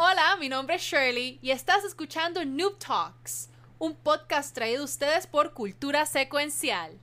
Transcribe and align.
Hola, 0.00 0.36
mi 0.38 0.48
nombre 0.48 0.76
es 0.76 0.82
Shirley 0.82 1.40
y 1.42 1.50
estás 1.50 1.82
escuchando 1.82 2.44
Noob 2.44 2.78
Talks, 2.78 3.48
un 3.80 3.96
podcast 3.96 4.54
traído 4.54 4.82
a 4.82 4.84
ustedes 4.84 5.26
por 5.26 5.54
Cultura 5.54 6.06
Secuencial. 6.06 7.00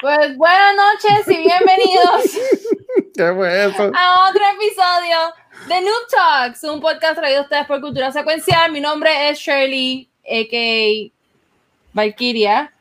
Pues 0.00 0.36
buenas 0.36 0.74
noches 0.76 1.28
y 1.28 1.36
bienvenidos 1.42 2.38
¿Qué 3.16 3.32
fue 3.34 3.64
eso? 3.66 3.90
a 3.94 4.28
otro 4.28 4.42
episodio 4.56 5.34
de 5.68 5.80
Noob 5.80 6.06
Talks, 6.10 6.64
un 6.64 6.80
podcast 6.80 7.16
traído 7.16 7.40
a 7.40 7.42
ustedes 7.42 7.66
por 7.66 7.80
Cultura 7.80 8.10
Secuencial. 8.12 8.70
Mi 8.72 8.80
nombre 8.80 9.28
es 9.30 9.38
Shirley, 9.38 10.08
a.k.a. 10.24 11.12
Valkyria, 11.94 12.72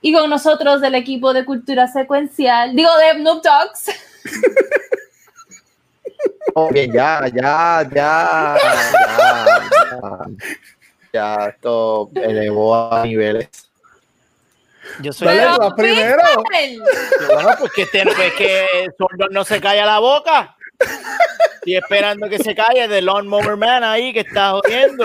y 0.00 0.12
con 0.12 0.28
nosotros 0.30 0.80
del 0.80 0.94
equipo 0.94 1.32
de 1.32 1.44
Cultura 1.44 1.88
Secuencial, 1.88 2.74
digo 2.76 2.90
de 2.98 3.18
Noob 3.20 3.42
Talks, 3.42 3.86
Oh, 6.54 6.68
bien, 6.70 6.92
ya, 6.92 7.20
ya, 7.32 7.88
ya, 7.94 8.58
ya, 8.58 8.58
ya, 9.92 10.18
ya, 11.12 11.48
esto 11.50 12.10
elevó 12.14 12.92
a 12.92 13.04
niveles. 13.04 13.48
Yo 15.00 15.12
soy 15.12 15.28
Dale, 15.28 15.40
Pero, 15.42 15.54
tú 15.54 15.60
vas 15.62 15.74
primero. 15.74 16.22
Pixel. 16.50 16.82
bueno, 17.32 17.50
pues 17.60 17.72
que, 17.72 17.86
te- 17.86 18.02
pues 18.04 18.32
que 18.34 18.66
Sordo 18.98 19.28
no 19.30 19.44
se 19.44 19.60
calla 19.60 19.86
la 19.86 20.00
boca. 20.00 20.56
Estoy 20.80 21.76
esperando 21.76 22.28
que 22.28 22.38
se 22.38 22.54
calle 22.54 22.88
de 22.88 23.02
Lawnmower 23.02 23.56
Man 23.56 23.84
ahí 23.84 24.12
que 24.12 24.20
está 24.20 24.52
jodiendo. 24.52 25.04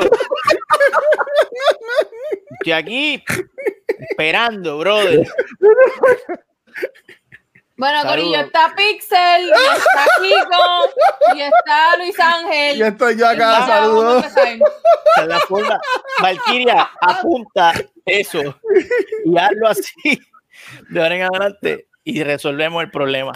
Estoy 2.52 2.72
aquí 2.72 3.24
esperando, 4.10 4.78
brother. 4.78 5.28
Bueno, 7.76 8.02
Saludos. 8.02 8.16
Corillo, 8.16 8.40
está 8.46 8.74
Pixel, 8.76 9.50
y 9.50 9.52
está 9.52 10.06
Kiko, 10.22 11.36
y 11.36 11.42
está 11.42 11.98
Luis 11.98 12.20
Ángel. 12.20 12.78
Y 12.78 12.84
estoy 12.84 13.18
yo 13.18 13.28
acá, 13.28 13.66
saludos. 13.66 14.26
la 15.28 15.40
forma. 15.40 15.82
Valkyria, 16.22 16.92
apunta 17.02 17.74
eso 18.06 18.40
y 19.26 19.38
hazlo 19.38 19.68
así 19.68 20.20
de 20.90 21.02
ahora 21.02 21.16
en 21.16 21.22
adelante 21.24 21.88
y 22.04 22.24
resolvemos 22.24 22.84
el 22.84 22.92
problema. 22.92 23.34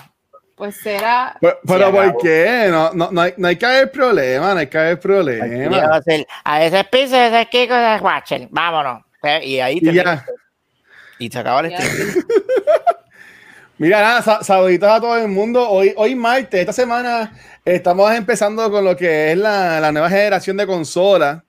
Pues 0.58 0.76
será. 0.76 1.38
Pero, 1.40 1.60
pero 1.68 1.92
¿por 1.92 2.18
qué? 2.18 2.68
No, 2.72 2.92
no, 2.92 3.12
no, 3.12 3.22
hay, 3.22 3.34
no 3.38 3.48
hay 3.48 3.56
que 3.58 3.66
haber 3.68 3.92
problema, 3.92 4.54
no 4.56 4.60
hay 4.60 4.66
que 4.68 4.78
haber 4.78 5.00
problema. 5.00 6.02
a 6.44 6.64
ese 6.66 6.84
piso, 6.86 7.16
a 7.16 7.28
ese 7.28 7.48
Kiko, 7.50 7.76
a 7.76 7.96
ese 7.96 8.04
Watcher. 8.04 8.48
Vámonos. 8.50 9.04
Y 9.44 9.60
ahí 9.60 9.78
Y 9.78 9.82
termina. 9.82 10.16
ya. 10.16 10.26
Y 11.20 11.30
se 11.30 11.38
acaba 11.40 11.62
el 11.62 11.72
stream. 11.78 12.26
Mira, 13.78 14.02
nada, 14.02 14.22
sa- 14.24 14.44
saluditos 14.44 14.90
a 14.90 15.00
todo 15.00 15.16
el 15.18 15.28
mundo. 15.28 15.70
Hoy, 15.70 15.94
hoy 15.96 16.16
martes, 16.16 16.60
esta 16.60 16.74
semana 16.74 17.32
estamos 17.64 18.12
empezando 18.14 18.72
con 18.72 18.84
lo 18.84 18.96
que 18.98 19.32
es 19.32 19.38
la, 19.38 19.80
la 19.80 19.92
nueva 19.92 20.10
generación 20.10 20.58
de 20.58 20.66
consolas. 20.66 21.44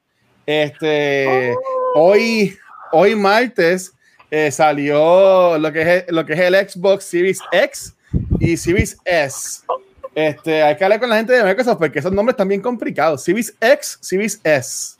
Este, 0.44 1.54
hoy, 1.94 2.54
hoy 2.92 3.14
martes 3.14 3.92
eh, 4.30 4.50
salió 4.50 5.56
lo 5.56 5.72
que, 5.72 5.96
es, 5.96 6.04
lo 6.08 6.26
que 6.26 6.34
es 6.34 6.40
el 6.40 6.54
Xbox 6.68 7.04
Series 7.04 7.38
X 7.52 7.94
y 8.40 8.56
Series 8.56 8.98
S. 9.04 9.62
Este, 10.14 10.62
hay 10.62 10.76
que 10.76 10.84
hablar 10.84 10.98
con 10.98 11.08
la 11.08 11.16
gente 11.16 11.32
de 11.32 11.44
Microsoft 11.44 11.78
porque 11.78 12.00
esos 12.00 12.12
nombres 12.12 12.32
están 12.34 12.48
bien 12.48 12.60
complicados. 12.60 13.22
Series 13.22 13.54
X, 13.60 13.98
Series 14.00 14.40
S. 14.42 14.96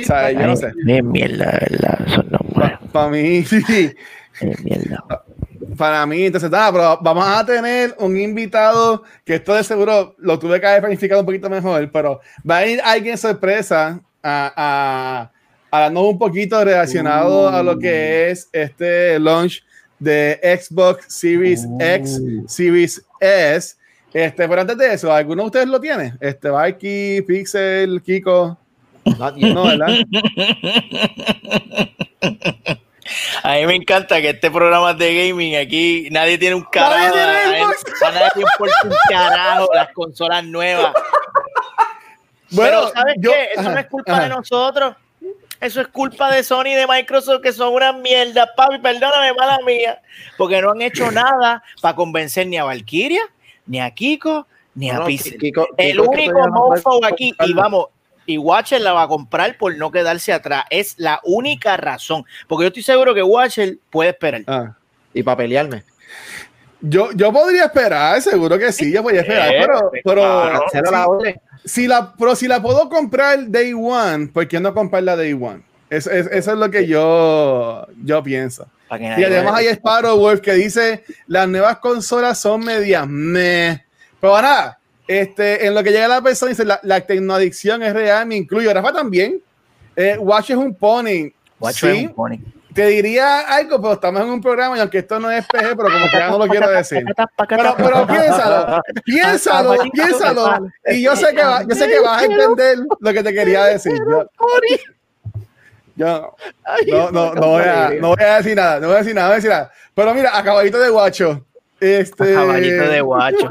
O 0.00 0.04
sea, 0.04 0.32
yo 0.32 0.46
no 0.46 0.56
sé. 0.56 0.72
De 0.84 1.02
mierda, 1.02 1.58
¿verdad? 1.60 1.98
Son 2.14 2.26
nombres 2.30 2.78
Para 2.92 3.08
mí, 3.08 3.42
de 3.68 3.96
mierda. 4.64 5.04
Para 5.76 6.06
mí, 6.06 6.24
entonces, 6.24 6.50
nada, 6.50 6.72
pero 6.72 6.98
vamos 7.02 7.26
a 7.26 7.44
tener 7.44 7.94
un 7.98 8.16
invitado 8.16 9.02
que 9.24 9.34
esto 9.34 9.54
de 9.54 9.62
seguro 9.62 10.14
lo 10.18 10.38
tuve 10.38 10.60
que 10.60 10.66
haber 10.66 10.80
planificado 10.80 11.20
un 11.20 11.26
poquito 11.26 11.50
mejor, 11.50 11.90
pero 11.92 12.20
va 12.48 12.58
a 12.58 12.66
ir 12.66 12.80
alguien 12.82 13.18
sorpresa 13.18 14.00
a, 14.22 14.52
a, 14.56 15.30
a 15.70 15.80
darnos 15.80 16.04
un 16.04 16.18
poquito 16.18 16.64
relacionado 16.64 17.48
a 17.50 17.62
lo 17.62 17.78
que 17.78 18.30
es 18.30 18.48
este 18.52 19.18
launch 19.18 19.65
de 19.98 20.38
Xbox 20.60 21.06
Series 21.08 21.66
X, 21.80 22.20
Series 22.46 23.02
S. 23.20 23.76
Este, 24.12 24.48
pero 24.48 24.60
antes 24.60 24.78
de 24.78 24.94
eso, 24.94 25.12
¿alguno 25.12 25.42
de 25.42 25.46
ustedes 25.46 25.68
lo 25.68 25.80
tiene? 25.80 26.14
Este, 26.20 26.48
Vikey, 26.50 27.22
Pixel, 27.22 28.00
Kiko. 28.02 28.56
No, 29.36 29.64
¿verdad? 29.64 29.88
A 33.42 33.54
mí 33.54 33.66
me 33.66 33.74
encanta 33.76 34.20
que 34.20 34.30
este 34.30 34.50
programa 34.50 34.92
de 34.94 35.28
gaming 35.28 35.56
aquí 35.56 36.08
nadie 36.10 36.38
tiene 36.38 36.56
un 36.56 36.64
carajo. 36.64 36.96
Nadie 36.96 37.12
tiene 37.12 37.32
a, 37.32 37.58
él- 37.58 37.64
Xbox. 37.76 38.02
a 38.02 38.10
nadie 38.10 38.28
le 38.34 38.40
importa 38.42 38.74
un 38.84 38.92
carajo 39.08 39.68
las 39.74 39.92
consolas 39.92 40.44
nuevas. 40.44 40.92
Bueno, 42.50 42.78
Pero 42.80 42.92
¿sabes 42.92 43.14
yo- 43.18 43.30
qué? 43.30 43.44
Eso 43.52 43.60
ajá, 43.60 43.72
no 43.72 43.78
es 43.78 43.86
culpa 43.86 44.12
ajá. 44.12 44.22
de 44.24 44.28
nosotros. 44.30 44.96
Eso 45.60 45.80
es 45.80 45.88
culpa 45.88 46.30
de 46.30 46.42
Sony 46.42 46.66
y 46.68 46.74
de 46.74 46.86
Microsoft, 46.86 47.40
que 47.42 47.52
son 47.52 47.72
una 47.74 47.92
mierda, 47.92 48.46
papi. 48.54 48.78
Perdóname, 48.78 49.32
mala 49.34 49.58
mía. 49.64 50.00
Porque 50.36 50.60
no 50.60 50.70
han 50.72 50.82
hecho 50.82 51.10
nada 51.12 51.62
para 51.80 51.96
convencer 51.96 52.46
ni 52.46 52.56
a 52.58 52.64
Valkyria, 52.64 53.22
ni 53.66 53.80
a 53.80 53.90
Kiko, 53.90 54.46
ni 54.74 54.90
a 54.90 54.94
No, 54.94 55.00
no, 55.00 55.06
Pixel. 55.06 55.38
Kiko- 55.38 55.68
El 55.78 55.92
Kiko 55.98 56.10
único 56.10 56.48
mofo 56.48 57.04
aquí, 57.04 57.34
y 57.46 57.52
vamos, 57.54 57.86
y 58.26 58.38
Watcher 58.38 58.80
la 58.80 58.92
va 58.92 59.02
a 59.02 59.08
comprar 59.08 59.56
por 59.56 59.76
no 59.76 59.90
quedarse 59.90 60.32
atrás. 60.32 60.64
Es 60.70 60.94
la 60.98 61.20
única 61.24 61.76
razón. 61.76 62.24
Porque 62.48 62.64
yo 62.64 62.68
estoy 62.68 62.82
seguro 62.82 63.14
que 63.14 63.22
Watcher 63.22 63.78
puede 63.90 64.10
esperar. 64.10 64.42
Ah. 64.46 64.74
Y 65.14 65.22
para 65.22 65.38
pelearme. 65.38 65.84
Yo, 66.88 67.10
yo 67.12 67.32
podría 67.32 67.64
esperar, 67.64 68.20
seguro 68.22 68.58
que 68.58 68.70
sí, 68.72 68.92
yo 68.92 69.02
podría 69.02 69.22
esperar, 69.22 69.48
Eh, 69.54 69.58
pero, 69.66 69.90
pero, 70.04 70.20
claro. 70.22 70.60
Cancela 70.60 70.86
si, 70.88 70.92
la 70.92 71.06
orden. 71.06 71.40
si 71.64 71.86
la, 71.86 72.14
pero 72.18 72.36
si 72.36 72.48
la 72.48 72.62
puedo 72.62 72.88
comprar 72.88 73.48
day 73.48 73.72
one, 73.72 74.28
¿por 74.28 74.46
qué 74.46 74.60
no 74.60 74.72
comprarla 74.74 75.16
day 75.16 75.32
one? 75.32 75.62
Es- 75.90 76.06
es- 76.06 76.26
eso 76.30 76.52
es 76.52 76.58
lo 76.58 76.70
que 76.70 76.86
yo, 76.86 77.86
yo 78.04 78.22
pienso. 78.22 78.66
Y 78.90 79.24
además 79.24 79.54
hay 79.56 79.66
Sparrow 79.68 80.16
Wolf 80.16 80.40
que 80.40 80.52
dice, 80.52 81.02
las 81.26 81.48
nuevas 81.48 81.78
consolas 81.78 82.38
son 82.38 82.64
medias 82.64 83.06
meh. 83.08 83.82
Pero 84.20 84.40
nada, 84.40 84.78
este, 85.08 85.66
en 85.66 85.74
lo 85.74 85.82
que 85.82 85.90
llega 85.90 86.06
la 86.08 86.22
persona, 86.22 86.50
dice, 86.50 86.64
la, 86.64 86.78
la 86.84 87.00
tecnoadicción 87.00 87.82
es 87.82 87.92
real, 87.92 88.26
me 88.26 88.36
incluyo. 88.36 88.72
Rafa 88.72 88.92
también. 88.92 89.40
Eh, 89.96 90.16
Watch 90.18 90.50
es 90.50 90.56
un 90.56 90.74
pony. 90.74 91.32
Watcher 91.58 91.90
es 91.90 91.98
Sí, 91.98 92.06
un 92.06 92.14
pony. 92.14 92.36
Te 92.76 92.86
diría 92.86 93.40
algo, 93.40 93.80
pero 93.80 93.94
estamos 93.94 94.20
en 94.22 94.28
un 94.28 94.40
programa 94.40 94.76
y 94.76 94.80
aunque 94.80 94.98
esto 94.98 95.18
no 95.18 95.30
es 95.30 95.44
PG, 95.46 95.60
pero 95.76 95.84
como 95.90 96.08
que 96.10 96.16
ya 96.18 96.28
no 96.30 96.38
lo 96.38 96.46
quiero 96.46 96.68
decir. 96.70 97.02
Pero, 97.48 97.74
pero 97.76 98.06
piénsalo, 98.06 98.82
piénsalo, 99.04 99.70
piénsalo. 99.92 100.68
Y 100.86 101.02
yo 101.02 101.16
sé 101.16 101.34
que 101.34 101.42
va- 101.42 101.62
yo 101.62 101.74
sé 101.74 101.88
que 101.90 102.00
vas 102.00 102.22
a 102.22 102.24
entender 102.26 102.78
lo 103.00 103.12
que 103.12 103.22
te 103.22 103.32
quería 103.34 103.64
decir. 103.64 103.98
Yo, 105.96 106.36
yo 106.86 107.10
no, 107.10 107.10
no, 107.10 107.34
no, 107.34 107.46
voy 107.48 107.62
a, 107.64 107.90
no 108.00 108.08
voy 108.08 108.22
a 108.22 108.36
decir 108.36 108.54
nada, 108.56 108.78
no 108.80 108.88
voy 108.88 108.96
a 108.96 108.98
decir 108.98 109.14
nada, 109.14 109.28
no 109.28 109.30
voy 109.30 109.34
a 109.34 109.36
decir 109.36 109.50
nada. 109.50 109.72
Pero 109.94 110.14
mira, 110.14 110.36
a 110.38 110.44
caballito 110.44 110.78
de 110.78 110.90
guacho. 110.90 111.46
Este, 111.94 112.34
Caballito 112.34 112.82
de 112.88 113.00
guacho. 113.00 113.50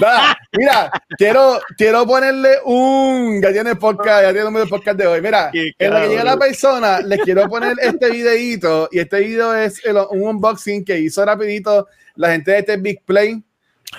Nada, 0.00 0.36
mira, 0.52 0.90
quiero, 1.16 1.58
quiero 1.76 2.06
ponerle 2.06 2.56
un. 2.64 3.40
Ya 3.42 3.52
tiene 3.52 3.76
podcast, 3.76 4.22
ya 4.24 4.32
tiene 4.32 4.60
el 4.62 4.68
podcast 4.68 4.98
de 4.98 5.06
hoy. 5.06 5.20
Mira, 5.22 5.50
en 5.52 5.90
lo 5.90 6.00
que 6.00 6.08
llega 6.08 6.24
la 6.24 6.36
persona, 6.36 7.00
les 7.00 7.20
quiero 7.22 7.48
poner 7.48 7.76
este 7.80 8.10
videito. 8.10 8.88
Y 8.92 8.98
este 8.98 9.20
video 9.20 9.54
es 9.54 9.82
el- 9.84 9.96
un 10.10 10.22
unboxing 10.22 10.84
que 10.84 10.98
hizo 10.98 11.24
rapidito 11.24 11.88
la 12.16 12.32
gente 12.32 12.50
de 12.50 12.58
este 12.58 12.76
Big 12.76 13.02
Play 13.04 13.42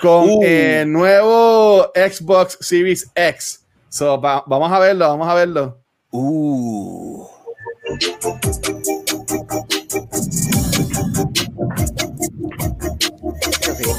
con 0.00 0.28
Uh. 0.28 0.42
el 0.44 0.92
nuevo 0.92 1.90
Xbox 1.94 2.58
Series 2.60 3.10
X. 3.14 3.64
So, 3.88 4.20
va- 4.20 4.44
vamos 4.46 4.70
a 4.70 4.78
verlo, 4.78 5.08
vamos 5.08 5.28
a 5.28 5.34
verlo. 5.34 5.78
Uh. 6.10 7.26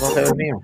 No 0.02 0.12
se 0.12 0.22
ve 0.22 0.34
mío. 0.36 0.62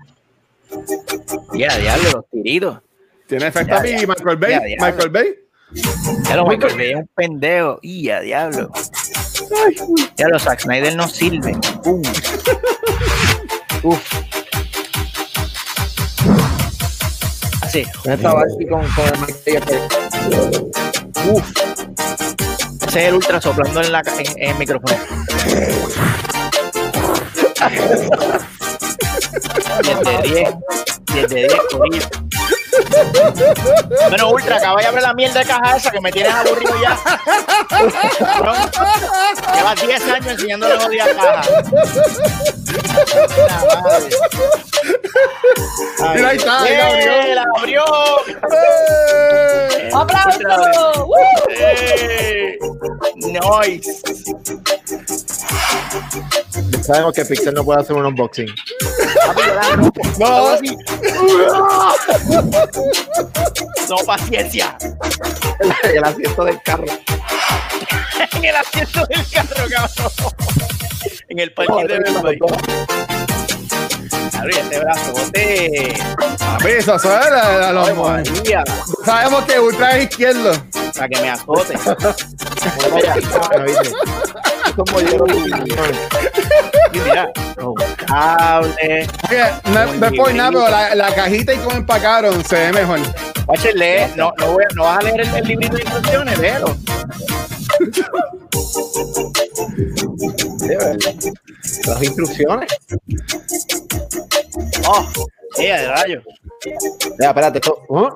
Ya, 1.54 1.76
diablo, 1.78 2.10
los 2.12 2.24
tiritos. 2.30 2.78
Tiene 3.26 3.46
efecto 3.48 3.74
Ya, 3.74 3.80
a 3.80 3.82
mí, 3.82 3.90
ya. 3.90 4.06
Michael 4.06 4.36
Bay. 4.36 4.50
Ya, 4.52 4.60
ya. 4.68 4.76
Michael 4.86 5.10
Bay. 5.10 5.34
Ya 6.28 6.36
lo 6.36 6.46
Michael 6.46 6.76
Bay 6.76 6.90
es 6.90 6.96
un 6.96 7.08
pendejo. 7.14 7.78
Y 7.82 8.08
a 8.10 8.20
diablo. 8.20 8.70
Ya 10.16 10.28
los 10.28 10.42
Zack 10.42 10.60
Snyder 10.60 10.94
no 10.96 11.08
sirven. 11.08 11.60
Uh. 11.84 12.02
Uf. 13.88 14.12
Así. 17.62 17.84
¿Dónde 18.04 18.14
estaba 18.14 18.42
aquí 18.42 18.66
con, 18.68 18.86
con 18.92 19.06
el 19.06 19.18
Mike 19.20 19.62
Uf. 21.30 21.52
Ese 22.86 23.00
es 23.00 23.08
el 23.08 23.14
ultra 23.14 23.40
soplando 23.40 23.82
en, 23.82 23.92
la, 23.92 24.00
en, 24.00 24.26
en 24.38 24.50
el 24.50 24.58
micrófono. 24.58 24.96
10 29.82 30.00
de 30.00 30.22
10. 30.22 30.54
10 31.12 31.28
de 31.28 31.34
10, 31.34 31.52
corillo. 31.72 32.06
Bueno, 34.08 34.30
Ultra, 34.30 34.56
acaba 34.56 34.80
de 34.80 34.86
abrir 34.86 35.02
la 35.02 35.14
mierda 35.14 35.40
de 35.40 35.46
caja 35.46 35.76
esa 35.76 35.90
que 35.90 36.00
me 36.00 36.12
tienes 36.12 36.32
aburrido 36.32 36.74
ya. 36.80 36.98
Llevas 39.54 39.82
10 39.86 40.08
años 40.08 40.26
enseñándole 40.26 40.74
odia 40.74 41.06
caja. 41.14 41.42
Ay, 46.00 46.16
Mira, 46.16 46.28
ahí 46.28 46.36
está, 46.36 46.62
ahí 46.62 46.74
la 46.76 46.86
abrió. 46.86 47.04
¡Eh, 47.08 47.34
la 47.34 47.44
abrió. 47.58 47.84
¡Eh! 48.52 49.90
¡Aplausos! 49.94 50.98
¡Woo! 50.98 51.16
¡Eh! 51.50 52.58
Nice. 53.16 54.02
Sabemos 56.82 57.14
que 57.14 57.24
Pixel 57.24 57.54
no 57.54 57.64
puede 57.64 57.80
hacer 57.80 57.96
un 57.96 58.06
unboxing. 58.06 58.46
No. 60.18 60.56
No, 63.88 63.96
paciencia. 64.04 64.76
El 65.84 66.02
asiento 66.04 66.44
del 66.44 66.60
carro. 66.62 66.84
En 68.32 68.44
el 68.44 68.56
asiento 68.56 69.06
del 69.06 69.24
carro, 69.30 69.64
cabrón. 69.70 70.12
En 71.28 71.38
el 71.38 71.54
parking 71.54 71.86
de. 71.86 71.94
Abrí 74.38 74.56
este 74.58 74.78
brazo, 74.80 75.12
bote. 75.12 75.94
Papi, 76.38 76.68
eso 76.68 76.98
suena 76.98 77.72
la- 77.72 78.24
Sabemos 79.04 79.44
que 79.44 79.60
Ultra 79.60 79.96
es 79.98 80.10
izquierdo. 80.10 80.52
Para 80.94 81.08
que 81.08 81.20
me 81.20 81.30
azote. 81.30 81.78
Molleros 84.92 85.30
Y 86.92 86.98
mira, 86.98 87.30
cable. 88.06 89.08
Oye, 89.28 89.42
no, 89.72 89.92
no 89.94 90.06
es 90.06 90.12
por 90.12 90.34
nada, 90.34 90.50
pero 90.50 90.68
la, 90.70 90.94
la 90.94 91.14
cajita 91.14 91.54
y 91.54 91.58
cómo 91.58 91.76
empacaron 91.76 92.44
se 92.44 92.56
ve 92.56 92.72
mejor. 92.72 93.00
Lee. 93.74 94.12
No, 94.16 94.32
no, 94.38 94.52
voy, 94.52 94.64
a- 94.64 94.74
no 94.74 94.82
vas 94.84 94.98
a 94.98 95.02
leer 95.02 95.20
el, 95.20 95.34
el 95.36 95.44
librito 95.46 95.76
de 95.76 95.82
instrucciones, 95.82 96.38
léelo. 96.38 96.76
Las 101.86 102.02
instrucciones. 102.02 102.70
Oh, 104.88 105.06
ella 105.58 105.80
de 105.80 105.88
rayo. 105.88 106.22
Ya, 107.20 107.28
espérate, 107.28 107.58
esto. 107.58 107.78
¿uh? 107.88 108.08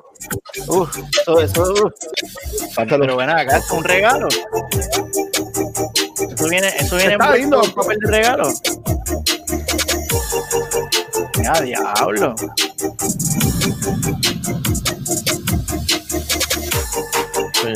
Uf, 0.67 0.97
eso, 1.21 1.41
eso. 1.41 1.73
uf. 1.73 1.93
Pero 2.75 3.15
bueno, 3.15 3.33
acá 3.33 3.57
es 3.57 3.71
un 3.71 3.83
regalo. 3.83 4.27
Eso 6.41 6.49
viene, 6.49 6.67
eso 6.79 6.95
viene 6.95 7.13
Está 7.13 7.35
en 7.37 7.49
papel 7.51 7.97
de 7.99 8.11
regalo. 8.11 8.49
Ya, 11.43 11.53
diablo. 11.61 12.35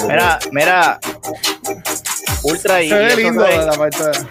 Mira, 0.08 0.40
mira. 0.52 1.00
Ultra 2.44 2.82
y, 2.82 2.90
Se 2.90 2.96
ve 2.96 3.16
lindo 3.16 3.44
trae- 3.46 3.66
la 3.66 3.74
parte 3.74 4.04
de- 4.04 4.26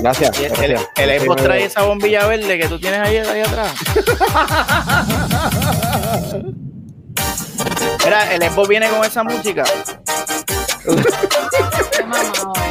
Gracias. 0.00 0.38
el, 0.38 0.48
gracias. 0.48 0.80
el, 0.96 1.10
el 1.10 1.20
Xbox 1.20 1.42
trae 1.42 1.64
esa 1.64 1.82
bombilla 1.82 2.26
verde 2.26 2.58
que 2.58 2.66
tú 2.68 2.78
tienes 2.80 3.00
ahí, 3.00 3.16
ahí 3.18 3.40
atrás. 3.42 3.72
Mira, 8.04 8.34
el 8.34 8.42
Xbox 8.42 8.68
viene 8.68 8.88
con 8.88 9.04
esa 9.04 9.22
música. 9.22 9.64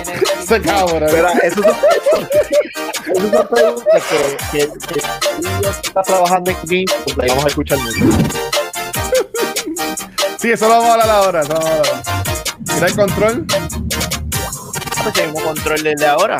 Qué 0.59 0.67
mamado 0.67 0.97
eres. 0.97 1.11
Se 1.11 1.19
cabrón. 1.21 1.31
Espera, 1.31 1.31
eso 1.43 1.61
son, 1.63 1.71
eso 3.15 3.31
son 3.31 3.47
preguntas 3.47 4.03
que, 4.51 4.57
que, 4.57 4.67
que 4.67 5.01
si 5.01 5.63
ya 5.63 5.69
está 5.69 6.01
trabajando 6.01 6.51
en 6.51 6.57
Geeks, 6.63 6.93
pues 7.05 7.17
la 7.17 7.25
vamos 7.27 7.45
a 7.45 7.47
escuchar 7.47 7.77
mucho. 7.79 8.05
Sí, 10.37 10.51
eso 10.51 10.67
lo 10.67 10.71
vamos 10.71 10.89
a 10.89 10.93
hablar 10.93 11.09
ahora. 11.09 11.41
Eso 11.41 11.53
lo 11.53 11.59
vamos 11.59 11.71
a 11.71 11.77
hablar. 11.77 12.03
Mira 12.73 12.87
el 12.87 12.95
control. 12.95 13.45
Pues 15.03 15.13
tenemos 15.13 15.41
control 15.43 15.83
desde 15.83 16.07
ahora. 16.07 16.37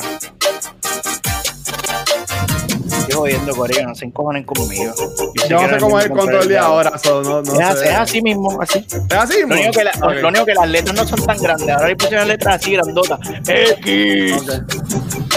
Estoy 3.02 3.14
jodiendo, 3.16 3.54
Corea, 3.56 3.86
no 3.86 3.94
se 3.94 4.04
encojonen 4.06 4.44
conmigo. 4.44 4.92
Yo 4.96 5.32
que 5.34 5.48
no 5.54 5.60
era 5.60 5.74
sé 5.74 5.80
cómo 5.80 5.98
es 5.98 6.04
el 6.04 6.10
mismo 6.12 6.22
control 6.24 6.48
de 6.48 6.58
ahora. 6.58 6.98
so, 6.98 7.22
no, 7.22 7.42
no 7.42 7.52
Es, 7.54 7.60
así- 7.60 7.78
sé. 7.78 7.88
es 7.90 7.94
así 7.96 8.22
mismo, 8.22 8.62
así. 8.62 8.78
¿Es 8.88 9.16
así? 9.16 9.40
Lo 9.40 9.46
único, 9.54 9.72
que 9.72 9.84
la- 9.84 9.90
Ok. 10.02 10.12
lo 10.20 10.28
único 10.28 10.46
que 10.46 10.54
las 10.54 10.68
letras 10.68 10.96
no 10.96 11.06
son 11.06 11.26
tan 11.26 11.38
grandes. 11.42 11.68
Ahora 11.68 11.88
le 11.88 11.96
pusieron 11.96 12.28
letras 12.28 12.56
así 12.56 12.72
grandotas. 12.72 13.18
X. 13.48 14.32
Ok. 14.42 14.50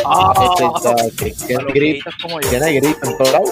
Ah, 0.05 0.33
Este 0.51 0.65
está- 0.65 0.95
que- 1.17 1.47
que 1.47 1.55
a 1.55 1.61
los 1.61 1.73
grito, 1.73 2.09
gritos 2.09 2.13
como 2.21 2.39
yo. 2.41 2.49
tiene 2.49 2.73
grito 2.73 2.99
en 3.09 3.17
todos 3.17 3.31
lados. 3.31 3.51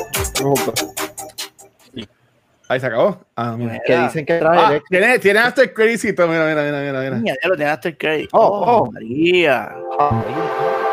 Ahí 2.69 2.79
se 2.79 2.85
acabó. 2.87 3.17
Ah, 3.35 3.55
mira. 3.57 3.79
Que 3.85 3.97
dicen 3.97 4.25
que 4.25 4.35
trae 4.39 4.59
Ah, 4.77 4.79
tiene, 4.89 5.19
tiene 5.19 5.39
hasta 5.39 5.63
el 5.63 5.73
crédito. 5.73 6.27
Mira, 6.27 6.45
mira, 6.47 6.63
mira, 6.63 6.79
mira. 6.79 6.99
mira. 7.01 7.15
Niña, 7.17 7.35
ya 7.41 7.49
lo 7.49 7.55
tienes 7.55 7.73
hasta 7.73 7.89
el 7.89 7.97
crédito. 7.97 8.29
Oh, 8.33 8.41
Oh, 8.47 8.77
oh. 8.87 8.91
María. 8.91 9.75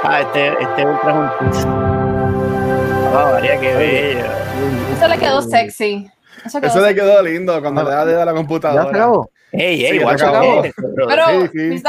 Ah, 0.03 0.21
este, 0.21 0.49
este 0.63 0.85
ultra 0.87 1.11
es 1.51 1.65
un 1.65 1.90
María, 3.13 3.61
qué 3.61 3.75
bello. 3.75 4.25
Eso 4.97 5.09
le 5.09 5.19
quedó 5.19 5.43
sexy. 5.43 6.11
Eso, 6.45 6.61
quedó 6.61 6.71
Eso 6.71 6.81
le 6.87 6.95
quedó 6.95 7.23
lindo 7.23 7.61
cuando 7.61 7.83
le 7.83 7.91
da 7.91 8.05
dedo 8.07 8.23
a 8.23 8.25
la 8.25 8.33
¿Ya 8.33 8.37
se 8.37 8.37
computadora. 8.39 8.89
acabó? 8.91 9.31
Ey, 9.53 9.85
ey, 9.85 9.93
Sí, 9.93 9.99
se 9.99 10.25
acabó. 10.25 10.63
Pero, 11.09 11.25
Sí, 11.53 11.77
sí. 11.77 11.83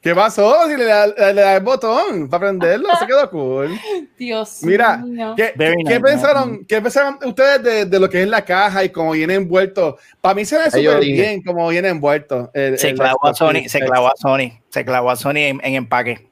¿Qué 0.00 0.14
pasó? 0.14 0.68
Si 0.68 0.76
le 0.76 0.84
da, 0.84 1.06
le 1.08 1.34
da 1.40 1.56
el 1.56 1.62
botón 1.64 2.28
para 2.28 2.46
prenderlo, 2.46 2.88
se 2.98 3.06
quedó 3.06 3.28
cool. 3.30 3.70
Dios 4.18 4.58
Mira, 4.62 4.98
mío. 4.98 5.34
¿qué, 5.36 5.52
qué 5.58 5.74
nice, 5.76 6.00
pensaron, 6.00 6.64
¿qué 6.64 6.80
pensaron 6.80 7.18
ustedes 7.24 7.62
de, 7.62 7.84
de 7.86 7.98
lo 8.00 8.08
que 8.08 8.22
es 8.22 8.28
la 8.28 8.44
caja 8.44 8.84
y 8.84 8.90
cómo 8.90 9.12
viene 9.12 9.34
envuelto? 9.34 9.98
Para 10.20 10.34
mí 10.34 10.44
se 10.44 10.58
ve 10.58 10.70
súper 10.70 11.00
bien 11.00 11.42
cómo 11.42 11.68
viene 11.68 11.88
envuelto. 11.88 12.50
el- 12.54 12.78
se 12.78 12.90
el 12.90 12.96
clavó 12.96 13.26
a 13.26 13.34
Sony, 13.34 13.68
se 13.68 13.78
X. 13.78 13.84
clavó 13.90 14.06
a 14.08 14.12
Sony, 14.16 14.52
se 14.70 14.84
clavó 14.84 15.10
a 15.10 15.16
Sony 15.16 15.36
en, 15.38 15.60
en 15.64 15.74
empaque. 15.74 16.30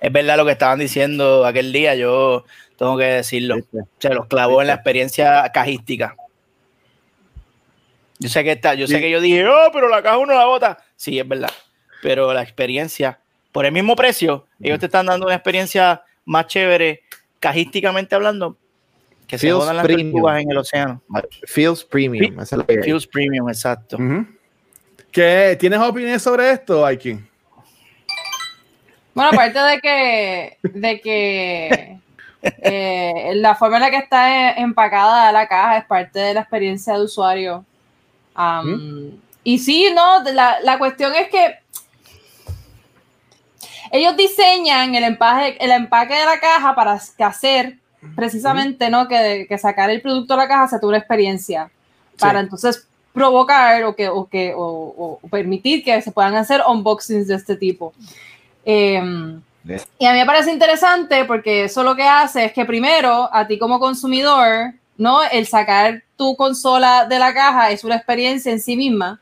Es 0.00 0.12
verdad 0.12 0.36
lo 0.36 0.44
que 0.44 0.52
estaban 0.52 0.78
diciendo 0.78 1.44
aquel 1.46 1.72
día, 1.72 1.94
yo 1.94 2.44
tengo 2.76 2.96
que 2.96 3.04
decirlo. 3.04 3.56
Se 3.98 4.12
los 4.12 4.26
clavó 4.26 4.60
en 4.60 4.68
la 4.68 4.74
experiencia 4.74 5.50
cajística. 5.52 6.16
Yo 8.18 8.28
sé 8.28 8.44
que 8.44 8.52
está, 8.52 8.74
yo 8.74 8.86
sé 8.86 9.00
que 9.00 9.10
yo 9.10 9.20
dije, 9.20 9.46
oh, 9.46 9.70
pero 9.72 9.88
la 9.88 10.02
caja 10.02 10.18
uno 10.18 10.34
la 10.34 10.46
bota. 10.46 10.78
Sí, 10.96 11.18
es 11.18 11.26
verdad. 11.26 11.50
Pero 12.02 12.32
la 12.32 12.42
experiencia, 12.42 13.18
por 13.52 13.66
el 13.66 13.72
mismo 13.72 13.96
precio, 13.96 14.46
ellos 14.60 14.78
te 14.78 14.86
están 14.86 15.06
dando 15.06 15.26
una 15.26 15.34
experiencia 15.34 16.02
más 16.24 16.46
chévere, 16.46 17.02
cajísticamente 17.40 18.14
hablando, 18.14 18.56
que 19.26 19.36
se 19.36 19.46
Feels 19.46 19.58
jodan 19.60 19.76
las 19.76 19.84
premium. 19.86 20.12
tortugas 20.12 20.42
en 20.42 20.50
el 20.50 20.56
océano. 20.56 21.02
Feels 21.44 21.84
premium. 21.84 22.40
esa 22.40 22.56
es 22.56 22.58
la 22.58 22.66
que 22.66 22.72
hay. 22.74 22.82
Feels 22.82 23.06
premium, 23.06 23.48
exacto. 23.48 23.98
¿Qué, 25.10 25.56
¿Tienes 25.58 25.78
opiniones 25.80 26.22
sobre 26.22 26.50
esto, 26.50 26.84
Aiki? 26.84 27.18
Bueno, 29.14 29.30
aparte 29.32 29.58
de 29.58 29.80
que, 29.80 30.58
de 30.62 31.00
que 31.00 31.98
eh, 32.42 33.32
la 33.36 33.54
forma 33.54 33.76
en 33.76 33.82
la 33.82 33.90
que 33.90 33.98
está 33.98 34.50
eh, 34.50 34.54
empacada 34.58 35.30
la 35.32 35.46
caja 35.46 35.78
es 35.78 35.84
parte 35.84 36.18
de 36.18 36.34
la 36.34 36.40
experiencia 36.40 36.94
de 36.94 37.04
usuario. 37.04 37.64
Am, 38.34 39.12
Y 39.44 39.58
sí, 39.58 39.88
no, 39.94 40.22
la, 40.32 40.60
la 40.62 40.78
cuestión 40.78 41.14
es 41.14 41.28
que 41.28 41.58
ellos 43.92 44.16
diseñan 44.16 44.94
el 44.94 45.04
empaque, 45.04 45.56
el 45.60 45.70
empaque 45.70 46.14
de 46.14 46.24
la 46.24 46.40
caja 46.40 46.74
para 46.74 47.00
hacer 47.18 47.76
precisamente, 48.16 48.90
¿no? 48.90 49.06
Que, 49.06 49.46
que 49.48 49.56
sacar 49.56 49.90
el 49.90 50.02
producto 50.02 50.34
de 50.34 50.38
la 50.38 50.48
caja 50.48 50.68
sea 50.68 50.80
una 50.82 50.98
experiencia. 50.98 51.70
Para 52.18 52.40
entonces 52.40 52.88
provocar 53.12 53.84
o, 53.84 53.94
que, 53.94 54.08
o, 54.08 54.28
que, 54.28 54.52
o, 54.56 55.18
o 55.22 55.28
permitir 55.28 55.84
que 55.84 56.02
se 56.02 56.10
puedan 56.10 56.34
hacer 56.34 56.62
unboxings 56.66 57.28
de 57.28 57.36
este 57.36 57.56
tipo. 57.56 57.92
Em, 58.64 59.40
y 59.98 60.06
a 60.06 60.12
mí 60.12 60.18
me 60.18 60.26
parece 60.26 60.52
interesante 60.52 61.24
porque 61.24 61.64
eso 61.64 61.82
lo 61.82 61.96
que 61.96 62.02
hace 62.02 62.46
es 62.46 62.52
que 62.52 62.64
primero, 62.64 63.28
a 63.32 63.46
ti 63.46 63.58
como 63.58 63.80
consumidor, 63.80 64.74
¿no? 64.96 65.22
El 65.24 65.46
sacar 65.46 66.02
tu 66.16 66.36
consola 66.36 67.06
de 67.06 67.18
la 67.18 67.32
caja 67.32 67.70
es 67.70 67.84
una 67.84 67.96
experiencia 67.96 68.52
en 68.52 68.60
sí 68.60 68.76
misma. 68.76 69.20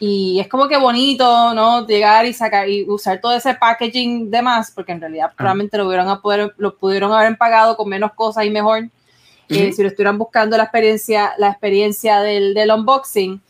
Y 0.00 0.40
es 0.40 0.48
como 0.48 0.68
que 0.68 0.76
bonito, 0.76 1.54
¿no? 1.54 1.86
Llegar 1.86 2.26
y 2.26 2.32
sacar 2.32 2.68
y 2.68 2.88
usar 2.88 3.20
todo 3.20 3.32
ese 3.32 3.54
packaging 3.54 4.30
de 4.30 4.42
más, 4.42 4.70
porque 4.70 4.92
en 4.92 5.00
realidad 5.00 5.32
probablemente 5.36 5.78
lo, 5.78 5.86
hubieran 5.86 6.08
a 6.08 6.20
poder, 6.20 6.52
lo 6.56 6.76
pudieron 6.76 7.12
haber 7.12 7.36
pagado 7.36 7.76
con 7.76 7.88
menos 7.88 8.12
cosas 8.14 8.44
y 8.44 8.50
mejor. 8.50 8.88
eh, 9.48 9.72
si 9.72 9.82
lo 9.82 9.88
estuvieran 9.88 10.18
buscando 10.18 10.56
la 10.56 10.64
experiencia, 10.64 11.34
la 11.38 11.50
experiencia 11.50 12.20
del, 12.20 12.54
del 12.54 12.70
unboxing. 12.70 13.40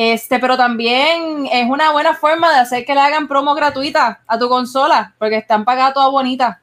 Este, 0.00 0.38
pero 0.38 0.56
también 0.56 1.48
es 1.50 1.68
una 1.68 1.90
buena 1.90 2.14
forma 2.14 2.52
de 2.52 2.60
hacer 2.60 2.84
que 2.84 2.94
le 2.94 3.00
hagan 3.00 3.26
promo 3.26 3.52
gratuita 3.56 4.20
a 4.28 4.38
tu 4.38 4.48
consola, 4.48 5.12
porque 5.18 5.38
están 5.38 5.64
pagadas 5.64 5.92
todas 5.92 6.12
bonitas. 6.12 6.58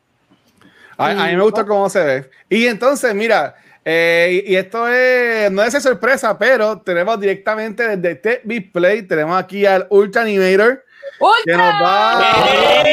A, 0.97 1.09
a 1.09 1.13
mí 1.13 1.35
me 1.35 1.43
gusta 1.43 1.65
cómo 1.65 1.89
se 1.89 2.01
ve. 2.01 2.29
Y 2.47 2.65
entonces, 2.67 3.13
mira, 3.13 3.53
eh, 3.83 4.41
y, 4.47 4.55
esto 4.55 4.87
es, 4.87 5.51
no 5.51 5.63
es 5.63 5.73
de 5.73 5.81
sorpresa, 5.81 6.37
pero 6.37 6.79
tenemos 6.79 7.19
directamente 7.19 7.97
desde 7.97 8.15
Tech 8.15 8.71
Play, 8.71 9.01
tenemos 9.01 9.37
aquí 9.37 9.65
al 9.65 9.85
Ultra 9.89 10.21
Animator, 10.21 10.85
que 11.43 11.57
nos 11.57 11.73
va, 11.83 12.35
que 12.85 12.89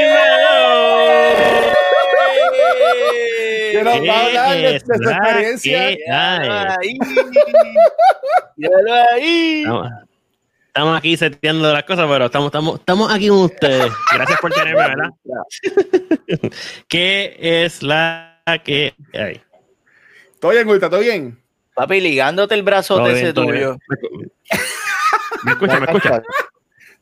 que 3.78 3.84
nos 3.84 4.08
va 4.08 4.12
a 4.12 4.26
hablar 4.26 4.56
de, 4.56 4.80
su 4.80 4.92
experiencia. 4.92 5.96
Míralo 8.56 8.92
ahí. 9.12 9.64
Estamos, 10.74 10.96
aquí 10.96 11.18
seteando 11.18 11.70
las 11.70 11.84
cosas, 11.84 12.06
pero 12.08 12.24
estamos, 12.24 12.46
estamos, 12.46 12.80
estamos 12.80 13.12
aquí 13.12 13.28
con 13.28 13.40
ustedes. 13.40 13.92
Gracias 14.14 14.40
por 14.40 14.50
tenerme, 14.54 14.80
¿verdad? 14.80 15.10
¿Qué 16.88 17.36
es 17.38 17.82
la 17.82 18.40
que 18.64 18.94
hay? 19.12 19.42
¿Todo 20.40 20.52
bien, 20.52 20.66
Ultra? 20.66 20.88
¿Todo 20.88 21.00
bien? 21.00 21.38
Papi, 21.74 22.00
ligándote 22.00 22.54
el 22.54 22.62
brazo 22.62 23.04
de 23.04 23.12
ese 23.12 23.32
bien. 23.32 23.34
tuyo. 23.34 23.76
¿Me 25.44 25.52
escucha? 25.52 25.78
¿Me 25.78 25.84
escucha? 25.84 26.22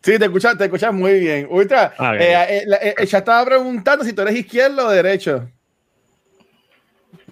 Sí, 0.03 0.19
te 0.19 0.25
escuchas, 0.25 0.59
te 0.59 0.65
escuchas 0.65 0.93
muy 0.93 1.21
bien. 1.21 1.47
Ultra, 1.49 1.95
Ah, 1.97 2.17
eh, 2.17 2.47
eh, 2.49 2.63
la- 2.67 2.77
eh, 2.79 2.95
ya 3.07 3.19
estaba 3.19 3.45
preguntando 3.45 4.05
si 4.05 4.13
tú 4.13 4.23
eres 4.23 4.35
izquierdo 4.35 4.85
o 4.89 4.91
derecho. 4.91 5.49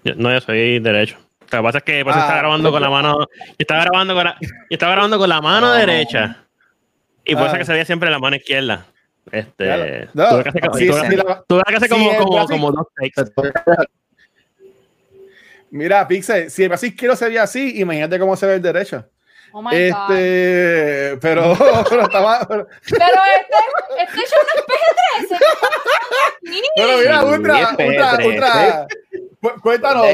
Yo- 0.05 0.15
no, 0.15 0.33
yo 0.33 0.41
soy 0.41 0.79
derecho. 0.79 1.19
Lo 1.51 1.59
que 1.59 1.63
pasa 1.63 1.79
es 1.79 1.85
que 1.85 2.05
pues, 2.05 2.15
Ah, 2.17 2.21
estaba 2.21 2.39
grabando 2.39 2.71
con 2.71 2.83
la 2.83 2.91
mano. 2.91 3.19
Yo 3.21 3.27
estaba 3.59 3.85
grabando 3.85 4.15
con 4.15 4.25
la, 4.25 4.37
yo 4.41 4.49
estaba 4.71 4.93
grabando 4.93 5.19
con 5.19 5.29
la 5.29 5.41
mano 5.41 5.73
derecha. 5.73 6.45
Y 7.25 7.35
por 7.35 7.47
eso 7.47 7.55
Ah. 7.55 7.59
que 7.59 7.65
se 7.65 7.73
veía 7.73 7.85
siempre 7.85 8.11
la 8.11 8.19
mano 8.19 8.37
izquierda. 8.37 8.87
Este. 9.31 10.09
No, 10.15 10.29
tuve 10.31 10.43
que 10.45 10.49
hacer, 10.49 10.63
sí, 10.63 10.69
tuve 10.69 10.79
que 10.79 10.85
sí, 10.87 10.91
hacer- 10.91 11.25
la- 11.25 11.45
tuve 11.47 11.63
que 11.69 11.77
hacer 11.77 11.89
sí, 11.89 11.95
como, 11.95 12.17
como, 12.17 12.47
como 12.47 12.73
dos 12.73 12.87
takes. 12.97 13.31
Mira, 15.71 16.09
Pixel, 16.09 16.51
si 16.51 16.63
el 16.63 16.69
brazo 16.71 16.87
izquierdo 16.87 17.15
se 17.17 17.29
ve 17.29 17.39
así, 17.39 17.79
imagínate 17.81 18.19
cómo 18.19 18.37
se 18.37 18.47
ve 18.47 18.55
el 18.55 18.63
derecho. 18.63 19.05
Oh 19.53 19.61
my 19.63 19.71
God. 19.71 20.11
este, 20.11 21.19
pero, 21.21 21.55
pero 21.91 22.03
estaba. 22.03 22.47
Pero, 22.49 22.67
Pero 22.91 23.05
este, 23.05 24.03
este 24.03 24.21
show 24.29 24.39
no 24.45 24.53
es 24.55 25.29
PG-13. 25.29 25.39
pero 26.77 26.99
mira, 26.99 27.21
Sí, 27.21 27.27
Ultra, 27.27 27.55
Ultra, 27.69 27.77
P13. 27.77 28.27
Ultra, 28.27 28.87
cuéntanos, 29.63 30.07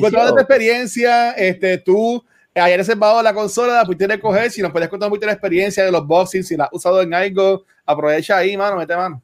cuéntanos 0.00 0.26
de 0.26 0.32
tu 0.32 0.38
experiencia. 0.38 1.32
Este, 1.32 1.78
tú 1.78 2.24
ayer 2.54 2.78
reservado 2.78 3.22
la 3.22 3.34
consola, 3.34 3.74
la 3.74 3.84
pudiste 3.84 4.18
coger. 4.20 4.50
Si 4.50 4.62
nos 4.62 4.72
puedes 4.72 4.88
contar 4.88 5.08
un 5.08 5.10
poquito 5.10 5.26
la 5.26 5.32
experiencia 5.32 5.84
de 5.84 5.92
los 5.92 6.06
boxing, 6.06 6.44
si 6.44 6.56
la 6.56 6.64
has 6.64 6.70
usado 6.72 7.02
en 7.02 7.12
algo, 7.14 7.64
aprovecha 7.84 8.38
ahí, 8.38 8.56
mano, 8.56 8.76
mete 8.76 8.96
mano. 8.96 9.22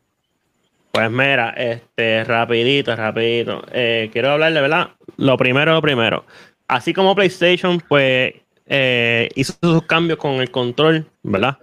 Pues 0.93 1.11
mira, 1.11 1.51
este, 1.51 2.25
rapidito, 2.25 2.95
rapidito. 2.97 3.63
Eh, 3.73 4.11
quiero 4.13 4.31
hablarle, 4.33 4.61
¿verdad? 4.61 4.89
Lo 5.17 5.37
primero, 5.37 5.73
lo 5.73 5.83
primero. 5.83 6.25
Así 6.67 6.93
como 6.93 7.15
PlayStation, 7.15 7.81
pues, 7.89 8.35
eh, 8.67 9.29
hizo 9.35 9.55
sus 9.63 9.83
cambios 9.85 10.19
con 10.19 10.41
el 10.41 10.51
control, 10.51 11.07
¿verdad? 11.23 11.59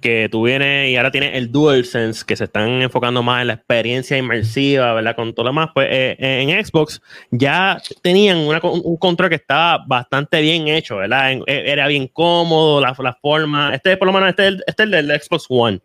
Que 0.00 0.28
tú 0.30 0.42
vienes 0.44 0.90
y 0.90 0.96
ahora 0.96 1.10
tienes 1.10 1.34
el 1.34 1.50
DualSense, 1.50 2.24
que 2.26 2.36
se 2.36 2.44
están 2.44 2.82
enfocando 2.82 3.22
más 3.22 3.40
en 3.40 3.48
la 3.48 3.54
experiencia 3.54 4.16
inmersiva, 4.16 4.92
¿verdad? 4.92 5.16
Con 5.16 5.32
todo 5.34 5.44
lo 5.44 5.50
demás. 5.50 5.70
Pues 5.74 5.88
eh, 5.90 6.16
en 6.18 6.64
Xbox 6.64 7.00
ya 7.30 7.80
tenían 8.02 8.38
una 8.38 8.60
un 8.62 8.96
control 8.98 9.30
que 9.30 9.36
estaba 9.36 9.82
bastante 9.86 10.40
bien 10.42 10.68
hecho, 10.68 10.96
¿verdad? 10.98 11.32
En- 11.32 11.42
eh, 11.46 11.64
era 11.66 11.88
bien 11.88 12.08
cómodo, 12.08 12.80
la, 12.80 12.94
la 12.98 13.14
forma. 13.14 13.74
Este, 13.74 13.96
por 13.96 14.06
lo 14.06 14.12
menos, 14.12 14.28
este, 14.28 14.48
es 14.48 14.54
este 14.66 14.82
es 14.82 14.86
el 14.86 14.90
del 15.08 15.20
Xbox 15.20 15.46
One, 15.48 15.80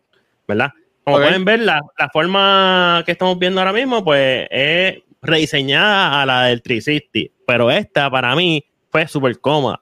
¿verdad? 0.46 0.70
Como 1.04 1.16
pueden 1.28 1.44
ver, 1.44 1.60
la, 1.60 1.80
la 1.98 2.08
forma 2.10 3.02
que 3.04 3.12
estamos 3.12 3.36
viendo 3.38 3.60
ahora 3.60 3.72
mismo, 3.72 4.04
pues 4.04 4.46
es 4.50 4.98
rediseñada 5.20 6.22
a 6.22 6.26
la 6.26 6.42
del 6.44 6.62
360, 6.62 7.32
pero 7.46 7.70
esta 7.70 8.08
para 8.10 8.36
mí 8.36 8.64
fue 8.90 9.08
súper 9.08 9.40
cómoda. 9.40 9.80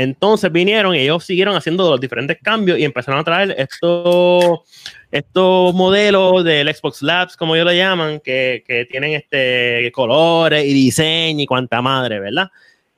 Entonces 0.00 0.50
vinieron 0.50 0.94
y 0.94 1.00
ellos 1.00 1.24
siguieron 1.24 1.54
haciendo 1.54 1.90
los 1.90 2.00
diferentes 2.00 2.38
cambios 2.42 2.78
y 2.78 2.84
empezaron 2.84 3.20
a 3.20 3.24
traer 3.24 3.54
estos, 3.58 4.60
estos 5.10 5.74
modelos 5.74 6.42
del 6.42 6.74
Xbox 6.74 7.02
Labs, 7.02 7.36
como 7.36 7.54
ellos 7.54 7.66
lo 7.66 7.72
llaman, 7.72 8.20
que, 8.20 8.64
que 8.66 8.86
tienen 8.86 9.12
este 9.12 9.90
colores 9.92 10.64
y 10.64 10.72
diseño 10.72 11.42
y 11.42 11.46
cuanta 11.46 11.82
madre, 11.82 12.18
¿verdad? 12.18 12.48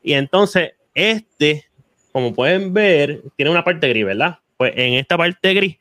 Y 0.02 0.12
entonces 0.12 0.74
este, 0.94 1.64
como 2.12 2.32
pueden 2.34 2.72
ver, 2.72 3.22
tiene 3.36 3.50
una 3.50 3.64
parte 3.64 3.88
gris, 3.88 4.04
¿verdad? 4.04 4.38
Pues 4.56 4.72
en 4.76 4.94
esta 4.94 5.16
parte 5.16 5.54
gris 5.54 5.76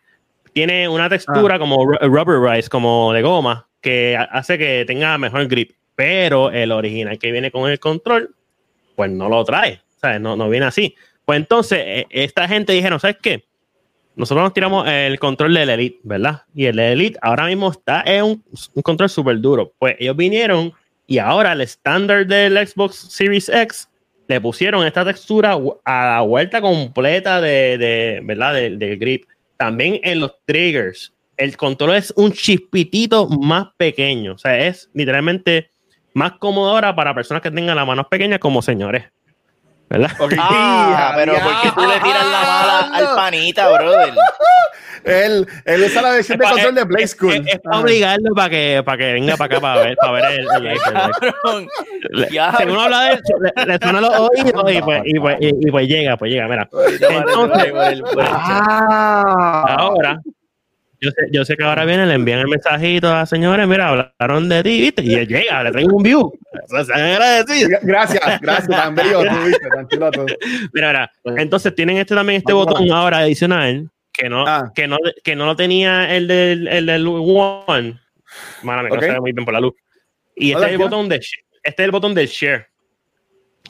tiene 0.54 0.90
una 0.90 1.08
textura 1.08 1.60
como 1.60 1.78
ru- 1.86 2.00
rubberized, 2.02 2.68
como 2.70 3.14
de 3.14 3.22
goma, 3.22 3.68
que 3.80 4.16
ha- 4.18 4.24
hace 4.24 4.58
que 4.58 4.86
tenga 4.88 5.18
mejor 5.18 5.48
grip. 5.48 5.72
Pero 5.96 6.50
el 6.52 6.72
original 6.72 7.20
que 7.20 7.32
viene 7.32 7.52
con 7.52 7.70
el 7.70 7.80
control, 7.80 8.34
pues 8.96 9.12
no 9.12 9.30
lo 9.30 9.44
trae. 9.44 9.82
¿sabes? 10.02 10.20
No, 10.20 10.36
no 10.36 10.50
viene 10.50 10.66
así. 10.66 10.96
Pues 11.26 11.38
entonces, 11.40 11.80
eh, 11.82 12.06
esta 12.10 12.48
gente 12.48 12.74
dijeron, 12.74 13.00
¿sabes 13.00 13.18
qué? 13.22 13.44
Nosotros 14.16 14.44
nos 14.44 14.54
tiramos 14.54 14.88
el 14.88 15.18
control 15.20 15.54
del 15.54 15.70
Elite, 15.70 16.00
¿verdad? 16.04 16.44
Y 16.54 16.66
el 16.66 16.78
Elite 16.80 17.18
ahora 17.22 17.46
mismo 17.46 17.72
está 17.72 18.04
en 18.06 18.24
un, 18.26 18.44
un 18.74 18.82
control 18.82 19.10
súper 19.10 19.40
duro. 19.40 19.72
Pues 19.80 19.96
ellos 20.00 20.16
vinieron 20.18 20.74
y 21.08 21.18
ahora 21.18 21.54
el 21.54 21.62
estándar 21.62 22.26
del 22.28 22.58
Xbox 22.68 22.96
Series 22.96 23.48
X 23.50 23.88
le 24.28 24.42
pusieron 24.42 24.86
esta 24.86 25.06
textura 25.06 25.58
a 25.86 26.06
la 26.16 26.22
vuelta 26.22 26.62
completa 26.62 27.40
de, 27.42 27.78
de 27.78 28.22
¿verdad? 28.24 28.54
Del- 28.54 28.80
del 28.80 28.98
grip. 28.98 29.26
También 29.58 30.00
en 30.04 30.20
los 30.20 30.34
triggers. 30.46 31.14
El 31.38 31.56
control 31.58 31.96
es 31.96 32.14
un 32.16 32.32
chispitito 32.34 33.28
más 33.28 33.68
pequeño. 33.78 34.34
O 34.34 34.38
sea, 34.38 34.58
es 34.68 34.90
literalmente 34.94 35.72
más 36.14 36.34
cómodo 36.34 36.72
ahora 36.72 36.94
para 36.96 37.16
personas 37.16 37.42
que 37.42 37.52
tengan 37.52 37.76
las 37.78 37.88
manos 37.88 38.08
pequeñas 38.08 38.40
como 38.40 38.62
señores. 38.62 39.06
¿Verdad? 39.92 40.12
Ok. 40.20 40.34
Ah, 40.40 41.12
pero 41.16 41.34
¿por 41.34 41.62
qué 41.62 41.72
tú 41.76 41.82
le 41.82 42.00
tiras 42.00 42.26
la 42.26 42.42
mala 42.42 42.80
al 42.94 43.16
panita, 43.16 43.70
brother? 43.72 44.14
Él, 45.04 45.48
él 45.66 45.82
usa 45.84 46.02
la 46.04 46.12
versión 46.12 46.38
de 46.38 46.46
Es 46.46 46.52
control 46.52 46.76
de 46.76 46.82
es- 46.82 46.88
Play 46.88 47.04
es- 47.04 47.12
School. 47.12 47.44
Es, 47.48 47.60
para 47.60 47.80
obligarlo 47.80 48.36
para 48.36 48.50
que, 48.52 48.84
para 48.86 48.98
que 49.00 49.14
venga 49.14 49.36
para 49.36 49.46
acá 49.56 49.60
para 49.62 49.82
ver, 49.82 49.96
para 49.98 50.12
ver 50.12 50.26
el, 50.26 50.48
el 50.56 50.68
el 50.68 52.30
Diablo. 52.30 52.58
Según 52.60 52.78
habla 52.80 53.02
de 53.06 53.14
eso, 53.14 53.22
le, 53.42 53.66
le 53.66 53.78
suena 53.82 54.00
los 54.02 54.20
oídos 54.20 54.72
y 54.72 54.82
pues, 54.82 55.02
y, 55.06 55.20
pues, 55.20 55.38
y- 55.42 55.68
y 55.68 55.72
pues 55.72 55.88
llega, 55.88 56.18
pues 56.18 56.32
llega, 56.32 56.48
mira. 56.48 56.70
Entonces. 56.72 57.74
Ah, 58.20 59.76
ahora, 59.80 60.22
yo 61.02 61.10
sé, 61.12 61.22
yo 61.32 61.44
sé 61.46 61.58
que 61.58 61.64
ahora 61.64 61.84
viene, 61.86 62.06
le 62.06 62.14
envían 62.14 62.40
el 62.40 62.48
mensajito 62.48 63.14
a 63.14 63.26
señores, 63.26 63.68
mira, 63.68 63.90
hablaron 63.90 64.48
de 64.48 64.64
ti, 64.64 64.82
¿viste? 64.82 65.02
Y 65.04 65.26
llega, 65.26 65.64
le 65.64 65.72
traigo 65.72 65.96
un 65.96 66.04
view. 66.04 66.32
Gracias, 67.82 68.42
gracias, 68.42 68.68
tan 68.70 68.96
bello 68.96 69.24
tú, 69.24 69.36
viste. 69.46 70.38
Mira, 70.74 70.90
mira, 70.92 71.12
entonces 71.42 71.74
tienen 71.76 71.98
este 71.98 72.16
también 72.16 72.38
este 72.38 72.54
botón 72.54 72.92
ahora 72.92 73.20
adicional 73.20 73.90
que 74.14 74.30
no, 74.30 74.46
Ah. 74.46 74.72
que 74.76 74.88
no, 74.88 74.98
que 75.24 75.36
no 75.36 75.46
lo 75.46 75.56
tenía 75.56 76.16
el 76.16 76.28
del, 76.28 76.68
el 76.68 76.86
del 76.86 77.08
One. 77.08 78.00
Mala, 78.64 78.84
Ok. 78.84 78.96
no 78.96 79.02
se 79.02 79.12
ve 79.12 79.20
muy 79.20 79.32
bien 79.32 79.46
por 79.46 79.54
la 79.54 79.60
luz. 79.62 79.74
Y 80.36 80.52
este 80.52 80.66
es 80.66 80.72
el 80.74 80.78
botón 80.78 81.10
de 81.10 81.16
este 81.16 81.82
es 81.84 81.86
el 81.86 81.92
botón 81.92 82.14
del 82.14 82.28
share. 82.28 82.68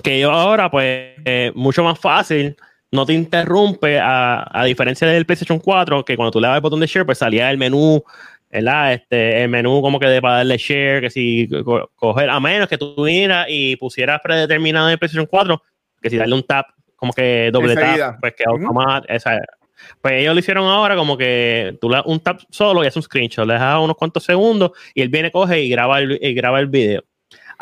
Que 0.03 0.19
yo 0.19 0.31
ahora, 0.31 0.69
pues, 0.71 1.13
eh, 1.25 1.51
mucho 1.53 1.83
más 1.83 1.99
fácil, 1.99 2.55
no 2.91 3.05
te 3.05 3.13
interrumpe, 3.13 3.99
a, 3.99 4.45
a 4.51 4.65
diferencia 4.65 5.07
del 5.07 5.25
PlayStation 5.25 5.59
4, 5.59 6.03
que 6.03 6.15
cuando 6.15 6.31
tú 6.31 6.39
le 6.41 6.47
das 6.47 6.55
el 6.57 6.61
botón 6.61 6.79
de 6.81 6.87
share, 6.87 7.05
pues 7.05 7.17
salía 7.19 7.49
el 7.49 7.57
menú, 7.57 8.03
¿verdad? 8.49 8.93
Este, 8.93 9.43
el 9.43 9.49
menú 9.49 9.81
como 9.81 9.97
que 9.99 10.07
de 10.07 10.21
para 10.21 10.35
darle 10.37 10.57
share, 10.57 11.01
que 11.01 11.09
si 11.09 11.47
co- 11.63 11.89
coger, 11.95 12.29
a 12.29 12.39
menos 12.39 12.67
que 12.67 12.77
tú 12.77 12.93
vinieras 13.03 13.47
y 13.49 13.75
pusieras 13.77 14.19
predeterminado 14.23 14.87
en 14.87 14.93
el 14.93 14.99
PlayStation 14.99 15.25
4, 15.25 15.61
que 16.01 16.09
si 16.09 16.17
darle 16.17 16.35
un 16.35 16.43
tap, 16.43 16.67
como 16.97 17.13
que 17.13 17.49
doble 17.53 17.73
tap, 17.75 17.97
pues 18.19 18.33
que 18.35 18.43
automático, 18.45 19.13
esa- 19.13 19.39
pues 20.01 20.13
ellos 20.15 20.33
lo 20.35 20.39
hicieron 20.39 20.65
ahora 20.67 20.95
como 20.95 21.17
que 21.17 21.75
tú 21.81 21.89
le 21.89 21.95
das 21.95 22.05
un 22.05 22.19
tap 22.19 22.41
solo 22.51 22.83
y 22.83 22.87
haces 22.87 22.97
un 22.97 23.03
screenshot, 23.03 23.47
le 23.47 23.53
dejas 23.53 23.79
unos 23.79 23.95
cuantos 23.95 24.23
segundos 24.23 24.71
y 24.93 25.01
él 25.01 25.09
viene, 25.09 25.31
coge 25.31 25.61
y 25.63 25.69
graba 25.69 25.99
el, 25.99 26.19
y 26.21 26.33
graba 26.33 26.59
el 26.59 26.67
video. 26.67 27.03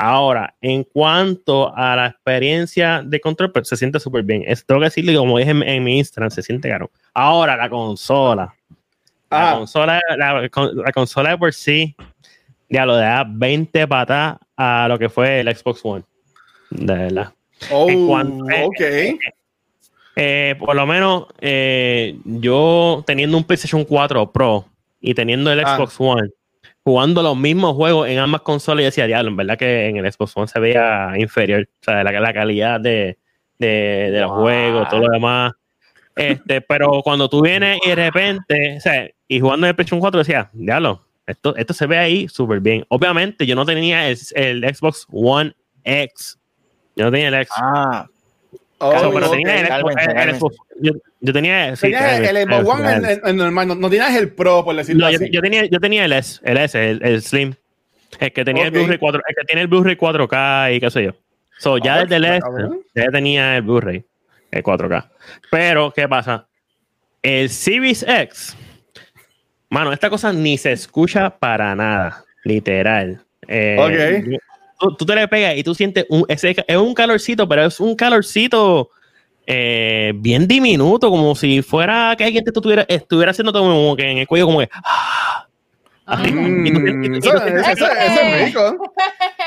Ahora, 0.02 0.56
en 0.62 0.86
cuanto 0.86 1.76
a 1.76 1.94
la 1.94 2.08
experiencia 2.08 3.02
de 3.04 3.20
control, 3.20 3.52
pues 3.52 3.68
se 3.68 3.76
siente 3.76 4.00
súper 4.00 4.24
bien. 4.24 4.44
Esto 4.48 4.66
tengo 4.68 4.80
que 4.80 4.86
decirle, 4.86 5.14
como 5.16 5.38
dije 5.38 5.52
en, 5.52 5.62
en 5.62 5.84
mi 5.84 5.98
Instagram, 5.98 6.32
se 6.32 6.42
siente 6.42 6.70
caro. 6.70 6.90
Ahora, 7.14 7.58
la 7.58 7.70
consola. 7.70 8.54
La 9.30 9.52
Ah. 9.52 9.56
consola, 9.58 10.02
la, 10.18 10.48
con- 10.50 10.76
la 10.78 10.92
consola 10.94 11.32
de 11.32 11.38
por 11.38 11.54
sí, 11.54 11.96
ya 12.70 12.86
lo 12.86 12.96
da 12.96 13.26
20 13.28 13.88
patas 13.88 14.38
a 14.56 14.88
lo 14.88 14.98
que 14.98 15.10
fue 15.10 15.42
el 15.42 15.54
Xbox 15.54 15.82
One. 15.84 16.04
De 16.70 16.94
verdad. 16.94 17.34
Oh, 17.70 17.90
En 17.90 18.08
cuanto- 18.08 18.50
eh, 18.50 18.64
ok. 18.66 19.20
Eh, 20.16 20.56
por 20.60 20.76
lo 20.76 20.86
menos 20.86 21.26
eh, 21.42 22.18
yo 22.24 23.04
teniendo 23.06 23.36
un 23.38 23.44
PlayStation 23.44 23.84
4 23.84 24.32
Pro 24.32 24.66
y 25.02 25.14
teniendo 25.14 25.52
el 25.52 25.60
Ah. 25.60 25.76
Xbox 25.76 25.96
One, 26.00 26.30
jugando 26.90 27.22
los 27.22 27.38
mismos 27.38 27.76
juegos 27.76 28.08
en 28.10 28.18
ambas 28.18 28.42
consolas, 28.42 28.82
yo 28.82 28.86
decía, 28.88 29.06
diablo, 29.06 29.30
en 29.30 29.36
verdad 29.38 29.60
que 29.60 29.86
en 29.90 29.98
el 29.98 30.12
Xbox 30.12 30.36
One 30.36 30.48
se 30.48 30.60
veía 30.60 31.14
inferior, 31.20 31.70
o 31.82 31.84
sea, 31.84 32.04
la, 32.04 32.12
la 32.20 32.34
calidad 32.34 32.80
de, 32.80 33.20
de, 33.60 34.10
de 34.12 34.22
los 34.22 34.32
Wow. 34.32 34.42
juegos, 34.42 34.90
todo 34.90 35.02
lo 35.02 35.10
demás. 35.14 35.54
Este, 36.16 36.62
pero 36.62 37.02
cuando 37.04 37.30
tú 37.30 37.44
vienes 37.44 37.78
y 37.86 37.90
de 37.90 37.96
repente, 37.96 38.78
o 38.78 38.80
sea, 38.82 39.08
y 39.28 39.40
jugando 39.40 39.68
en 39.68 39.70
el 39.70 39.76
PlayStation 39.76 40.00
4 40.00 40.18
decía, 40.18 40.50
diablo, 40.52 41.06
esto, 41.28 41.56
esto 41.56 41.74
se 41.76 41.86
ve 41.86 41.98
ahí 42.00 42.28
súper 42.28 42.60
bien. 42.60 42.84
Obviamente 42.90 43.46
yo 43.46 43.54
no 43.56 43.66
tenía 43.68 44.10
el, 44.10 44.18
el 44.34 44.76
Xbox 44.76 45.06
One 45.12 45.54
X. 45.84 46.40
Yo 46.96 47.06
no 47.06 47.12
tenía 47.12 47.28
el 47.28 47.36
X. 47.36 47.54
Ah, 47.56 48.08
Oh, 48.82 48.92
Claro, 48.92 49.12
pero 49.14 49.26
ok. 49.28 49.32
tenía 49.34 49.60
el, 49.62 49.68
cálmense, 49.68 50.02
el 50.06 50.14
cálmense. 50.16 50.40
Xbox. 50.40 50.56
Yo, 50.82 50.92
yo 51.20 51.34
tenía. 51.34 51.76
sí, 51.76 51.82
Tenías 51.82 52.20
el, 52.20 52.38
el 52.38 52.48
Xbox 52.48 52.68
One 52.80 52.94
en- 53.12 53.22
en 53.28 53.36
normal, 53.38 53.68
no, 53.68 53.76
no 53.76 53.90
tenías 53.90 54.16
el 54.16 54.32
Pro, 54.34 54.64
por 54.64 54.76
decirlo 54.76 55.06
No, 55.06 55.12
yo, 55.12 55.18
así. 55.18 55.30
yo 55.32 55.42
tenía, 55.42 55.66
yo 55.66 55.80
tenía 55.80 56.06
el 56.06 56.14
S, 56.14 56.40
el 56.44 56.58
S, 56.58 56.90
el, 56.92 57.04
el 57.04 57.22
Slim. 57.22 57.54
El 58.20 58.32
que 58.34 58.44
tenía 58.46 58.64
Ok. 58.64 58.68
el 58.68 58.72
Blu-ray 58.72 58.98
4, 58.98 59.22
el 59.28 59.36
que 59.36 59.46
tiene 59.46 59.62
el 59.62 59.68
Blu-ray 59.68 59.96
4K 59.98 60.76
y 60.76 60.80
qué 60.80 60.90
sé 60.90 61.04
yo. 61.04 61.12
So, 61.58 61.78
ya 61.78 61.96
Ah, 61.96 62.06
desde 62.06 62.16
el 62.16 62.24
pues, 62.26 62.40
cabrón. 62.42 62.82
ya 62.96 63.06
tenía 63.12 63.58
el 63.58 63.62
Blu-ray, 63.64 64.04
el 64.52 64.64
4K. 64.64 65.10
Pero, 65.52 65.92
¿qué 65.94 66.08
pasa? 66.08 66.48
El 67.22 67.50
Series 67.50 68.04
X, 68.08 68.56
mano, 69.70 69.92
esta 69.92 70.10
cosa 70.10 70.32
ni 70.32 70.58
se 70.58 70.72
escucha 70.72 71.30
para 71.38 71.76
nada, 71.76 72.24
literal. 72.46 73.22
Eh, 73.48 73.76
tú, 74.80 74.96
tú 74.98 75.06
te 75.06 75.16
le 75.16 75.28
pegas 75.28 75.56
y 75.58 75.64
tú 75.64 75.76
sientes 75.76 76.06
un, 76.10 76.26
ese, 76.28 76.56
es 76.68 76.78
un 76.78 76.94
calorcito, 76.94 77.48
pero 77.48 77.66
es 77.66 77.80
un 77.80 77.96
calorcito 77.96 78.90
eh, 79.46 80.14
bien 80.16 80.48
diminuto, 80.48 81.10
como 81.10 81.36
si 81.36 81.62
fuera 81.62 82.16
que 82.18 82.24
alguien 82.24 82.44
te 82.44 82.52
estuviera, 82.52 82.86
estuviera 82.88 83.32
haciendo 83.32 83.52
como 83.54 83.96
que 83.96 84.10
en 84.12 84.18
el 84.20 84.28
cuello, 84.28 84.46
como 84.46 84.60
que. 84.60 84.70
ah, 84.74 85.48
así. 86.06 86.32
Mm, 86.32 86.66
Y 86.66 86.72
tú- 86.72 86.80
y 86.80 86.84
tú- 86.84 87.16
y 87.18 87.20
tú- 87.20 87.30
eso, 87.30 87.46
eso- 87.46 87.70
eso- 87.72 87.86
eso 87.92 88.22
es 88.22 88.46
rico. 88.48 88.94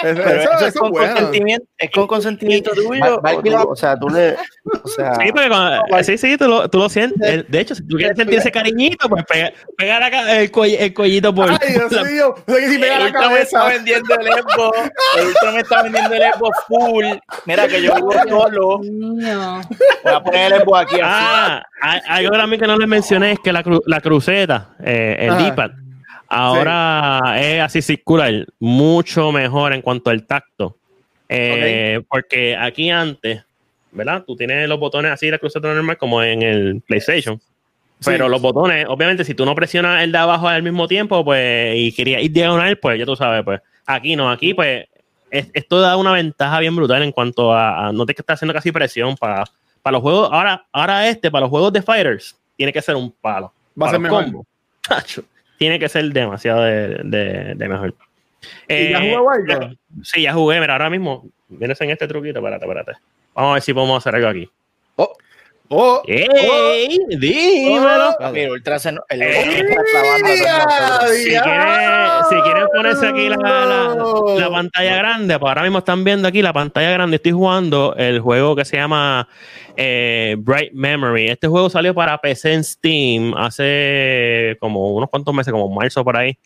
Eso, 0.02 0.21
eso- 0.23 0.30
eso 0.30 0.52
eso 0.52 0.66
es 0.66 0.75
con 0.75 0.90
bueno. 0.90 1.12
consentimiento, 1.14 1.66
es 1.78 1.90
con 1.90 2.06
consentimiento 2.06 2.71
tuyo. 2.73 3.21
Va- 3.23 3.64
o 3.64 3.71
o 3.73 3.76
sea, 3.76 3.97
tú 3.99 4.09
le. 4.09 4.37
O 4.85 4.88
sea, 4.88 5.14
Sí, 5.16 5.32
porque 5.32 5.49
cuando- 5.49 6.02
sí, 6.04 6.18
sí, 6.18 6.37
tú 6.37 6.49
lo, 6.49 6.68
tú 6.68 6.78
lo 6.78 6.88
sientes. 6.88 7.44
De 7.49 7.61
hecho, 7.61 7.75
si 7.75 7.87
tú 7.87 7.97
quieres 7.97 8.16
sentir 8.16 8.38
ese 8.38 8.50
cariñito, 8.52 9.09
pues 9.09 9.25
pega, 9.26 9.52
pega 9.76 10.00
la 10.00 10.11
ca- 10.11 10.40
el, 10.40 10.50
cuell- 10.52 10.76
el 10.78 10.94
cuellito 10.94 11.35
por. 11.35 11.50
Ay, 11.50 11.59
Dios 11.73 11.92
la- 11.92 12.04
mío. 12.04 12.35
O 12.47 12.52
sea, 12.52 12.68
si 12.71 12.78
pega 12.78 12.94
la 12.99 13.04
me 13.04 13.06
está 13.11 13.21
cabeza. 13.21 13.64
vendiendo 13.68 14.14
el 14.14 14.26
Evo. 14.26 14.73
El 15.18 15.52
me 15.54 15.61
está 15.61 15.82
vendiendo 15.82 16.14
el 16.14 16.23
Evo 16.23 16.50
full. 16.68 17.04
Mira 17.47 17.68
que 17.68 17.82
yo 17.82 17.94
vivo 17.94 18.12
solo. 18.28 18.78
Voy 18.78 20.12
a 20.14 20.21
poner 20.23 20.52
el 20.52 20.61
Evo 20.62 20.76
aquí 20.76 20.94
así. 20.97 21.02
Ah, 21.04 21.62
hay- 21.80 22.00
algo 22.09 22.37
también 22.37 22.61
que 22.61 22.66
no 22.66 22.76
les 22.76 22.88
mencioné 22.88 23.32
es 23.32 23.38
que 23.40 23.52
la, 23.52 23.62
cru- 23.64 23.82
la 23.87 24.00
cruceta, 24.00 24.71
eh, 24.82 25.16
el 25.21 25.30
Ajá. 25.30 25.38
Ahora 26.34 27.34
es 27.38 27.60
así 27.62 27.82
circular, 27.82 28.46
mucho 28.58 29.30
mejor 29.32 29.72
en 29.72 29.82
cuanto 29.82 30.10
al 30.10 30.26
tacto. 30.26 30.76
Eh, 31.28 32.00
Porque 32.08 32.56
aquí 32.56 32.90
antes, 32.90 33.42
¿verdad? 33.90 34.24
Tú 34.26 34.34
tienes 34.36 34.68
los 34.68 34.78
botones 34.78 35.12
así, 35.12 35.30
la 35.30 35.38
cruceta 35.38 35.72
normal, 35.72 35.96
como 35.98 36.22
en 36.22 36.42
el 36.42 36.82
PlayStation. 36.86 37.40
Pero 38.04 38.24
Sí. 38.24 38.30
los 38.30 38.42
botones, 38.42 38.86
obviamente, 38.88 39.24
si 39.24 39.34
tú 39.34 39.44
no 39.44 39.54
presionas 39.54 40.02
el 40.02 40.10
de 40.10 40.18
abajo 40.18 40.48
al 40.48 40.62
mismo 40.62 40.88
tiempo, 40.88 41.24
pues, 41.24 41.76
y 41.76 41.92
querías 41.92 42.22
ir 42.22 42.32
diagonal, 42.32 42.76
pues 42.78 42.98
ya 42.98 43.06
tú 43.06 43.14
sabes, 43.14 43.44
pues, 43.44 43.60
aquí 43.86 44.16
no, 44.16 44.30
aquí, 44.30 44.54
pues, 44.54 44.86
es- 45.30 45.48
esto 45.54 45.80
da 45.80 45.96
una 45.96 46.12
ventaja 46.12 46.58
bien 46.60 46.74
brutal 46.74 47.02
en 47.02 47.12
cuanto 47.12 47.52
a, 47.52 47.88
a 47.88 47.92
no 47.92 48.04
te 48.04 48.12
estar 48.12 48.34
haciendo 48.34 48.52
casi 48.54 48.72
presión 48.72 49.16
para, 49.16 49.44
para 49.82 49.92
los 49.92 50.02
juegos. 50.02 50.28
Ahora, 50.32 50.64
ahora 50.72 51.08
este, 51.08 51.30
para 51.30 51.42
los 51.42 51.50
juegos 51.50 51.72
de 51.72 51.80
Fighters, 51.82 52.36
tiene 52.56 52.72
que 52.72 52.82
ser 52.82 52.96
un 52.96 53.10
palo. 53.12 53.52
Va 53.80 53.86
a 53.86 53.90
ser 53.90 54.00
mejor. 54.00 54.26
tacho, 54.86 55.22
tiene 55.62 55.78
que 55.78 55.88
ser 55.88 56.04
demasiado 56.12 56.62
de, 56.62 57.00
de- 57.04 57.54
de 57.54 57.69
mejor. 57.69 57.95
¿Y 58.69 58.90
ya 58.90 58.99
Eh, 59.00 59.14
jugó 59.16 59.31
algo? 59.31 59.71
Sí, 60.02 60.23
ya 60.23 60.33
jugué. 60.33 60.59
Mira, 60.59 60.73
ahora 60.73 60.90
mismo 60.90 61.28
vienes 61.49 61.81
en 61.81 61.90
este 61.90 62.09
truquito. 62.09 62.40
Espérate, 62.40 62.64
espérate. 62.64 62.92
Vamos 63.33 63.50
a 63.50 63.54
ver 63.54 63.62
si 63.62 63.73
podemos 63.73 63.99
hacer 63.99 64.16
algo 64.16 64.26
aquí. 64.28 64.50
Oh, 64.97 65.12
¡Ey! 66.07 66.99
¡Dímelo! 67.09 68.14
Papi, 68.19 68.41
el 68.41 68.50
Ultra 68.50 68.79
se 68.79 68.93
no- 68.93 69.02
el 69.09 69.23
Ultra. 69.23 71.00
Si 71.09 71.25
quieren, 71.31 71.71
si 72.31 72.37
quieren 72.43 72.67
ponerse 72.75 73.07
aquí 73.07 73.29
la, 73.29 73.37
la- 73.37 73.95
la 74.38 74.50
pantalla 74.50 74.97
grande, 74.97 75.38
pues 75.38 75.49
ahora 75.49 75.62
mismo 75.62 75.79
están 75.79 76.05
viendo 76.05 76.29
aquí 76.29 76.43
la 76.43 76.52
pantalla 76.52 76.91
grande. 76.91 77.17
Estoy 77.17 77.33
jugando 77.33 77.95
el 77.97 78.21
juego 78.21 78.55
que 78.57 78.64
se 78.64 78.76
llama 78.76 79.29
eh, 79.76 80.37
Bright 80.38 80.73
Memory. 80.73 81.29
Este 81.29 81.49
juego 81.49 81.71
salió 81.71 81.95
para 81.95 82.19
PC 82.19 82.52
en 82.52 82.64
Steam 82.64 83.35
hace 83.37 84.57
como 84.61 84.91
unos 84.95 85.09
cuantos 85.11 85.35
meses, 85.35 85.52
como 85.52 85.69
marzo 85.69 86.05
por 86.05 86.17
ahí. 86.17 86.37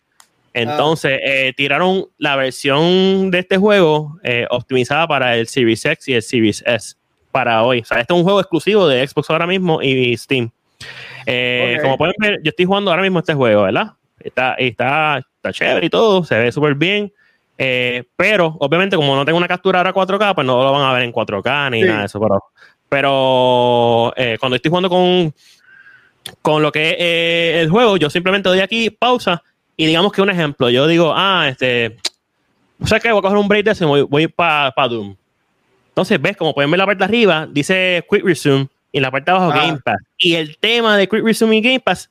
Entonces, 0.54 1.20
eh, 1.22 1.52
tiraron 1.56 2.06
la 2.16 2.34
versión 2.36 3.30
de 3.30 3.40
este 3.40 3.58
juego 3.58 4.18
eh, 4.22 4.46
optimizada 4.50 5.06
para 5.06 5.36
el 5.36 5.48
Series 5.48 5.84
X 5.84 6.08
y 6.08 6.14
el 6.14 6.22
Series 6.22 6.62
S 6.66 6.94
para 7.36 7.62
hoy. 7.64 7.80
O 7.80 7.84
sea, 7.84 8.00
este 8.00 8.14
es 8.14 8.16
un 8.18 8.24
juego 8.24 8.40
exclusivo 8.40 8.88
de 8.88 9.06
Xbox 9.06 9.28
ahora 9.28 9.46
mismo 9.46 9.82
y 9.82 10.16
Steam. 10.16 10.48
Eh, 11.26 11.74
Ok. 11.76 11.82
Como 11.82 11.98
pueden 11.98 12.14
ver, 12.18 12.40
yo 12.42 12.48
estoy 12.48 12.64
jugando 12.64 12.90
ahora 12.90 13.02
mismo 13.02 13.18
este 13.18 13.34
juego, 13.34 13.64
¿verdad? 13.64 13.92
Está, 14.18 14.54
está, 14.54 15.18
está 15.18 15.52
chévere 15.52 15.84
y 15.84 15.90
todo, 15.90 16.24
se 16.24 16.38
ve 16.38 16.50
súper 16.50 16.74
bien. 16.76 17.12
Eh, 17.58 18.04
pero, 18.16 18.56
obviamente, 18.58 18.96
como 18.96 19.14
no 19.14 19.26
tengo 19.26 19.36
una 19.36 19.48
captura 19.48 19.80
ahora 19.80 19.92
4K, 19.92 20.34
pues 20.34 20.46
no 20.46 20.64
lo 20.64 20.72
van 20.72 20.82
a 20.88 20.94
ver 20.94 21.02
en 21.02 21.12
4K 21.12 21.70
ni 21.72 21.82
Sí. 21.82 21.86
nada 21.86 22.00
de 22.00 22.06
eso. 22.06 22.18
Pero, 22.20 22.42
pero 22.88 24.14
eh, 24.16 24.38
cuando 24.40 24.56
estoy 24.56 24.70
jugando 24.70 24.88
con, 24.88 25.34
con 26.40 26.62
lo 26.62 26.72
que 26.72 26.88
es 26.90 26.96
eh, 26.98 27.60
el 27.60 27.68
juego, 27.68 27.98
yo 27.98 28.08
simplemente 28.08 28.48
doy 28.48 28.60
aquí 28.60 28.88
pausa 28.88 29.42
y 29.76 29.84
digamos 29.84 30.10
que 30.10 30.22
un 30.22 30.30
ejemplo, 30.30 30.70
yo 30.70 30.86
digo, 30.86 31.12
ah, 31.14 31.46
este, 31.50 31.98
o 32.80 32.86
sea 32.86 32.98
que 32.98 33.10
voy 33.12 33.18
a 33.18 33.22
coger 33.22 33.36
un 33.36 33.46
break 33.48 33.64
de 33.66 33.72
ese 33.72 33.84
y 33.84 33.88
voy, 33.88 34.02
voy 34.02 34.26
para 34.26 34.72
Doom. 34.88 35.14
Entonces, 35.96 36.20
ves, 36.20 36.36
como 36.36 36.52
pueden 36.54 36.70
ver 36.70 36.76
la 36.76 36.84
parte 36.84 36.98
de 36.98 37.04
arriba, 37.06 37.48
dice 37.50 38.04
Quick 38.10 38.22
Resume 38.22 38.68
y 38.92 38.98
en 38.98 39.02
la 39.02 39.10
parte 39.10 39.30
de 39.30 39.36
abajo 39.38 39.52
Ah. 39.54 39.62
Game 39.66 39.78
Pass. 39.82 39.96
Y 40.18 40.34
el 40.34 40.58
tema 40.58 40.94
de 40.98 41.08
Quick 41.08 41.24
Resume 41.24 41.56
y 41.56 41.60
Game 41.62 41.80
Pass 41.80 42.10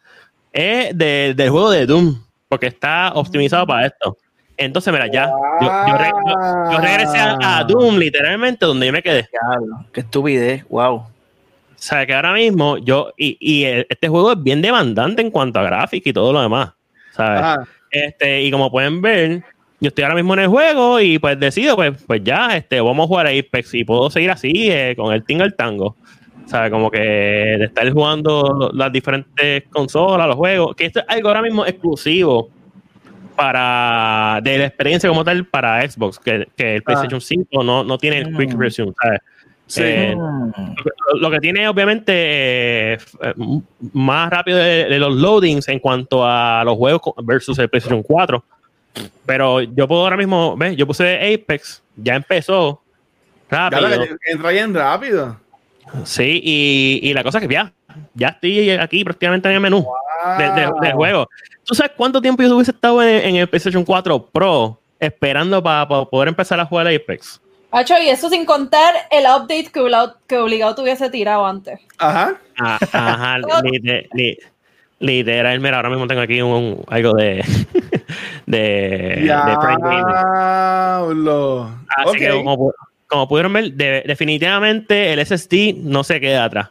es 0.52 0.98
de- 0.98 1.36
del 1.36 1.50
juego 1.52 1.70
de 1.70 1.86
Doom, 1.86 2.20
porque 2.50 2.66
está 2.66 3.12
optimizado 3.14 3.68
para 3.68 3.86
esto. 3.86 4.18
Entonces, 4.58 4.92
mira, 4.92 5.06
ya, 5.06 5.30
yo, 5.62 5.68
yo 5.88 5.98
re- 6.00 6.10
yo- 6.10 6.72
yo 6.72 6.78
regresé 6.80 7.18
a, 7.20 7.58
a 7.60 7.64
Doom 7.64 7.98
literalmente 8.00 8.66
donde 8.66 8.88
yo 8.88 8.92
me 8.92 9.04
quedé. 9.04 9.30
Diablo, 9.32 9.86
Qué 9.94 10.00
estupidez, 10.00 10.66
wow. 10.68 10.96
O 10.96 11.08
sea, 11.76 12.08
que 12.08 12.14
ahora 12.16 12.34
mismo 12.34 12.80
yo, 12.80 13.14
y, 13.16 13.38
y 13.40 13.66
el- 13.66 13.86
este 13.88 14.08
juego 14.08 14.32
es 14.32 14.42
bien 14.42 14.64
demandante 14.64 15.22
en 15.22 15.30
cuanto 15.30 15.60
a 15.60 15.64
gráfica 15.64 16.10
y 16.10 16.14
todo 16.14 16.34
lo 16.34 16.42
demás, 16.42 16.72
¿sabes? 17.12 17.40
Ajá. 17.42 17.68
Este, 17.92 18.42
y 18.42 18.50
como 18.50 18.72
pueden 18.72 19.00
ver, 19.02 19.44
yo 19.86 19.90
estoy 19.90 20.04
ahora 20.04 20.16
mismo 20.16 20.34
en 20.34 20.40
el 20.40 20.48
juego 20.48 21.00
y 21.00 21.20
pues 21.20 21.40
decido, 21.40 21.76
pues, 21.76 22.04
pues 22.08 22.24
ya, 22.24 22.58
este, 22.58 22.82
vamos 22.82 23.06
a 23.06 23.08
jugar 23.08 23.28
a 23.28 23.30
Apex 23.30 23.76
y 23.76 23.84
puedo 23.84 24.10
seguir 24.10 24.32
así 24.32 24.72
eh, 24.72 24.96
con 24.98 25.14
el 25.14 25.24
Tingle 25.24 25.52
Tango. 25.52 25.96
¿Sabes? 26.48 26.72
Como 26.72 26.90
que 26.92 27.00
de 27.00 27.66
estar 27.66 27.88
jugando 27.92 28.72
las 28.74 28.92
diferentes 28.92 29.64
consolas, 29.70 30.28
los 30.28 30.36
juegos, 30.36 30.76
que 30.76 30.86
esto 30.86 31.00
es 31.00 31.06
algo 31.08 31.28
ahora 31.28 31.42
mismo 31.42 31.66
exclusivo 31.66 32.50
para 33.36 34.40
de 34.44 34.58
la 34.60 34.66
experiencia 34.66 35.10
como 35.10 35.24
tal 35.24 35.46
para 35.46 35.88
Xbox, 35.88 36.20
que, 36.20 36.48
que 36.56 36.76
el 36.76 36.84
PlayStation 36.84 37.22
5 37.22 37.64
no, 37.64 37.84
no 37.84 37.98
tiene 37.98 38.20
el 38.20 38.36
Quick 38.36 38.56
Mm. 38.56 38.60
Resume, 38.60 38.94
¿sabes? 39.02 39.22
Sí. 39.68 39.82
Eh, 39.84 40.16
lo, 40.16 41.20
lo 41.20 41.32
que 41.32 41.40
tiene 41.40 41.68
obviamente 41.68 42.94
eh, 42.94 42.98
más 43.94 44.30
rápido 44.30 44.58
de, 44.58 44.86
de 44.86 45.00
los 45.00 45.16
loadings 45.16 45.68
en 45.68 45.80
cuanto 45.80 46.24
a 46.24 46.64
los 46.64 46.76
juegos 46.78 47.02
versus 47.24 47.58
el 47.60 47.70
PlayStation 47.70 48.04
4. 48.04 48.44
Pero 49.26 49.62
yo 49.62 49.88
puedo 49.88 50.02
ahora 50.02 50.18
mismo, 50.18 50.56
¿ves? 50.58 50.76
Yo 50.78 50.86
puse 50.88 51.34
Apex, 51.34 51.82
ya 51.96 52.16
empezó 52.16 52.82
rápido. 53.50 53.88
entra 54.28 54.50
bien 54.52 54.74
rápido. 54.74 55.40
Sí, 56.04 56.42
y, 56.44 57.00
y 57.04 57.14
la 57.14 57.24
cosa 57.24 57.38
es 57.40 57.48
que 57.48 57.54
ya, 57.54 57.72
ya 58.14 58.30
estoy 58.30 58.70
aquí 58.72 59.04
prácticamente 59.04 59.48
en 59.50 59.56
el 59.56 59.62
menú 59.62 59.86
de- 60.38 60.52
de- 60.52 60.72
del 60.82 60.94
juego. 60.94 61.28
¿Tú 61.64 61.76
sabes 61.76 61.92
cuánto 61.96 62.22
tiempo 62.22 62.42
yo 62.44 62.56
hubiese 62.56 62.72
estado 62.72 63.02
en, 63.04 63.10
en 63.30 63.36
el 63.38 63.48
PlayStation 63.48 63.84
4 63.86 64.26
Pro 64.32 64.80
esperando 65.00 65.62
para 65.62 65.88
poder 65.88 66.28
empezar 66.30 66.60
a 66.60 66.66
jugar 66.66 66.88
Apex? 66.88 67.40
Hacho, 67.72 67.94
y 68.02 68.08
eso 68.10 68.30
sin 68.30 68.46
contar 68.46 68.94
el 69.12 69.26
update 69.26 69.68
que 69.72 69.80
obligado, 69.82 70.18
que 70.28 70.38
obligado 70.38 70.76
tuviese 70.76 71.10
tirado 71.10 71.46
antes. 71.46 71.80
Ajá. 71.98 72.36
Ah, 72.58 72.80
Ajá, 72.94 73.38
lite- 73.64 74.08
li- 74.14 74.38
literal, 75.00 75.60
mira, 75.60 75.76
ahora 75.78 75.90
mismo 75.90 76.08
tengo 76.08 76.22
aquí 76.22 76.42
un, 76.42 76.84
algo 76.88 77.14
de 77.14 77.44
de, 78.46 79.24
de 79.46 79.58
Prime 79.58 79.78
Gaming. 79.82 80.06
Así 81.98 82.18
que 82.20 82.26
como, 82.44 82.72
como 83.08 83.28
pudieron 83.28 83.54
ver, 83.54 83.74
de- 83.74 84.04
definitivamente 84.06 85.14
el 85.14 85.20
SSD 85.20 85.76
no 85.78 86.04
se 86.04 86.20
queda 86.20 86.46
atrás. 86.46 86.70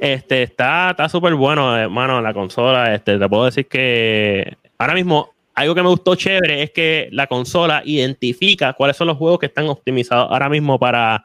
Este 0.00 0.42
está 0.42 0.90
está 0.90 1.08
súper 1.08 1.34
bueno, 1.34 1.76
hermano, 1.76 2.20
la 2.20 2.34
consola. 2.34 2.94
Este, 2.94 3.18
te 3.18 3.28
puedo 3.28 3.44
decir 3.44 3.66
que 3.68 4.56
ahora 4.78 4.94
mismo 4.94 5.30
algo 5.54 5.74
que 5.74 5.82
me 5.82 5.88
gustó 5.88 6.14
chévere 6.14 6.62
es 6.62 6.70
que 6.70 7.08
la 7.12 7.26
consola 7.26 7.82
identifica 7.84 8.72
cuáles 8.72 8.96
son 8.96 9.06
los 9.08 9.16
juegos 9.18 9.38
que 9.38 9.46
están 9.46 9.66
optimizados 9.68 10.28
ahora 10.30 10.48
mismo 10.48 10.78
para, 10.78 11.24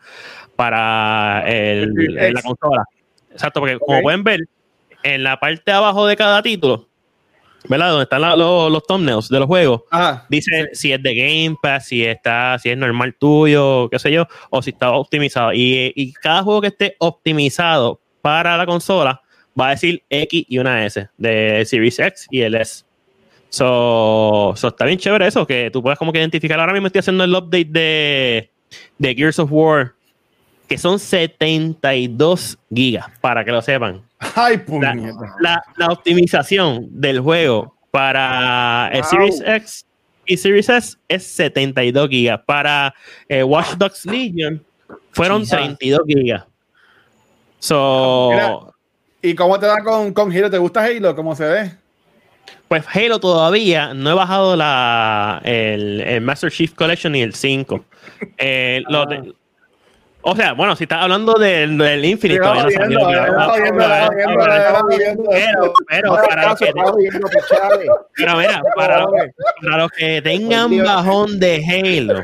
para 0.56 1.44
el- 1.48 1.92
la 2.34 2.42
consola. 2.42 2.84
Exacto, 3.32 3.60
porque 3.62 3.80
como 3.80 4.02
pueden 4.02 4.24
ver, 4.24 4.42
en 5.04 5.24
la 5.24 5.40
parte 5.40 5.62
de 5.66 5.72
abajo 5.78 6.06
de 6.08 6.16
cada 6.16 6.42
título, 6.42 6.88
¿verdad? 7.70 7.90
Donde 7.90 8.04
están 8.04 8.22
la- 8.22 8.36
los, 8.36 8.72
los 8.72 8.84
thumbnails 8.86 9.30
de 9.30 9.40
los 9.40 9.48
juegos, 9.48 9.82
Ajá. 9.92 10.26
dice 10.30 10.70
si 10.74 10.92
es 10.94 11.02
de 11.02 11.16
Game 11.16 11.56
Pass, 11.62 11.88
si 11.88 12.04
está, 12.04 12.58
si 12.60 12.70
es 12.70 12.78
normal 12.78 13.16
tuyo, 13.20 13.90
qué 13.90 14.00
sé 14.00 14.12
yo, 14.12 14.28
o 14.50 14.62
si 14.62 14.70
está 14.72 14.92
optimizado. 14.92 15.54
Y, 15.54 15.92
y 15.96 16.14
cada 16.14 16.44
juego 16.44 16.62
que 16.62 16.68
esté 16.68 16.96
optimizado 17.00 18.00
para 18.22 18.58
la 18.58 18.66
consola 18.66 19.22
va 19.60 19.68
a 19.68 19.72
decir 19.72 20.04
X 20.10 20.46
y 20.48 20.58
una 20.60 20.86
S 20.86 21.08
de 21.18 21.64
Series 21.66 22.00
X 22.00 22.28
y 22.30 22.42
el 22.42 22.56
S. 22.56 22.84
So, 23.50 24.54
so 24.56 24.68
está 24.68 24.86
bien 24.86 25.00
chévere 25.00 25.26
eso, 25.28 25.48
que 25.48 25.70
tú 25.72 25.82
puedas 25.82 25.98
como 25.98 26.12
que 26.12 26.20
identificar. 26.20 26.60
Ahora 26.60 26.74
mismo 26.74 26.88
estoy 26.88 27.00
haciendo 27.00 27.24
el 27.24 27.34
update 27.34 27.66
de, 27.70 28.52
de 28.98 29.16
Gears 29.16 29.40
of 29.40 29.50
War, 29.52 29.94
que 30.68 30.78
son 30.78 31.00
72 31.00 32.58
gigas, 32.74 33.06
para 33.22 33.44
que 33.46 33.52
lo 33.52 33.62
sepan 33.62 34.02
Ay, 34.36 34.62
la, 35.40 35.64
la 35.78 35.88
optimización 35.88 36.88
del 36.90 37.20
juego 37.22 37.76
para 37.92 38.90
el. 38.92 39.04
Series 39.04 39.42
X 39.46 39.86
y 40.26 40.38
Series 40.38 40.68
S 40.70 40.98
es 41.08 41.24
72 41.28 42.10
gigas. 42.10 42.42
Para 42.46 42.94
eh, 43.30 43.44
Watch 43.44 43.74
Dogs 43.78 44.06
Legion 44.06 44.64
fueron 45.12 45.42
Jesus. 45.42 45.58
32 45.58 46.00
gigas. 46.08 46.44
So, 47.60 48.30
Mira. 48.32 48.58
¿Y 49.22 49.36
cómo 49.36 49.60
te 49.60 49.68
va 49.68 49.78
con, 49.84 50.14
con 50.14 50.32
Halo? 50.32 50.50
¿Te 50.50 50.58
gusta 50.58 50.84
Halo? 50.84 51.16
¿Cómo 51.16 51.36
se 51.36 51.46
ve? 51.46 51.72
pues 52.68 52.84
Halo 52.94 53.20
todavía 53.20 53.94
no 53.94 54.12
he 54.12 54.14
bajado 54.14 54.56
la, 54.56 55.42
el, 55.46 56.02
el 56.02 56.22
Master 56.22 56.52
Chief 56.52 56.74
Collection 56.74 57.14
ni 57.14 57.22
el 57.22 57.34
5. 57.34 57.86
Eh, 58.38 58.84
lo 58.90 59.06
de- 59.06 59.34
o 60.30 60.36
sea, 60.36 60.54
bueno, 60.54 60.76
si 60.76 60.84
estás 60.84 61.02
hablando 61.04 61.34
del, 61.36 61.78
del 61.78 62.04
Infinite, 62.06 62.40
claro. 62.40 62.68
Pero, 65.30 65.74
pero 65.90 66.14
para 66.16 66.50
los 66.50 66.60
que, 66.60 66.72
pero 68.16 68.38
mira, 68.38 68.62
para, 68.76 69.00
los- 69.02 69.12
para 69.64 69.78
los 69.78 69.92
que 69.92 70.22
tengan 70.22 70.78
bajón 70.84 71.40
de 71.40 71.64
Halo, 71.66 72.24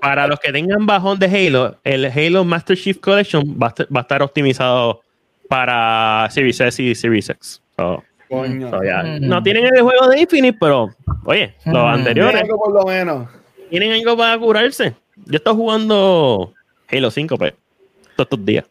para 0.00 0.26
los 0.26 0.40
que 0.40 0.52
tengan 0.52 0.86
bajón 0.86 1.18
de 1.18 1.26
Halo, 1.26 1.76
el 1.84 2.06
Halo 2.06 2.44
Master 2.44 2.76
Chief 2.76 2.98
Collection 2.98 3.42
va 3.60 3.68
a, 3.68 3.70
estar- 3.70 3.86
va 3.94 4.00
a 4.00 4.02
estar 4.02 4.22
optimizado 4.22 5.00
para 5.48 6.28
Series 6.30 6.60
S 6.60 6.82
y 6.82 6.94
Series 6.94 7.28
X. 7.30 7.62
So, 7.76 8.02
Coño. 8.28 8.70
so 8.70 8.82
ya. 8.82 9.02
Mm. 9.02 9.28
No 9.28 9.42
tienen 9.42 9.66
el 9.66 9.82
juego 9.82 10.08
de 10.08 10.20
Infinite, 10.20 10.56
pero 10.60 10.88
oye, 11.24 11.54
los 11.66 11.74
Mm. 11.74 11.86
anteriores 11.86 12.42
Algo 12.42 12.58
por 12.58 12.72
lo 12.72 12.82
menos. 12.84 13.28
tienen 13.70 13.92
algo 13.92 14.16
para 14.16 14.38
curarse. 14.38 14.94
Yo 15.26 15.36
estoy 15.36 15.54
jugando 15.54 16.52
Halo 16.90 17.10
5 17.10 17.36
pues, 17.38 17.54
todos 18.16 18.26
estos 18.26 18.44
días. 18.44 18.64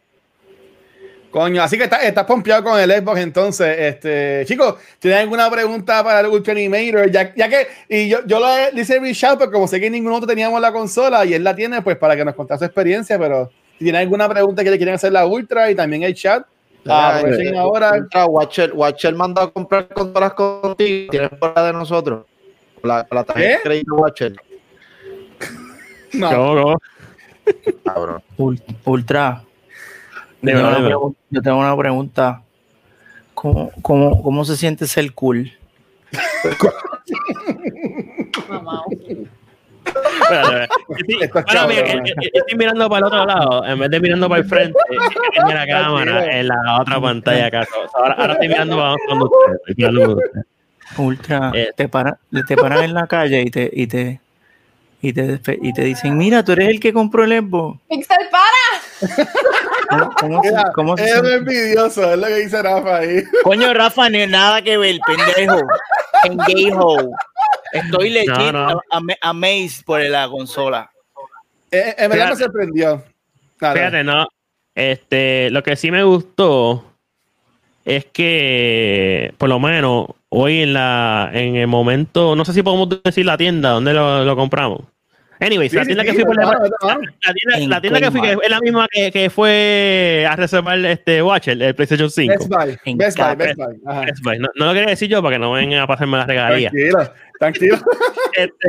Coño, 1.30 1.62
así 1.62 1.76
que 1.76 1.84
estás 1.84 2.04
estás 2.04 2.24
pompeado 2.26 2.62
con 2.62 2.78
el 2.78 2.90
Xbox 2.90 3.18
entonces. 3.18 3.76
Este, 3.76 4.44
chicos, 4.46 4.76
¿tienen 5.00 5.18
alguna 5.18 5.50
pregunta 5.50 6.04
para 6.04 6.20
el 6.20 6.26
Ultra 6.28 6.52
Animator? 6.52 7.10
Ya, 7.10 7.34
ya 7.34 7.48
que, 7.48 7.66
y 7.88 8.08
yo, 8.08 8.20
yo 8.24 8.38
lo 8.38 8.80
hice 8.80 9.00
reach 9.00 9.24
out, 9.24 9.38
pero 9.40 9.50
como 9.50 9.66
sé 9.66 9.80
que 9.80 9.90
ninguno 9.90 10.14
otro 10.14 10.28
teníamos 10.28 10.60
la 10.60 10.72
consola 10.72 11.24
y 11.24 11.34
él 11.34 11.42
la 11.42 11.56
tiene, 11.56 11.82
pues 11.82 11.96
para 11.96 12.14
que 12.14 12.24
nos 12.24 12.36
contase 12.36 12.60
su 12.60 12.64
experiencia, 12.66 13.18
pero 13.18 13.50
si 13.78 13.84
tienen 13.84 14.02
alguna 14.02 14.28
pregunta 14.28 14.62
que 14.62 14.70
le 14.70 14.76
quieren 14.76 14.94
hacer 14.94 15.10
la 15.10 15.26
Ultra 15.26 15.68
y 15.72 15.74
también 15.74 16.04
el 16.04 16.14
chat, 16.14 16.46
Ah, 16.86 17.16
aprovechen 17.16 17.56
ahora. 17.56 17.92
Ultra, 17.94 18.26
Watcher, 18.26 18.72
Watcher 18.74 19.14
mandó 19.14 19.40
a 19.40 19.50
comprar 19.50 19.88
consolas 19.88 20.34
contigo. 20.34 21.10
Tienes 21.10 21.30
por 21.30 21.54
la 21.54 21.66
de 21.66 21.72
nosotros. 21.72 22.26
La, 22.82 23.06
la 23.10 23.24
tarjeta 23.24 23.56
de 23.56 23.62
crédito 23.62 23.94
Watcher. 23.94 24.34
No. 26.12 26.30
¿Cómo, 26.30 26.62
cómo? 26.62 26.78
Cabrón. 27.84 28.22
Ultra. 28.84 29.42
Yo 30.42 30.50
tengo, 30.52 30.60
una 30.68 30.76
dímelo. 30.76 31.00
pregun- 31.00 31.16
yo 31.30 31.42
tengo 31.42 31.58
una 31.58 31.76
pregunta. 31.76 32.42
¿Cómo, 33.34 33.70
cómo, 33.82 34.22
cómo 34.22 34.44
se 34.44 34.56
siente 34.56 34.86
ser 34.86 35.12
cool? 35.12 35.52
Espérate, 39.84 40.68
yo 41.04 42.12
estoy- 42.32 42.56
mirando 42.56 42.88
para 42.88 42.98
el 43.00 43.04
otro 43.04 43.26
lado, 43.26 43.64
en 43.66 43.78
vez 43.78 43.90
de 43.90 44.00
mirando 44.00 44.28
para 44.28 44.40
el 44.40 44.48
frente, 44.48 44.78
en 45.34 45.48
la 45.54 45.66
cámara, 45.66 46.40
en 46.40 46.48
la 46.48 46.78
otra 46.80 47.00
pantalla 47.00 47.46
acá. 47.46 47.66
Ahora, 47.94 48.14
ahora 48.14 48.32
estoy 48.34 48.48
mirando 48.48 48.76
para 48.76 48.94
donde 49.08 49.24
ustedes, 49.24 49.56
estoy 49.60 49.74
mirando 49.76 50.00
para 50.00 50.12
ustedes. 50.14 50.46
Ultra, 50.96 51.50
Eh. 51.54 51.70
te 51.76 51.88
paran 51.88 52.16
te 52.46 52.56
paran 52.56 52.84
en 52.84 52.94
la 52.94 53.06
calle 53.06 53.40
y 53.42 53.50
te, 53.50 53.70
y 53.72 53.86
te, 53.86 54.20
y 55.08 55.12
te, 55.12 55.40
y 55.62 55.72
te 55.72 55.82
dicen, 55.82 56.16
mira, 56.16 56.44
tú 56.44 56.52
eres 56.52 56.68
el 56.68 56.80
que 56.80 56.92
compró 56.92 57.24
el 57.24 57.32
Xbox. 57.40 57.80
Pixel, 57.88 58.16
para. 58.30 59.14
¿Cómo, 59.90 60.10
cómo 60.18 60.42
se- 60.42 60.50
Mira, 60.50 60.72
cómo 60.74 60.96
se 60.96 61.04
es 61.04 61.14
envidioso, 61.24 62.12
es 62.12 62.18
lo 62.18 62.26
que 62.26 62.36
dice 62.36 62.62
Rafa 62.62 62.96
ahí. 62.98 63.22
Coño, 63.42 63.72
Rafa, 63.74 64.08
ni 64.08 64.26
nada 64.26 64.62
que 64.62 64.76
ver, 64.78 64.98
pendejo. 65.06 65.60
Pendejo. 66.22 66.96
Estoy 67.72 68.10
legit 68.10 68.28
No, 68.30 68.52
no. 68.52 68.80
ama- 68.90 69.14
amazed 69.20 69.84
por 69.84 70.00
la 70.00 70.28
consola. 70.28 70.90
Eh, 71.70 71.94
en 71.98 72.10
verdad 72.10 72.30
me 72.30 72.36
sorprendió. 72.36 73.02
Claro. 73.58 73.74
Fíjate, 73.78 74.04
no. 74.04 74.26
Este, 74.74 75.50
lo 75.50 75.62
que 75.62 75.76
sí 75.76 75.90
me 75.90 76.02
gustó 76.04 76.84
es 77.84 78.06
que, 78.06 79.34
por 79.38 79.48
lo 79.48 79.58
menos, 79.60 80.06
hoy 80.30 80.62
en 80.62 80.72
la, 80.72 81.30
en 81.32 81.56
el 81.56 81.66
momento, 81.66 82.34
no 82.36 82.44
sé 82.44 82.52
si 82.52 82.62
podemos 82.62 82.88
decir 83.02 83.26
la 83.26 83.36
tienda 83.36 83.70
donde 83.70 83.92
lo, 83.92 84.24
lo 84.24 84.36
compramos. 84.36 84.80
Anyways, 85.40 85.70
Sí, 85.72 85.76
la 85.76 85.84
tienda 85.84 86.02
sí, 86.04 86.08
que 86.10 86.14
fui 86.14 86.24
por 86.24 86.36
la, 86.36 86.44
la 86.44 86.52
tienda, 87.34 87.58
En 87.58 87.70
la 87.70 87.80
tienda 87.80 88.00
que 88.00 88.10
fui 88.10 88.20
es 88.28 88.50
la 88.50 88.60
misma 88.60 88.86
que, 88.90 89.10
que 89.10 89.30
fue 89.30 90.26
a 90.28 90.36
reservar 90.36 90.78
este 90.86 91.22
Watch, 91.22 91.48
el, 91.48 91.60
el 91.62 91.74
PlayStation 91.74 92.10
5. 92.10 92.34
Best 92.38 92.48
Buy, 92.48 92.78
En 92.84 92.96
Best 92.98 93.18
Buy, 93.18 93.36
Best 93.36 93.56
Buy. 93.56 93.76
Ajá. 93.86 94.00
Best 94.02 94.22
Buy. 94.22 94.38
No, 94.38 94.48
no 94.54 94.66
lo 94.66 94.72
quería 94.72 94.88
decir 94.90 95.08
yo 95.08 95.22
para 95.22 95.36
que 95.36 95.40
no 95.40 95.52
vengan 95.52 95.80
a 95.80 95.86
pasarme 95.86 96.16
las 96.18 96.26
regalías. 96.26 96.72
Tranquilo, 96.72 97.10
tranquilo. 97.38 97.78
Este, 98.36 98.68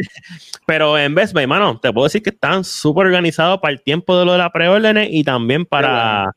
pero 0.68 0.96
en 0.96 1.16
Best 1.16 1.34
Buy, 1.34 1.48
mano, 1.48 1.80
te 1.80 1.92
puedo 1.92 2.06
decir 2.06 2.22
que 2.22 2.30
están 2.30 2.64
súper 2.64 3.08
organizados 3.08 3.60
para 3.60 3.72
el 3.74 3.82
tiempo 3.82 4.16
de 4.20 4.24
lo 4.26 4.34
de 4.34 4.38
las 4.38 4.52
preórdenes 4.52 5.08
y 5.12 5.24
también 5.24 5.66
para, 5.66 6.36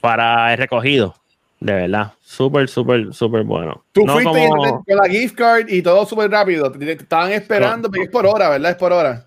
para 0.00 0.52
el 0.52 0.58
recogido. 0.58 1.12
De 1.58 1.72
verdad, 1.72 2.12
súper, 2.20 2.68
súper, 2.68 3.12
súper 3.12 3.42
bueno. 3.42 3.84
Tú 3.92 4.04
No 4.04 4.12
fuiste 4.14 4.30
como- 4.48 4.84
con 4.84 4.96
la 4.96 5.08
gift 5.08 5.34
card 5.36 5.68
y 5.68 5.82
todo 5.82 6.06
súper 6.06 6.30
rápido. 6.30 6.70
Te, 6.70 6.78
te 6.78 6.92
estaban 6.92 7.32
esperando, 7.32 7.88
porque 7.88 8.04
es 8.04 8.10
por 8.10 8.26
hora, 8.26 8.48
¿verdad? 8.48 8.70
Es 8.70 8.76
por 8.76 8.92
hora. 8.92 9.26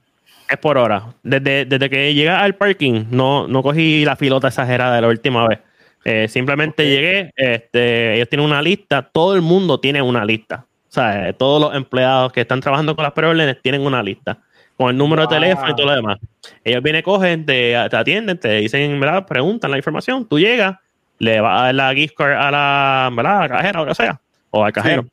Es 0.50 0.58
por 0.58 0.78
hora. 0.78 1.14
Desde, 1.24 1.66
desde 1.66 1.90
que 1.90 2.14
llegué 2.14 2.30
al 2.30 2.56
parking, 2.56 3.06
no, 3.12 3.48
no 3.48 3.64
cogí 3.64 4.06
la 4.06 4.16
filota 4.16 4.48
exagerada 4.50 4.96
de 4.96 5.02
la 5.02 5.08
última 5.08 5.48
vez. 5.48 5.60
Eh, 6.04 6.28
simplemente 6.28 6.88
llegué, 6.88 7.32
este, 7.36 8.16
ellos 8.16 8.30
tienen 8.30 8.46
una 8.46 8.62
lista, 8.62 9.02
todo 9.02 9.36
el 9.36 9.42
mundo 9.42 9.80
tiene 9.80 10.02
una 10.02 10.24
lista. 10.24 10.66
O 10.88 10.92
sea, 10.96 11.30
eh, 11.30 11.34
todos 11.34 11.60
los 11.60 11.76
empleados 11.76 12.32
que 12.32 12.42
están 12.42 12.62
trabajando 12.62 12.96
con 12.96 13.04
las 13.04 13.14
preórdenes 13.14 13.62
tienen 13.62 13.82
una 13.82 14.04
lista. 14.04 14.38
Con 14.78 14.90
el 14.90 14.98
número 14.98 15.24
Wow. 15.24 15.32
de 15.32 15.40
teléfono 15.40 15.70
y 15.72 15.76
todo 15.76 15.86
lo 15.88 15.96
demás. 15.96 16.20
Ellos 16.64 16.84
vienen, 16.84 17.02
cogen, 17.02 17.46
te, 17.46 17.76
te 17.90 17.96
atienden, 17.98 18.38
te 18.38 18.56
dicen, 18.58 19.00
¿verdad? 19.00 19.26
Preguntan 19.26 19.72
la 19.72 19.78
información, 19.78 20.28
tú 20.28 20.38
llegas, 20.38 20.78
le 21.18 21.40
vas 21.40 21.62
a 21.62 21.66
dar 21.66 21.76
la 21.76 21.94
gift 21.94 22.14
card 22.16 22.34
a 22.34 22.52
la, 22.52 23.10
¿verdad? 23.14 23.38
A 23.38 23.42
la 23.42 23.50
cajera 23.50 23.82
o 23.82 23.86
lo 23.86 23.90
que 23.90 23.96
sea, 23.96 24.20
o 24.52 24.64
al 24.66 24.74
cajero. 24.74 25.06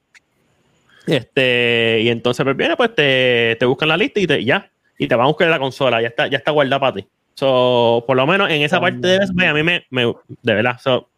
Este, 1.06 2.00
y 2.02 2.08
entonces 2.08 2.44
pues 2.44 2.56
viene, 2.56 2.76
pues 2.76 2.94
te, 2.94 3.56
te 3.58 3.64
buscan 3.64 3.88
la 3.88 3.96
lista 3.96 4.20
y 4.20 4.26
te, 4.26 4.44
ya, 4.44 4.70
y 5.04 5.08
te 5.08 5.14
van 5.14 5.24
a 5.24 5.28
buscar 5.28 5.48
la 5.48 5.58
consola, 5.58 6.00
ya 6.00 6.08
está, 6.08 6.26
ya 6.26 6.38
está 6.38 6.50
guardada 6.50 6.80
para 6.80 6.94
ti. 6.94 7.06
So, 7.34 8.04
por 8.06 8.16
lo 8.16 8.26
menos 8.26 8.50
en 8.50 8.62
esa 8.62 8.80
parte 8.80 9.06
de 9.06 9.18
Best 9.18 9.32
Buy, 9.34 9.46
a 9.46 9.54
mí 9.54 9.62
me, 9.62 9.84
me 9.90 10.04
de 10.42 10.54
verdad, 10.54 10.78
so, 10.82 11.08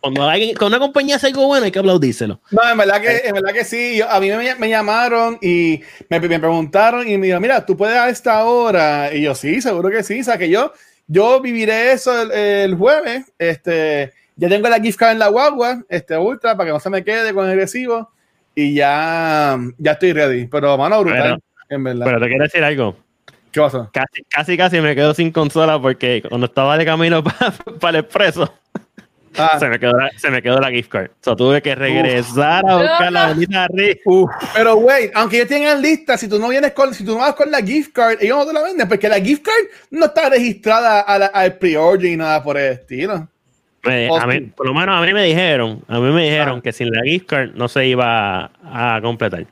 cuando 0.00 0.28
alguien, 0.28 0.56
con 0.56 0.66
una 0.66 0.80
compañía 0.80 1.14
hace 1.14 1.28
algo 1.28 1.46
bueno, 1.46 1.64
hay 1.64 1.70
que 1.70 1.78
aplaudírselo. 1.78 2.40
No, 2.50 2.68
en 2.68 2.76
verdad 2.76 3.00
que, 3.00 3.18
en 3.24 3.34
verdad 3.34 3.52
que 3.52 3.64
sí. 3.64 3.98
Yo- 3.98 4.10
a 4.10 4.18
mí 4.18 4.30
me, 4.30 4.56
me 4.56 4.68
llamaron 4.68 5.38
y 5.40 5.80
me, 6.08 6.18
me 6.18 6.40
preguntaron 6.40 7.06
y 7.08 7.16
me 7.18 7.26
dijeron, 7.26 7.40
mira, 7.40 7.64
tú 7.64 7.76
puedes 7.76 7.96
a 7.96 8.08
esta 8.08 8.44
hora. 8.44 9.14
Y 9.14 9.22
yo, 9.22 9.36
sí, 9.36 9.62
seguro 9.62 9.90
que 9.90 10.02
sí. 10.02 10.20
O 10.20 10.24
sea, 10.24 10.38
que 10.38 10.50
yo, 10.50 10.72
yo 11.06 11.40
viviré 11.40 11.92
eso 11.92 12.20
el, 12.20 12.32
el 12.32 12.74
jueves. 12.74 13.32
Este, 13.38 14.12
ya 14.34 14.48
tengo 14.48 14.68
la 14.68 14.80
gift 14.80 14.98
card 14.98 15.12
en 15.12 15.18
la 15.20 15.28
guagua, 15.28 15.84
este, 15.88 16.16
ultra, 16.18 16.56
para 16.56 16.66
que 16.66 16.72
no 16.72 16.80
se 16.80 16.90
me 16.90 17.04
quede 17.04 17.32
con 17.32 17.48
el 17.48 17.54
recibo. 17.56 18.10
Y 18.56 18.74
ya, 18.74 19.56
ya 19.78 19.92
estoy 19.92 20.12
ready. 20.14 20.48
Pero, 20.48 20.76
mano, 20.76 20.98
brutal. 21.00 21.40
en 21.68 21.84
verdad. 21.84 22.06
Pero 22.06 22.20
te 22.20 22.26
quiero 22.26 22.42
decir 22.42 22.64
algo, 22.64 22.96
¿Qué 23.52 23.60
pasó? 23.60 23.90
casi, 23.92 24.22
casi, 24.28 24.56
casi 24.56 24.80
me 24.80 24.94
quedo 24.94 25.12
sin 25.14 25.30
consola 25.30 25.80
porque 25.80 26.22
cuando 26.28 26.46
estaba 26.46 26.76
de 26.78 26.84
camino 26.84 27.22
para 27.80 27.98
el 27.98 28.04
expreso, 28.04 28.52
Ah, 29.38 29.58
se, 29.58 29.66
me 29.66 29.78
quedó 29.78 29.92
la, 29.92 30.10
se 30.18 30.30
me 30.30 30.42
quedó 30.42 30.58
la 30.58 30.70
gift 30.70 30.90
card. 30.90 31.10
So, 31.22 31.34
tuve 31.34 31.62
que 31.62 31.74
regresar 31.74 32.62
a 32.68 32.76
buscar 32.76 33.10
la 33.10 33.28
bonita 33.28 33.66
Rick. 33.72 34.00
Pero, 34.52 34.76
güey, 34.76 35.10
aunque 35.14 35.36
ellos 35.36 35.48
tengan 35.48 35.80
lista, 35.80 36.18
si 36.18 36.28
tú 36.28 36.38
no 36.38 36.48
vienes 36.50 36.72
con, 36.72 36.92
si 36.92 37.02
tú 37.02 37.12
no 37.12 37.20
vas 37.20 37.34
con 37.34 37.50
la 37.50 37.62
gift 37.62 37.94
card, 37.94 38.18
ellos 38.20 38.36
no 38.36 38.46
te 38.46 38.52
la 38.52 38.62
venden, 38.62 38.86
porque 38.86 39.08
la 39.08 39.18
gift 39.18 39.42
card 39.42 39.64
no 39.90 40.04
está 40.04 40.28
registrada 40.28 41.00
a 41.00 41.18
la- 41.18 41.26
al 41.28 41.54
pre-order 41.56 42.10
ni 42.10 42.16
nada 42.18 42.42
por 42.42 42.58
el 42.58 42.72
estilo. 42.74 43.26
Me- 43.84 44.06
a 44.14 44.26
mí, 44.26 44.40
por 44.54 44.66
lo 44.66 44.74
menos 44.74 45.00
a 45.00 45.04
mí 45.06 45.14
me 45.14 45.24
dijeron, 45.24 45.82
a 45.88 45.98
mí 45.98 46.12
me 46.12 46.24
dijeron 46.24 46.58
Ah. 46.58 46.62
que 46.62 46.72
sin 46.74 46.90
la 46.90 47.00
gift 47.02 47.24
card 47.26 47.50
no 47.54 47.68
se 47.68 47.86
iba 47.86 48.50
a, 48.62 48.96
a 48.96 49.00
completar. 49.00 49.46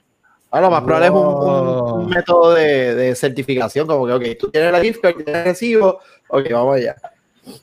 Ah, 0.53 0.61
lo 0.61 0.71
más 0.71 0.83
probable 0.83 1.07
es 1.07 1.13
un, 1.13 1.19
Wow. 1.23 1.95
un- 1.95 2.01
un 2.05 2.11
método 2.11 2.55
de, 2.55 2.95
de 2.95 3.15
certificación, 3.15 3.87
como 3.87 4.07
que, 4.07 4.13
ok, 4.13 4.25
tú 4.39 4.51
tienes 4.51 4.73
la 4.73 4.81
gift 4.81 5.01
card, 5.01 5.15
tienes 5.17 5.35
el 5.37 5.45
recibo, 5.45 6.01
ok, 6.29 6.51
vamos 6.51 6.77
allá. 6.77 6.97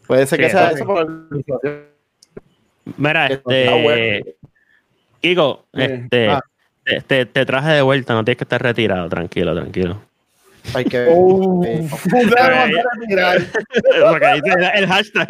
Puede 0.08 0.26
ser 0.26 0.39
que 0.39 0.45
Sí, 0.45 0.52
sea 0.52 0.71
eso 0.71 0.86
por 0.86 1.06
la. 1.06 1.84
Mira, 2.97 3.28
este. 3.28 4.36
Kiko, 5.21 5.65
Sí. 5.73 5.82
este, 5.82 6.30
Ah. 6.30 6.41
te, 6.86 7.02
te- 7.02 7.26
te 7.26 7.45
traje 7.45 7.71
de 7.71 7.82
vuelta, 7.82 8.13
no 8.13 8.23
tienes 8.23 8.38
que 8.38 8.43
estar 8.45 8.62
retirado, 8.62 9.10
tranquilo, 9.10 9.54
tranquilo. 9.54 10.02
Hay 10.73 10.86
que 10.86 11.00
ver. 11.00 11.10
Lo 11.10 11.62
que 14.19 14.34
dice 14.34 14.50
el, 14.58 14.63
el 14.84 14.88
hashtag. 14.88 15.28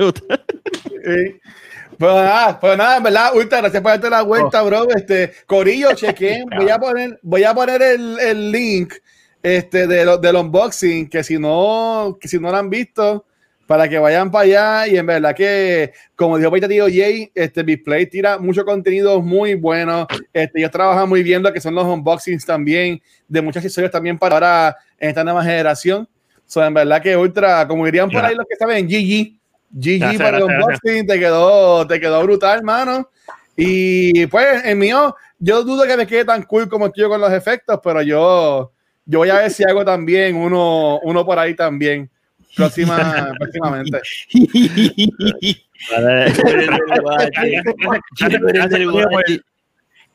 Pues 1.98 2.14
nada, 2.14 2.60
pues 2.60 2.78
nada, 2.78 2.98
en 2.98 3.04
verdad, 3.04 3.32
Ultra, 3.36 3.62
gracias 3.62 3.82
por 3.82 3.92
darte 3.92 4.10
la 4.10 4.22
vuelta, 4.22 4.62
bro. 4.62 4.88
Este, 4.96 5.32
Corillo, 5.48 5.94
chequen, 5.94 6.46
voy 6.58 6.70
a 6.70 6.78
poner, 6.78 7.20
voy 7.24 7.44
a 7.44 7.54
poner 7.54 7.82
el, 7.82 8.20
el 8.20 8.52
link 8.52 8.94
este, 9.42 9.88
de 9.88 10.06
lo- 10.06 10.18
del 10.18 10.36
unboxing, 10.36 11.10
que 11.10 11.24
si 11.24 11.40
no, 11.40 12.18
que 12.20 12.28
si 12.28 12.38
no 12.40 12.52
lo 12.52 12.58
han 12.58 12.70
visto, 12.70 13.26
para 13.66 13.90
que 13.90 13.98
vayan 13.98 14.30
para 14.32 14.44
allá. 14.44 14.88
Y 14.88 14.98
en 14.98 15.06
verdad 15.08 15.36
que, 15.36 15.92
como 16.16 16.38
dijo 16.38 16.52
Paita 16.52 16.68
Tío 16.68 16.86
Jay, 16.86 17.32
este 17.34 17.64
Display 17.64 18.06
tira 18.06 18.38
mucho 18.38 18.64
contenido 18.64 19.20
muy 19.22 19.56
bueno. 19.56 20.06
Este, 20.34 20.60
ellos 20.60 20.72
trabajan 20.72 21.10
muy 21.10 21.24
bien 21.24 21.42
lo 21.42 21.52
que 21.52 21.60
son 21.60 21.74
los 21.76 21.86
unboxings 21.86 22.46
también, 22.46 23.02
de 23.28 23.42
muchas 23.42 23.66
historias 23.66 23.92
también 23.92 24.18
para 24.20 24.36
ahora 24.36 24.78
en 25.00 25.10
esta 25.10 25.24
nueva 25.24 25.44
generación. 25.44 26.08
So, 26.46 26.64
en 26.64 26.74
verdad 26.74 27.02
que 27.02 27.18
ultra, 27.18 27.68
como 27.68 27.84
dirían 27.86 28.10
por 28.10 28.24
ahí 28.24 28.36
los 28.36 28.46
que 28.48 28.56
saben, 28.56 28.88
GG. 28.88 29.36
GG 29.70 30.00
Gracias, 30.00 30.22
para 30.22 30.38
el 30.38 30.44
unboxing, 30.44 31.08
te 31.08 31.20
quedó, 31.20 31.86
te 31.88 32.00
quedó 32.00 32.24
brutal, 32.24 32.64
mano. 32.64 33.10
Y 33.56 34.28
pues, 34.28 34.64
en 34.66 34.78
mío, 34.78 35.16
yo 35.40 35.64
dudo 35.64 35.86
que 35.86 35.98
me 35.98 36.08
quede 36.08 36.26
tan 36.26 36.44
cool 36.44 36.70
como 36.70 36.88
estoy 36.88 37.04
yo 37.04 37.10
con 37.10 37.20
los 37.20 37.32
efectos, 37.32 37.80
pero 37.84 38.02
yo, 38.02 38.72
yo 39.06 39.20
voy 39.20 39.30
a 39.30 39.36
ver 39.38 39.52
si 39.52 39.64
hago 39.64 39.84
también 39.84 40.36
uno, 40.36 41.00
uno 41.00 41.26
por 41.26 41.40
ahí 41.40 41.56
también. 41.56 42.10
Próxima, 42.56 43.34
próximamente. 43.38 44.02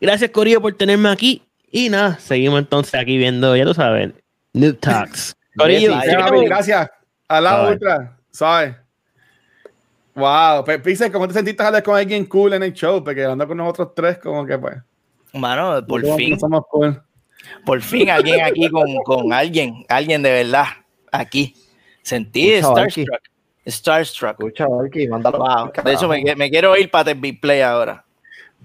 Gracias, 0.00 0.30
Corillo, 0.30 0.60
por 0.60 0.74
tenerme 0.74 1.08
aquí. 1.08 1.42
Y 1.70 1.88
nada, 1.88 2.18
seguimos 2.18 2.58
entonces 2.58 2.94
aquí 2.94 3.16
viendo, 3.16 3.56
ya 3.56 3.64
tú 3.64 3.74
sabes, 3.74 4.12
Noob 4.52 4.78
Talks. 4.78 5.36
Corillo, 5.56 5.94
gracias. 6.44 6.90
A 7.28 7.40
la 7.40 7.62
otra, 7.62 8.18
¿sabes? 8.30 8.81
Wow, 10.14 10.64
Pixel, 10.82 11.10
¿cómo 11.10 11.26
te 11.26 11.34
sentiste 11.34 11.62
hablar 11.62 11.82
con 11.82 11.96
alguien 11.96 12.26
cool 12.26 12.52
en 12.52 12.62
el 12.62 12.72
show? 12.72 13.02
Porque 13.02 13.24
ando 13.24 13.48
con 13.48 13.56
nosotros 13.56 13.92
tres, 13.94 14.18
como 14.18 14.44
que 14.44 14.58
pues. 14.58 14.76
Mano, 15.32 15.84
por 15.86 16.04
fin, 16.16 16.38
somos 16.38 16.64
cool. 16.68 17.02
por 17.64 17.80
fin 17.80 18.10
alguien 18.10 18.42
aquí 18.42 18.68
con, 18.68 18.94
con 19.04 19.32
alguien, 19.32 19.86
alguien 19.88 20.22
de 20.22 20.30
verdad, 20.30 20.66
aquí. 21.10 21.54
Sentí 22.02 22.54
aquí. 22.54 22.62
Starstruck. 22.62 23.20
Starstruck. 23.66 24.40
Escucha, 24.40 24.66
Valky, 24.66 25.08
mándalo. 25.08 25.38
Wow. 25.38 25.72
De 25.84 25.92
hecho, 25.92 26.08
me, 26.08 26.50
quiero 26.50 26.76
ir 26.76 26.90
para 26.90 27.14
Big 27.14 27.40
Play 27.40 27.62
ahora. 27.62 28.04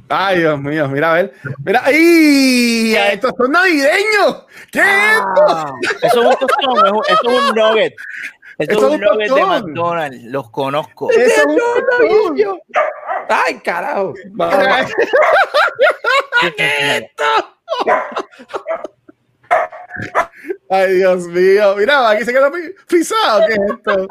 Ay, 0.10 0.40
Dios 0.40 0.60
mío, 0.60 0.88
mira 0.88 1.12
a 1.12 1.16
ver. 1.16 1.34
Mira, 1.66 1.82
¡ay! 1.84 2.96
¡Estos 3.14 3.34
son 3.38 3.52
navideños! 3.52 4.46
¿Qué 4.72 4.80
es 4.80 4.86
esto? 4.86 5.46
Ah, 5.50 5.74
Eso 6.04 6.22
es 6.22 6.26
un 6.28 6.36
tostón, 6.36 7.02
eso 7.08 7.30
es 7.30 7.50
un 7.50 7.56
nugget. 7.56 7.94
Eso 8.60 8.72
es 8.72 8.84
un 8.84 9.00
nugget 9.02 9.30
de. 9.32 9.42
McDonald's, 9.46 10.24
los 10.24 10.50
conozco. 10.52 11.12
Eso 11.12 11.22
es 11.42 11.46
un 11.46 11.58
tostón. 11.58 12.60
¡Ay, 13.30 13.60
carajo! 13.60 14.14
Mira, 14.32 14.86
Ay, 20.70 20.96
Dios 20.96 21.26
mío. 21.28 21.76
Mira, 21.78 22.10
aquí 22.10 22.24
se 22.26 22.34
quedó 22.34 22.52
pi- 22.52 22.74
pisado. 22.88 23.42
¿Qué 23.48 23.54
es 23.54 23.60
esto? 23.72 24.08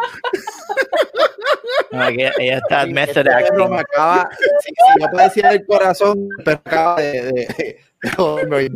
No, 1.93 2.07
que 2.09 2.31
ella 2.39 2.59
está 2.59 2.81
Este 2.83 2.93
method 2.95 3.25
perro 3.25 3.37
acting. 3.65 3.71
me 3.71 3.81
acaba, 3.81 4.29
si, 4.39 4.69
si 4.69 4.75
yo 5.01 5.07
padecía 5.13 5.51
el 5.53 5.67
corazón, 5.67 6.29
pero 6.45 6.57
acaba 6.65 7.01
de, 7.01 7.13
de, 7.23 7.33
de- 7.33 7.81
de 8.03 8.11
joderme. 8.17 8.69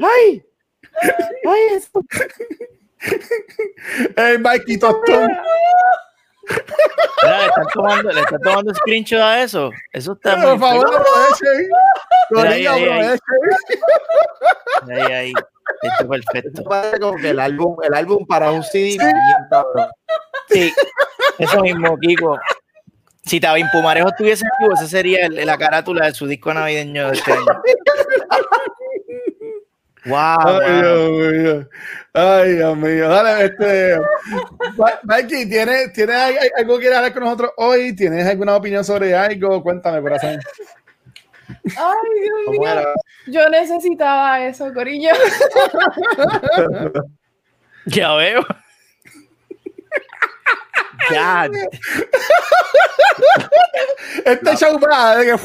¡Ay! 0.00 0.44
¡Ay, 1.46 1.60
eso! 1.76 2.00
El 4.16 4.38
Mikey 4.40 4.78
Tostón. 4.78 5.30
Mira, 7.22 7.38
le 7.38 7.46
están 7.46 7.66
tomando, 7.72 8.12
le 8.12 8.20
están 8.20 8.40
tomando 8.40 8.74
screenshot 8.74 9.20
a 9.20 9.42
eso. 9.42 9.70
Eso 9.92 10.12
está 10.12 10.36
Por 10.36 10.50
muy 10.50 10.58
favor, 10.58 10.86
aprovechen. 10.86 11.68
Mira, 12.30 12.50
ahí, 12.50 12.66
ahí, 12.66 12.84
ahí. 12.84 12.90
aprovechen. 12.90 13.18
Ahí, 14.90 15.12
ahí. 15.12 15.32
Está 15.82 15.94
Esto 15.94 16.08
perfecto. 16.08 16.64
parece 16.64 17.00
como 17.00 17.16
que 17.18 17.30
el 17.30 17.40
álbum, 17.40 17.76
el 17.82 17.94
álbum 17.94 18.26
para 18.26 18.50
un 18.50 18.62
CD 18.62 18.96
cabrón. 19.50 19.88
Sí, 20.50 20.72
eso 21.38 21.60
mismo, 21.60 21.96
Kiko. 21.98 22.38
Si 23.24 23.40
Tabín 23.40 23.66
Pumarejo 23.72 24.08
estuviese 24.08 24.44
vivo, 24.60 24.74
esa 24.74 24.86
sería 24.86 25.24
el- 25.24 25.46
la 25.46 25.56
carátula 25.56 26.04
de 26.06 26.12
su 26.14 26.26
disco 26.26 26.52
navideño 26.52 27.08
de 27.10 27.16
este 27.16 27.32
año. 27.32 27.44
Wow, 30.06 30.60
Ay. 30.62 30.82
Dios 30.82 31.10
mío. 31.10 31.68
Ay, 32.12 32.52
Dios 32.54 32.76
mío. 32.76 33.08
Dale, 33.08 33.44
este. 33.46 33.98
Mikey, 35.04 35.48
¿tienes, 35.48 35.92
¿tienes 35.92 36.14
al- 36.16 36.38
algo 36.58 36.74
que 36.76 36.80
quieras 36.82 36.98
hablar 36.98 37.12
con 37.14 37.22
nosotros 37.24 37.50
hoy? 37.56 37.94
¿Tienes 37.96 38.26
alguna 38.26 38.54
opinión 38.56 38.84
sobre 38.84 39.14
algo? 39.16 39.62
Cuéntame, 39.62 40.00
corazón. 40.02 40.38
Ay, 41.48 42.20
Dios 42.22 42.38
¿Cómo 42.46 42.60
mío. 42.60 42.70
era? 42.70 42.84
Yo 43.26 43.48
necesitaba 43.48 44.44
eso, 44.46 44.72
Corillo. 44.74 45.10
Ya 47.86 48.14
veo. 48.14 48.40
Este 54.24 54.56
show 54.56 54.78
va 54.80 55.16
de 55.16 55.26
que. 55.26 55.36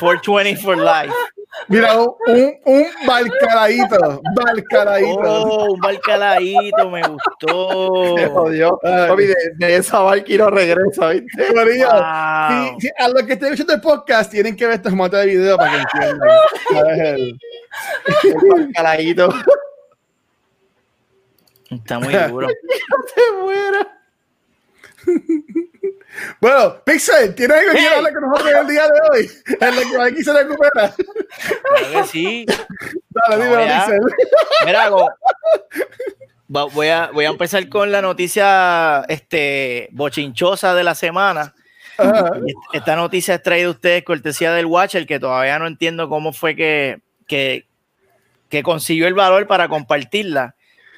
420 0.00 0.56
for 0.56 0.76
life. 0.76 1.12
Mira, 1.68 1.98
un, 2.00 2.14
un, 2.64 2.86
balcaradito. 3.06 4.20
Balcaradito. 4.34 5.20
Oh, 5.22 5.72
un 5.74 5.80
balcaladito, 5.80 6.90
me 6.90 7.00
gustó. 7.02 8.16
Me 8.16 8.26
jodió. 8.26 8.78
Papi, 8.82 9.26
de, 9.26 9.34
de 9.56 9.76
esa 9.76 10.00
Valky 10.00 10.36
no 10.36 10.50
regresa, 10.50 11.08
¿viste? 11.08 11.52
Wow. 11.52 11.94
a 11.94 12.76
los 13.12 13.22
que 13.22 13.32
estén 13.34 13.52
escuchando 13.54 13.74
el 13.74 13.80
podcast 13.80 14.30
tienen 14.30 14.56
que 14.56 14.66
ver 14.66 14.74
estos 14.76 14.92
mates 14.92 15.20
de 15.20 15.26
video 15.26 15.56
para 15.56 15.70
que 15.70 15.76
entiendan. 15.78 16.28
¿Sabes? 16.72 16.98
El- 17.00 17.38
El 18.56 18.72
caladito. 18.74 19.28
Está 21.70 21.98
muy 21.98 22.12
duro. 22.14 22.48
Se 23.14 23.32
muera. 23.42 23.98
Bueno, 26.40 26.76
Pixel, 26.84 27.34
¿tienes 27.34 27.56
algo 27.58 27.72
que 27.72 27.88
hablar 27.88 28.12
con 28.14 28.22
nosotros 28.30 28.54
el 28.60 28.66
día 28.68 28.84
de 28.84 29.00
hoy? 29.10 29.30
En 29.60 29.74
lo 29.74 29.82
que 29.82 30.02
aquí 30.12 30.22
se 30.22 30.32
recupera. 30.32 30.94
Claro 30.94 31.92
que 31.92 32.04
sí. 32.08 32.46
Dale, 32.46 33.36
No, 33.36 33.44
dímelo. 33.44 33.74
Pixel. 33.74 34.00
Mira, 34.64 34.88
go- 34.90 35.10
voy, 36.70 36.88
a, 36.88 37.10
voy 37.12 37.24
a 37.24 37.30
empezar 37.30 37.68
con 37.68 37.90
la 37.90 38.00
noticia 38.00 39.04
este, 39.08 39.88
bochinchosa 39.90 40.74
de 40.74 40.84
la 40.84 40.94
semana. 40.94 41.52
Ajá. 41.98 42.30
Esta 42.72 42.94
noticia 42.94 43.34
es 43.34 43.42
traída 43.42 43.66
a 43.68 43.72
ustedes 43.72 44.04
cortesía 44.04 44.52
del 44.52 44.66
Watcher, 44.66 45.06
que 45.06 45.18
todavía 45.18 45.58
no 45.58 45.66
entiendo 45.66 46.08
cómo 46.08 46.32
fue 46.32 46.54
que, 46.54 47.00
que, 47.26 47.66
que 48.48 48.62
consiguió 48.62 49.08
el 49.08 49.14
valor 49.14 49.48
para 49.48 49.68
compartirla. 49.68 50.54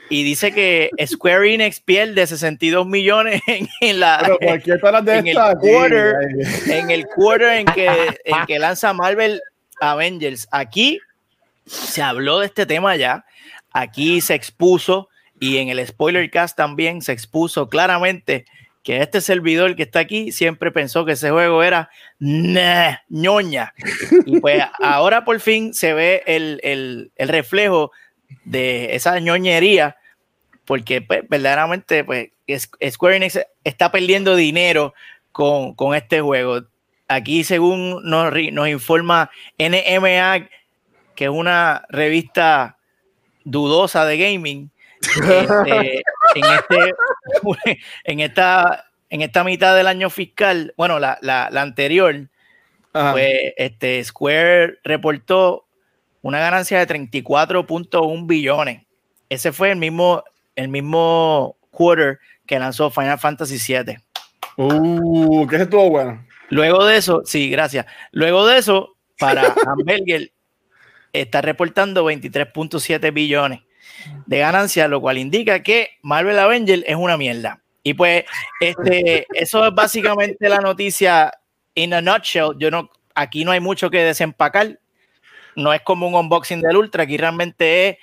Y 0.08 0.22
dice 0.22 0.52
que 0.52 0.90
Square 1.04 1.52
Enix 1.54 1.80
pierde 1.80 2.26
62 2.26 2.86
millones 2.86 3.42
en, 3.46 3.68
en 3.80 4.00
la, 4.00 4.18
Pero 4.22 4.38
¿por 4.38 4.62
qué 4.62 4.78
todas 4.78 4.92
las 4.92 5.04
de 5.04 5.16
en 5.18 5.26
el 5.28 5.34
quarter. 5.36 6.14
En 6.68 6.90
el 6.90 7.06
quarter 7.06 7.52
en 7.58 7.66
que, 7.66 7.86
en 8.24 8.46
que 8.46 8.58
lanza 8.58 8.92
Marvel 8.92 9.40
Avengers. 9.80 10.46
Aquí 10.52 11.00
se 11.66 12.02
habló 12.02 12.38
de 12.40 12.46
este 12.46 12.66
tema 12.66 12.94
ya. 12.96 13.24
Aquí 13.72 14.20
se 14.20 14.34
expuso 14.34 15.08
y 15.40 15.58
en 15.58 15.68
el 15.68 15.84
spoiler 15.86 16.30
cast 16.30 16.56
también 16.56 17.02
se 17.02 17.12
expuso 17.12 17.68
claramente 17.68 18.44
que 18.82 19.02
este 19.02 19.20
servidor 19.20 19.74
que 19.74 19.82
está 19.82 19.98
aquí 19.98 20.30
siempre 20.30 20.70
pensó 20.70 21.04
que 21.04 21.12
ese 21.12 21.30
juego 21.30 21.62
era 21.64 21.90
nah, 22.20 22.94
ñoña. 23.08 23.74
Y 24.24 24.38
pues 24.40 24.62
ahora 24.80 25.24
por 25.24 25.40
fin 25.40 25.74
se 25.74 25.92
ve 25.92 26.22
el, 26.26 26.60
el- 26.62 27.10
el 27.16 27.28
reflejo 27.28 27.90
de 28.44 28.94
esa 28.94 29.18
ñoñería, 29.20 29.96
porque 30.64 31.00
pues, 31.02 31.20
verdaderamente 31.28 32.04
pues, 32.04 32.28
es- 32.46 32.70
Square 32.90 33.16
Enix 33.16 33.40
está 33.64 33.90
perdiendo 33.92 34.34
dinero 34.36 34.94
con, 35.32 35.74
con 35.74 35.94
este 35.94 36.20
juego. 36.20 36.62
Aquí, 37.08 37.44
según 37.44 38.02
nos, 38.08 38.32
nos 38.52 38.68
informa 38.68 39.30
NMA, 39.58 40.48
que 41.14 41.24
es 41.24 41.30
una 41.30 41.84
revista 41.88 42.78
dudosa 43.44 44.04
de 44.04 44.18
gaming, 44.18 44.70
este, 45.00 46.02
en, 46.34 46.44
este, 46.44 46.94
en, 48.04 48.20
esta, 48.20 48.86
en 49.08 49.22
esta 49.22 49.44
mitad 49.44 49.76
del 49.76 49.86
año 49.86 50.10
fiscal, 50.10 50.74
bueno, 50.76 50.98
la, 50.98 51.18
la- 51.22 51.48
la 51.50 51.62
anterior, 51.62 52.28
Ajá. 52.92 53.12
pues 53.12 53.30
este, 53.56 54.02
Square 54.02 54.78
reportó 54.82 55.65
una 56.26 56.40
ganancia 56.40 56.84
de 56.84 56.92
34.1 56.92 58.26
billones. 58.26 58.82
Ese 59.28 59.52
fue 59.52 59.70
el 59.70 59.76
mismo, 59.76 60.24
el 60.56 60.68
mismo 60.68 61.56
quarter 61.70 62.18
que 62.46 62.58
lanzó 62.58 62.90
Final 62.90 63.18
Fantasy 63.18 63.58
VII. 63.58 63.98
Uh, 64.56 65.46
que 65.46 65.56
estuvo 65.56 65.88
bueno. 65.88 66.26
Luego 66.48 66.84
de 66.84 66.96
eso, 66.96 67.22
sí, 67.24 67.48
gracias. 67.48 67.86
Luego 68.10 68.44
de 68.44 68.58
eso, 68.58 68.96
para 69.20 69.42
Hamburger 69.66 70.32
está 71.12 71.42
reportando 71.42 72.04
23.7 72.04 73.12
billones 73.12 73.60
de 74.26 74.38
ganancia, 74.38 74.88
lo 74.88 75.00
cual 75.00 75.18
indica 75.18 75.62
que 75.62 75.90
Marvel 76.02 76.40
Avenger 76.40 76.82
es 76.88 76.96
una 76.96 77.16
mierda. 77.16 77.62
Y 77.84 77.94
pues, 77.94 78.24
este, 78.60 79.28
eso 79.32 79.64
es 79.64 79.72
básicamente 79.72 80.48
la 80.48 80.58
noticia 80.58 81.32
in 81.76 81.94
a 81.94 82.00
nutshell. 82.00 82.56
Yo 82.58 82.68
no, 82.68 82.90
aquí 83.14 83.44
no 83.44 83.52
hay 83.52 83.60
mucho 83.60 83.90
que 83.90 84.02
desempacar. 84.02 84.80
No 85.56 85.72
es 85.72 85.80
como 85.82 86.06
un 86.06 86.14
unboxing 86.14 86.60
del 86.60 86.76
Ultra, 86.76 87.02
aquí 87.04 87.16
realmente 87.16 87.88
es 87.88 87.96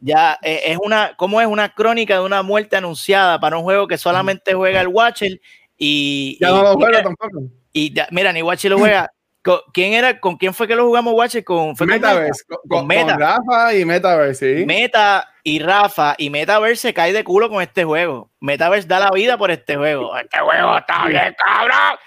Ya 0.00 0.38
eh, 0.42 0.62
es 0.66 0.78
una, 0.82 1.14
¿cómo 1.16 1.40
es? 1.40 1.46
Una 1.46 1.74
crónica 1.74 2.14
de 2.14 2.20
una 2.20 2.42
muerte 2.42 2.76
anunciada 2.76 3.38
para 3.40 3.56
un 3.56 3.62
juego 3.64 3.86
que 3.88 3.98
solamente 3.98 4.54
juega 4.54 4.80
el 4.80 4.88
Watcher 4.88 5.40
y. 5.78 6.36
Ya 6.40 6.48
y- 6.48 6.52
no 6.52 6.62
lo 6.62 6.72
juego 6.74 6.86
mira, 6.88 7.02
tampoco. 7.02 7.42
y 7.72 7.92
ya- 7.94 8.08
mira, 8.10 8.32
ni 8.32 8.42
Watcher 8.42 8.70
lo 8.70 8.78
juega. 8.78 9.10
¿Con 9.42 9.58
¿Quién 9.74 9.92
era? 9.92 10.20
¿Con 10.20 10.36
quién 10.38 10.54
fue 10.54 10.66
que 10.66 10.74
lo 10.74 10.86
jugamos 10.86 11.12
Watcher? 11.14 11.44
Con, 11.44 11.76
fue 11.76 11.86
con 11.86 11.96
Metaverse. 11.96 12.44
Con, 12.48 12.58
Con 12.66 12.78
con- 12.78 12.86
Meta. 12.86 13.12
con 13.12 13.20
Rafa 13.20 13.74
y 13.74 13.84
Metaverse, 13.84 14.58
sí. 14.60 14.64
Meta 14.66 15.28
y 15.42 15.58
Rafa 15.58 16.14
y 16.16 16.30
Metaverse 16.30 16.80
se 16.88 16.94
cae 16.94 17.12
de 17.12 17.24
culo 17.24 17.50
con 17.50 17.60
este 17.62 17.84
juego. 17.84 18.30
Metaverse 18.40 18.88
da 18.88 19.00
la 19.00 19.10
vida 19.10 19.36
por 19.36 19.50
este 19.50 19.76
juego. 19.76 20.16
Este 20.16 20.38
juego 20.38 20.78
está 20.78 21.06
bien, 21.06 21.34
cabrón. 21.38 21.98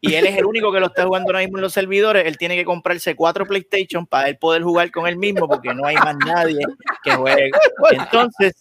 Y 0.00 0.14
él 0.14 0.26
es 0.26 0.36
el 0.36 0.44
único 0.46 0.72
que 0.72 0.78
lo 0.80 0.86
está 0.86 1.04
jugando 1.04 1.28
ahora 1.30 1.40
mismo 1.40 1.58
en 1.58 1.62
los 1.62 1.72
servidores. 1.72 2.24
Él 2.26 2.38
tiene 2.38 2.54
que 2.56 2.64
comprarse 2.64 3.16
cuatro 3.16 3.44
PlayStation 3.46 4.06
para 4.06 4.28
él 4.28 4.38
poder 4.38 4.62
jugar 4.62 4.90
con 4.92 5.06
él 5.08 5.16
mismo 5.16 5.48
porque 5.48 5.74
no 5.74 5.84
hay 5.86 5.96
más 5.96 6.16
nadie 6.24 6.60
que 7.02 7.10
juegue. 7.12 7.50
Entonces, 7.90 8.54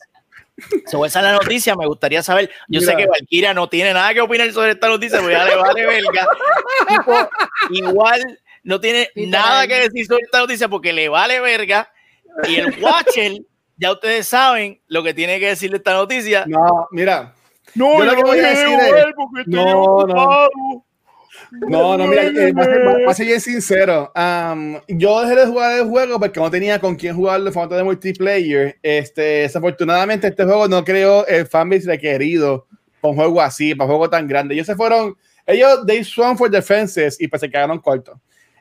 sobre 0.88 1.10
esa 1.10 1.20
es 1.20 1.26
la 1.26 1.34
noticia, 1.34 1.76
me 1.76 1.86
gustaría 1.86 2.24
saber. 2.24 2.50
Yo 2.68 2.80
sé 2.82 2.88
Mira. 2.88 2.98
que 2.98 3.06
Valkyria 3.08 3.54
no 3.54 3.70
tiene 3.70 3.94
nada 3.94 4.14
que 4.14 4.22
opinar 4.22 4.52
sobre 4.52 4.72
esta 4.72 4.88
noticia, 4.88 5.20
porque 5.20 5.34
ya 5.36 5.46
le 5.46 5.56
vale 5.56 5.86
verga. 5.86 6.28
Tipo, 6.88 7.30
igual 7.70 8.40
no 8.64 8.80
tiene 8.80 9.10
nada 9.16 9.68
que 9.68 9.82
decir 9.82 10.06
sobre 10.08 10.24
esta 10.24 10.40
noticia 10.40 10.68
porque 10.68 10.92
le 10.92 11.08
vale 11.10 11.40
verga. 11.40 11.92
Y 12.48 12.56
el 12.56 12.76
Watcher, 12.82 13.34
ya 13.78 13.92
ustedes 13.92 14.28
saben 14.28 14.82
lo 14.88 15.04
que 15.04 15.14
tiene 15.14 15.40
que 15.40 15.50
decir 15.50 15.70
de 15.70 15.78
esta 15.78 15.94
noticia. 15.94 16.46
No, 16.48 16.88
mira. 16.92 17.36
No, 17.76 18.00
Yo 18.00 18.06
lo 18.06 18.16
que 18.16 18.24
voy 18.24 18.40
a 18.40 18.48
decir 18.48 18.80
es- 18.80 19.46
No, 19.46 20.06
no. 20.08 20.50
No, 21.52 21.98
no, 21.98 22.08
mira, 22.08 22.24
eh, 22.24 23.14
ser 23.14 23.26
bien 23.26 23.42
sincero. 23.42 24.12
Am, 24.16 24.80
yo 24.88 25.22
dejé 25.22 25.36
de 25.36 25.46
jugar 25.46 25.80
el 25.80 25.86
juego 25.86 26.20
porque 26.20 26.40
no 26.40 26.52
tenía 26.52 26.80
con 26.80 26.96
quién 26.96 27.16
jugarlo 27.16 27.48
en 27.48 27.54
formato 27.54 27.76
de 27.76 27.84
multiplayer. 27.84 28.78
Este, 28.82 29.22
desafortunadamente, 29.22 30.28
este 30.28 30.44
juego 30.44 30.68
no 30.68 30.84
creó 30.84 31.26
el 31.28 31.48
fanbase 31.48 31.88
requerido 31.88 32.68
para 33.02 33.12
un 33.12 33.18
juego 33.18 33.42
así, 33.42 33.76
para 33.76 33.86
un 33.86 33.92
juego 33.92 34.10
tan 34.10 34.28
grande. 34.28 34.56
Ellos 34.56 34.68
se 34.68 34.76
fueron, 34.76 35.16
ellos, 35.46 35.86
they 35.86 36.04
swung 36.04 36.38
for 36.38 36.50
defenses 36.50 37.20
y 37.20 37.28
pues 37.28 37.42
se 37.42 37.50
quedaron 37.50 37.80
cortos. 37.80 38.18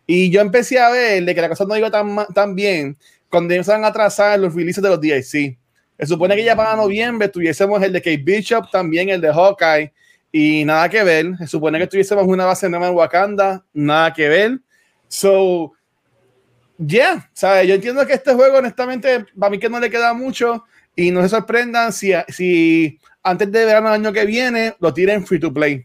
Y 0.06 0.30
yo 0.30 0.40
empecé 0.40 0.78
a 0.78 0.90
ver 0.90 1.24
de 1.24 1.34
que 1.34 1.40
la 1.40 1.48
cosa 1.48 1.64
no 1.64 1.76
iba 1.76 1.90
tan, 1.90 2.26
tan 2.32 2.54
bien 2.54 2.96
cuando 3.28 3.54
empezaron 3.54 3.84
a 3.84 3.88
atrasar 3.88 4.38
los 4.38 4.54
releases 4.54 4.82
de 4.82 4.88
los 4.88 5.00
DLC. 5.00 5.58
Se 5.98 6.06
supone 6.06 6.36
que 6.36 6.44
ya 6.44 6.54
para 6.54 6.76
noviembre 6.76 7.28
tuviésemos 7.28 7.82
el 7.82 7.92
de 7.92 8.00
Kate 8.00 8.18
Bishop, 8.18 8.70
también 8.70 9.08
el 9.08 9.20
de 9.20 9.32
Hawkeye, 9.32 9.92
y 10.38 10.64
nada 10.64 10.88
que 10.88 11.02
ver. 11.02 11.36
Se 11.38 11.46
supone 11.46 11.78
que 11.78 11.86
tuviésemos 11.86 12.26
una 12.26 12.44
base 12.44 12.68
nueva 12.68 12.88
en 12.88 12.94
Wakanda, 12.94 13.64
nada 13.72 14.12
que 14.12 14.28
ver. 14.28 14.58
So, 15.08 15.72
yeah, 16.78 17.30
¿sabes? 17.32 17.66
Yo 17.68 17.74
entiendo 17.74 18.06
que 18.06 18.14
este 18.14 18.34
juego, 18.34 18.58
honestamente, 18.58 19.24
para 19.38 19.50
mí 19.50 19.58
que 19.58 19.68
no 19.68 19.80
le 19.80 19.88
queda 19.90 20.12
mucho, 20.12 20.64
y 20.94 21.10
no 21.10 21.22
se 21.22 21.28
sorprendan 21.28 21.92
si, 21.92 22.12
si 22.28 22.98
antes 23.22 23.50
de 23.52 23.64
verano 23.64 23.90
del 23.90 24.00
año 24.00 24.12
que 24.12 24.24
viene 24.24 24.74
lo 24.80 24.92
tiren 24.92 25.26
free 25.26 25.38
to 25.40 25.52
play. 25.52 25.84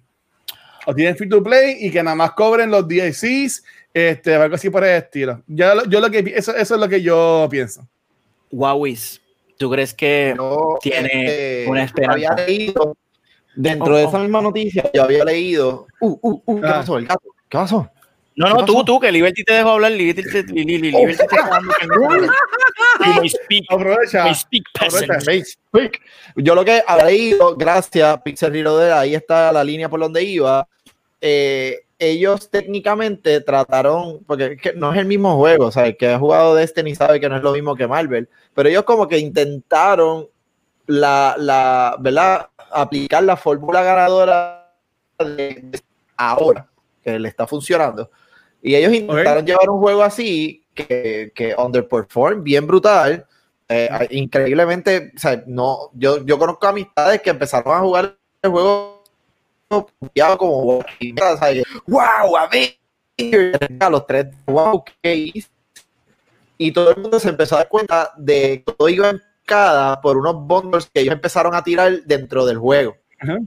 Lo 0.88 0.96
tienen 0.96 1.16
free 1.16 1.30
to 1.30 1.44
play 1.44 1.78
y 1.80 1.92
que 1.92 2.02
nada 2.02 2.16
más 2.16 2.32
cobren 2.32 2.72
los 2.72 2.88
DLCs, 2.88 3.64
este, 3.94 4.36
algo 4.36 4.56
así 4.56 4.70
por 4.70 4.84
el 4.84 4.96
estilo. 4.98 5.44
Yo, 5.48 5.76
lo- 5.76 5.86
yo 5.86 6.00
lo 6.00 6.10
que 6.10 6.34
eso, 6.36 6.56
eso 6.56 6.76
es 6.76 6.80
lo 6.82 6.88
que 6.90 7.02
yo 7.02 7.48
pienso. 7.52 7.88
Wawis, 8.52 9.22
¿tú 9.58 9.70
crees 9.70 9.94
que 9.94 10.34
Yo, 10.36 10.78
Tiene 10.82 11.26
este, 11.26 11.66
una 11.70 11.84
esperanza. 11.84 12.14
Había 12.34 12.46
leído, 12.46 12.98
dentro 13.56 13.94
Oh, 13.94 13.98
de 13.98 14.06
oh. 14.06 14.08
esa 14.10 14.20
misma 14.20 14.42
noticia, 14.42 14.90
yo 14.94 15.04
había 15.04 15.24
leído. 15.26 15.88
Uh, 16.00 16.18
uh, 16.22 16.42
uh, 16.46 16.62
¿qué 16.62 16.68
Ah. 16.68 16.74
pasó? 16.80 16.98
El 16.98 17.06
gato. 17.08 17.30
¿Qué 17.50 17.58
pasó? 17.58 17.90
No, 18.36 18.48
¿Qué 18.48 18.54
no, 18.54 18.66
tú, 18.66 18.84
tú, 18.86 19.00
que 19.00 19.12
Liberty 19.12 19.44
te 19.44 19.54
dejó 19.54 19.72
hablar. 19.72 19.92
Liberty 19.92 20.24
te, 20.32 20.44
Li- 20.54 20.64
Li- 20.64 20.78
Li- 20.78 20.92
Liberty 20.92 21.18
te 21.18 21.24
está 21.24 21.50
dando 21.50 21.74
que 21.74 23.30
speak, 23.30 23.64
Aprovecha. 23.70 24.34
speak. 25.46 26.02
Yo 26.38 26.56
lo 26.56 26.64
que 26.64 26.82
había 26.88 27.06
leído, 27.06 27.56
gracias, 27.56 28.22
Pixel 28.22 28.54
Reloader, 28.54 28.94
ahí 28.94 29.16
está 29.16 29.52
la 29.52 29.64
línea 29.64 29.90
por 29.90 30.00
donde 30.00 30.24
iba. 30.24 30.68
eh, 31.20 31.82
ellos 32.00 32.50
técnicamente 32.50 33.42
trataron, 33.42 34.24
porque 34.26 34.54
es 34.54 34.62
que 34.62 34.74
no 34.74 34.92
es 34.92 34.98
el 34.98 35.06
mismo 35.06 35.36
juego, 35.38 35.68
o 35.68 35.72
sea, 35.72 35.86
el 35.86 35.96
que 35.98 36.08
ha 36.08 36.18
jugado 36.18 36.56
Destiny 36.56 36.96
sabe 36.96 37.20
que 37.20 37.30
no 37.30 37.36
es 37.38 37.44
lo 37.44 37.52
mismo 37.52 37.76
que 37.76 37.86
Marvel, 37.86 38.28
pero 38.56 38.70
ellos 38.70 38.84
como 38.86 39.08
que 39.08 39.20
intentaron 39.20 40.28
la, 40.88 41.36
la 41.38 41.96
¿verdad? 42.00 42.48
Aplicar 42.74 43.24
la 43.24 43.38
fórmula 43.38 43.84
ganadora 43.84 44.74
de, 45.20 45.60
de 45.64 45.82
ahora, 46.18 46.68
que 47.04 47.20
le 47.20 47.28
está 47.28 47.48
funcionando. 47.48 48.10
Y 48.62 48.76
ellos 48.76 48.94
intentaron 48.94 49.46
llevar 49.46 49.70
un 49.70 49.80
juego 49.80 50.04
así, 50.04 50.64
que, 50.74 51.32
que 51.34 51.56
underperform, 51.56 52.44
bien 52.44 52.68
brutal, 52.68 53.26
eh, 53.68 54.08
increíblemente, 54.12 55.14
o 55.16 55.20
sea, 55.20 55.44
no, 55.48 55.92
yo, 55.94 56.26
yo 56.26 56.38
conozco 56.38 56.68
amistades 56.68 57.22
que 57.22 57.30
empezaron 57.30 57.74
a 57.74 57.80
jugar 57.80 58.18
el 58.42 58.52
juego 58.52 59.04
como 60.38 60.80
o 60.80 60.84
sea, 61.38 61.54
que, 61.54 61.64
wow, 61.88 62.38
a 62.38 62.48
ver, 62.48 62.78
a 63.80 63.90
los 63.90 64.06
tres, 64.06 64.28
wow, 64.46 64.84
qué 65.02 65.16
hice?". 65.16 65.50
Y 66.58 66.72
todo 66.72 66.92
el 66.92 66.98
mundo 66.98 67.20
se 67.20 67.30
empezó 67.30 67.56
a 67.56 67.60
dar 67.60 67.70
cuenta 67.70 68.12
de 68.18 68.64
que 68.66 68.74
todo 68.74 68.90
iba 68.90 69.10
en 69.10 69.22
por 70.02 70.18
unos 70.18 70.36
bundles 70.36 70.90
que 70.94 71.02
ellos 71.02 71.14
empezaron 71.14 71.54
a 71.56 71.64
tirar 71.64 71.92
dentro 72.06 72.46
del 72.46 72.58
juego. 72.58 72.96
Ajá. 73.20 73.38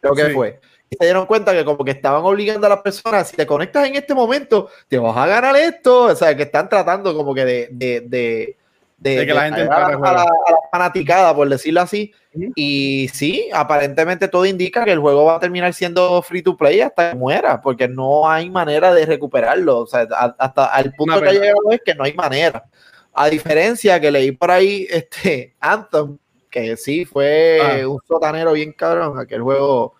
Creo 0.00 0.14
que 0.14 0.26
Sí. 0.26 0.32
fue. 0.32 0.60
Y 0.88 0.96
se 0.96 1.04
dieron 1.04 1.26
cuenta 1.26 1.52
que 1.52 1.64
como 1.64 1.84
que 1.84 1.92
estaban 1.92 2.24
obligando 2.24 2.66
a 2.66 2.70
las 2.70 2.80
personas, 2.80 3.28
si 3.28 3.36
te 3.36 3.46
conectas 3.46 3.86
en 3.86 3.94
este 3.94 4.12
momento, 4.14 4.68
te 4.88 4.98
vas 4.98 5.16
a 5.16 5.26
ganar 5.26 5.54
esto. 5.56 6.04
O 6.04 6.14
sea, 6.16 6.36
que 6.36 6.42
están 6.44 6.68
tratando 6.68 7.14
como 7.14 7.32
que 7.34 7.44
de... 7.44 7.68
de, 7.70 8.00
de 8.00 8.56
De 8.98 9.24
que 9.26 9.32
la 9.32 9.42
gente 9.44 9.62
a, 9.62 9.66
la, 9.66 9.98
la 9.98 10.26
fanaticada, 10.72 11.34
por 11.34 11.48
decirlo 11.48 11.80
así. 11.80 12.12
Y 12.56 13.08
sí, 13.12 13.48
aparentemente 13.52 14.28
todo 14.28 14.46
indica 14.46 14.84
que 14.84 14.92
el 14.92 14.98
juego 14.98 15.24
va 15.24 15.36
a 15.36 15.40
terminar 15.40 15.72
siendo 15.74 16.20
free 16.22 16.42
to 16.42 16.56
play 16.56 16.80
hasta 16.80 17.10
que 17.10 17.16
muera, 17.16 17.60
porque 17.60 17.86
no 17.88 18.28
hay 18.28 18.50
manera 18.50 18.92
de 18.92 19.06
recuperarlo. 19.06 19.78
O 19.78 19.86
sea, 19.86 20.06
hasta 20.38 20.64
al 20.66 20.92
punto 20.94 21.20
que 21.20 21.28
ha 21.28 21.32
llegado 21.32 21.70
es 21.70 21.80
que 21.84 21.94
no 21.94 22.04
hay 22.04 22.14
manera. 22.14 22.64
A 23.12 23.28
diferencia 23.28 24.00
que 24.00 24.10
leí 24.10 24.32
por 24.32 24.50
ahí 24.50 24.86
este 24.90 25.54
Anthem, 25.60 26.18
que 26.50 26.76
sí 26.76 27.04
fue 27.04 27.58
Ah. 27.62 27.88
un 27.88 27.98
sotanero 28.06 28.52
bien 28.52 28.72
cabrón, 28.72 29.18
aquel 29.18 29.42
juego 29.42 29.94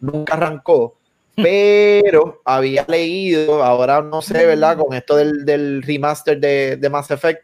nunca 0.00 0.34
arrancó. 0.34 0.96
Pero 1.36 2.40
había 2.44 2.84
leído, 2.86 3.62
ahora 3.64 4.00
no 4.00 4.22
sé, 4.22 4.46
¿verdad? 4.46 4.78
Con 4.78 4.94
esto 4.94 5.16
del, 5.16 5.44
del 5.44 5.82
remaster 5.82 6.38
de, 6.38 6.76
de 6.76 6.88
Mass 6.90 7.10
Effect, 7.10 7.42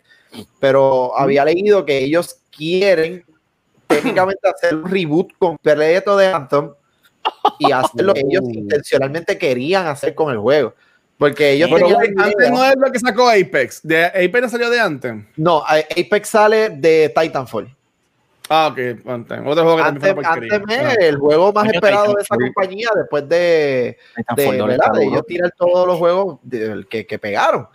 pero 0.60 1.16
había 1.18 1.44
leído 1.44 1.84
que 1.84 1.98
ellos 1.98 2.36
quieren 2.56 3.24
técnicamente 3.88 4.48
hacer 4.48 4.76
un 4.76 4.88
reboot 4.88 5.32
completo 5.38 6.16
de 6.16 6.26
Anthem 6.28 6.70
y 7.58 7.72
hacer 7.72 8.04
lo 8.04 8.14
que 8.14 8.20
ellos 8.20 8.42
Oh. 8.44 8.50
intencionalmente 8.50 9.36
querían 9.36 9.88
hacer 9.88 10.14
con 10.14 10.30
el 10.32 10.38
juego. 10.38 10.74
Porque 11.20 11.52
ellos 11.52 11.68
Pero 11.72 11.86
tenían 11.98 12.52
no 12.52 12.64
es 12.64 12.74
lo 12.76 12.90
que 12.90 12.98
sacó 12.98 13.28
Apex. 13.28 13.80
De 13.86 14.06
Apex 14.06 14.40
no 14.40 14.48
salió 14.48 14.70
de 14.70 14.80
antes. 14.80 15.14
no, 15.36 15.62
Apex 15.64 16.28
sale 16.28 16.70
de 16.70 17.12
Titanfall. 17.14 17.76
Ah, 18.48 18.68
ok. 18.72 19.06
antes. 19.06 19.38
Otro 19.46 19.62
juego 19.62 19.76
que 19.76 19.82
Antes, 19.82 20.02
también 20.02 20.14
fue 20.16 20.24
antes 20.26 20.58
porquería. 20.58 20.94
me- 20.98 21.06
el 21.06 21.16
juego 21.18 21.52
más 21.52 21.72
esperado 21.72 22.14
de 22.14 22.22
esa 22.22 22.34
compañía 22.36 22.88
después 22.96 23.28
de, 23.28 23.96
de, 24.34 24.58
no 24.58 24.66
¿verdad? 24.66 24.90
de 24.94 25.04
ellos 25.04 25.22
tirar 25.26 25.52
todos 25.56 25.86
los 25.86 25.98
juegos 25.98 26.38
de- 26.42 26.84
que, 26.90 27.06
que 27.06 27.18
pegaron. 27.20 27.68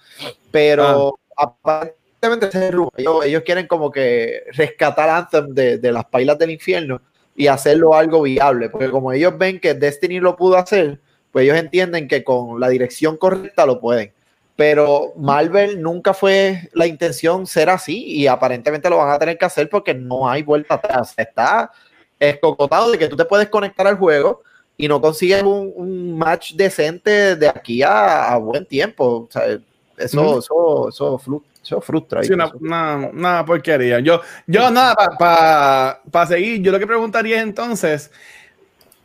Pero 0.51 1.17
aparentemente 1.37 2.47
ese 2.47 2.57
es 2.57 2.63
el 2.65 2.73
rumbo. 2.73 2.91
ellos, 2.97 3.25
ellos 3.25 3.43
quieren 3.45 3.67
como 3.67 3.91
que 3.91 4.43
rescatar 4.53 5.07
Anthem 5.09 5.53
de, 5.53 5.77
de 5.77 5.91
las 5.91 6.05
pailas 6.05 6.37
del 6.39 6.49
infierno 6.51 7.01
y 7.35 7.47
hacerlo 7.47 7.93
algo 7.93 8.23
viable. 8.23 8.69
Porque 8.69 8.89
como 8.89 9.13
ellos 9.13 9.37
ven 9.37 9.59
que 9.59 9.75
Destiny 9.75 10.19
lo 10.19 10.35
pudo 10.35 10.57
hacer, 10.57 10.99
pues 11.35 11.43
ellos 11.43 11.57
entienden 11.57 12.07
que 12.07 12.23
con 12.23 12.61
la 12.61 12.69
dirección 12.69 13.17
correcta 13.17 13.65
lo 13.65 13.81
pueden. 13.81 14.13
Pero 14.55 15.11
Marvel 15.17 15.81
nunca 15.81 16.13
fue 16.13 16.69
la 16.71 16.87
intención 16.87 17.45
ser 17.45 17.69
así 17.69 18.05
y 18.05 18.25
aparentemente 18.25 18.89
lo 18.89 18.99
van 18.99 19.09
a 19.09 19.19
tener 19.19 19.37
que 19.37 19.43
hacer 19.43 19.69
porque 19.69 19.93
no 19.93 20.29
hay 20.29 20.43
vuelta 20.43 20.75
atrás. 20.75 21.13
Está 21.17 21.73
escocotado 22.17 22.89
de 22.89 22.97
que 22.97 23.09
tú 23.09 23.17
te 23.17 23.25
puedes 23.25 23.49
conectar 23.49 23.85
al 23.85 23.97
juego 23.97 24.43
y 24.77 24.87
no 24.87 25.01
consigues 25.01 25.43
un, 25.43 25.73
un 25.75 26.17
match 26.17 26.53
decente 26.53 27.35
de 27.35 27.49
aquí 27.49 27.83
a, 27.83 28.31
a 28.31 28.37
buen 28.37 28.65
tiempo. 28.65 29.27
O 29.27 29.29
sea, 29.29 29.43
eso, 29.97 30.21
Ujú. 30.21 30.39
eso, 30.39 30.87
eso, 30.87 31.41
eso 31.61 31.81
frustra. 31.81 32.23
Sí, 32.23 32.31
una, 32.31 32.49
una, 32.61 32.95
una 33.11 33.45
porquería. 33.45 33.99
Yo, 33.99 34.21
yo 34.47 34.71
nada, 34.71 34.95
para 35.19 36.27
seguir, 36.27 36.61
yo 36.61 36.71
lo 36.71 36.79
que 36.79 36.87
preguntaría 36.87 37.35
es 37.35 37.43
entonces, 37.43 38.09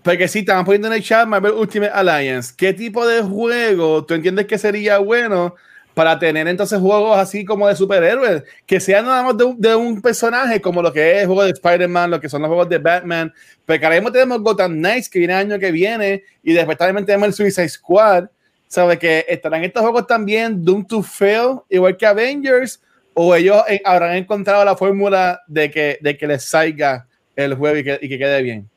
porque 0.03 0.29
si 0.29 0.41
estaban 0.41 0.65
poniendo 0.65 0.89
en 0.89 0.95
el 0.95 1.03
chat 1.03 1.27
Marvel 1.27 1.53
Ultimate 1.53 1.93
Alliance, 1.93 2.55
¿qué 2.57 2.73
tipo 2.73 3.07
de 3.07 3.23
juego 3.23 4.05
tú 4.05 4.15
entiendes 4.15 4.47
que 4.47 4.59
sería 4.59 4.99
bueno 4.99 5.55
para 5.95 6.19
tener 6.19 6.47
entonces 6.49 6.79
juegos 6.79 7.19
así 7.19 7.45
como 7.45 7.69
de 7.69 7.77
superhéroes? 7.77 8.45
Que 8.67 8.81
sean 8.81 9.07
nada 9.07 9.23
más 9.23 9.37
de 9.37 9.75
un, 9.75 10.01
personaje 10.01 10.61
como 10.61 10.83
lo 10.83 10.93
que 10.93 11.13
es 11.13 11.23
el 11.23 11.27
juego 11.27 11.45
de 11.45 11.51
Spider-Man, 11.51 12.11
lo 12.11 12.21
que 12.21 12.29
son 12.29 12.43
los 12.43 12.49
juegos 12.49 12.69
de 12.69 12.79
Batman, 12.79 13.33
porque 13.67 13.85
ahora 13.85 13.97
mismo 13.97 14.13
tenemos 14.13 14.41
Gotham 14.41 14.73
Knights 14.73 15.09
que 15.09 15.19
viene 15.19 15.35
el 15.35 15.41
año 15.41 15.59
que 15.59 15.71
viene 15.71 16.25
y 16.43 16.53
después 16.53 16.79
también 16.79 17.05
tenemos 17.05 17.29
el 17.29 17.35
Suicide 17.35 17.69
Squad. 17.69 18.25
¿Sabe 18.69 18.99
que 18.99 19.27
estarán 19.29 19.65
estos 19.65 19.83
juegos 19.83 20.07
también 20.07 20.65
Doom 20.65 20.87
to 20.87 21.03
Fail, 21.03 21.59
igual 21.69 21.97
que 21.97 22.07
Avengers? 22.07 22.81
o 23.15 23.35
ellos 23.35 23.63
eh, 23.69 23.83
habrán 23.85 24.17
encontrado 24.17 24.65
la 24.65 24.77
fórmula 24.77 25.43
de 25.47 25.71
que, 25.71 25.99
de 26.01 26.17
que 26.17 26.27
les 26.27 26.45
salga 26.45 27.07
el 27.37 27.55
juego 27.55 27.79
y 27.79 27.85
que, 27.85 27.99
y 28.01 28.09
que 28.09 28.19
quede 28.19 28.43
bien. 28.43 28.69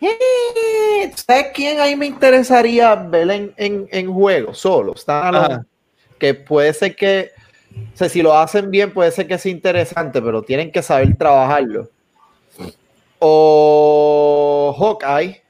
Eh, 0.00 1.12
¿Sabes 1.14 1.46
quién 1.54 1.80
ahí 1.80 1.94
me 1.96 2.06
interesaría 2.06 2.94
ver 2.94 3.30
en, 3.30 3.52
en, 3.56 3.88
en 3.90 4.12
juego 4.12 4.54
solo? 4.54 4.96
standalone? 4.96 5.54
Ajá. 5.54 5.66
que 6.18 6.34
puede 6.34 6.72
ser 6.72 6.96
que, 6.96 7.30
o 7.94 7.96
sea, 7.96 8.08
si 8.08 8.22
lo 8.22 8.36
hacen 8.36 8.70
bien, 8.70 8.92
puede 8.92 9.10
ser 9.10 9.26
que 9.26 9.38
sea 9.38 9.52
interesante, 9.52 10.20
pero 10.22 10.42
tienen 10.42 10.70
que 10.72 10.82
saber 10.82 11.16
trabajarlo. 11.16 11.88
O 13.18 14.74
Hawkeye 14.78 15.42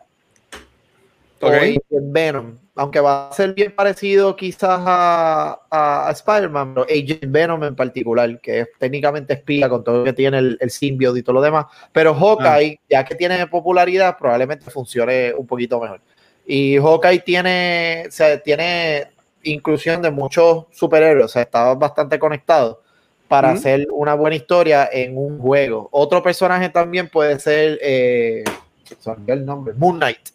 o 1.40 1.46
Ok. 1.46 1.54
Agent 1.54 2.12
Venom, 2.12 2.58
aunque 2.74 3.00
va 3.00 3.28
a 3.28 3.32
ser 3.32 3.54
bien 3.54 3.74
parecido 3.74 4.36
quizás 4.36 4.80
a, 4.84 5.60
a, 5.70 6.08
a 6.08 6.10
Spider-Man, 6.12 6.74
pero 6.74 6.86
Agent 6.86 7.32
Venom 7.32 7.64
en 7.64 7.74
particular, 7.74 8.40
que 8.40 8.60
es 8.60 8.68
técnicamente 8.78 9.34
espía 9.34 9.68
con 9.68 9.82
todo 9.82 9.98
lo 9.98 10.04
que 10.04 10.12
tiene 10.12 10.38
el, 10.38 10.58
el 10.60 10.70
symbiote 10.70 11.20
y 11.20 11.22
todo 11.22 11.34
lo 11.34 11.42
demás, 11.42 11.66
pero 11.92 12.14
Hawkeye, 12.14 12.80
ya 12.88 13.04
que 13.04 13.14
tiene 13.14 13.46
popularidad, 13.46 14.16
probablemente 14.18 14.70
funcione 14.70 15.32
un 15.34 15.46
poquito 15.46 15.80
mejor. 15.80 16.00
Y 16.46 16.76
Hawkeye 16.78 17.20
tiene, 17.20 18.04
o 18.08 18.10
sea, 18.10 18.38
tiene 18.42 19.08
inclusión 19.42 20.02
de 20.02 20.10
muchos 20.10 20.66
superhéroes, 20.72 21.24
o 21.24 21.28
sea, 21.28 21.42
está 21.42 21.74
bastante 21.74 22.18
conectado 22.18 22.82
para 23.28 23.52
hacer 23.52 23.86
una 23.92 24.14
buena 24.14 24.34
historia 24.34 24.88
en 24.92 25.16
un 25.16 25.38
juego. 25.38 25.88
Otro 25.92 26.20
personaje 26.20 26.68
también 26.68 27.08
puede 27.08 27.38
ser, 27.38 27.78
eh, 27.80 28.42
el 29.28 29.46
nombre, 29.46 29.72
Moon 29.74 29.98
Knight, 29.98 30.30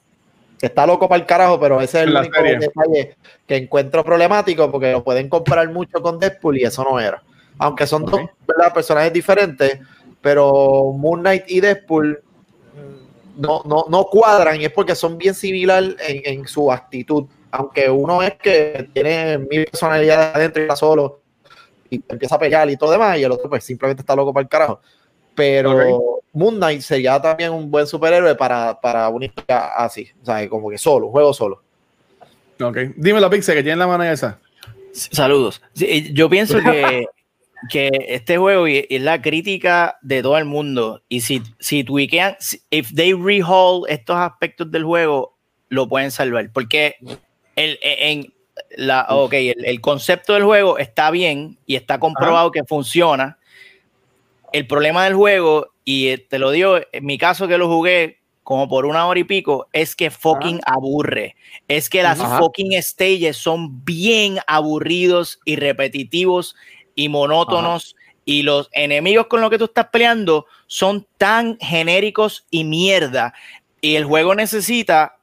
que 0.59 0.67
está 0.67 0.85
loco 0.85 1.07
para 1.07 1.21
el 1.21 1.27
carajo, 1.27 1.59
pero 1.59 1.81
ese 1.81 1.99
es 2.01 2.07
el 2.07 2.15
único 2.15 2.35
serie. 2.35 2.59
detalle 2.59 3.17
que 3.47 3.55
encuentro 3.55 4.03
problemático 4.03 4.71
porque 4.71 4.91
lo 4.91 5.03
pueden 5.03 5.29
comparar 5.29 5.69
mucho 5.71 6.01
con 6.01 6.19
Deadpool 6.19 6.57
y 6.57 6.63
eso 6.63 6.83
no 6.83 6.99
era. 6.99 7.21
Aunque 7.57 7.87
son 7.87 8.05
dos 8.05 8.21
¿verdad? 8.47 8.73
personajes 8.73 9.13
diferentes, 9.13 9.79
pero 10.21 10.93
Moon 10.93 11.21
Knight 11.21 11.43
y 11.47 11.61
Deadpool 11.61 12.21
no, 13.37 13.61
no, 13.65 13.85
no 13.89 14.05
cuadran 14.05 14.59
y 14.59 14.65
es 14.65 14.71
porque 14.71 14.95
son 14.95 15.17
bien 15.17 15.33
similares 15.33 15.95
en, 16.07 16.39
en 16.39 16.47
su 16.47 16.71
actitud. 16.71 17.25
Aunque 17.51 17.89
uno 17.89 18.21
es 18.21 18.35
que 18.35 18.89
tiene 18.93 19.37
mil 19.37 19.65
personalidades 19.65 20.35
adentro 20.35 20.61
y 20.61 20.65
está 20.65 20.75
solo 20.75 21.21
y 21.89 22.03
empieza 22.07 22.35
a 22.35 22.39
pelear 22.39 22.69
y 22.69 22.77
todo 22.77 22.91
demás, 22.91 23.17
y 23.17 23.23
el 23.23 23.31
otro 23.31 23.49
pues 23.49 23.63
simplemente 23.63 24.01
está 24.01 24.15
loco 24.15 24.33
para 24.33 24.43
el 24.43 24.49
carajo. 24.49 24.81
Pero 25.35 26.21
Moon 26.33 26.55
Knight 26.55 26.81
sería 26.81 27.21
también 27.21 27.51
un 27.51 27.69
buen 27.69 27.87
superhéroe 27.87 28.35
para, 28.35 28.79
para 28.79 29.07
una 29.09 29.25
historia 29.25 29.67
así, 29.75 30.09
o 30.21 30.25
sea, 30.25 30.47
como 30.49 30.69
que 30.69 30.77
solo, 30.77 31.09
juego 31.09 31.33
solo. 31.33 31.61
Ok. 32.61 32.77
Dímelo, 32.95 33.29
Pixel, 33.29 33.55
que 33.55 33.63
tiene 33.63 33.77
la 33.77 33.87
mano 33.87 34.03
esa. 34.03 34.39
Saludos. 34.93 35.61
Sí, 35.73 35.85
eh, 35.89 36.09
yo 36.13 36.29
pienso 36.29 36.59
que, 36.61 37.05
que 37.69 37.89
este 38.07 38.37
juego 38.37 38.65
es 38.67 39.01
la 39.01 39.21
crítica 39.21 39.97
de 40.01 40.21
todo 40.21 40.37
el 40.37 40.45
mundo. 40.45 41.01
Y 41.09 41.21
si, 41.21 41.41
si 41.59 41.83
tweakean, 41.83 42.37
si- 42.39 42.61
if 42.69 42.93
they 42.95 43.13
rehaul 43.13 43.83
estos 43.89 44.15
aspectos 44.15 44.71
del 44.71 44.85
juego, 44.85 45.35
lo 45.67 45.89
pueden 45.89 46.11
salvar. 46.11 46.49
Porque 46.53 46.95
el, 47.57 47.77
e, 47.81 48.11
en 48.11 48.33
la, 48.77 49.05
ok, 49.09 49.33
el, 49.33 49.65
el 49.65 49.81
concepto 49.81 50.33
del 50.33 50.43
juego 50.43 50.77
está 50.77 51.11
bien 51.11 51.57
y 51.65 51.75
está 51.75 51.99
comprobado 51.99 52.51
que 52.51 52.63
funciona. 52.63 53.37
El 54.55 54.67
problema 54.67 55.03
del 55.03 55.15
juego, 55.15 55.73
y 55.83 56.07
eh, 56.07 56.17
te 56.17 56.39
lo 56.39 56.49
digo, 56.49 56.77
en 56.93 57.05
mi 57.05 57.17
caso 57.17 57.45
que 57.45 57.57
lo 57.57 57.67
jugué 57.67 58.21
como 58.41 58.69
por 58.69 58.85
una 58.85 59.05
hora 59.05 59.19
y 59.19 59.25
pico, 59.25 59.67
es 59.73 59.97
que 59.97 60.09
fucking 60.09 60.61
aburre. 60.65 61.35
Es 61.67 61.89
que 61.89 62.01
las 62.01 62.21
Ajá. 62.21 62.37
fucking 62.37 62.81
stages 62.81 63.35
son 63.35 63.83
bien 63.83 64.37
aburridos 64.47 65.41
y 65.43 65.57
repetitivos 65.57 66.55
y 66.95 67.09
monótonos. 67.09 67.97
Y 68.23 68.43
los 68.43 68.69
enemigos 68.71 69.27
con 69.27 69.41
los 69.41 69.49
que 69.49 69.57
tú 69.57 69.65
estás 69.65 69.89
peleando 69.91 70.45
son 70.67 71.05
tan 71.17 71.57
genéricos 71.59 72.45
y 72.49 72.63
mierda. 72.63 73.33
Y 73.81 73.95
el 73.95 74.05
juego 74.05 74.35
necesita 74.35 75.17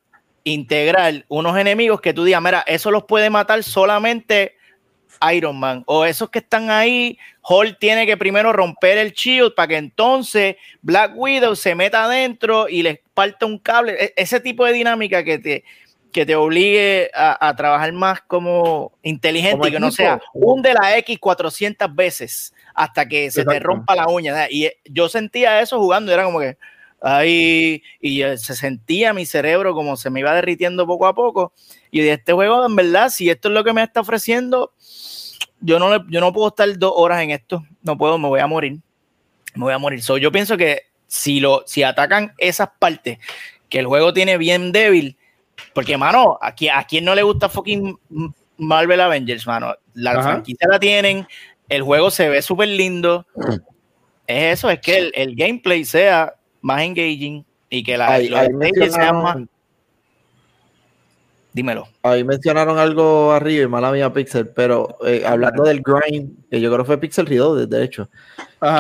integrar 0.45 1.25
unos 1.29 1.57
enemigos 1.57 2.03
que 2.03 2.13
tú 2.13 2.25
digas, 2.25 2.43
mira, 2.43 2.65
eso 2.67 2.91
los 2.91 3.05
puede 3.05 3.31
matar 3.31 3.63
solamente 3.63 4.57
Iron 5.33 5.59
Man. 5.59 5.85
O 5.87 6.05
esos 6.05 6.31
que 6.31 6.41
están 6.41 6.71
ahí, 6.71 7.19
Hulk 7.49 7.79
tiene 7.79 8.07
que 8.07 8.17
primero 8.17 8.53
romper 8.53 8.99
el 8.99 9.13
shield 9.13 9.55
para 9.55 9.69
que 9.69 9.77
entonces 9.77 10.57
Black 10.81 11.13
Widow 11.15 11.55
se 11.57 11.75
meta 11.75 12.05
adentro 12.05 12.69
y 12.69 12.83
le 12.83 13.03
parta 13.15 13.47
un 13.47 13.59
cable. 13.59 13.97
E- 13.99 14.15
ese 14.17 14.41
tipo 14.41 14.65
de 14.65 14.73
dinámica 14.73 15.23
que 15.25 15.39
te, 15.39 15.65
que 16.13 16.27
te 16.27 16.37
obligue 16.37 17.11
a, 17.15 17.49
a 17.49 17.57
trabajar 17.57 17.93
más 17.93 18.21
como 18.23 18.93
inteligente 19.03 19.57
Como 19.57 19.67
y 19.69 19.73
que 19.73 19.81
no 19.81 19.91
sea 19.91 20.21
un 20.35 20.63
de 20.63 20.75
la 20.75 20.97
X 20.99 21.19
400 21.19 21.95
veces 21.95 22.55
hasta 22.75 23.07
que 23.09 23.31
se 23.31 23.45
te 23.45 23.59
rompa 23.59 23.95
la 23.95 24.09
uña. 24.09 24.49
Y 24.51 24.67
eh, 24.67 24.77
yo 24.85 25.09
sentía 25.09 25.61
eso 25.61 25.79
jugando, 25.79 26.13
era 26.13 26.25
como 26.25 26.41
que 26.41 26.57
ahí, 27.01 27.83
y 28.01 28.23
eh, 28.23 28.39
se 28.39 28.55
sentía 28.55 29.13
mi 29.13 29.27
cerebro 29.27 29.75
como 29.75 29.97
se 29.97 30.11
me 30.11 30.21
iba 30.21 30.35
derritiendo 30.35 30.87
poco 30.87 31.07
a 31.07 31.15
poco. 31.15 31.53
Y 31.93 32.01
de 32.01 32.15
este 32.15 32.33
juego, 32.33 32.67
en 32.67 32.75
verdad, 32.75 33.11
si 33.11 33.31
esto 33.31 33.49
es 33.49 33.55
lo 33.55 33.63
que 33.63 33.73
me 33.73 33.83
está 33.83 34.01
ofreciendo, 34.01 34.73
yo 35.61 35.79
no, 35.79 35.91
le- 35.97 36.05
yo 36.09 36.21
no 36.21 36.33
puedo 36.33 36.49
estar 36.49 36.77
dos 36.79 36.93
horas 36.97 37.23
en 37.23 37.31
esto, 37.31 37.65
no 37.83 37.97
puedo, 37.97 38.19
me 38.19 38.27
voy 38.29 38.41
a 38.41 38.47
morir. 38.49 38.81
Me 39.55 39.65
voy 39.65 39.75
a 39.75 39.79
morir. 39.79 40.03
So, 40.03 40.17
yo 40.17 40.33
pienso 40.33 40.57
que 40.57 40.85
si, 41.07 41.39
lo, 41.39 41.63
si 41.67 41.83
atacan 41.83 42.33
esas 42.39 42.71
partes 42.79 43.19
que 43.69 43.79
el 43.79 43.87
juego 43.87 44.13
tiene 44.15 44.39
bien 44.39 44.73
débil, 44.73 45.17
porque, 45.75 45.97
mano, 45.99 46.39
aquí, 46.41 46.69
a 46.71 46.83
quien 46.85 47.05
no 47.05 47.15
le 47.15 47.23
gusta 47.23 47.49
fucking 47.51 47.99
Marvel 48.57 49.01
Avengers, 49.01 49.47
mano, 49.47 49.75
la 49.93 50.13
Ajá. 50.13 50.23
franquicia 50.23 50.67
la 50.71 50.81
tienen, 50.81 51.27
el 51.69 51.83
juego 51.83 52.11
se 52.11 52.29
ve 52.31 52.41
súper 52.41 52.69
lindo. 52.69 53.27
Es 54.27 54.59
eso, 54.59 54.71
es 54.71 54.81
que 54.81 54.97
el, 54.97 55.13
el 55.15 55.37
gameplay 55.37 55.85
sea 55.85 56.35
más 56.63 56.81
engaging 56.83 57.45
y 57.69 57.83
que 57.83 57.99
la, 57.99 58.09
Ahí- 58.13 58.29
los 58.29 58.41
ahí 58.41 58.49
stages 58.49 58.95
sean 58.95 59.23
más. 59.23 59.37
Dímelo. 61.55 61.87
ahí 62.03 62.25
mencionaron 62.25 62.79
algo 62.79 63.31
arriba, 63.33 63.65
y 63.65 63.69
mala 63.69 63.93
mía 63.93 64.13
Pixel, 64.13 64.49
pero 64.49 64.97
eh, 65.07 65.23
hablando 65.27 65.65
del 65.65 65.83
grind, 65.83 66.49
que 66.51 66.61
yo 66.61 66.71
creo 66.71 66.79
que 66.85 66.87
fue 66.87 66.99
Pixel 66.99 67.27
Reloaded, 67.27 67.69
de 67.69 67.85
hecho, 67.85 68.09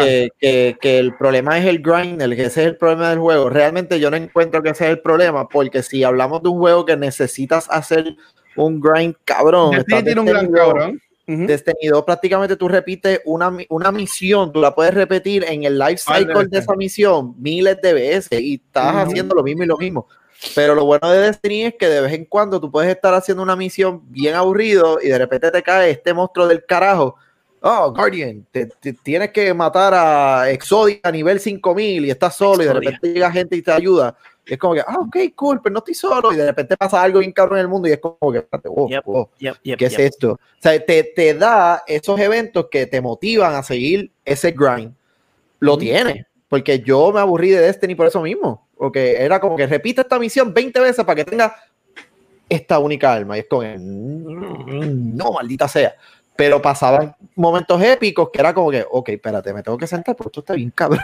que, 0.01 0.29
que- 0.39 0.77
que 0.81 0.99
el 0.99 1.15
problema 1.17 1.59
es 1.59 1.67
el 1.67 1.81
grind, 1.83 2.23
el 2.23 2.35
que 2.35 2.45
ese 2.47 2.63
es 2.63 2.67
el 2.69 2.77
problema 2.77 3.11
del 3.11 3.19
juego. 3.19 3.51
Realmente 3.51 4.01
yo 4.01 4.11
no 4.11 4.17
encuentro 4.17 4.63
que 4.63 4.71
ese 4.71 4.85
es 4.85 4.91
el 4.91 5.01
problema, 5.01 5.49
porque 5.49 5.83
si 5.83 6.03
hablamos 6.03 6.43
de 6.43 6.49
un 6.49 6.59
juego 6.59 6.85
que 6.87 6.97
necesitas 6.97 7.69
hacer 7.71 8.17
un 8.57 8.81
grind 8.81 9.17
cabrón, 9.25 9.73
Destiny 9.73 9.99
está 9.99 10.05
tiene 10.05 10.21
un 10.21 10.27
gran 10.27 10.47
Destiny 10.47 10.59
2, 10.59 10.67
cabrón. 10.75 11.01
Ujú. 11.29 11.47
Destiny 11.47 11.89
2 11.89 12.05
prácticamente 12.05 12.57
tú 12.57 12.69
repites 12.69 13.21
una, 13.27 13.57
una 13.69 13.93
misión, 13.93 14.51
tú 14.53 14.61
la 14.61 14.75
puedes 14.75 14.93
repetir 14.95 15.45
en 15.45 15.63
el 15.65 15.79
life 15.79 15.99
cycle 15.99 16.47
de 16.49 16.59
esa 16.59 16.75
misión 16.75 17.35
miles 17.39 17.81
de 17.81 17.93
veces 17.93 18.41
y 18.41 18.55
estás 18.55 18.95
haciendo 18.97 19.35
lo 19.35 19.43
mismo 19.43 19.63
y 19.63 19.67
lo 19.67 19.77
mismo. 19.79 20.09
Pero 20.55 20.75
lo 20.75 20.85
bueno 20.85 21.11
de 21.11 21.21
Destiny 21.21 21.65
es 21.65 21.75
que 21.79 21.89
de 21.89 22.01
vez 22.01 22.13
en 22.13 22.25
cuando 22.25 22.61
tú 22.61 22.71
puedes 22.71 22.91
estar 22.95 23.15
haciendo 23.15 23.43
una 23.43 23.57
misión 23.57 24.03
bien 24.11 24.35
aburrido 24.35 24.99
y 25.03 25.09
de 25.09 25.19
repente 25.19 25.51
te 25.51 25.63
cae 25.63 25.91
este 25.91 26.13
monstruo 26.13 26.47
del 26.49 26.65
carajo. 26.65 27.17
Oh, 27.61 27.93
Guardian, 27.95 28.45
te, 28.51 28.67
te- 28.67 28.93
tienes 28.93 29.31
que 29.31 29.55
matar 29.55 29.95
a 29.95 30.51
Exodia 30.51 30.99
a 31.05 31.13
nivel 31.13 31.39
5000 31.39 32.05
y 32.07 32.11
estás 32.11 32.35
solo 32.37 32.63
y 32.63 32.67
de 32.67 32.71
Exodia. 32.73 32.91
repente 32.91 33.13
llega 33.15 33.31
gente 33.31 33.57
y 33.57 33.63
te 33.63 33.71
ayuda. 33.71 34.17
Y 34.45 34.55
es 34.55 34.59
como 34.59 34.75
que, 34.75 34.81
ah, 34.81 34.99
ok, 34.99 35.17
cool, 35.37 35.61
pero 35.63 35.73
no 35.73 35.79
estoy 35.79 35.95
solo. 35.95 36.33
Y 36.33 36.37
de 36.37 36.47
repente 36.47 36.77
pasa 36.77 37.01
algo 37.01 37.21
bien 37.21 37.31
cabrón 37.31 37.59
en 37.59 37.63
el 37.63 37.69
mundo 37.69 37.87
y 37.89 37.93
es 37.93 38.01
como 38.01 38.33
que, 38.33 38.45
wow, 38.69 38.89
Yep, 38.91 39.05
wow. 39.05 39.29
Yep, 39.39 39.57
yep, 39.63 39.79
¿Qué 39.79 39.85
es 39.87 39.97
esto? 39.97 40.33
O 40.33 40.39
sea, 40.59 40.85
te, 40.85 41.05
te 41.05 41.35
da 41.35 41.85
esos 41.87 42.19
eventos 42.19 42.67
que 42.69 42.87
te 42.87 43.01
motivan 43.01 43.55
a 43.55 43.63
seguir 43.63 44.11
ese 44.25 44.51
grind. 44.51 44.93
Lo 45.61 45.79
tiene, 45.79 46.27
porque 46.49 46.81
yo 46.81 47.13
me 47.13 47.21
aburrí 47.21 47.51
de 47.51 47.61
Destiny 47.61 47.95
por 47.95 48.09
eso 48.09 48.21
mismo. 48.21 48.67
Porque 48.83 49.15
era 49.23 49.39
como 49.39 49.55
que 49.55 49.65
repite 49.65 50.01
esta 50.01 50.19
misión 50.19 50.53
20 50.53 50.81
veces 50.81 51.05
para 51.05 51.15
que 51.15 51.25
tenga 51.25 51.55
esta 52.49 52.81
única 52.81 53.13
alma. 53.13 53.37
Y 53.37 53.41
es 53.43 53.47
como 53.49 53.63
mm, 53.63 55.17
no, 55.17 55.31
maldita 55.35 55.69
sea. 55.69 55.95
Pero 56.35 56.61
pasaban 56.61 57.15
momentos 57.37 57.81
épicos 57.81 58.31
que 58.33 58.41
era 58.41 58.53
como 58.53 58.73
que, 58.73 58.85
ok, 58.91 59.11
espérate, 59.11 59.55
me 59.55 59.63
tengo 59.63 59.79
que 59.79 59.87
sentar 59.87 60.17
porque 60.17 60.31
esto 60.31 60.41
está 60.41 60.55
bien 60.55 60.73
cabrón. 60.75 60.99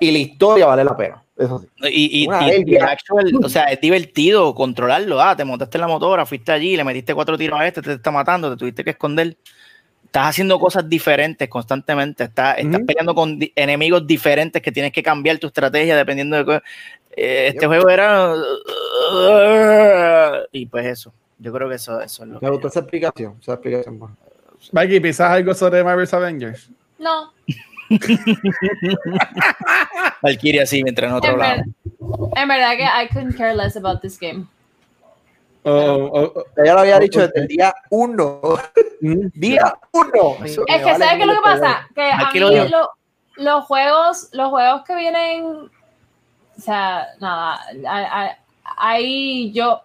Y 0.00 0.10
la 0.10 0.18
historia 0.18 0.66
vale 0.66 0.82
la 0.82 0.96
pena. 0.96 1.22
Eso 1.38 1.60
sí. 1.60 1.68
Y, 1.92 2.24
y, 2.24 2.28
y- 2.28 2.72
y 2.72 2.76
actual, 2.76 3.30
o 3.40 3.48
sea, 3.48 3.66
es 3.66 3.80
divertido 3.80 4.52
controlarlo. 4.52 5.22
Ah, 5.22 5.36
te 5.36 5.44
montaste 5.44 5.76
en 5.78 5.82
la 5.82 5.86
motora, 5.86 6.26
fuiste 6.26 6.50
allí, 6.50 6.76
le 6.76 6.82
metiste 6.82 7.14
cuatro 7.14 7.38
tiros 7.38 7.60
a 7.60 7.68
este, 7.68 7.82
te 7.82 7.92
está 7.92 8.10
matando, 8.10 8.50
te 8.50 8.56
tuviste 8.56 8.82
que 8.82 8.90
esconder. 8.90 9.36
Estás 10.12 10.26
haciendo 10.28 10.58
cosas 10.60 10.86
diferentes 10.86 11.48
constantemente. 11.48 12.24
Estás, 12.24 12.56
peleando 12.86 13.14
con 13.14 13.38
di- 13.38 13.50
enemigos 13.56 14.06
diferentes 14.06 14.60
que 14.60 14.70
tienes 14.70 14.92
que 14.92 15.02
cambiar 15.02 15.38
tu 15.38 15.46
estrategia 15.46 15.96
dependiendo 15.96 16.44
de. 16.44 16.56
Eh, 17.16 17.46
este 17.46 17.60
Yep. 17.62 17.68
juego 17.68 17.88
era. 17.88 18.34
Y 20.52 20.66
pues 20.66 20.84
eso. 20.84 21.14
Yo 21.38 21.50
creo 21.50 21.66
que 21.66 21.76
eso, 21.76 21.98
eso 22.02 22.24
es 22.24 22.28
lo 22.28 22.34
Me 22.34 22.40
que. 22.40 22.50
gustó 22.50 22.68
esa 22.68 22.80
explicación. 22.80 23.38
Esa 23.40 23.54
explicación 23.54 23.98
buena. 23.98 24.14
Mikey, 24.72 25.00
¿piensas 25.00 25.30
algo 25.30 25.54
sobre 25.54 25.82
Marvel's 25.82 26.12
Avengers? 26.12 26.68
No, 26.98 27.32
Valkyria 30.22 30.62
así 30.64 30.82
mientras 30.82 31.10
en 31.10 31.16
otro 31.16 31.32
en, 31.32 31.38
lado. 31.38 31.56
ver- 31.56 32.38
en 32.42 32.48
verdad 32.48 32.72
que 32.76 32.84
I 32.84 33.08
couldn't 33.08 33.36
care 33.36 33.54
less 33.56 33.76
about 33.76 34.00
this 34.02 34.18
game. 34.20 34.46
O- 35.64 35.70
o- 35.70 36.24
o- 36.24 36.44
Ella 36.56 36.74
lo 36.74 36.80
había 36.80 36.98
dicho 36.98 37.20
desde 37.20 37.40
el 37.40 37.46
día 37.46 37.74
uno. 37.90 38.40
Mm. 39.00 39.26
Día 39.34 39.74
uno. 39.92 40.36
Es 40.44 40.56
que, 40.56 40.64
¿sabes 40.64 41.08
qué 41.14 41.20
es 41.20 41.26
lo 41.26 41.34
que 41.34 41.40
pasa? 41.42 41.88
Que 41.94 42.02
a 42.02 42.28
Aquí 42.28 42.40
mí 42.40 42.68
lo 42.68 42.90
los 43.36 43.64
juegos, 43.64 44.28
los 44.32 44.50
juegos 44.50 44.82
que 44.84 44.94
vienen, 44.94 45.44
o 45.44 46.60
sea, 46.60 47.06
nada, 47.18 47.60
ahí 48.76 49.50
yo, 49.52 49.80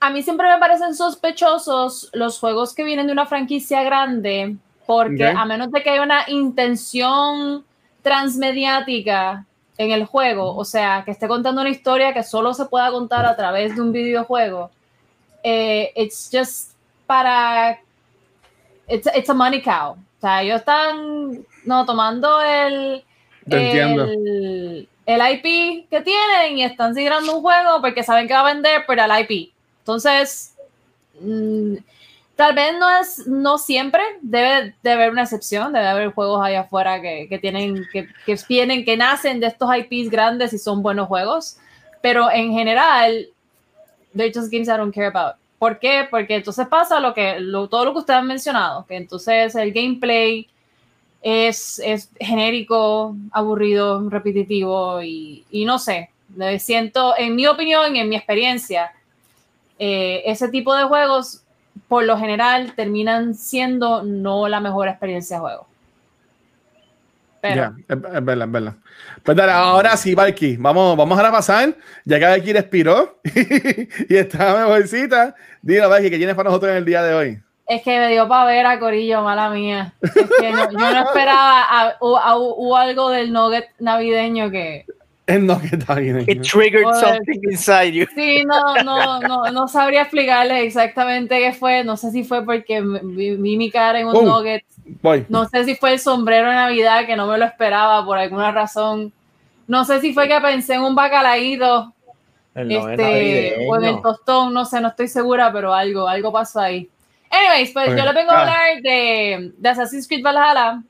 a 0.00 0.10
mí 0.10 0.22
siempre 0.22 0.48
me 0.48 0.58
parecen 0.58 0.94
sospechosos 0.94 2.10
los 2.12 2.38
juegos 2.38 2.74
que 2.74 2.84
vienen 2.84 3.06
de 3.08 3.12
una 3.12 3.26
franquicia 3.26 3.82
grande, 3.82 4.56
porque 4.86 5.26
a 5.26 5.44
menos 5.44 5.72
de 5.72 5.82
que 5.82 5.90
haya 5.90 6.02
una 6.02 6.24
intención 6.28 7.64
transmediática 8.02 9.44
en 9.78 9.90
el 9.90 10.04
juego, 10.04 10.54
o 10.56 10.64
sea, 10.64 11.02
que 11.04 11.10
esté 11.10 11.26
contando 11.28 11.60
una 11.60 11.70
historia 11.70 12.12
que 12.12 12.22
solo 12.22 12.54
se 12.54 12.66
pueda 12.66 12.90
contar 12.90 13.24
a 13.24 13.36
través 13.36 13.74
de 13.74 13.80
un 13.80 13.92
videojuego, 13.92 14.70
eh, 15.42 15.92
it's 15.96 16.30
just 16.32 16.72
para 17.06 17.80
it's, 18.88 19.08
it's 19.14 19.30
a 19.30 19.34
money 19.34 19.62
cow. 19.62 19.92
O 19.92 20.20
sea, 20.20 20.42
ellos 20.42 20.60
están 20.60 21.44
no 21.64 21.84
tomando 21.84 22.40
el, 22.40 23.04
el, 23.46 24.88
el 25.06 25.32
IP 25.32 25.88
que 25.88 26.00
tienen 26.00 26.58
y 26.58 26.64
están 26.64 26.94
siguiendo 26.94 27.34
un 27.34 27.42
juego 27.42 27.80
porque 27.80 28.02
saben 28.02 28.28
que 28.28 28.34
va 28.34 28.40
a 28.40 28.54
vender 28.54 28.86
por 28.86 28.98
el 28.98 29.10
IP. 29.20 29.52
Entonces, 29.80 30.54
mm, 31.20 31.74
tal 32.42 32.56
vez 32.56 32.76
no 32.76 32.90
es, 32.98 33.26
no 33.28 33.56
siempre, 33.56 34.02
debe 34.20 34.74
de 34.82 34.90
haber 34.90 35.12
una 35.12 35.22
excepción, 35.22 35.72
debe 35.72 35.86
haber 35.86 36.10
juegos 36.12 36.44
allá 36.44 36.62
afuera 36.62 37.00
que, 37.00 37.38
tienen, 37.40 37.86
que, 37.92 38.08
que 38.26 38.36
vienen, 38.48 38.84
que 38.84 38.96
nacen 38.96 39.38
de 39.38 39.46
estos 39.46 39.70
IPs 39.72 40.10
grandes 40.10 40.52
y 40.52 40.58
son 40.58 40.82
buenos 40.82 41.06
juegos, 41.06 41.58
pero 42.00 42.28
en 42.32 42.52
general, 42.52 43.28
they're 44.12 44.32
just 44.34 44.50
games 44.50 44.66
I 44.66 44.72
don't 44.72 44.92
care 44.92 45.06
about. 45.06 45.36
¿Por 45.60 45.78
qué? 45.78 46.08
Porque 46.10 46.34
entonces 46.34 46.66
pasa 46.66 46.98
lo 46.98 47.14
que, 47.14 47.38
todo 47.70 47.84
lo 47.84 47.92
que 47.92 48.00
ustedes 48.00 48.18
han 48.18 48.26
mencionado, 48.26 48.86
que 48.86 48.96
entonces 48.96 49.54
el 49.54 49.72
gameplay 49.72 50.48
es, 51.22 51.78
es 51.78 52.10
genérico, 52.18 53.14
aburrido, 53.30 54.10
repetitivo 54.10 55.00
y, 55.00 55.44
no 55.64 55.78
sé, 55.78 56.10
siento, 56.58 57.14
en 57.16 57.36
mi 57.36 57.46
opinión, 57.46 57.94
en 57.94 58.08
mi 58.08 58.16
experiencia, 58.16 58.90
eh, 59.78 60.24
ese 60.26 60.48
tipo 60.48 60.74
de 60.74 60.84
juegos 60.84 61.41
por 61.88 62.04
lo 62.04 62.16
general 62.18 62.74
terminan 62.74 63.34
siendo 63.34 64.02
no 64.02 64.48
la 64.48 64.60
mejor 64.60 64.88
experiencia 64.88 65.36
de 65.36 65.40
juego. 65.40 65.66
Pero 67.40 67.56
Ya, 67.56 67.72
es, 67.88 68.00
verdad, 68.00 68.46
es 68.46 68.52
verdad. 68.52 68.74
Pues 69.24 69.36
dale, 69.36 69.52
ahora 69.52 69.96
sí, 69.96 70.14
Valky, 70.14 70.56
vamos, 70.58 70.96
vamos 70.96 71.18
a 71.18 71.30
pasar, 71.32 71.74
ya 72.04 72.18
que 72.20 72.24
Valky 72.24 72.52
respiró 72.52 73.18
y 74.08 74.16
está 74.16 74.54
mejorcita. 74.54 75.34
Dile, 75.60 75.86
Valky, 75.86 76.08
¿qué 76.10 76.18
tienes 76.18 76.36
para 76.36 76.50
nosotros 76.50 76.70
en 76.70 76.76
el 76.78 76.84
día 76.84 77.02
de 77.02 77.14
hoy? 77.14 77.38
es 77.64 77.80
que 77.82 77.98
me 77.98 78.08
dio 78.10 78.28
para 78.28 78.44
ver 78.44 78.66
a 78.66 78.78
Corillo, 78.78 79.22
mala 79.22 79.48
mía. 79.48 79.94
Es 80.02 80.12
que 80.12 80.50
no- 80.52 80.70
yo 80.70 80.78
no 80.78 81.02
esperaba, 81.06 81.62
a- 81.62 81.94
a- 82.00 82.36
hubo 82.36 82.76
algo 82.76 83.08
del 83.08 83.32
nugget 83.32 83.70
navideño 83.78 84.50
que... 84.50 84.84
El 85.34 85.46
no 85.46 85.60
que 85.60 85.76
está 85.76 85.94
bien. 85.94 86.24
It 86.28 86.42
triggered 86.42 86.84
Joder. 86.84 87.00
something 87.16 87.40
inside 87.50 87.92
you. 87.92 88.06
Sí, 88.14 88.44
no, 88.44 88.82
no, 88.84 89.20
no, 89.20 89.50
no 89.50 89.68
sabría 89.68 90.02
explicarles 90.02 90.64
exactamente 90.64 91.38
qué 91.38 91.52
fue. 91.52 91.84
No 91.84 91.96
sé 91.96 92.10
si 92.10 92.24
fue 92.24 92.44
porque 92.44 92.80
vi, 92.80 93.36
vi 93.36 93.56
mi 93.56 93.70
cara 93.70 94.00
en 94.00 94.06
un 94.08 94.16
Oh. 94.16 94.22
nugget. 94.22 94.64
Voy. 95.00 95.24
No 95.28 95.48
sé 95.48 95.64
si 95.64 95.74
fue 95.74 95.92
el 95.92 95.98
sombrero 95.98 96.48
de 96.48 96.54
Navidad 96.54 97.06
que 97.06 97.16
no 97.16 97.26
me 97.26 97.38
lo 97.38 97.44
esperaba 97.44 98.04
por 98.04 98.18
alguna 98.18 98.50
razón. 98.52 99.12
No 99.66 99.84
sé 99.84 100.00
si 100.00 100.12
fue 100.12 100.28
que 100.28 100.40
pensé 100.40 100.74
en 100.74 100.82
un 100.82 100.94
es 102.54 102.84
este, 102.86 103.66
o 103.66 103.76
en 103.76 103.84
el 103.84 104.02
tostón, 104.02 104.52
no 104.52 104.64
sé, 104.66 104.80
no 104.80 104.88
estoy 104.88 105.08
segura, 105.08 105.50
pero 105.52 105.72
algo, 105.72 106.06
algo 106.06 106.30
pasó 106.32 106.60
ahí. 106.60 106.88
Anyways, 107.30 107.70
pues 107.72 107.88
Ok. 107.88 107.96
yo 107.96 108.04
le 108.04 108.12
vengo 108.12 108.30
a 108.30 108.34
Ah. 108.36 108.40
hablar 108.42 108.82
de, 108.82 109.52
de 109.56 109.68
Assassin's 109.68 110.06
Creed 110.06 110.22
Valhalla. 110.22 110.82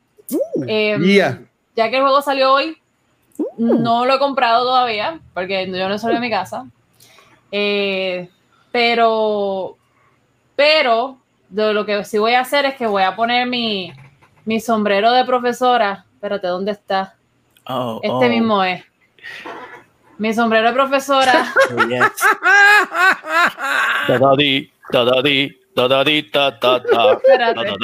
Eh, 0.66 0.98
Yeah. 1.00 1.40
Ya 1.76 1.88
que 1.88 1.96
el 1.96 2.02
juego 2.02 2.20
salió 2.20 2.52
hoy, 2.52 2.76
no 3.58 4.04
lo 4.04 4.14
he 4.14 4.18
comprado 4.18 4.64
todavía, 4.64 5.20
porque 5.34 5.70
yo 5.70 5.88
no 5.88 5.98
salí 5.98 6.14
de 6.14 6.20
mi 6.20 6.30
casa. 6.30 6.66
Eh, 7.50 8.28
pero, 8.70 9.76
pero, 10.56 11.18
lo 11.50 11.84
que 11.84 12.04
sí 12.04 12.18
voy 12.18 12.34
a 12.34 12.40
hacer 12.40 12.64
es 12.64 12.74
que 12.74 12.86
voy 12.86 13.02
a 13.02 13.14
poner 13.14 13.46
mi, 13.46 13.92
mi 14.44 14.60
sombrero 14.60 15.12
de 15.12 15.24
profesora. 15.24 16.06
Espérate, 16.14 16.46
¿dónde 16.46 16.72
está? 16.72 17.14
Oh, 17.66 18.00
Este 18.02 18.14
oh, 18.14 18.28
mismo 18.28 18.64
es. 18.64 18.82
Mi 20.18 20.32
sombrero 20.32 20.68
de 20.68 20.74
profesora. 20.74 21.52
oh, 21.76 21.88
yes. 21.88 22.00
Espérate. 27.16 27.76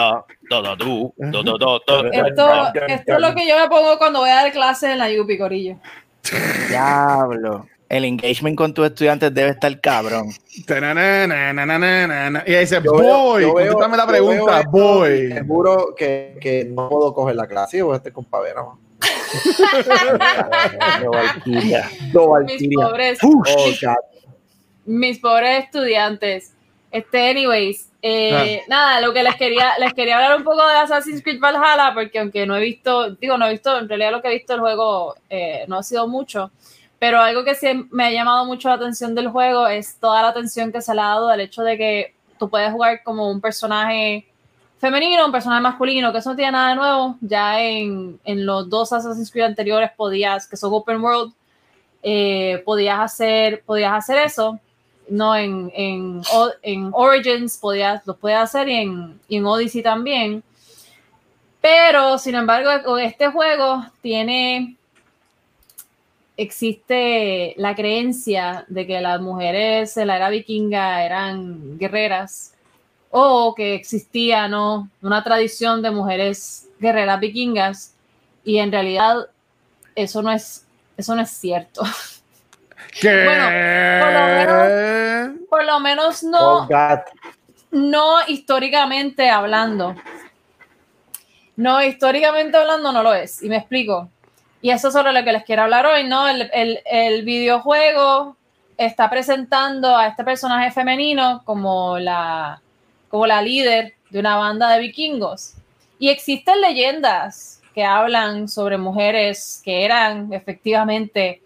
Da-da-da, 0.51 0.77
da-da-du, 0.77 1.13
da-da-da, 1.17 1.79
da-da-da. 1.87 2.29
Esto, 2.29 2.85
esto 2.87 3.13
es 3.15 3.21
lo 3.21 3.35
que 3.35 3.47
yo 3.49 3.59
me 3.59 3.69
pongo 3.69 3.99
cuando 3.99 4.21
voy 4.21 4.31
a 4.31 4.37
dar 4.37 4.53
clases 4.53 4.91
en 4.91 4.99
la 4.99 5.11
Yupi, 5.11 5.37
Corillo. 5.39 5.77
Diablo. 6.69 7.67
El 7.89 8.05
engagement 8.05 8.55
con 8.57 8.75
tus 8.75 8.85
estudiantes 8.87 9.33
debe 9.33 9.51
estar 9.51 9.81
cabrón. 9.81 10.29
Y 10.51 10.71
ahí 12.55 12.61
dice, 12.61 12.81
veo- 12.81 13.33
contéstame 13.55 13.97
la 13.97 14.07
pregunta, 14.07 14.61
esto 14.61 14.77
y 14.77 14.81
boy. 14.81 15.33
Seguro 15.33 15.95
que, 15.97 16.37
que 16.41 16.65
no 16.67 16.89
puedo 16.91 17.15
coger 17.15 17.37
la 17.37 17.47
clase 17.47 17.81
voy 17.83 17.95
a 17.95 17.97
estar 17.97 18.13
con 18.13 18.27
Pavera. 18.27 18.63
No, 21.03 21.11
Valkyria. 21.11 21.89
No, 22.13 22.21
Mis 22.41 22.51
Valkyria. 22.51 22.87
pobres, 22.89 23.19
Oh, 23.23 23.73
mis 24.85 25.19
pobres 25.19 25.65
estudiantes. 25.65 26.53
Este, 26.91 27.31
anyways, 27.31 27.91
eh, 28.01 28.63
nada, 28.69 29.01
lo 29.01 29.13
que 29.13 29.23
les 29.23 29.37
quería, 29.37 29.79
les 29.79 29.93
quería 29.93 30.17
hablar 30.17 30.39
un 30.39 30.45
poco 30.45 30.67
de 30.67 30.75
Assassin's 30.75 31.23
Creed 31.23 31.41
Valhalla, 31.41 31.93
porque 31.93 32.19
aunque 32.19 32.47
no 32.47 32.57
he 32.57 32.61
visto, 32.61 33.11
digo, 33.11 33.37
no 33.37 33.47
he 33.47 33.51
visto, 33.51 33.77
en 33.77 33.89
realidad 33.89 34.13
lo 34.13 34.23
que 34.23 34.29
he 34.29 34.35
visto 34.35 34.55
del 34.55 34.61
juego 34.61 35.15
eh, 35.29 35.65
no 35.69 35.79
ha 35.79 35.83
sido 35.83 36.09
mucho, 36.09 36.51
pero 36.99 37.21
algo 37.21 37.45
que 37.45 37.55
sí 37.55 37.87
me 37.91 38.07
ha 38.07 38.11
llamado 38.11 38.47
mucho 38.47 38.69
la 38.69 38.77
atención 38.77 39.15
del 39.15 39.29
juego 39.29 39.67
es 39.67 39.99
toda 39.99 40.23
la 40.23 40.29
atención 40.29 40.73
que 40.73 40.81
se 40.81 40.95
le 40.95 41.01
ha 41.01 41.07
dado 41.07 41.29
al 41.29 41.41
hecho 41.41 41.63
de 41.63 41.77
que 41.77 42.15
tú 42.39 42.49
puedes 42.49 42.73
jugar 42.73 43.03
como 43.03 43.31
un 43.31 43.41
personaje 43.41 44.27
femenino, 44.79 45.27
un 45.27 45.33
personaje 45.33 45.61
masculino, 45.61 46.13
que 46.13 46.19
eso 46.19 46.31
no 46.31 46.37
tiene 46.37 46.53
nada 46.53 46.71
de 46.71 46.77
nuevo. 46.77 47.17
Ya 47.21 47.61
en, 47.61 48.19
en 48.25 48.47
los 48.47 48.69
dos 48.69 48.93
Assassin's 48.93 49.31
Creed 49.31 49.45
anteriores 49.45 49.91
podías, 49.97 50.49
que 50.49 50.57
son 50.57 50.73
open 50.73 51.03
world, 51.03 51.33
eh, 52.03 52.63
podías, 52.65 53.01
hacer, 53.01 53.63
podías 53.65 53.93
hacer 53.93 54.19
eso. 54.19 54.59
No, 55.11 55.35
en, 55.35 55.71
en, 55.75 56.23
en 56.63 56.91
Origins 56.93 57.57
podías, 57.57 58.07
lo 58.07 58.17
podías 58.17 58.43
hacer 58.43 58.69
y 58.69 58.75
en, 58.75 59.21
y 59.29 59.37
en 59.37 59.47
Odyssey 59.47 59.83
también. 59.83 60.43
Pero, 61.61 62.19
sin 62.19 62.35
embargo, 62.35 62.97
este 62.99 63.29
juego 63.29 63.85
tiene 64.01 64.77
existe 66.39 67.55
la 67.57 67.75
creencia 67.75 68.65
de 68.69 68.87
que 68.87 69.01
las 69.01 69.21
mujeres 69.21 69.97
en 69.97 70.07
la 70.07 70.17
era 70.17 70.31
vikinga 70.31 71.05
eran 71.05 71.77
guerreras 71.79 72.55
o 73.11 73.55
que 73.57 73.75
existía 73.75 74.47
¿no? 74.47 74.89
una 75.03 75.25
tradición 75.25 75.83
de 75.83 75.91
mujeres 75.91 76.69
guerreras 76.79 77.19
vikingas 77.19 77.95
y 78.45 78.59
en 78.59 78.71
realidad 78.71 79.27
eso 79.97 80.23
no 80.23 80.31
es, 80.31 80.65
eso 80.97 81.15
no 81.17 81.23
es 81.23 81.31
cierto. 81.31 81.83
¿Qué? 83.01 83.25
Bueno, 83.25 83.45
por 84.01 84.13
lo 84.13 85.47
Por 85.49 85.65
lo 85.65 85.81
menos 85.81 86.23
Oh, 86.25 86.29
no, 86.31 86.67
God. 86.69 86.99
no 87.73 88.17
históricamente 88.27 89.29
hablando. 89.31 89.95
No, 91.57 91.83
históricamente 91.83 92.57
hablando 92.57 92.93
no 92.93 93.03
lo 93.03 93.15
es. 93.15 93.43
Y 93.43 93.49
me 93.49 93.57
explico. 93.57 94.09
Y 94.63 94.71
eso 94.71 94.89
es 94.89 94.95
sobre 94.95 95.13
lo 95.13 95.25
que 95.25 95.33
les 95.33 95.45
quiero 95.45 95.63
hablar 95.63 95.87
hoy, 95.87 96.05
¿no? 96.05 96.29
El, 96.29 96.51
el- 96.53 96.81
el 96.85 97.25
videojuego 97.25 98.37
está 98.77 99.11
presentando 99.11 99.97
a 99.97 100.07
este 100.07 100.25
personaje 100.25 100.71
femenino 100.71 101.43
como 101.45 101.99
la, 101.99 102.61
como 103.09 103.27
la 103.27 103.43
líder 103.43 103.95
de 104.11 104.21
una 104.21 104.37
banda 104.37 104.71
de 104.71 104.81
vikingos. 104.81 105.55
Y 105.99 106.11
existen 106.11 106.61
leyendas 106.61 107.61
que 107.75 107.85
hablan 107.85 108.49
sobre 108.49 108.79
mujeres 108.79 109.61
que 109.65 109.85
eran 109.85 110.33
efectivamente 110.33 111.43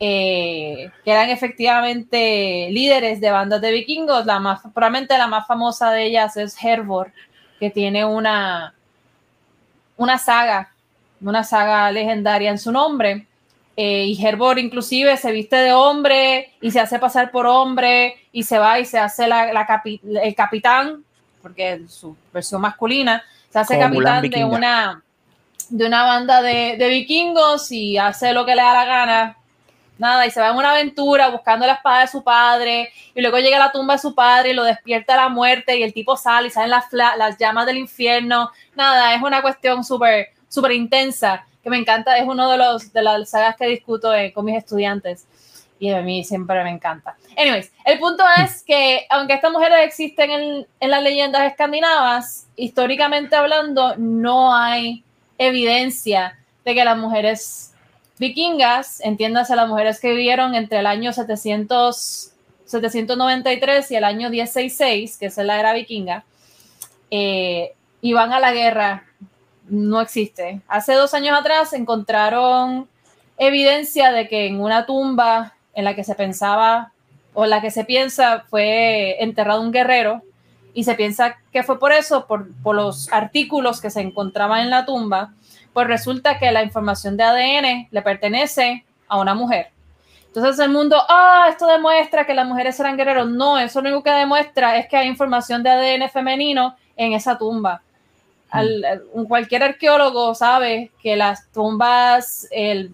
eh, 0.00 0.90
que 1.04 1.10
eran 1.10 1.28
efectivamente 1.28 2.68
líderes 2.70 3.20
de 3.20 3.30
bandas 3.30 3.60
de 3.60 3.70
vikingos. 3.70 4.26
La 4.26 4.40
más, 4.40 4.60
probablemente 4.74 5.16
la 5.18 5.28
más 5.28 5.46
famosa 5.46 5.92
de 5.92 6.06
ellas 6.06 6.36
es 6.36 6.56
Hervor, 6.62 7.12
que 7.60 7.70
tiene 7.70 8.04
una, 8.04 8.74
una 9.98 10.18
saga, 10.18 10.72
una 11.20 11.44
saga 11.44 11.92
legendaria 11.92 12.50
en 12.50 12.58
su 12.58 12.72
nombre. 12.72 13.26
Eh, 13.76 14.06
y 14.06 14.26
Hervor 14.26 14.58
inclusive 14.58 15.16
se 15.16 15.30
viste 15.32 15.56
de 15.56 15.72
hombre 15.72 16.52
y 16.60 16.70
se 16.70 16.80
hace 16.80 16.98
pasar 16.98 17.30
por 17.30 17.46
hombre 17.46 18.16
y 18.32 18.42
se 18.42 18.58
va 18.58 18.80
y 18.80 18.84
se 18.84 18.98
hace 18.98 19.26
la, 19.28 19.52
la 19.52 19.66
capi- 19.66 20.00
el 20.02 20.34
capitán, 20.34 21.04
porque 21.40 21.74
es 21.74 21.92
su 21.92 22.16
versión 22.32 22.60
masculina, 22.60 23.22
se 23.48 23.58
hace 23.58 23.74
Como 23.74 23.88
capitán 24.02 24.28
de 24.28 24.44
una, 24.44 25.02
de 25.70 25.86
una 25.86 26.04
banda 26.04 26.42
de, 26.42 26.76
de 26.78 26.88
vikingos 26.88 27.70
y 27.72 27.96
hace 27.96 28.32
lo 28.32 28.44
que 28.44 28.54
le 28.54 28.62
da 28.62 28.74
la 28.74 28.84
gana 28.84 29.36
nada, 30.00 30.26
y 30.26 30.30
se 30.30 30.40
va 30.40 30.48
en 30.48 30.56
una 30.56 30.72
aventura 30.72 31.28
buscando 31.28 31.66
la 31.66 31.74
espada 31.74 32.00
de 32.00 32.06
su 32.08 32.24
padre, 32.24 32.92
y 33.14 33.20
luego 33.20 33.38
llega 33.38 33.56
a 33.58 33.66
la 33.66 33.72
tumba 33.72 33.94
de 33.94 34.00
su 34.00 34.14
padre 34.14 34.50
y 34.50 34.54
lo 34.54 34.64
despierta 34.64 35.14
la 35.16 35.28
muerte, 35.28 35.78
y 35.78 35.82
el 35.82 35.92
tipo 35.92 36.16
sale 36.16 36.48
y 36.48 36.50
salen 36.50 36.70
las, 36.70 36.86
las 36.90 37.38
llamas 37.38 37.66
del 37.66 37.76
infierno. 37.76 38.50
Nada, 38.74 39.14
es 39.14 39.22
una 39.22 39.42
cuestión 39.42 39.84
súper, 39.84 40.30
súper 40.48 40.72
intensa, 40.72 41.46
que 41.62 41.70
me 41.70 41.76
encanta, 41.76 42.16
es 42.16 42.26
uno 42.26 42.50
de, 42.50 42.56
los, 42.56 42.92
de 42.92 43.02
las 43.02 43.30
sagas 43.30 43.54
que 43.56 43.66
discuto 43.66 44.14
eh, 44.14 44.32
con 44.32 44.44
mis 44.46 44.56
estudiantes, 44.56 45.26
y 45.78 45.90
a 45.90 46.02
mí 46.02 46.24
siempre 46.24 46.62
me 46.64 46.70
encanta. 46.70 47.16
Anyways, 47.36 47.72
el 47.84 47.98
punto 47.98 48.24
es 48.42 48.62
que, 48.64 49.06
aunque 49.08 49.34
estas 49.34 49.52
mujeres 49.52 49.78
existen 49.82 50.30
en, 50.30 50.66
en 50.78 50.90
las 50.90 51.02
leyendas 51.02 51.42
escandinavas, 51.42 52.46
históricamente 52.56 53.36
hablando, 53.36 53.94
no 53.96 54.54
hay 54.54 55.04
evidencia 55.38 56.38
de 56.64 56.74
que 56.74 56.84
las 56.84 56.98
mujeres 56.98 57.69
vikingas, 58.20 59.00
entiéndase 59.00 59.56
las 59.56 59.66
mujeres 59.66 59.98
que 59.98 60.10
vivieron 60.10 60.54
entre 60.54 60.80
el 60.80 60.86
año 60.86 61.10
700, 61.10 62.32
793 62.66 63.90
y 63.90 63.96
el 63.96 64.04
año 64.04 64.28
1066, 64.28 65.16
que 65.16 65.26
es 65.26 65.36
la 65.38 65.58
era 65.58 65.72
vikinga, 65.72 66.24
eh, 67.10 67.72
iban 68.02 68.34
a 68.34 68.38
la 68.38 68.52
guerra, 68.52 69.04
no 69.70 70.02
existe. 70.02 70.60
Hace 70.68 70.92
dos 70.92 71.14
años 71.14 71.38
atrás 71.38 71.72
encontraron 71.72 72.86
evidencia 73.38 74.12
de 74.12 74.28
que 74.28 74.48
en 74.48 74.60
una 74.60 74.84
tumba 74.84 75.54
en 75.72 75.84
la 75.84 75.96
que 75.96 76.04
se 76.04 76.14
pensaba 76.14 76.92
o 77.32 77.44
en 77.44 77.50
la 77.50 77.62
que 77.62 77.70
se 77.70 77.86
piensa 77.86 78.44
fue 78.50 79.16
enterrado 79.24 79.62
un 79.62 79.72
guerrero 79.72 80.22
y 80.74 80.84
se 80.84 80.94
piensa 80.94 81.38
que 81.54 81.62
fue 81.62 81.78
por 81.78 81.92
eso, 81.92 82.26
por 82.26 82.74
los 82.74 83.10
artículos 83.14 83.80
que 83.80 83.88
se 83.88 84.02
encontraban 84.02 84.60
en 84.60 84.70
la 84.70 84.84
tumba, 84.84 85.32
pues 85.72 85.86
resulta 85.86 86.38
que 86.38 86.50
la 86.50 86.62
información 86.62 87.16
de 87.16 87.24
ADN 87.24 87.88
le 87.90 88.02
pertenece 88.02 88.84
a 89.08 89.18
una 89.18 89.34
mujer. 89.34 89.70
Entonces 90.26 90.58
el 90.64 90.70
mundo, 90.70 90.96
ah, 91.08 91.46
esto 91.50 91.66
demuestra 91.66 92.24
que 92.24 92.34
las 92.34 92.46
mujeres 92.46 92.78
eran 92.78 92.96
guerreros. 92.96 93.28
No, 93.28 93.58
eso 93.58 93.80
lo 93.80 93.88
único 93.88 94.04
que 94.04 94.10
demuestra 94.10 94.76
es 94.78 94.86
que 94.88 94.96
hay 94.96 95.08
información 95.08 95.62
de 95.62 95.70
ADN 95.70 96.08
femenino 96.08 96.76
en 96.96 97.12
esa 97.14 97.36
tumba. 97.36 97.82
Al- 98.50 98.84
al- 98.84 99.02
un- 99.12 99.26
cualquier 99.26 99.62
arqueólogo 99.62 100.34
sabe 100.34 100.90
que 101.02 101.16
las 101.16 101.50
tumbas 101.52 102.46
el- 102.50 102.92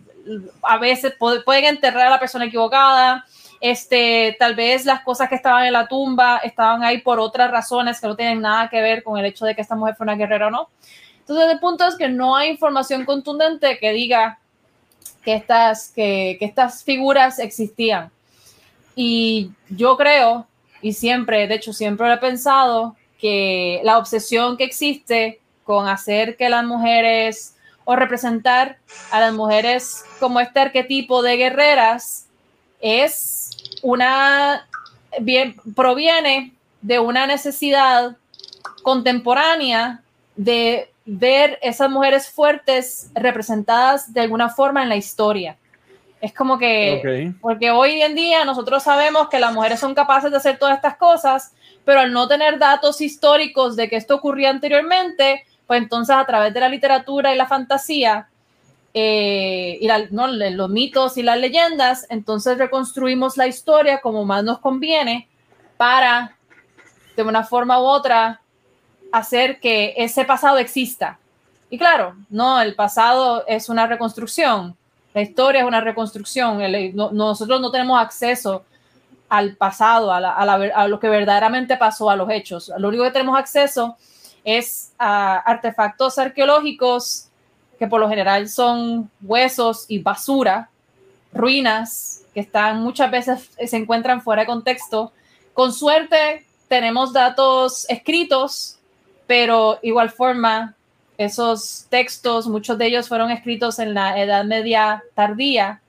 a 0.62 0.76
veces 0.78 1.14
pueden 1.44 1.64
enterrar 1.66 2.06
a 2.06 2.10
la 2.10 2.18
persona 2.18 2.46
equivocada. 2.46 3.24
Este, 3.60 4.36
tal 4.38 4.54
vez 4.54 4.84
las 4.84 5.00
cosas 5.00 5.28
que 5.30 5.34
estaban 5.34 5.64
en 5.64 5.72
la 5.72 5.86
tumba 5.88 6.38
estaban 6.38 6.84
ahí 6.84 6.98
por 6.98 7.18
otras 7.20 7.50
razones 7.50 8.00
que 8.00 8.06
no 8.06 8.16
tienen 8.16 8.40
nada 8.42 8.68
que 8.68 8.80
ver 8.82 9.02
con 9.02 9.18
el 9.18 9.24
hecho 9.24 9.46
de 9.46 9.54
que 9.54 9.62
esta 9.62 9.74
mujer 9.76 9.94
fue 9.94 10.04
una 10.04 10.14
guerrera 10.16 10.48
o 10.48 10.50
no. 10.50 10.68
Entonces, 11.28 11.50
el 11.50 11.58
punto 11.58 11.84
es 11.88 11.96
que 11.96 12.08
no 12.08 12.36
hay 12.36 12.50
información 12.50 13.04
contundente 13.04 13.78
que 13.80 13.90
diga 13.90 14.38
que 15.24 15.34
estas, 15.34 15.88
que, 15.88 16.38
estas 16.40 16.84
figuras 16.84 17.40
existían. 17.40 18.12
Y 18.94 19.50
yo 19.68 19.96
creo, 19.96 20.46
y 20.82 20.92
siempre, 20.92 21.48
de 21.48 21.56
hecho, 21.56 21.72
siempre 21.72 22.06
lo 22.06 22.14
he 22.14 22.18
pensado, 22.18 22.94
que 23.18 23.80
la 23.82 23.98
obsesión 23.98 24.56
que 24.56 24.62
existe 24.62 25.40
con 25.64 25.88
hacer 25.88 26.36
que 26.36 26.48
las 26.48 26.64
mujeres 26.64 27.56
o 27.84 27.96
representar 27.96 28.78
a 29.10 29.18
las 29.18 29.32
mujeres 29.32 30.04
como 30.20 30.38
este 30.38 30.60
arquetipo 30.60 31.22
de 31.22 31.36
guerreras 31.36 32.26
es 32.80 33.50
una, 33.82 34.68
bien, 35.20 35.56
proviene 35.74 36.52
de 36.82 37.00
una 37.00 37.26
necesidad 37.26 38.16
contemporánea 38.84 40.02
de 40.36 40.92
ver 41.06 41.58
esas 41.62 41.88
mujeres 41.88 42.28
fuertes 42.28 43.10
representadas 43.14 44.12
de 44.12 44.20
alguna 44.20 44.48
forma 44.48 44.82
en 44.82 44.88
la 44.88 44.96
historia. 44.96 45.56
Es 46.20 46.34
como 46.34 46.58
que, 46.58 47.30
Ok. 47.32 47.40
porque 47.40 47.70
hoy 47.70 48.02
en 48.02 48.14
día 48.16 48.44
nosotros 48.44 48.82
sabemos 48.82 49.28
que 49.28 49.38
las 49.38 49.54
mujeres 49.54 49.78
son 49.78 49.94
capaces 49.94 50.30
de 50.30 50.36
hacer 50.38 50.58
todas 50.58 50.74
estas 50.76 50.96
cosas, 50.96 51.54
pero 51.84 52.00
al 52.00 52.12
no 52.12 52.26
tener 52.26 52.58
datos 52.58 53.00
históricos 53.00 53.76
de 53.76 53.88
que 53.88 53.96
esto 53.96 54.16
ocurría 54.16 54.50
anteriormente, 54.50 55.44
pues 55.66 55.80
entonces 55.80 56.16
a 56.16 56.24
través 56.24 56.52
de 56.52 56.60
la 56.60 56.68
literatura 56.68 57.32
y 57.32 57.36
la 57.36 57.46
fantasía, 57.46 58.28
eh, 58.94 59.78
y 59.80 59.86
la- 59.86 60.06
¿no? 60.10 60.26
Los 60.26 60.70
mitos 60.70 61.18
y 61.18 61.22
las 61.22 61.38
leyendas, 61.38 62.06
entonces 62.08 62.58
reconstruimos 62.58 63.36
la 63.36 63.46
historia 63.46 64.00
como 64.00 64.24
más 64.24 64.42
nos 64.42 64.58
conviene 64.58 65.28
para, 65.76 66.36
de 67.14 67.22
una 67.22 67.44
forma 67.44 67.78
u 67.80 67.84
otra, 67.84 68.40
hacer 69.18 69.60
que 69.60 69.94
ese 69.96 70.24
pasado 70.24 70.58
exista. 70.58 71.18
Y 71.70 71.78
claro, 71.78 72.14
no, 72.30 72.60
el 72.60 72.74
pasado 72.74 73.44
es 73.46 73.68
una 73.68 73.86
reconstrucción, 73.86 74.76
la 75.14 75.22
historia 75.22 75.62
es 75.62 75.66
una 75.66 75.80
reconstrucción, 75.80 76.58
no- 76.94 77.10
nosotros 77.10 77.60
no 77.60 77.70
tenemos 77.70 78.00
acceso 78.00 78.64
al 79.28 79.56
pasado, 79.56 80.12
a, 80.12 80.18
a 80.18 80.88
lo 80.88 81.00
que 81.00 81.08
verdaderamente 81.08 81.76
pasó, 81.76 82.08
a 82.10 82.16
los 82.16 82.30
hechos. 82.30 82.70
Lo 82.78 82.88
único 82.88 83.02
que 83.02 83.10
tenemos 83.10 83.36
acceso 83.38 83.96
es 84.44 84.92
a 84.98 85.38
artefactos 85.38 86.18
arqueológicos 86.18 87.28
que 87.78 87.86
por 87.88 88.00
lo 88.00 88.08
general 88.08 88.48
son 88.48 89.10
huesos 89.20 89.86
y 89.88 89.98
basura, 89.98 90.70
ruinas 91.32 92.22
que 92.32 92.40
están 92.40 92.80
muchas 92.82 93.10
veces 93.10 93.50
se 93.66 93.76
encuentran 93.76 94.22
fuera 94.22 94.42
de 94.42 94.46
contexto. 94.46 95.12
Con 95.52 95.72
suerte 95.72 96.46
tenemos 96.68 97.12
datos 97.12 97.84
escritos, 97.88 98.75
pero 99.26 99.78
igual 99.82 100.10
forma 100.10 100.74
esos 101.18 101.86
textos, 101.88 102.46
muchos 102.46 102.76
de 102.78 102.86
ellos 102.86 103.08
fueron 103.08 103.30
escritos 103.30 103.78
en 103.78 103.94
la 103.94 104.20
Edad 104.20 104.44
Media 104.44 105.02
tardía 105.14 105.80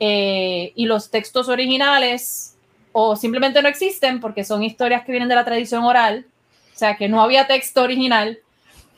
eh, 0.00 0.72
y 0.74 0.86
los 0.86 1.10
textos 1.10 1.48
originales 1.48 2.56
o 2.92 3.16
simplemente 3.16 3.60
no 3.60 3.68
existen 3.68 4.20
porque 4.20 4.44
son 4.44 4.62
historias 4.62 5.04
que 5.04 5.12
vienen 5.12 5.28
de 5.28 5.34
la 5.34 5.44
tradición 5.44 5.84
oral, 5.84 6.26
o 6.74 6.78
sea 6.78 6.96
que 6.96 7.08
no 7.08 7.20
había 7.20 7.46
texto 7.46 7.82
original, 7.82 8.38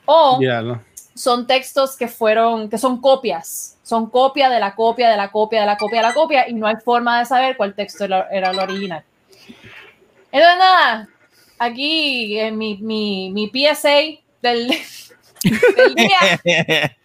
o 0.05 0.39
no. 0.41 0.83
son 1.15 1.47
textos 1.47 1.97
que 1.97 2.07
fueron, 2.07 2.69
que 2.69 2.79
son 2.79 3.01
copias, 3.01 3.79
son 3.83 4.09
copia 4.09 4.49
de 4.51 4.61
la 4.61 4.75
copia, 4.75 5.11
de 5.11 5.17
la 5.17 5.31
copia, 5.31 5.61
de 5.61 5.67
la 5.67 5.77
copia, 5.77 6.01
de 6.01 6.07
la 6.09 6.15
copia, 6.15 6.49
y 6.49 6.55
no 6.55 6.67
hay 6.67 6.77
forma 6.77 7.19
de 7.19 7.25
saber 7.25 7.57
cuál 7.57 7.75
texto 7.75 8.05
era, 8.05 8.29
era 8.31 8.51
el 8.51 8.59
original. 8.59 9.03
Entonces, 10.31 10.59
nada, 10.59 11.09
aquí 11.59 12.39
en 12.39 12.57
mi, 12.59 12.77
mi, 12.79 13.31
mi 13.31 13.49
PSA 13.49 14.19
del, 14.43 14.69
del 15.77 15.95
día 15.95 16.41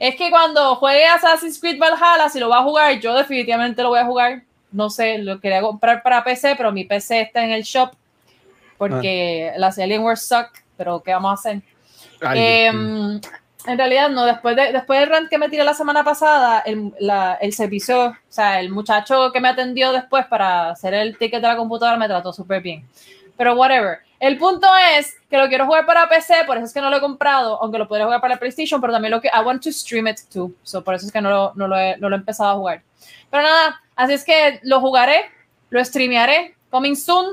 es 0.00 0.16
que 0.16 0.30
cuando 0.30 0.76
juegue 0.76 1.04
Assassin's 1.06 1.60
Creed 1.60 1.78
Valhalla, 1.78 2.28
si 2.28 2.38
lo 2.38 2.48
va 2.48 2.58
a 2.58 2.62
jugar, 2.64 2.98
yo 3.00 3.14
definitivamente 3.14 3.82
lo 3.82 3.90
voy 3.90 3.98
a 4.00 4.04
jugar. 4.06 4.42
No 4.70 4.90
sé, 4.90 5.18
lo 5.18 5.40
quería 5.40 5.62
comprar 5.62 6.02
para 6.02 6.22
PC, 6.22 6.54
pero 6.56 6.70
mi 6.72 6.84
PC 6.84 7.22
está 7.22 7.42
en 7.44 7.52
el 7.52 7.62
shop 7.62 7.92
porque 8.76 9.52
las 9.56 9.78
Alienware 9.78 10.18
suck, 10.18 10.50
pero 10.76 11.02
¿qué 11.02 11.12
vamos 11.12 11.30
a 11.30 11.34
hacer? 11.34 11.62
Ay, 12.20 12.38
Eh, 12.40 12.70
Dios. 12.70 13.20
en 13.66 13.78
realidad, 13.78 14.10
no, 14.10 14.24
después, 14.24 14.54
de, 14.56 14.72
después 14.72 15.00
del 15.00 15.08
rant 15.08 15.28
que 15.28 15.38
me 15.38 15.48
tiré 15.48 15.64
la 15.64 15.74
semana 15.74 16.04
pasada, 16.04 16.60
el, 16.60 16.92
la- 17.00 17.34
el 17.40 17.52
servicio, 17.52 18.08
o 18.10 18.16
sea, 18.28 18.60
el 18.60 18.70
muchacho 18.70 19.32
que 19.32 19.40
me 19.40 19.48
atendió 19.48 19.90
después 19.92 20.26
para 20.26 20.70
hacer 20.70 20.94
el 20.94 21.16
ticket 21.18 21.40
de 21.40 21.48
la 21.48 21.56
computadora 21.56 21.96
me 21.96 22.06
trató 22.06 22.32
súper 22.32 22.60
bien. 22.62 22.86
Pero 23.38 23.54
whatever. 23.54 24.00
El 24.20 24.36
punto 24.36 24.66
es 24.96 25.14
que 25.30 25.38
lo 25.38 25.48
quiero 25.48 25.64
jugar 25.64 25.86
para 25.86 26.08
PC, 26.08 26.44
por 26.46 26.56
eso 26.56 26.66
es 26.66 26.74
que 26.74 26.80
no 26.80 26.90
lo 26.90 26.96
he 26.96 27.00
comprado, 27.00 27.62
aunque 27.62 27.78
lo 27.78 27.86
podría 27.86 28.04
jugar 28.04 28.20
para 28.20 28.34
la 28.34 28.40
PlayStation, 28.40 28.80
pero 28.80 28.92
también 28.92 29.12
lo 29.12 29.20
que 29.20 29.28
I 29.28 29.44
want 29.44 29.62
to 29.62 29.70
stream 29.70 30.08
it 30.08 30.18
too. 30.30 30.52
So, 30.64 30.82
por 30.82 30.94
eso 30.94 31.06
es 31.06 31.12
que 31.12 31.20
no 31.20 31.30
lo, 31.30 31.52
no, 31.54 31.68
lo 31.68 31.78
he, 31.78 31.96
no 31.98 32.08
lo 32.08 32.16
he 32.16 32.18
empezado 32.18 32.50
a 32.50 32.54
jugar. 32.56 32.82
Pero 33.30 33.44
nada, 33.44 33.80
así 33.94 34.14
es 34.14 34.24
que 34.24 34.60
lo 34.64 34.80
jugaré, 34.80 35.30
lo 35.70 35.82
streamearé, 35.84 36.56
coming 36.70 36.96
soon. 36.96 37.26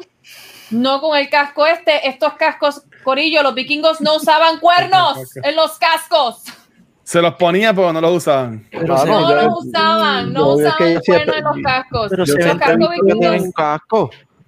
No 0.72 1.00
con 1.00 1.18
el 1.18 1.30
casco 1.30 1.66
este, 1.66 2.08
estos 2.08 2.34
cascos, 2.34 2.84
Corillo, 3.04 3.44
los 3.44 3.54
vikingos 3.54 4.02
no 4.02 4.16
usaban 4.16 4.60
cuernos 4.60 5.18
en 5.44 5.56
los 5.56 5.78
cascos. 5.78 6.44
Se 7.04 7.22
los 7.22 7.36
ponía, 7.36 7.72
pero 7.72 7.94
no 7.94 8.02
los 8.02 8.18
usaban. 8.18 8.68
Pero 8.72 8.88
No 8.88 9.06
no, 9.06 9.36
los 9.36 9.66
usaban, 9.66 10.34
no 10.34 10.54
usaban 10.54 11.00
cuernos 11.06 11.38
en 11.38 11.44
los 11.44 11.58
cascos. 11.64 12.08
Pero 12.10 12.26
Los 12.26 12.58
cascos 12.58 12.90
vikingos. 12.90 13.44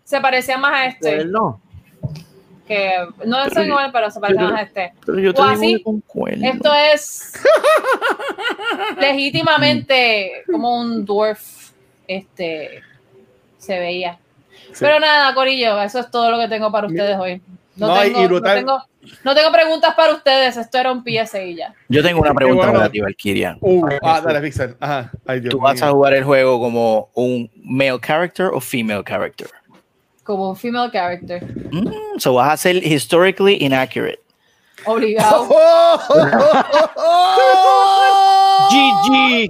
Se 0.08 0.22
parecían 0.22 0.62
más 0.62 0.72
a 0.72 0.86
este, 0.86 1.16
él 1.18 1.32
no. 1.34 1.60
que 2.66 2.93
no 3.26 3.49
son 3.49 3.68
igual, 3.68 3.91
pero 3.91 4.10
se 4.10 4.22
parecen 4.22 4.45
más 4.45 4.53
a 4.53 4.62
este. 4.62 4.93
Pero 5.05 5.20
yo 5.20 5.34
te 5.34 5.41
O 5.41 5.49
digo 5.49 5.99
así. 6.16 6.45
Esto 6.45 6.74
es 6.93 7.34
legítimamente 9.01 10.45
como 10.49 10.80
un 10.80 11.03
dwarf, 11.03 11.72
este, 12.08 12.84
se 13.58 13.80
veía. 13.80 14.18
Sí. 14.72 14.78
Pero 14.80 14.97
nada, 15.01 15.34
Corillo, 15.34 15.82
eso 15.82 15.99
es 15.99 16.10
todo 16.10 16.32
lo 16.32 16.39
que 16.39 16.47
tengo 16.47 16.72
para 16.72 16.88
ustedes 16.88 17.18
hoy. 17.18 17.41
No, 17.76 17.93
tengo, 17.99 18.30
no, 18.30 18.41
tengo, 18.41 18.84
no 19.26 19.36
tengo 19.36 19.51
preguntas 19.51 19.93
para 19.93 20.14
ustedes, 20.14 20.55
esto 20.55 20.78
era 20.78 20.93
un 20.93 21.03
PSA 21.03 21.43
y 21.43 21.55
ya. 21.55 21.76
Yo 21.89 22.01
tengo 22.01 22.22
una 22.22 22.34
pregunta 22.34 22.64
bueno. 22.64 22.80
para 22.80 22.89
ti, 22.89 23.01
Valkyria. 23.01 23.58
Uh, 23.60 23.88
ah, 24.01 24.22
dale, 24.22 24.39
Pixel. 24.39 24.78
Ajá. 24.80 25.12
Ay, 25.26 25.41
Dios 25.41 25.51
¿Tú 25.51 25.60
vas 25.60 25.82
a 25.82 25.91
jugar 25.91 26.14
el 26.14 26.24
juego 26.24 26.62
como 26.62 27.10
un 27.14 27.51
male 27.62 27.99
character 27.99 28.47
o 28.53 28.62
female 28.62 29.03
character? 29.03 29.49
Como 30.28 30.49
un 30.49 30.57
female 30.57 30.91
character. 30.91 31.41
Mm, 31.71 32.19
so 32.19 32.34
vas 32.34 32.51
a 32.53 32.57
ser 32.57 32.84
historically 32.84 33.63
inaccurate. 33.63 34.19
Obligado. 34.86 35.47
GG. 38.69 39.49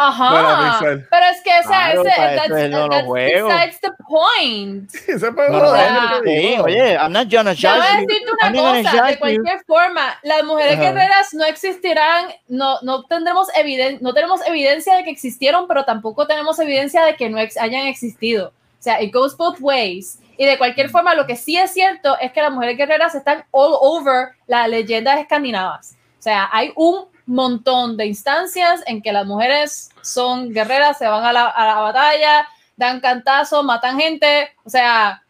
Ajá. 0.00 0.78
Pero 0.80 1.26
es 1.32 1.42
que, 1.42 1.50
o 1.50 1.68
sea, 1.68 1.92
Claro, 1.92 2.02
ese, 2.02 2.10
that's, 2.16 2.50
es 2.50 2.70
lo- 2.70 2.86
los 2.86 2.90
that's 2.90 3.08
besides 3.08 3.80
the 3.80 3.90
point. 4.08 4.94
Ese 5.08 5.32
fue 5.32 5.48
No, 5.50 5.58
no, 5.60 6.20
sí, 6.24 6.56
oye, 6.62 6.94
I'm 6.94 7.12
not 7.12 7.28
gonna 7.30 7.52
Yo 7.52 7.68
voy 7.70 7.78
a 7.80 7.82
judge 7.82 8.06
decirte 8.06 8.30
I'm 8.42 8.52
una 8.54 8.62
gonna 8.62 8.82
cosa, 8.82 8.92
de 8.92 8.98
judge 9.00 9.12
you. 9.12 9.18
cualquier 9.18 9.64
forma, 9.66 10.18
las 10.22 10.44
mujeres 10.44 10.74
Ajá. 10.74 10.82
guerreras 10.82 11.34
no 11.34 11.44
existirán, 11.46 12.26
no, 12.46 12.78
no 12.82 13.02
tendremos 13.04 13.48
eviden 13.56 13.98
no 14.00 14.14
tenemos 14.14 14.40
evidencia 14.46 14.94
de 14.96 15.04
que 15.04 15.10
existieron, 15.10 15.66
pero 15.66 15.84
tampoco 15.84 16.26
tenemos 16.28 16.58
evidencia 16.60 17.04
de 17.04 17.16
que 17.16 17.28
no 17.28 17.38
ex- 17.40 17.56
hayan 17.58 17.86
existido. 17.88 18.48
O 18.78 18.82
sea, 18.82 19.02
it 19.02 19.12
goes 19.12 19.36
both 19.36 19.56
ways. 19.60 20.20
Y 20.36 20.46
de 20.46 20.56
cualquier 20.56 20.88
forma, 20.90 21.16
lo 21.16 21.26
que 21.26 21.34
sí 21.34 21.56
es 21.56 21.72
cierto 21.72 22.16
es 22.20 22.30
que 22.30 22.40
las 22.40 22.52
mujeres 22.52 22.76
guerreras 22.78 23.16
están 23.16 23.44
all 23.50 23.72
over 23.80 24.28
las 24.46 24.68
leyendas 24.68 25.18
escandinavas. 25.18 25.96
O 26.16 26.22
sea, 26.22 26.48
hay 26.52 26.72
un 26.76 27.06
montón 27.34 27.96
de 27.96 28.06
instancias 28.06 28.82
en 28.86 29.02
que 29.02 29.12
las 29.12 29.26
mujeres 29.26 29.90
son 30.02 30.52
guerreras, 30.52 30.98
se 30.98 31.06
van 31.06 31.24
a 31.24 31.32
la, 31.32 31.46
a 31.46 31.66
la 31.66 31.80
batalla, 31.80 32.48
dan 32.76 33.00
cantazos, 33.00 33.64
matan 33.64 33.98
gente, 33.98 34.50
o 34.64 34.70
sea, 34.70 35.22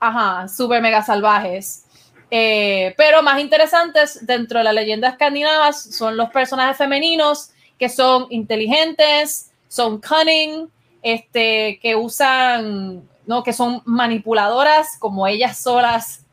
ajá, 0.00 0.48
super 0.48 0.80
mega 0.80 1.02
salvajes. 1.02 1.84
Eh, 2.30 2.94
pero 2.96 3.22
más 3.22 3.40
interesantes 3.40 4.26
dentro 4.26 4.58
de 4.58 4.64
la 4.64 4.72
leyenda 4.72 5.08
escandinavas 5.08 5.80
son 5.94 6.16
los 6.16 6.30
personajes 6.30 6.76
femeninos 6.76 7.50
que 7.78 7.88
son 7.88 8.26
inteligentes, 8.30 9.52
son 9.68 10.00
cunning, 10.00 10.68
este, 11.02 11.78
que 11.80 11.94
usan, 11.94 13.08
no, 13.26 13.42
que 13.42 13.52
son 13.52 13.82
manipuladoras 13.84 14.96
como 14.98 15.26
ellas 15.26 15.58
solas, 15.58 16.24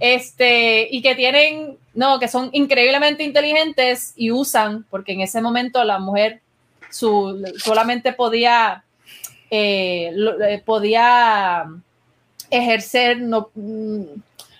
este, 0.00 0.88
y 0.90 1.00
que 1.02 1.14
tienen, 1.14 1.78
no, 2.00 2.18
que 2.18 2.28
son 2.28 2.48
increíblemente 2.52 3.22
inteligentes 3.22 4.14
y 4.16 4.30
usan, 4.30 4.86
porque 4.88 5.12
en 5.12 5.20
ese 5.20 5.42
momento 5.42 5.84
la 5.84 5.98
mujer 5.98 6.40
su, 6.88 7.44
solamente 7.58 8.14
podía, 8.14 8.82
eh, 9.50 10.10
eh, 10.48 10.62
podía 10.64 11.66
ejercer, 12.48 13.20
no, 13.20 13.50
mm, 13.54 14.04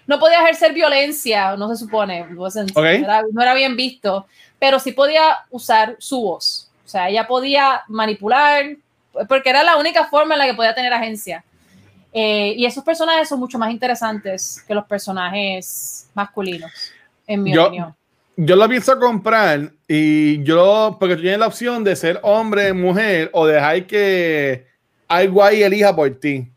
no 0.07 0.19
podía 0.21 0.43
ejercer 0.43 0.75
violencia, 0.75 1.57
no 1.57 1.71
se 1.71 1.77
supone, 1.77 2.27
era, 2.75 3.23
no 3.33 3.41
era 3.41 3.55
bien 3.55 3.75
visto, 3.75 4.27
pero 4.59 4.79
sí 4.79 4.93
podía 4.93 5.39
usar 5.51 5.97
su 5.99 6.21
voz. 6.21 6.71
O 6.85 6.89
sea, 6.91 7.09
ella 7.09 7.27
podía 7.27 7.85
manipular, 7.89 8.77
porque 9.27 9.49
era 9.49 9.63
la 9.63 9.79
única 9.79 10.09
forma 10.09 10.35
en 10.35 10.41
la 10.41 10.47
que 10.47 10.55
podía 10.55 10.75
tener 10.75 10.93
agencia. 10.93 11.43
Eh, 12.13 12.53
y 12.59 12.67
esos 12.67 12.85
personajes 12.85 13.31
son 13.31 13.41
mucho 13.41 13.59
más 13.59 13.71
interesantes 13.71 14.63
que 14.69 14.75
los 14.75 14.85
personajes 14.85 16.07
masculinos, 16.13 16.71
en 17.33 17.43
mi 17.43 17.53
Yo- 17.55 17.67
opinión. 17.67 17.95
Yo 18.37 18.57
lo 18.57 18.67
pienso 18.69 18.99
comprar 18.99 19.71
y 19.87 20.43
yo, 20.45 20.97
porque 20.99 21.15
tú 21.17 21.21
tienes 21.23 21.41
la 21.41 21.47
opción 21.47 21.85
de 21.85 21.95
ser 21.95 22.19
hombre, 22.23 22.73
mujer 22.73 23.29
o 23.35 23.47
dejar 23.47 23.87
que 23.87 24.67
algo 25.09 25.45
ahí 25.45 25.63
elija 25.63 25.95
por 25.95 26.09
ti. 26.19 26.49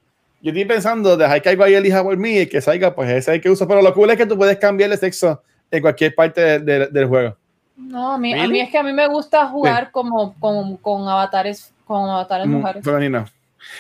Yo 0.41 0.51
estoy 0.51 0.63
pensando, 0.65 1.17
dejar 1.17 1.41
que 1.41 1.49
algo 1.49 1.63
ahí 1.65 1.74
elija 1.74 2.01
por 2.01 2.15
mí 2.15 2.38
y 2.39 2.45
que 2.47 2.61
salga, 2.61 2.95
pues 2.95 3.09
ese 3.09 3.17
es 3.19 3.28
el 3.36 3.41
que 3.41 3.49
uso. 3.49 3.67
Pero 3.67 3.82
lo 3.82 3.93
cool 3.93 4.09
es 4.11 4.17
que 4.17 4.26
tú 4.26 4.38
puedes 4.38 4.57
cambiar 4.57 4.89
de 4.91 4.97
sexo 4.97 5.41
en 5.69 5.82
cualquier 5.82 6.15
parte 6.15 6.39
de- 6.41 6.59
de- 6.59 6.88
del 6.88 7.05
juego. 7.07 7.36
No, 7.76 8.13
a 8.13 8.17
mí, 8.17 8.34
a 8.34 8.47
mí 8.47 8.61
es 8.61 8.69
que 8.69 8.78
a 8.78 8.84
mí 8.84 8.93
me 8.93 9.07
gusta 9.07 9.47
jugar 9.47 9.91
como, 9.91 10.36
con, 10.39 10.78
con 10.78 11.07
avatares, 11.09 11.74
con 11.86 12.09
avatares 12.09 12.47
Mm, 12.47 12.51
mujeres. 12.51 12.84
Femenino. 12.86 13.26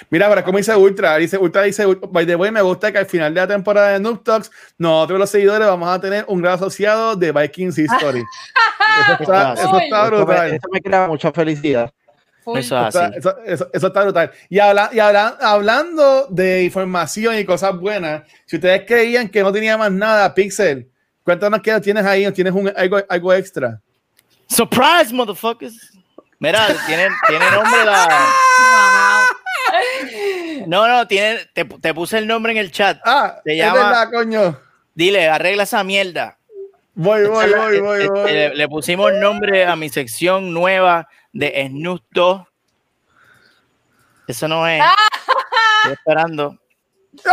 Mira, 0.09 0.27
ahora, 0.27 0.43
como 0.43 0.57
dice 0.57 0.75
Ultra, 0.75 1.17
dice 1.17 1.37
Ultra, 1.37 1.63
dice, 1.63 1.85
by 1.85 2.25
the 2.25 2.35
way, 2.35 2.51
me 2.51 2.61
gusta 2.61 2.91
que 2.91 2.97
al 2.99 3.05
final 3.05 3.33
de 3.33 3.41
la 3.41 3.47
temporada 3.47 3.89
de 3.91 3.99
Noob 3.99 4.23
Talks, 4.23 4.51
nosotros 4.77 5.19
los 5.19 5.29
seguidores 5.29 5.67
vamos 5.67 5.89
a 5.89 5.99
tener 5.99 6.25
un 6.27 6.41
gran 6.41 6.55
asociado 6.55 7.15
de 7.15 7.31
Vikings 7.31 7.77
History. 7.79 8.23
eso, 9.01 9.17
está, 9.23 9.53
eso 9.53 9.77
está 9.77 10.03
Uy. 10.03 10.05
Esto 10.05 10.11
me, 10.11 10.17
brutal. 10.25 10.59
me 10.71 10.81
crea 10.81 11.07
mucha 11.07 11.31
felicidad. 11.31 11.91
Eso 12.45 12.57
es 12.57 12.65
Eso, 12.65 12.77
así. 12.77 12.99
eso- 13.17 13.37
eso- 13.45 13.69
eso 13.71 13.87
está 13.87 14.03
brutal. 14.03 14.31
Y, 14.49 14.59
habla, 14.59 14.89
y 14.91 14.99
habla- 14.99 15.37
hablando 15.41 16.27
de 16.29 16.63
información 16.63 17.37
y 17.37 17.45
cosas 17.45 17.77
buenas, 17.79 18.23
si 18.45 18.57
ustedes 18.57 18.83
creían 18.85 19.29
que 19.29 19.41
no 19.41 19.51
tenía 19.53 19.77
más 19.77 19.91
nada, 19.91 20.33
Pixel, 20.33 20.89
cuéntanos 21.23 21.61
qué 21.61 21.79
tienes 21.79 22.05
ahí, 22.05 22.25
o 22.25 22.33
tienes 22.33 22.53
un, 22.53 22.69
algo, 22.75 22.99
algo 23.07 23.33
extra. 23.33 23.79
Surprise, 24.49 25.13
motherfuckers. 25.13 25.91
Mira, 26.37 26.67
tiene, 26.85 27.07
tiene 27.29 27.45
nombre 27.51 27.85
la. 27.85 28.09
No, 30.67 30.87
no, 30.87 31.07
tiene, 31.07 31.39
te, 31.53 31.65
te 31.65 31.93
puse 31.93 32.17
el 32.17 32.27
nombre 32.27 32.51
en 32.51 32.57
el 32.59 32.71
chat. 32.71 32.99
Ah, 33.05 33.41
Se 33.43 33.57
es 33.57 33.73
verdad, 33.73 34.09
coño. 34.11 34.59
Dile, 34.93 35.27
arregla 35.27 35.63
esa 35.63 35.83
mierda. 35.83 36.37
Voy, 36.95 37.25
voy, 37.25 37.51
voy, 37.51 37.79
voy, 37.79 38.01
eh, 38.03 38.07
voy. 38.09 38.31
Le, 38.31 38.55
le 38.55 38.67
pusimos 38.69 39.11
nombre 39.13 39.65
a 39.65 39.75
mi 39.75 39.89
sección 39.89 40.53
nueva 40.53 41.07
de 41.31 41.67
Snoop 41.67 42.03
Dogg. 42.11 42.47
Eso 44.27 44.47
no 44.47 44.67
es. 44.67 44.81
Estoy 45.79 45.93
esperando. 45.93 46.57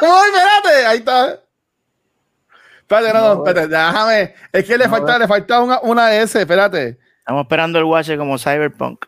¡Uy, 0.00 0.28
espérate! 0.32 0.86
Ahí 0.86 0.98
está. 0.98 1.40
Espérate, 2.80 3.12
no, 3.12 3.20
no, 3.20 3.34
No, 3.34 3.44
espérate, 3.46 3.68
déjame. 3.68 4.34
Es 4.52 4.64
que 4.64 4.78
le 4.78 4.84
No, 4.84 4.90
falta, 4.90 5.18
le 5.18 5.28
falta 5.28 5.60
una, 5.60 5.80
una 5.80 6.14
S, 6.16 6.40
espérate. 6.40 6.98
Estamos 7.18 7.42
esperando 7.42 7.78
el 7.78 7.84
watch 7.84 8.16
como 8.16 8.38
Cyberpunk. 8.38 9.04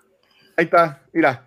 Ahí 0.57 0.65
está, 0.67 1.01
mira. 1.13 1.47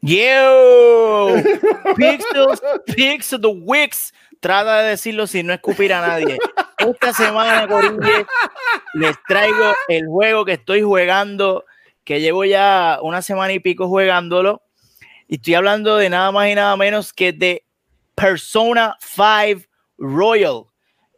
Yo, 0.00 1.34
Pixels, 1.96 2.62
Pixel 2.86 3.40
the 3.40 3.48
Wix. 3.48 4.12
Trata 4.40 4.82
de 4.82 4.90
decirlo 4.90 5.26
sin 5.26 5.48
no 5.48 5.52
escupir 5.52 5.92
a 5.92 6.00
nadie. 6.00 6.38
Esta 6.78 7.12
semana, 7.12 7.66
les 8.94 9.16
traigo 9.26 9.74
el 9.88 10.06
juego 10.06 10.44
que 10.44 10.52
estoy 10.52 10.82
jugando, 10.82 11.64
que 12.04 12.20
llevo 12.20 12.44
ya 12.44 13.00
una 13.02 13.20
semana 13.20 13.52
y 13.52 13.58
pico 13.58 13.88
jugándolo. 13.88 14.62
Y 15.26 15.36
estoy 15.36 15.54
hablando 15.54 15.96
de 15.96 16.08
nada 16.08 16.30
más 16.30 16.48
y 16.48 16.54
nada 16.54 16.76
menos 16.76 17.12
que 17.12 17.32
de 17.32 17.64
Persona 18.14 18.96
5 19.00 19.62
Royal. 19.98 20.67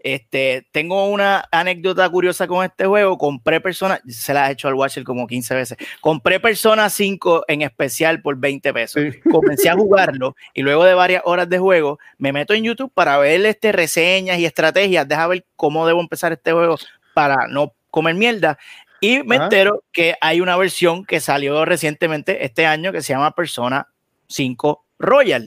Este, 0.02 0.66
tengo 0.72 1.08
una 1.08 1.46
anécdota 1.52 2.08
curiosa 2.08 2.46
con 2.46 2.64
este 2.64 2.86
juego. 2.86 3.18
Compré 3.18 3.60
Persona, 3.60 4.00
se 4.08 4.32
la 4.32 4.48
he 4.48 4.52
hecho 4.52 4.68
al 4.68 4.74
Watcher 4.74 5.04
como 5.04 5.26
15 5.26 5.54
veces. 5.54 5.78
Compré 6.00 6.40
Persona 6.40 6.88
5 6.88 7.44
en 7.48 7.62
especial 7.62 8.22
por 8.22 8.36
20 8.38 8.72
pesos. 8.72 9.02
Sí. 9.12 9.20
Comencé 9.30 9.68
a 9.68 9.74
jugarlo 9.74 10.36
y 10.54 10.62
luego 10.62 10.84
de 10.84 10.94
varias 10.94 11.22
horas 11.26 11.48
de 11.48 11.58
juego 11.58 11.98
me 12.16 12.32
meto 12.32 12.54
en 12.54 12.64
YouTube 12.64 12.90
para 12.94 13.18
ver 13.18 13.44
este, 13.44 13.72
reseñas 13.72 14.38
y 14.38 14.46
estrategias. 14.46 15.06
Deja 15.06 15.26
ver 15.26 15.44
cómo 15.56 15.86
debo 15.86 16.00
empezar 16.00 16.32
este 16.32 16.52
juego 16.52 16.78
para 17.12 17.46
no 17.48 17.74
comer 17.90 18.14
mierda. 18.14 18.58
Y 19.02 19.22
me 19.22 19.36
Ajá. 19.36 19.44
entero 19.44 19.84
que 19.92 20.14
hay 20.20 20.40
una 20.40 20.56
versión 20.56 21.04
que 21.04 21.20
salió 21.20 21.64
recientemente 21.64 22.44
este 22.44 22.64
año 22.66 22.92
que 22.92 23.02
se 23.02 23.12
llama 23.12 23.34
Persona 23.34 23.88
5 24.28 24.84
Royal, 24.98 25.46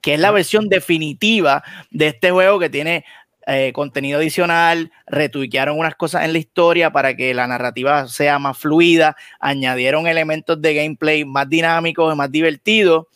que 0.00 0.14
es 0.14 0.20
la 0.20 0.30
versión 0.30 0.68
definitiva 0.68 1.64
de 1.90 2.08
este 2.08 2.30
juego 2.30 2.58
que 2.58 2.70
tiene 2.70 3.04
eh, 3.50 3.72
contenido 3.72 4.18
adicional, 4.18 4.92
retuiquearon 5.06 5.78
unas 5.78 5.94
cosas 5.94 6.26
en 6.26 6.34
la 6.34 6.38
historia 6.38 6.92
para 6.92 7.16
que 7.16 7.32
la 7.32 7.46
narrativa 7.46 8.06
sea 8.06 8.38
más 8.38 8.58
fluida, 8.58 9.16
añadieron 9.40 10.06
elementos 10.06 10.60
de 10.60 10.74
gameplay 10.74 11.24
más 11.24 11.48
dinámicos, 11.48 12.14
más 12.14 12.30
divertidos 12.30 13.06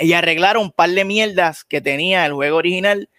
y 0.00 0.14
arreglaron 0.14 0.62
un 0.62 0.72
par 0.72 0.90
de 0.90 1.04
mierdas 1.04 1.64
que 1.64 1.82
tenía 1.82 2.24
el 2.24 2.32
juego 2.32 2.56
original 2.56 3.10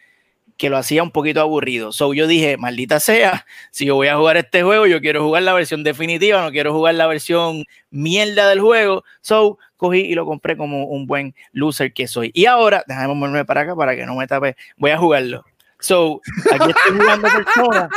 que 0.57 0.69
lo 0.69 0.77
hacía 0.77 1.03
un 1.03 1.11
poquito 1.11 1.39
aburrido. 1.39 1.93
So 1.93 2.13
yo 2.13 2.27
dije, 2.27 2.57
maldita 2.57 2.99
sea, 2.99 3.45
si 3.71 3.85
yo 3.85 3.95
voy 3.95 4.07
a 4.07 4.17
jugar 4.17 4.37
este 4.37 4.63
juego, 4.63 4.87
yo 4.87 5.01
quiero 5.01 5.23
jugar 5.23 5.43
la 5.43 5.53
versión 5.53 5.83
definitiva, 5.83 6.41
no 6.41 6.51
quiero 6.51 6.73
jugar 6.73 6.95
la 6.95 7.07
versión 7.07 7.63
mierda 7.91 8.49
del 8.49 8.59
juego. 8.59 9.03
So 9.21 9.59
cogí 9.77 9.99
y 9.99 10.15
lo 10.15 10.25
compré 10.25 10.57
como 10.57 10.85
un 10.85 11.05
buen 11.07 11.35
loser 11.53 11.93
que 11.93 12.07
soy. 12.07 12.31
Y 12.33 12.45
ahora, 12.45 12.83
déjame 12.87 13.13
moverme 13.13 13.45
para 13.45 13.61
acá 13.61 13.75
para 13.75 13.95
que 13.95 14.05
no 14.05 14.15
me 14.15 14.27
tape, 14.27 14.57
voy 14.77 14.91
a 14.91 14.97
jugarlo. 14.97 15.45
So, 15.79 16.19
aquí 16.51 16.69
estoy 16.71 16.99
jugando 16.99 17.27
persona. 17.43 17.89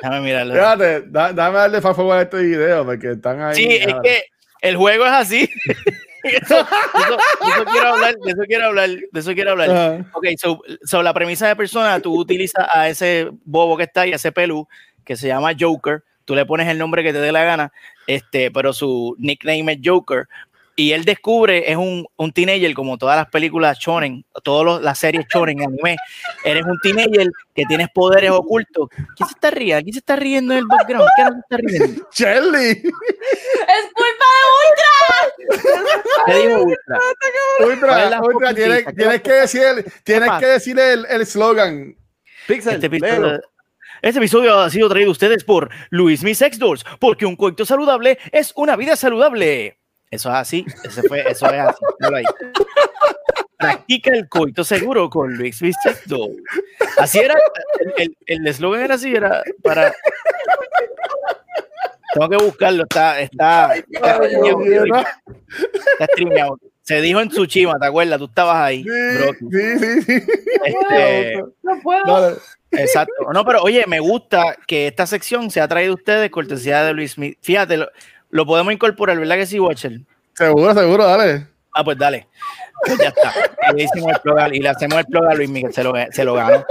Déjame 0.00 0.20
mirarlo. 0.20 0.54
Espérate, 0.54 1.02
da- 1.08 1.32
dame 1.32 1.58
darle 1.58 1.80
fast 1.80 1.96
forward 1.96 2.18
a 2.18 2.22
este 2.22 2.36
video 2.38 2.84
porque 2.84 3.12
están 3.12 3.40
ahí. 3.42 3.54
Sí, 3.54 3.68
es 3.70 3.94
que 4.02 4.22
el 4.62 4.76
juego 4.76 5.04
es 5.04 5.12
así. 5.12 5.50
eso, 6.22 6.56
eso- 6.58 7.18
de 7.44 7.50
eso 7.52 7.64
quiero 7.70 7.88
hablar, 7.88 8.14
de 8.24 8.30
eso 8.30 8.42
quiero 8.46 8.66
hablar, 8.66 8.88
de 8.88 9.20
eso 9.20 9.34
quiero 9.34 9.50
hablar. 9.52 9.70
Ajá. 9.70 10.06
Ok, 10.14 10.26
so, 10.40 10.62
so 10.84 11.02
la 11.02 11.12
premisa 11.12 11.48
de 11.48 11.56
persona, 11.56 12.00
tú 12.00 12.16
utilizas 12.18 12.66
a 12.72 12.88
ese 12.88 13.28
bobo 13.44 13.76
que 13.76 13.84
está 13.84 14.02
ahí, 14.02 14.12
a 14.12 14.16
ese 14.16 14.32
pelú, 14.32 14.66
que 15.04 15.16
se 15.16 15.26
llama 15.28 15.52
Joker, 15.58 16.02
tú 16.24 16.34
le 16.34 16.46
pones 16.46 16.68
el 16.68 16.78
nombre 16.78 17.02
que 17.02 17.12
te 17.12 17.20
dé 17.20 17.32
la 17.32 17.44
gana, 17.44 17.72
este, 18.06 18.50
pero 18.50 18.72
su 18.72 19.16
nickname 19.18 19.72
es 19.72 19.78
Joker, 19.84 20.28
y 20.78 20.92
él 20.92 21.04
descubre, 21.04 21.72
es 21.72 21.76
un, 21.76 22.06
un 22.14 22.32
teenager, 22.32 22.72
como 22.72 22.96
todas 22.96 23.16
las 23.16 23.26
películas 23.26 23.80
shonen, 23.80 24.24
todas 24.44 24.80
las 24.80 24.96
series 24.96 25.26
shonen, 25.26 25.60
anime, 25.60 25.96
eres 26.44 26.64
un 26.64 26.78
teenager 26.80 27.26
que 27.52 27.64
tienes 27.64 27.88
poderes 27.92 28.30
ocultos. 28.30 28.88
¿Quién 29.16 29.28
se 29.28 29.34
está 29.34 29.50
riendo? 29.50 29.82
¿Quién 29.82 29.92
se 29.92 29.98
está 29.98 30.14
riendo 30.14 30.52
en 30.52 30.60
el 30.60 30.66
background? 30.66 31.08
¿Qué 31.16 31.24
no 31.24 31.30
se 31.32 31.38
está 31.40 31.56
riendo? 31.56 32.08
Shelly. 32.14 32.68
¡Es 32.70 33.86
culpa 33.92 34.24
¿Qué 36.26 36.34
dijo 36.34 36.62
Ultra? 36.62 37.00
¿Cuál 37.58 37.66
es 37.66 37.70
Ultra, 37.74 38.20
Ultra, 38.20 38.20
fucking 38.20 38.54
tienes, 38.54 38.94
tienes 38.94 39.22
que 39.22 39.32
decir, 39.32 39.62
el, 39.62 39.92
tienes 40.04 40.30
que 40.38 40.46
decir 40.46 40.78
el, 40.78 41.06
el 41.06 41.26
slogan. 41.26 41.96
Pixel, 42.46 42.74
Este 42.74 43.40
Este 44.00 44.18
episodio 44.20 44.60
ha 44.60 44.70
sido 44.70 44.88
traído 44.88 45.08
a 45.08 45.12
ustedes 45.12 45.42
por 45.42 45.70
Luis 45.90 46.22
Mi 46.22 46.36
Sex 46.36 46.56
Doors, 46.56 46.86
porque 47.00 47.26
un 47.26 47.34
coito 47.34 47.66
saludable 47.66 48.20
es 48.30 48.52
una 48.54 48.76
vida 48.76 48.94
saludable. 48.94 49.77
Eso 50.10 50.28
es 50.30 50.34
así, 50.36 50.64
eso, 50.84 51.02
fue, 51.02 51.20
eso 51.30 51.46
es 51.46 51.60
así. 51.60 51.84
ahí. 52.14 52.24
Practica 53.58 54.10
el 54.12 54.28
coito 54.28 54.64
seguro 54.64 55.10
con 55.10 55.34
Luis 55.34 55.60
Doors. 56.06 56.36
Así 56.98 57.18
era, 57.18 57.36
el- 58.26 58.46
eslogan 58.46 58.82
era 58.82 58.94
así, 58.94 59.14
era 59.14 59.42
para... 59.62 59.92
Tengo 62.14 62.28
que 62.30 62.36
buscarlo, 62.44 62.84
está, 62.84 63.20
está, 63.20 63.74
está, 63.76 64.16
streameado, 64.16 65.06
está 65.92 66.06
streameado. 66.12 66.58
Se 66.82 67.02
dijo 67.02 67.20
en 67.20 67.28
Tsushima, 67.28 67.74
¿te 67.78 67.86
acuerdas? 67.86 68.18
Tú 68.18 68.24
estabas 68.24 68.56
ahí. 68.56 68.82
Sí, 68.82 69.78
sí, 69.78 70.02
sí. 70.02 70.22
Este, 70.64 71.44
No 71.62 71.80
puedo. 71.82 72.38
Exacto. 72.70 73.12
No, 73.34 73.44
pero 73.44 73.60
oye, 73.62 73.84
me 73.86 74.00
gusta 74.00 74.56
que 74.66 74.86
esta 74.86 75.06
sección 75.06 75.50
se 75.50 75.60
ha 75.60 75.68
traído 75.68 75.92
a 75.92 75.96
ustedes 75.96 76.30
cortesía 76.30 76.82
de 76.84 76.94
Luis 76.94 77.12
Smith. 77.12 77.36
Fíjate, 77.42 77.86
lo, 78.30 78.46
podemos 78.46 78.72
incorporar, 78.72 79.18
¿verdad 79.18 79.36
que 79.36 79.46
sí, 79.46 79.58
Watcher? 79.58 80.00
Seguro, 80.34 80.74
seguro, 80.74 81.04
dale. 81.04 81.46
Ah, 81.74 81.84
pues 81.84 81.98
dale. 81.98 82.26
Pues 82.84 82.98
ya 82.98 83.08
está. 83.08 83.32
Le, 83.74 83.84
hicimos 83.84 84.12
el 84.12 84.20
plug 84.20 84.38
a- 84.38 84.48
y 84.54 84.60
le 84.60 84.68
hacemos 84.68 84.98
el 84.98 85.06
plug 85.06 85.24
a 85.26 85.34
Luis 85.34 85.50
Miguel, 85.50 85.72
se 85.72 85.82
lo, 85.82 85.92
se 86.10 86.24
lo 86.24 86.34
ganó. 86.34 86.64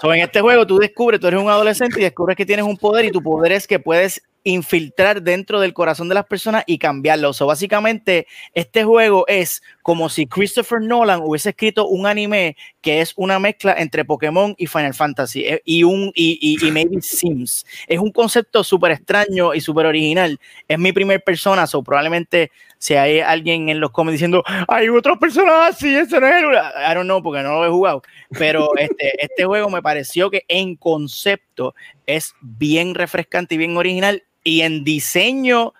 So, 0.00 0.12
en 0.12 0.20
este 0.22 0.40
juego 0.40 0.66
tú 0.66 0.78
descubres, 0.78 1.20
tú 1.20 1.28
eres 1.28 1.40
un 1.40 1.48
adolescente 1.48 2.00
y 2.00 2.02
descubres 2.02 2.36
que 2.36 2.44
tienes 2.44 2.64
un 2.64 2.76
poder 2.76 3.04
y 3.04 3.12
tu 3.12 3.22
poder 3.22 3.52
es 3.52 3.66
que 3.68 3.78
puedes 3.78 4.20
infiltrar 4.44 5.22
dentro 5.22 5.60
del 5.60 5.72
corazón 5.72 6.08
de 6.08 6.14
las 6.14 6.26
personas 6.26 6.64
y 6.66 6.78
cambiarlo. 6.78 7.32
So, 7.32 7.46
básicamente, 7.46 8.26
este 8.54 8.84
juego 8.84 9.24
es 9.28 9.62
como 9.82 10.08
si 10.08 10.26
Christopher 10.26 10.80
Nolan 10.80 11.20
hubiese 11.22 11.50
escrito 11.50 11.86
un 11.86 12.06
anime 12.06 12.56
que 12.80 13.00
es 13.00 13.12
una 13.16 13.38
mezcla 13.38 13.74
entre 13.78 14.04
Pokémon 14.04 14.54
y 14.58 14.66
Final 14.66 14.94
Fantasy 14.94 15.44
eh, 15.44 15.62
y 15.64 15.84
un 15.84 16.12
y, 16.14 16.38
y, 16.40 16.66
y 16.66 16.70
maybe 16.70 16.98
Sims. 17.02 17.64
Es 17.86 17.98
un 17.98 18.10
concepto 18.10 18.64
súper 18.64 18.92
extraño 18.92 19.54
y 19.54 19.60
súper 19.60 19.86
original. 19.86 20.38
Es 20.68 20.78
mi 20.78 20.92
primer 20.92 21.22
persona, 21.22 21.66
so 21.66 21.82
probablemente 21.82 22.50
si 22.82 22.94
hay 22.94 23.20
alguien 23.20 23.68
en 23.68 23.78
los 23.78 23.92
comments 23.92 24.14
diciendo 24.14 24.42
hay 24.66 24.88
otros 24.88 25.16
personas 25.18 25.74
así, 25.74 25.94
ese 25.94 26.18
no 26.18 26.26
es 26.26 26.42
el. 26.42 26.50
I 26.52 26.94
don't 26.94 27.04
know, 27.04 27.22
porque 27.22 27.42
no 27.42 27.60
lo 27.60 27.66
he 27.66 27.70
jugado. 27.70 28.02
Pero 28.36 28.70
este, 28.76 29.24
este 29.24 29.44
juego 29.44 29.70
me 29.70 29.82
pareció 29.82 30.30
que 30.30 30.44
en 30.48 30.74
concepto 30.74 31.76
es 32.06 32.34
bien 32.40 32.96
refrescante 32.96 33.54
y 33.54 33.58
bien 33.58 33.76
original. 33.76 34.24
Y 34.44 34.62
en 34.62 34.84
diseño 34.84 35.72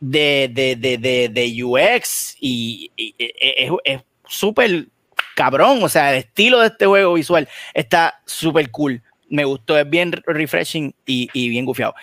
de, 0.00 0.50
de, 0.52 0.76
de, 0.76 0.98
de, 0.98 1.28
de 1.28 1.64
UX 1.64 2.36
y, 2.40 2.90
y- 2.96 3.14
es 3.18 3.70
es 3.84 4.00
súper 4.26 4.86
cabrón. 5.36 5.82
O 5.82 5.88
sea, 5.88 6.12
el 6.12 6.18
estilo 6.18 6.60
de 6.60 6.68
este 6.68 6.86
juego 6.86 7.14
visual 7.14 7.48
está 7.74 8.20
súper 8.26 8.70
cool. 8.70 9.02
Me 9.28 9.44
gustó, 9.44 9.78
es 9.78 9.88
bien 9.88 10.12
refreshing 10.26 10.94
y, 11.06 11.28
y 11.32 11.48
bien 11.48 11.64
gufiado. 11.64 11.94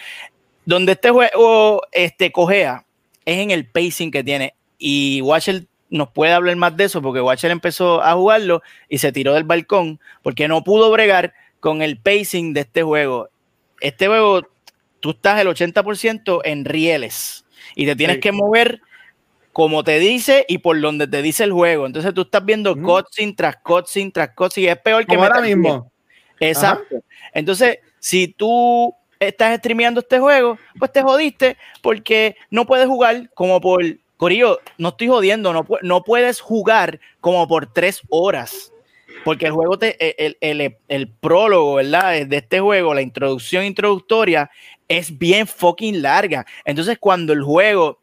Donde 0.65 0.93
este 0.93 1.09
juego 1.11 1.81
este, 1.91 2.31
cojea 2.31 2.85
es 3.25 3.37
en 3.39 3.51
el 3.51 3.65
pacing 3.67 4.11
que 4.11 4.23
tiene. 4.23 4.53
Y 4.77 5.21
Watcher 5.21 5.65
nos 5.89 6.09
puede 6.09 6.31
hablar 6.33 6.55
más 6.55 6.77
de 6.77 6.85
eso 6.85 7.01
porque 7.01 7.21
Watcher 7.21 7.51
empezó 7.51 8.01
a 8.01 8.13
jugarlo 8.13 8.61
y 8.87 8.99
se 8.99 9.11
tiró 9.11 9.33
del 9.33 9.43
balcón 9.43 9.99
porque 10.21 10.47
no 10.47 10.63
pudo 10.63 10.89
bregar 10.91 11.33
con 11.59 11.81
el 11.81 11.97
pacing 11.97 12.53
de 12.53 12.61
este 12.61 12.83
juego. 12.83 13.29
Este 13.81 14.07
juego, 14.07 14.47
tú 14.99 15.11
estás 15.11 15.39
el 15.39 15.47
80% 15.47 16.41
en 16.43 16.65
rieles 16.65 17.45
y 17.75 17.85
te 17.85 17.95
tienes 17.95 18.15
Sí. 18.17 18.21
que 18.21 18.31
mover 18.31 18.81
como 19.53 19.83
te 19.83 19.99
dice 19.99 20.45
y 20.47 20.59
por 20.59 20.79
donde 20.79 21.07
te 21.07 21.21
dice 21.21 21.43
el 21.43 21.51
juego. 21.51 21.85
Entonces 21.85 22.13
tú 22.13 22.21
estás 22.21 22.45
viendo 22.45 22.73
Ujú. 22.73 22.83
cutscene 22.83 23.33
tras 23.33 23.57
cutscene 23.57 24.11
tras 24.11 24.29
cutscene 24.35 24.67
y 24.67 24.69
es 24.69 24.77
peor 24.77 25.05
que 25.05 25.15
ahora 25.15 25.41
mismo. 25.41 25.91
Exacto. 26.39 27.03
Entonces, 27.33 27.79
si 27.99 28.27
tú 28.29 28.93
estás 29.19 29.57
streameando 29.57 29.99
este 29.99 30.19
juego, 30.19 30.57
pues 30.77 30.91
te 30.93 31.01
jodiste 31.01 31.57
porque 31.81 32.35
no 32.49 32.65
puedes 32.65 32.87
jugar 32.87 33.29
como 33.33 33.59
por. 33.59 33.83
Corillo, 34.17 34.59
no 34.77 34.89
estoy 34.89 35.07
jodiendo, 35.07 35.53
no, 35.53 35.65
no 35.81 36.03
puedes 36.03 36.41
jugar 36.41 36.99
como 37.21 37.47
por 37.47 37.71
tres 37.71 38.01
horas. 38.09 38.73
Porque 39.23 39.45
el 39.45 39.53
juego, 39.53 39.79
te, 39.79 40.25
el, 40.25 40.37
el- 40.41 40.75
el 40.89 41.07
prólogo, 41.09 41.75
¿verdad? 41.75 42.25
De 42.25 42.37
este 42.37 42.59
juego, 42.59 42.93
la 42.93 43.01
introducción 43.01 43.63
introductoria, 43.65 44.49
es 44.89 45.17
bien 45.17 45.47
fucking 45.47 46.01
larga. 46.01 46.45
Entonces, 46.65 46.97
cuando 46.99 47.31
el 47.31 47.43
juego 47.43 47.99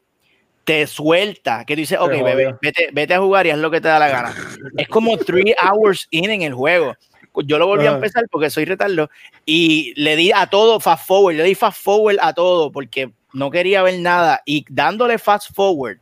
te 0.65 0.87
suelta, 0.87 1.65
que 1.65 1.75
tú 1.75 1.81
dices, 1.81 1.99
ok, 2.01 2.11
bebé, 2.11 2.57
vete, 2.63 2.89
vete 2.93 3.15
a 3.15 3.21
jugar 3.21 3.47
y 3.47 3.51
haz 3.51 3.59
lo 3.59 3.71
que 3.71 3.81
te 3.81 3.89
da 3.89 3.99
la 3.99 4.09
gana. 4.09 4.35
Es 4.79 4.89
como 4.89 5.17
three 5.19 5.55
hours 5.63 6.09
in 6.11 6.31
en 6.31 6.43
el 6.43 6.55
juego. 6.55 6.97
Yo 7.45 7.59
lo 7.59 7.67
volví 7.67 7.87
a 7.87 7.93
empezar 7.93 8.25
porque 8.31 8.49
soy 8.49 8.65
retardo 8.65 9.11
y 9.45 9.93
le 10.01 10.17
di 10.17 10.33
a 10.33 10.47
todo 10.47 10.81
fast 10.81 11.07
forward, 11.07 11.37
le 11.37 11.45
di 11.45 11.55
fast 11.55 11.83
forward 11.83 12.17
a 12.21 12.33
todo 12.33 12.73
porque 12.73 13.13
no 13.35 13.51
quería 13.51 13.83
ver 13.83 14.01
nada 14.01 14.41
y 14.47 14.65
dándole 14.71 15.19
fast 15.19 15.55
forward 15.55 15.99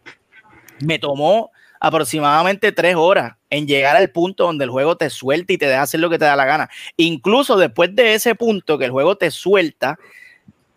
me 0.80 1.00
tomó 1.00 1.50
aproximadamente 1.80 2.72
tres 2.72 2.94
horas 2.94 3.34
en 3.50 3.66
llegar 3.66 3.96
al 3.96 4.10
punto 4.10 4.44
donde 4.44 4.64
el 4.64 4.70
juego 4.70 4.96
te 4.96 5.10
suelta 5.10 5.52
y 5.52 5.58
te 5.58 5.66
deja 5.66 5.82
hacer 5.82 6.00
lo 6.00 6.08
que 6.08 6.18
te 6.18 6.24
da 6.24 6.36
la 6.36 6.44
gana. 6.44 6.70
Incluso 6.96 7.56
después 7.56 7.94
de 7.94 8.14
ese 8.14 8.34
punto 8.34 8.78
que 8.78 8.86
el 8.86 8.90
juego 8.90 9.16
te 9.16 9.30
suelta, 9.30 9.98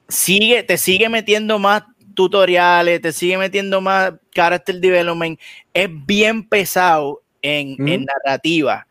sigue, 0.08 0.64
te 0.64 0.78
sigue 0.78 1.10
metiendo 1.10 1.60
más 1.60 1.84
tutoriales, 2.14 3.01
te 3.01 3.12
sigue 3.12 3.38
metiendo 3.38 3.82
más 3.82 4.14
character 4.34 4.80
development. 4.80 5.39
Es 5.74 5.89
bien 6.05 6.47
pesado 6.47 7.22
en, 7.41 7.88
en 7.88 8.05
narrativa. 8.05 8.88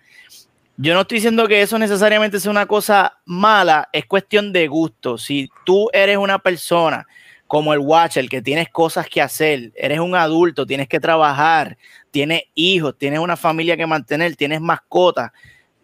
Yo 0.77 0.93
no 0.95 1.01
estoy 1.01 1.17
diciendo 1.17 1.49
que 1.49 1.63
eso 1.63 1.79
necesariamente 1.79 2.39
sea 2.39 2.51
una 2.51 2.67
cosa 2.67 3.19
mala, 3.25 3.89
es 3.93 4.05
cuestión 4.07 4.53
de 4.53 4.69
gusto. 4.69 5.17
Si 5.17 5.49
tú 5.65 5.89
eres 5.93 6.19
una 6.19 6.39
persona 6.39 7.07
como 7.47 7.73
el 7.73 7.79
Watcher, 7.79 8.29
que 8.29 8.43
tienes 8.43 8.69
cosas 8.69 9.09
que 9.09 9.23
hacer, 9.23 9.73
eres 9.75 10.01
un 10.01 10.15
adulto, 10.15 10.67
tienes 10.67 10.89
que 10.89 11.01
trabajar, 11.01 11.79
tienes 12.11 12.43
hijos, 12.55 12.97
tienes 12.99 13.21
una 13.21 13.37
familia 13.37 13.77
que 13.77 13.87
mantener, 13.87 14.37
tienes 14.37 14.61
mascotas, 14.61 15.31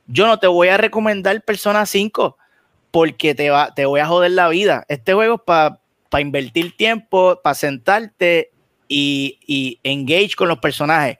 yo 0.06 0.26
no 0.26 0.38
te 0.38 0.46
voy 0.46 0.68
a 0.68 0.76
recomendar 0.76 1.40
Persona 1.42 1.86
5 1.86 2.36
porque 2.92 3.34
te, 3.34 3.50
va, 3.50 3.74
te 3.74 3.86
voy 3.86 3.98
a 3.98 4.06
joder 4.06 4.30
la 4.30 4.48
vida. 4.48 4.84
Este 4.88 5.14
juego 5.14 5.36
es 5.36 5.40
para 5.42 5.80
invertir 6.20 6.76
tiempo, 6.76 7.40
para 7.42 7.54
sentarte 7.54 8.52
y, 8.86 9.40
y 9.46 9.80
engage 9.82 10.36
con 10.36 10.46
los 10.46 10.58
personajes. 10.58 11.16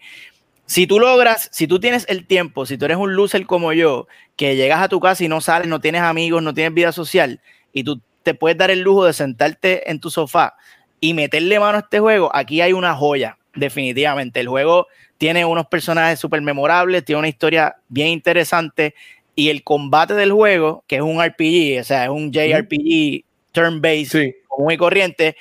Si 0.66 0.86
tú 0.86 1.00
logras, 1.00 1.48
si 1.50 1.66
tú 1.66 1.80
tienes 1.80 2.06
el 2.08 2.26
tiempo, 2.26 2.66
si 2.66 2.78
tú 2.78 2.84
eres 2.84 2.98
un 2.98 3.16
loser 3.16 3.46
como 3.46 3.72
yo, 3.72 4.06
que 4.36 4.54
llegas 4.54 4.80
a 4.80 4.88
tu 4.88 5.00
casa 5.00 5.24
y 5.24 5.28
no 5.28 5.40
sales, 5.40 5.66
no 5.66 5.80
tienes 5.80 6.02
amigos, 6.02 6.42
no 6.42 6.54
tienes 6.54 6.72
vida 6.72 6.92
social, 6.92 7.40
y 7.72 7.84
tú 7.84 8.00
te 8.22 8.34
puedes 8.34 8.56
dar 8.56 8.70
el 8.70 8.80
lujo 8.80 9.04
de 9.04 9.12
sentarte 9.12 9.90
en 9.90 9.98
tu 9.98 10.10
sofá 10.10 10.54
y 11.00 11.14
meterle 11.14 11.58
mano 11.58 11.78
a 11.78 11.80
este 11.80 11.98
juego, 11.98 12.30
aquí 12.34 12.60
hay 12.60 12.72
una 12.72 12.94
joya, 12.94 13.36
definitivamente. 13.54 14.40
El 14.40 14.48
juego 14.48 14.86
tiene 15.18 15.44
unos 15.44 15.66
personajes 15.66 16.20
súper 16.20 16.40
memorables, 16.42 17.04
tiene 17.04 17.18
una 17.18 17.28
historia 17.28 17.76
bien 17.88 18.08
interesante 18.08 18.94
y 19.34 19.48
el 19.48 19.62
combate 19.64 20.14
del 20.14 20.32
juego, 20.32 20.84
que 20.86 20.96
es 20.96 21.02
un 21.02 21.22
RPG, 21.22 21.80
o 21.80 21.84
sea, 21.84 22.04
es 22.04 22.10
un 22.10 22.32
JRPG 22.32 23.24
turn-based, 23.52 24.10
Sí. 24.10 24.34
común 24.48 24.72
y 24.72 24.76
corriente, 24.76 25.36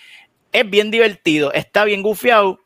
es 0.51 0.69
bien 0.69 0.91
divertido, 0.91 1.51
está 1.53 1.83
bien 1.85 2.01
gufiado 2.01 2.59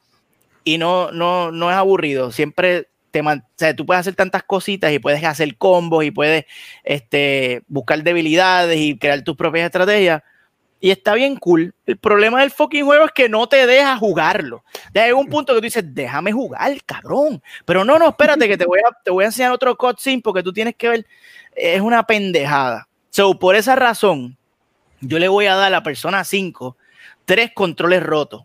y 0.63 0.77
no, 0.77 1.11
no, 1.11 1.51
no 1.51 1.69
es 1.69 1.75
aburrido. 1.77 2.31
Siempre 2.31 2.87
te 3.11 3.21
man- 3.21 3.43
o 3.45 3.51
sea, 3.55 3.75
tú 3.75 3.85
puedes 3.85 4.01
hacer 4.01 4.15
tantas 4.15 4.43
cositas 4.43 4.91
y 4.91 4.99
puedes 4.99 5.23
hacer 5.23 5.55
combos 5.57 6.03
y 6.03 6.11
puedes 6.11 6.45
este, 6.83 7.61
buscar 7.67 8.03
debilidades 8.03 8.77
y 8.79 8.97
crear 8.97 9.21
tus 9.23 9.35
propias 9.37 9.65
estrategias. 9.65 10.21
Y 10.79 10.91
está 10.91 11.13
bien 11.13 11.37
cool. 11.37 11.73
El 11.85 11.97
problema 11.97 12.41
del 12.41 12.51
fucking 12.51 12.85
juego 12.85 13.05
es 13.05 13.11
que 13.11 13.29
no 13.29 13.47
te 13.47 13.65
deja 13.65 13.97
jugarlo. 13.97 14.63
Hay 14.93 15.11
un 15.11 15.27
punto 15.27 15.53
que 15.53 15.59
tú 15.59 15.65
dices, 15.65 15.83
déjame 15.95 16.31
jugar, 16.31 16.71
cabrón. 16.85 17.41
Pero 17.65 17.83
no, 17.83 17.97
no, 17.97 18.09
espérate 18.09 18.47
que 18.47 18.57
te 18.57 18.65
voy 18.65 18.79
a, 18.79 18.95
te 19.03 19.11
voy 19.11 19.23
a 19.23 19.27
enseñar 19.27 19.51
otro 19.51 19.75
cutscene 19.75 20.21
porque 20.21 20.43
tú 20.43 20.53
tienes 20.53 20.75
que 20.75 20.89
ver. 20.89 21.07
Es 21.55 21.81
una 21.81 22.03
pendejada. 22.05 22.87
So, 23.09 23.39
por 23.39 23.55
esa 23.55 23.75
razón, 23.75 24.37
yo 24.99 25.17
le 25.17 25.27
voy 25.27 25.45
a 25.45 25.55
dar 25.55 25.67
a 25.67 25.69
la 25.69 25.83
persona 25.83 26.23
5 26.23 26.77
tres 27.25 27.51
controles 27.53 28.01
rotos. 28.03 28.43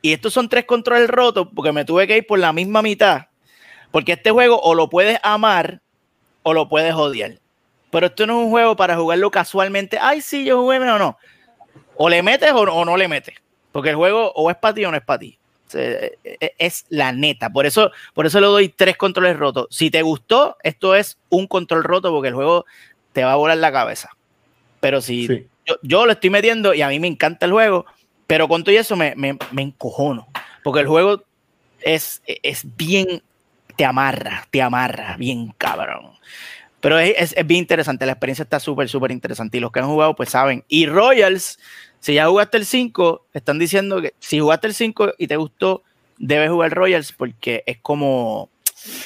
Y 0.00 0.12
estos 0.12 0.32
son 0.32 0.48
tres 0.48 0.64
controles 0.64 1.08
rotos 1.08 1.48
porque 1.54 1.72
me 1.72 1.84
tuve 1.84 2.06
que 2.06 2.18
ir 2.18 2.26
por 2.26 2.38
la 2.38 2.52
misma 2.52 2.82
mitad. 2.82 3.26
Porque 3.90 4.12
este 4.12 4.30
juego 4.30 4.60
o 4.60 4.74
lo 4.74 4.88
puedes 4.88 5.18
amar 5.22 5.80
o 6.42 6.52
lo 6.52 6.68
puedes 6.68 6.94
odiar. 6.94 7.38
Pero 7.90 8.06
esto 8.06 8.26
no 8.26 8.40
es 8.40 8.44
un 8.46 8.50
juego 8.50 8.76
para 8.76 8.96
jugarlo 8.96 9.30
casualmente. 9.30 9.98
Ay, 10.00 10.20
sí, 10.20 10.44
yo 10.44 10.60
jugué, 10.60 10.78
no, 10.80 10.98
no. 10.98 11.16
O 11.96 12.08
le 12.08 12.22
metes 12.22 12.52
o, 12.52 12.60
o 12.60 12.84
no 12.84 12.96
le 12.96 13.08
metes. 13.08 13.34
Porque 13.72 13.90
el 13.90 13.96
juego 13.96 14.32
o 14.34 14.50
es 14.50 14.56
para 14.56 14.74
ti 14.74 14.84
o 14.84 14.90
no 14.90 14.96
es 14.96 15.02
para 15.02 15.18
ti. 15.18 15.38
E- 15.74 16.18
e- 16.24 16.54
Es 16.58 16.84
la 16.88 17.10
neta. 17.12 17.50
Por 17.50 17.66
eso, 17.66 17.90
por 18.12 18.26
eso 18.26 18.40
le 18.40 18.46
doy 18.46 18.68
tres 18.68 18.96
controles 18.96 19.36
rotos. 19.36 19.66
Si 19.70 19.90
te 19.90 20.02
gustó, 20.02 20.56
esto 20.62 20.94
es 20.94 21.18
un 21.30 21.46
control 21.46 21.82
roto 21.82 22.10
porque 22.12 22.28
el 22.28 22.34
juego 22.34 22.64
te 23.12 23.24
va 23.24 23.32
a 23.32 23.36
volar 23.36 23.56
la 23.58 23.72
cabeza. 23.72 24.10
Pero 24.80 25.00
si 25.00 25.26
Sí. 25.26 25.46
yo, 25.66 25.76
yo 25.82 26.06
lo 26.06 26.12
estoy 26.12 26.30
metiendo 26.30 26.74
y 26.74 26.82
a 26.82 26.88
mí 26.88 27.00
me 27.00 27.08
encanta 27.08 27.46
el 27.46 27.52
juego, 27.52 27.86
pero 28.26 28.46
con 28.48 28.62
todo 28.62 28.72
y 28.74 28.78
eso 28.78 28.94
me, 28.96 29.14
me, 29.16 29.36
me 29.50 29.62
encojono. 29.62 30.28
Porque 30.62 30.80
el 30.80 30.86
juego 30.86 31.22
es, 31.80 32.22
es 32.26 32.76
bien, 32.76 33.22
te 33.76 33.84
amarra, 33.84 34.46
te 34.50 34.62
amarra, 34.62 35.16
bien 35.16 35.52
cabrón. 35.58 36.12
Pero 36.84 36.98
es, 37.00 37.14
es- 37.16 37.34
es 37.36 37.46
bien 37.46 37.60
interesante, 37.60 38.06
la 38.06 38.12
experiencia 38.12 38.42
está 38.44 38.60
súper, 38.60 38.88
súper 38.88 39.10
interesante 39.10 39.56
y 39.56 39.60
los 39.60 39.72
que 39.72 39.80
han 39.80 39.86
jugado 39.88 40.14
pues 40.14 40.28
saben. 40.30 40.64
Y 40.68 40.86
Royals, 40.86 41.58
si 42.00 42.14
ya 42.14 42.28
jugaste 42.28 42.58
el 42.58 42.66
5, 42.66 43.26
están 43.32 43.58
diciendo 43.58 44.00
que 44.00 44.14
si 44.20 44.38
jugaste 44.38 44.66
el 44.68 44.74
5 44.74 45.14
y 45.18 45.26
te 45.26 45.36
gustó, 45.36 45.82
debes 46.18 46.50
jugar 46.50 46.72
Royals 46.72 47.12
porque 47.12 47.62
es 47.66 47.78
como... 47.80 48.50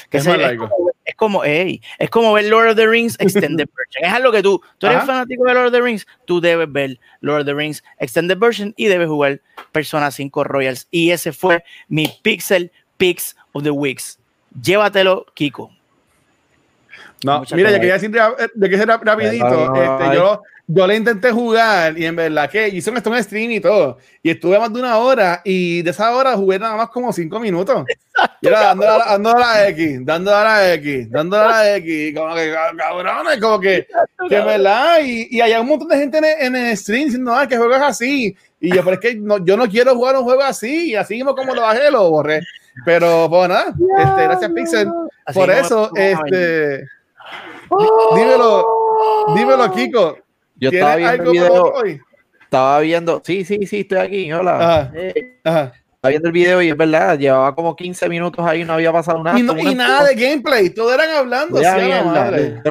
que 0.09 0.17
Es 0.17 0.23
se- 0.25 0.31
es 0.43 0.57
como- 0.57 0.89
es 1.05 1.15
como, 1.15 1.43
ey, 1.43 1.81
es 1.97 2.09
como 2.11 2.31
ver 2.33 2.45
Lord 2.45 2.69
of 2.69 2.75
the 2.75 2.85
Rings 2.85 3.15
Extended 3.19 3.67
Version. 3.75 4.05
Es 4.05 4.13
algo 4.13 4.31
que 4.31 4.43
tú, 4.43 4.61
tú 4.77 4.85
eres 4.85 4.97
Ajá. 4.99 5.07
fanático 5.07 5.43
de 5.45 5.53
Lord 5.55 5.65
of 5.67 5.71
the 5.71 5.81
Rings, 5.81 6.05
tú 6.25 6.39
debes 6.39 6.71
ver 6.71 6.99
Lord 7.21 7.39
of 7.41 7.45
the 7.47 7.53
Rings 7.55 7.83
Extended 7.97 8.37
Version 8.37 8.75
y 8.77 8.85
debes 8.85 9.07
jugar 9.07 9.41
Persona 9.71 10.11
5 10.11 10.43
Royals. 10.43 10.87
Y 10.91 11.09
ese 11.09 11.31
fue 11.33 11.63
mi 11.87 12.07
Pixel 12.21 12.71
Picks 12.97 13.35
of 13.53 13.63
the 13.63 13.71
Weeks. 13.71 14.19
Llévatelo, 14.61 15.25
Kiko. 15.33 15.71
No, 17.23 17.39
Mucha 17.39 17.55
mira, 17.55 17.69
yo 17.71 17.77
quería 17.77 17.93
decir 17.93 18.15
eh, 18.15 18.47
de 18.53 18.69
que 18.69 18.77
ser 18.77 18.87
rap- 18.87 19.03
rapidito. 19.03 19.45
No, 19.49 19.73
no, 19.73 20.03
este, 20.03 20.15
yo, 20.15 20.41
yo 20.67 20.87
le 20.87 20.95
intenté 20.95 21.31
jugar 21.31 21.97
y 21.97 22.05
en 22.05 22.15
verdad 22.15 22.49
que 22.49 22.69
hice 22.69 22.91
un, 22.91 23.23
stream 23.23 23.51
y 23.51 23.59
todo. 23.59 23.97
Y 24.23 24.29
estuve 24.29 24.57
más 24.57 24.71
de 24.71 24.79
una 24.79 24.97
hora 24.97 25.41
y 25.43 25.81
de 25.81 25.89
esa 25.91 26.15
hora 26.15 26.35
jugué 26.37 26.59
nada 26.59 26.75
más 26.77 26.89
como 26.89 27.11
cinco 27.11 27.39
minutos. 27.39 27.83
Y 28.41 28.47
era 28.47 28.61
dando 28.61 28.89
a 28.89 28.97
la, 28.99 29.05
dando 29.05 29.35
a 29.35 29.39
la 29.39 29.67
X, 29.69 30.05
dando 30.05 30.35
a 30.35 30.43
la 30.43 30.73
X, 30.75 31.11
dando 31.11 31.37
a 31.37 31.47
la 31.47 31.75
X, 31.77 32.15
como 32.15 32.35
que 32.35 32.51
ca- 32.53 32.71
cabrones, 32.77 33.39
como 33.41 33.59
que, 33.59 33.87
que 34.29 34.35
en 34.37 34.45
verdad. 34.45 34.99
Y, 35.03 35.27
y 35.31 35.41
hay 35.41 35.53
un 35.59 35.67
montón 35.67 35.87
de 35.89 35.97
gente 35.97 36.17
en 36.19 36.25
el, 36.25 36.35
en 36.39 36.55
el 36.55 36.77
stream 36.77 37.05
diciendo, 37.05 37.33
ay, 37.35 37.47
que 37.47 37.57
juego 37.57 37.75
es 37.75 37.81
así. 37.81 38.35
Y 38.61 38.75
yo, 38.75 38.83
pero 38.83 38.93
es 38.95 38.99
que 38.99 39.15
no, 39.15 39.43
yo 39.43 39.57
no 39.57 39.67
quiero 39.67 39.95
jugar 39.95 40.15
un 40.17 40.23
juego 40.23 40.41
así. 40.43 40.91
Y 40.91 40.95
así 40.95 41.15
mismo 41.15 41.35
como 41.35 41.53
lo 41.55 41.61
bajé, 41.61 41.89
lo 41.91 42.09
borré. 42.09 42.41
Pero, 42.85 43.27
pues 43.29 43.49
nada, 43.49 43.73
este, 43.97 44.23
gracias 44.23 44.51
Pixel. 44.51 44.89
Así 45.25 45.37
Por 45.39 45.49
eso, 45.49 45.91
este. 45.95 46.87
Dímelo, 48.15 48.65
dímelo, 49.35 49.71
Kiko. 49.71 50.17
Yo 50.55 50.69
¿Tienes 50.71 50.89
estaba 50.89 50.95
viendo 50.95 51.23
el 51.23 51.31
video, 51.31 51.63
hoy? 51.73 52.01
estaba 52.41 52.79
viendo, 52.81 53.21
sí, 53.23 53.45
sí, 53.45 53.65
sí, 53.65 53.79
estoy 53.81 53.97
aquí, 53.99 54.31
hola. 54.33 54.57
Ajá. 54.57 54.91
Eh, 54.95 55.39
Ajá. 55.43 55.71
estaba 55.95 56.09
viendo 56.09 56.27
el 56.27 56.33
video 56.33 56.61
y 56.61 56.69
es 56.69 56.75
verdad, 56.77 57.17
llevaba 57.17 57.55
como 57.55 57.75
15 57.75 58.09
minutos 58.09 58.45
ahí, 58.45 58.65
no 58.65 58.73
había 58.73 58.91
pasado 58.91 59.23
nada. 59.23 59.39
Y, 59.39 59.43
no- 59.43 59.53
nada 59.53 60.05
de 60.05 60.15
gameplay, 60.15 60.69
todos 60.71 60.93
eran 60.93 61.09
hablando. 61.11 61.61
Ya, 61.61 61.75
mierda. 61.75 62.03
madre. 62.03 62.61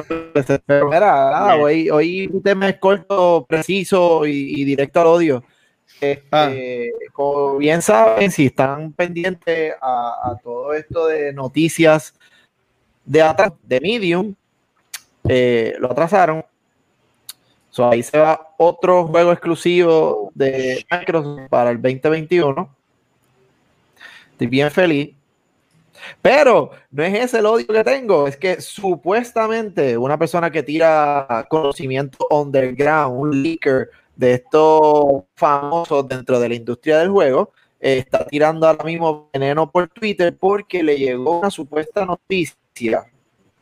Pero 0.65 0.85
mira, 0.87 0.99
nada, 1.31 1.55
hoy, 1.55 1.89
hoy 1.89 2.27
mi 2.31 2.41
tema 2.41 2.69
es 2.69 2.77
corto, 2.77 3.45
preciso 3.47 4.25
y, 4.27 4.61
y 4.61 4.63
directo 4.65 5.01
al 5.01 5.07
odio. 5.07 5.43
Este, 5.99 6.23
Ah. 6.31 6.51
Como 7.13 7.57
bien 7.57 7.81
saben, 7.81 8.31
si 8.31 8.45
están 8.45 8.93
pendientes 8.93 9.73
a, 9.81 10.29
a 10.31 10.37
todo 10.41 10.73
esto 10.73 11.07
de 11.07 11.33
noticias 11.33 12.13
de 13.03 13.21
atrás, 13.21 13.51
de 13.63 13.81
Medium, 13.81 14.35
eh, 15.27 15.75
lo 15.79 15.91
atrasaron. 15.91 16.43
So, 17.69 17.89
ahí 17.89 18.01
se 18.01 18.17
va 18.17 18.55
otro 18.57 19.07
juego 19.07 19.31
exclusivo 19.31 20.31
de 20.33 20.85
Microsoft 20.89 21.49
para 21.49 21.71
el 21.71 21.81
2021. 21.81 22.75
Estoy 24.31 24.47
bien 24.47 24.71
feliz. 24.71 25.15
Pero 26.21 26.71
no 26.91 27.03
es 27.03 27.13
ese 27.13 27.39
el 27.39 27.45
odio 27.45 27.67
que 27.67 27.83
tengo, 27.83 28.27
es 28.27 28.37
que 28.37 28.61
supuestamente 28.61 29.97
una 29.97 30.17
persona 30.17 30.49
que 30.49 30.63
tira 30.63 31.45
conocimiento 31.49 32.25
underground, 32.29 33.19
un 33.19 33.43
leaker 33.43 33.89
de 34.15 34.35
estos 34.35 35.23
famosos 35.35 36.07
dentro 36.07 36.39
de 36.39 36.49
la 36.49 36.55
industria 36.55 36.99
del 36.99 37.09
juego, 37.09 37.51
está 37.79 38.25
tirando 38.25 38.67
ahora 38.67 38.83
mismo 38.83 39.29
veneno 39.33 39.71
por 39.71 39.87
Twitter 39.89 40.35
porque 40.37 40.83
le 40.83 40.97
llegó 40.97 41.39
una 41.39 41.49
supuesta 41.49 42.05
noticia. 42.05 43.05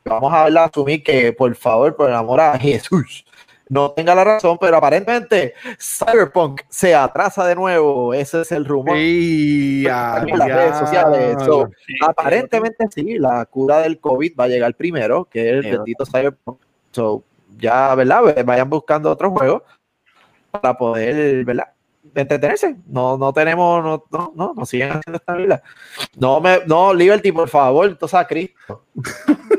Vamos 0.08 0.34
a 0.34 0.46
verla, 0.46 0.66
asumir 0.66 1.04
que 1.04 1.34
por 1.34 1.54
favor, 1.56 1.96
por 1.96 2.10
el 2.10 2.16
amor 2.16 2.40
a 2.40 2.58
Jesús, 2.58 3.26
no 3.70 3.92
tenga 3.92 4.16
la 4.16 4.24
razón, 4.24 4.58
pero 4.60 4.78
aparentemente 4.78 5.54
Cyberpunk 5.80 6.62
se 6.70 6.96
atrasa 6.96 7.46
de 7.46 7.56
nuevo. 7.56 8.14
Ese 8.14 8.42
es 8.42 8.52
el 8.52 8.66
rumor 8.66 8.98
Y 8.98 9.86
a 9.88 10.24
en 10.26 10.38
las 10.38 10.48
redes 10.48 10.78
sociales. 10.78 11.38
So, 11.44 11.70
Sí, 11.86 11.94
Aparentemente 12.08 12.86
sí, 12.90 13.18
la 13.18 13.46
cura 13.46 13.80
del 13.80 14.00
COVID 14.00 14.34
va 14.40 14.46
a 14.46 14.48
llegar 14.48 14.74
primero, 14.76 15.26
que 15.26 15.50
es 15.50 15.56
el 15.56 15.64
Sí, 15.64 15.72
bendito 15.72 16.06
Cyberpunk. 16.06 16.62
So, 16.92 17.24
ya, 17.58 17.94
¿verdad? 17.96 18.46
Vayan 18.46 18.70
buscando 18.70 19.12
otro 19.12 19.32
juego 19.32 19.64
para 20.52 20.78
poder, 20.78 21.44
¿verdad? 21.44 21.68
Entretenerse. 22.16 22.78
No, 22.88 23.18
no 23.18 23.34
tenemos, 23.34 23.84
no, 23.84 24.06
no, 24.12 24.34
no, 24.36 24.54
no 24.56 24.66
siguen 24.66 24.92
haciendo 24.92 25.18
esta 25.18 25.36
vida. 25.36 25.62
No 26.16 26.40
me, 26.40 26.60
no, 26.66 26.94
Liberty, 26.94 27.32
por 27.32 27.50
favor, 27.50 27.88
entonces 27.88 28.18
a 28.18 28.26
Cristo. 28.26 28.86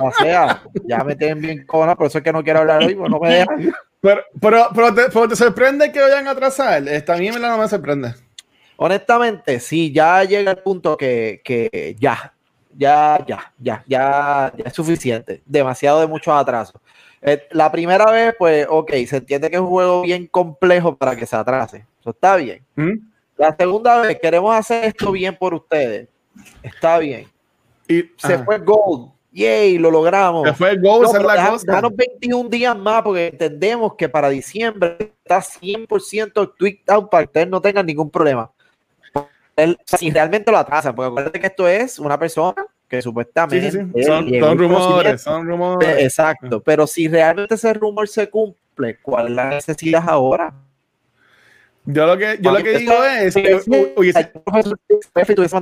O 0.00 0.12
sea, 0.12 0.62
ya 0.84 0.98
me 1.04 1.16
tienen 1.16 1.40
bien 1.40 1.66
cona, 1.66 1.96
por 1.96 2.06
eso 2.06 2.18
es 2.18 2.24
que 2.24 2.32
no 2.32 2.44
quiero 2.44 2.60
hablar 2.60 2.82
hoy, 2.82 2.94
porque 2.94 3.10
no 3.10 3.18
me 3.20 3.34
dejan. 3.34 3.72
Pero, 4.00 4.22
pero, 4.40 4.68
pero, 4.74 4.94
te, 4.94 5.02
pero 5.12 5.28
te 5.28 5.36
sorprende 5.36 5.90
que 5.90 6.00
vayan 6.00 6.28
a 6.28 6.32
atrasar. 6.32 6.86
Esta 6.86 7.14
a 7.14 7.16
mí 7.16 7.28
en 7.28 7.34
verdad 7.34 7.56
no 7.56 7.58
me 7.62 7.68
sorprende. 7.68 8.14
Honestamente, 8.76 9.58
sí, 9.58 9.92
ya 9.92 10.22
llega 10.24 10.50
el 10.50 10.58
punto 10.58 10.96
que, 10.96 11.40
que 11.42 11.96
ya, 11.98 12.34
ya, 12.76 13.24
ya, 13.26 13.52
ya, 13.58 13.82
ya, 13.86 14.52
ya 14.56 14.64
es 14.64 14.72
suficiente. 14.74 15.42
Demasiado 15.46 16.00
de 16.00 16.06
muchos 16.06 16.34
atrasos. 16.34 16.80
Eh, 17.22 17.42
la 17.52 17.72
primera 17.72 18.10
vez, 18.10 18.34
pues, 18.38 18.66
ok, 18.68 18.92
se 19.06 19.16
entiende 19.16 19.48
que 19.48 19.56
es 19.56 19.62
un 19.62 19.68
juego 19.68 20.02
bien 20.02 20.26
complejo 20.26 20.94
para 20.94 21.16
que 21.16 21.26
se 21.26 21.34
atrase. 21.34 21.86
Eso 22.00 22.10
está 22.10 22.36
bien. 22.36 22.62
¿Mm? 22.76 22.92
La 23.38 23.56
segunda 23.56 24.00
vez, 24.00 24.18
queremos 24.20 24.54
hacer 24.54 24.84
esto 24.84 25.10
bien 25.10 25.36
por 25.36 25.54
ustedes. 25.54 26.08
Está 26.62 26.98
bien. 26.98 27.26
Y 27.88 28.02
Se 28.18 28.34
ajá. 28.34 28.44
fue 28.44 28.58
Gold. 28.58 29.15
Yay, 29.36 29.76
lo 29.76 29.90
logramos. 29.90 30.48
Se 30.48 30.54
fue 30.54 30.70
el 30.70 30.80
goal, 30.80 31.02
No, 31.02 31.08
esa 31.08 31.18
es 31.18 31.24
pero 31.26 31.34
la 31.34 31.50
cosa. 31.50 31.66
déjanos 31.66 31.92
21 31.94 32.48
días 32.48 32.76
más 32.78 33.02
porque 33.02 33.26
entendemos 33.26 33.94
que 33.94 34.08
para 34.08 34.30
diciembre 34.30 35.12
está 35.22 35.42
100% 35.42 36.54
tweaked 36.56 36.88
out 36.88 37.10
para 37.10 37.24
que 37.24 37.26
ustedes 37.28 37.48
no 37.48 37.60
tengan 37.60 37.84
ningún 37.84 38.08
problema. 38.10 38.50
El- 39.54 39.78
si 39.84 40.10
realmente 40.10 40.50
lo 40.50 40.56
atrasan, 40.56 40.94
porque 40.94 41.08
acuérdate 41.08 41.38
que 41.40 41.46
esto 41.48 41.68
es 41.68 41.98
una 41.98 42.18
persona 42.18 42.64
que 42.88 43.02
supuestamente 43.02 43.70
sí, 43.70 43.78
sí. 43.94 44.02
Son, 44.04 44.56
rumores, 44.58 45.20
son 45.20 45.46
rumores. 45.46 46.02
Exacto, 46.02 46.62
pero 46.62 46.86
si 46.86 47.06
realmente 47.06 47.56
ese 47.56 47.74
rumor 47.74 48.08
se 48.08 48.30
cumple, 48.30 48.98
¿cuál 49.02 49.26
es 49.28 49.32
la 49.32 49.50
necesidad 49.50 50.04
ahora? 50.08 50.54
Yo 51.84 52.06
lo 52.06 52.16
que, 52.16 52.38
yo 52.40 52.52
lo 52.52 52.62
que 52.64 52.78
digo 52.78 53.04
es 53.04 53.34
que 53.34 53.56
hu- 53.56 53.92
hubiese, 53.96 54.32
Estuviese 55.14 55.56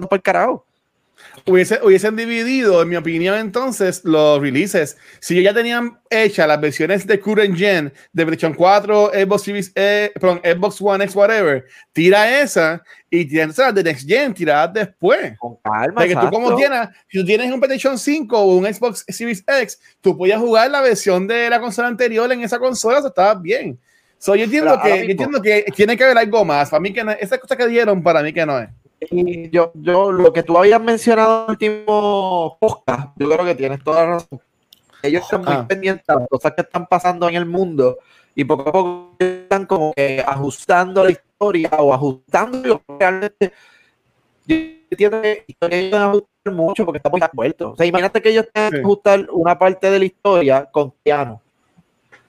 hubiese- 1.46 1.80
hubiesen 1.82 2.16
dividido, 2.16 2.82
en 2.82 2.88
mi 2.88 2.96
opinión, 2.96 3.36
entonces, 3.38 4.04
los 4.04 4.40
releases. 4.40 4.96
Si 5.20 5.42
ya 5.42 5.52
tenían 5.52 5.98
hechas 6.10 6.46
las 6.48 6.60
versiones 6.60 7.06
de 7.06 7.20
current 7.20 7.56
gen 7.56 7.92
de 8.12 8.24
PlayStation 8.26 8.54
4, 8.54 9.10
Xbox 9.14 9.42
Series, 9.42 9.72
eh, 9.74 10.12
perdón, 10.14 10.40
Xbox 10.44 10.80
One 10.80 11.04
X, 11.04 11.16
whatever, 11.16 11.64
tira 11.92 12.40
esa 12.40 12.82
y 13.10 13.24
tira 13.26 13.46
las 13.46 13.74
de 13.74 13.82
Next 13.84 14.08
Gen, 14.08 14.34
tiradas 14.34 14.72
después. 14.72 15.38
Con 15.38 15.56
calma. 15.62 15.94
Porque 15.94 16.16
tú 16.16 16.30
como 16.30 16.56
tienes, 16.56 16.88
si 17.08 17.18
tú 17.20 17.24
tienes 17.24 17.52
un 17.52 17.60
PlayStation 17.60 17.98
5 17.98 18.38
o 18.38 18.56
un 18.56 18.64
Xbox 18.72 19.04
Series 19.08 19.44
X, 19.46 19.80
tú 20.00 20.16
podías 20.16 20.40
jugar 20.40 20.70
la 20.70 20.80
versión 20.80 21.26
de 21.26 21.48
la 21.50 21.60
consola 21.60 21.88
anterior 21.88 22.30
en 22.32 22.42
esa 22.42 22.58
consola, 22.58 22.98
eso 22.98 23.08
estaba 23.08 23.34
bien. 23.34 23.78
So, 24.18 24.34
yo 24.34 24.44
entiendo 24.44 24.80
Pero 24.82 24.94
que, 24.94 25.04
yo 25.04 25.10
entiendo 25.10 25.42
que 25.42 25.64
tiene 25.76 25.96
que 25.98 26.04
haber 26.04 26.16
algo 26.16 26.44
más. 26.46 26.70
Para 26.70 26.80
mí 26.80 26.94
que 26.94 27.04
no, 27.04 27.10
esa 27.12 27.36
cosa 27.36 27.56
que 27.56 27.66
dieron, 27.68 28.02
para 28.02 28.22
mí 28.22 28.32
que 28.32 28.46
no 28.46 28.58
es. 28.58 28.70
Y 29.10 29.50
yo, 29.50 29.72
yo, 29.74 30.12
lo 30.12 30.32
que 30.32 30.42
tú 30.42 30.56
habías 30.58 30.80
mencionado 30.80 31.40
en 31.40 31.44
el 31.44 31.50
último 31.50 32.56
podcast, 32.60 33.08
yo 33.16 33.28
creo 33.30 33.44
que 33.44 33.54
tienes 33.54 33.82
toda 33.84 34.04
la 34.04 34.12
razón. 34.14 34.40
Ellos 35.02 35.22
están 35.22 35.42
muy 35.44 35.52
Ah. 35.54 35.66
pendientes 35.68 36.08
a 36.08 36.14
las 36.14 36.28
cosas 36.28 36.52
que 36.52 36.62
están 36.62 36.86
pasando 36.86 37.28
en 37.28 37.34
el 37.34 37.44
mundo 37.46 37.98
y 38.34 38.44
poco 38.44 38.68
a 38.68 38.72
poco 38.72 39.16
están 39.18 39.66
como 39.66 39.92
que 39.94 40.24
ajustando 40.26 41.04
la 41.04 41.10
historia 41.10 41.70
o 41.78 41.92
ajustando 41.92 42.66
lo 42.66 42.78
que 42.78 42.84
realmente. 42.98 43.52
Yo 44.46 44.56
entiendo 44.90 45.22
que 45.22 45.44
ellos 45.70 46.00
ajustar 46.00 46.52
mucho 46.54 46.84
porque 46.84 46.98
estamos 46.98 47.20
muertos. 47.32 47.72
O 47.72 47.76
sea, 47.76 47.86
imagínate 47.86 48.22
que 48.22 48.30
ellos 48.30 48.46
tengan 48.52 48.70
que 48.70 48.76
Sí. 48.78 48.82
ajustar 48.82 49.26
una 49.30 49.58
parte 49.58 49.90
de 49.90 49.98
la 49.98 50.04
historia 50.04 50.68
con 50.70 50.92
Keanu. 51.04 51.40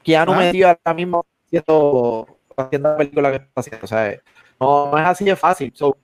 Keanu 0.03 0.33
Ah. 0.33 0.37
metido 0.37 0.67
ahora 0.69 0.93
mismo 0.93 1.25
haciendo, 1.45 2.27
haciendo 2.57 2.89
la 2.89 2.97
película 2.97 3.29
que 3.31 3.37
está 3.37 3.51
haciendo. 3.55 3.83
O 3.83 3.87
sea, 3.87 4.19
no, 4.59 4.91
no 4.91 4.97
es 4.97 5.05
así 5.05 5.25
de 5.25 5.35
fácil. 5.35 5.71
So, 5.75 5.97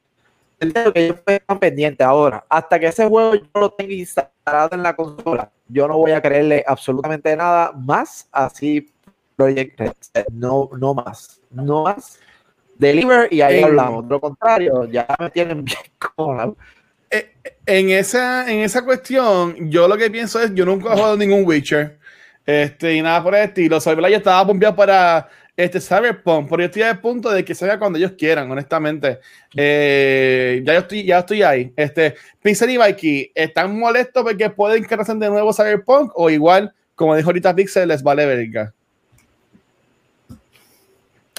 que 0.94 1.06
ellos 1.06 1.18
están 1.26 1.60
pendientes 1.60 2.06
ahora. 2.06 2.46
Hasta 2.48 2.80
que 2.80 2.88
ese 2.88 3.08
juego 3.08 3.36
yo 3.36 3.44
lo 3.56 3.72
tenga 3.72 3.94
instalado 3.94 4.70
en 4.74 4.84
la 4.84 4.96
consola, 4.96 5.52
yo 5.68 5.88
no 5.88 5.98
voy 5.98 6.12
a 6.12 6.22
creerle 6.22 6.64
absolutamente 6.68 7.36
nada 7.36 7.72
más 7.72 8.28
así 8.32 8.92
Project 9.36 9.80
Red. 9.80 9.94
No, 10.32 10.70
no 10.78 10.94
más. 10.94 11.42
No 11.50 11.84
más. 11.84 12.20
Deliver 12.78 13.32
y 13.32 13.42
ahí 13.42 13.62
hablamos. 13.62 14.06
Lo 14.06 14.20
contrario, 14.20 14.86
ya 14.86 15.08
me 15.20 15.30
tienen 15.30 15.66
bien 15.66 15.80
como 16.00 16.56
En 17.66 17.90
esa, 17.90 18.52
en 18.52 18.60
esa 18.60 18.84
cuestión, 18.84 19.70
yo 19.70 19.88
lo 19.88 19.98
que 19.98 20.10
pienso 20.10 20.40
es, 20.42 20.54
yo 20.54 20.66
nunca 20.66 20.90
he 20.90 20.96
jugado 20.96 21.18
ningún 21.18 21.46
Witcher, 21.46 22.00
este, 22.46 22.96
y 22.96 23.02
nada 23.02 23.24
por 23.24 23.36
el 23.36 23.44
estilo. 23.44 23.80
Soy 23.80 23.96
yo 23.96 24.18
estaba 24.18 24.44
bombeado 24.44 24.76
para 24.76 25.30
este 25.58 25.80
Cyberpunk, 25.80 26.50
pero 26.50 26.62
yo 26.62 26.66
estoy 26.66 26.82
al 26.84 27.00
punto 27.00 27.30
de 27.30 27.44
que 27.46 27.54
salga 27.54 27.78
cuando 27.80 27.98
ellos 28.00 28.14
quieran, 28.18 28.50
honestamente. 28.52 29.20
Eh, 29.56 30.62
ya 30.66 30.74
yo 30.74 30.80
estoy, 30.80 31.04
ya 31.06 31.20
estoy 31.20 31.44
ahí. 31.44 31.72
Este, 31.76 32.16
Pixel 32.42 32.70
y 32.72 32.78
Mikey, 32.78 33.32
¿están 33.36 33.78
molestos 33.78 34.24
porque 34.24 34.50
pueden 34.50 34.84
que 34.86 34.96
hacen 34.96 35.20
de 35.20 35.30
nuevo 35.30 35.54
Cyberpunk 35.54 36.12
o 36.16 36.30
igual 36.30 36.74
como 36.96 37.16
dijo 37.16 37.30
ahorita 37.30 37.56
Pixel, 37.56 37.88
les 37.88 38.04
vale 38.04 38.26
verga. 38.28 38.74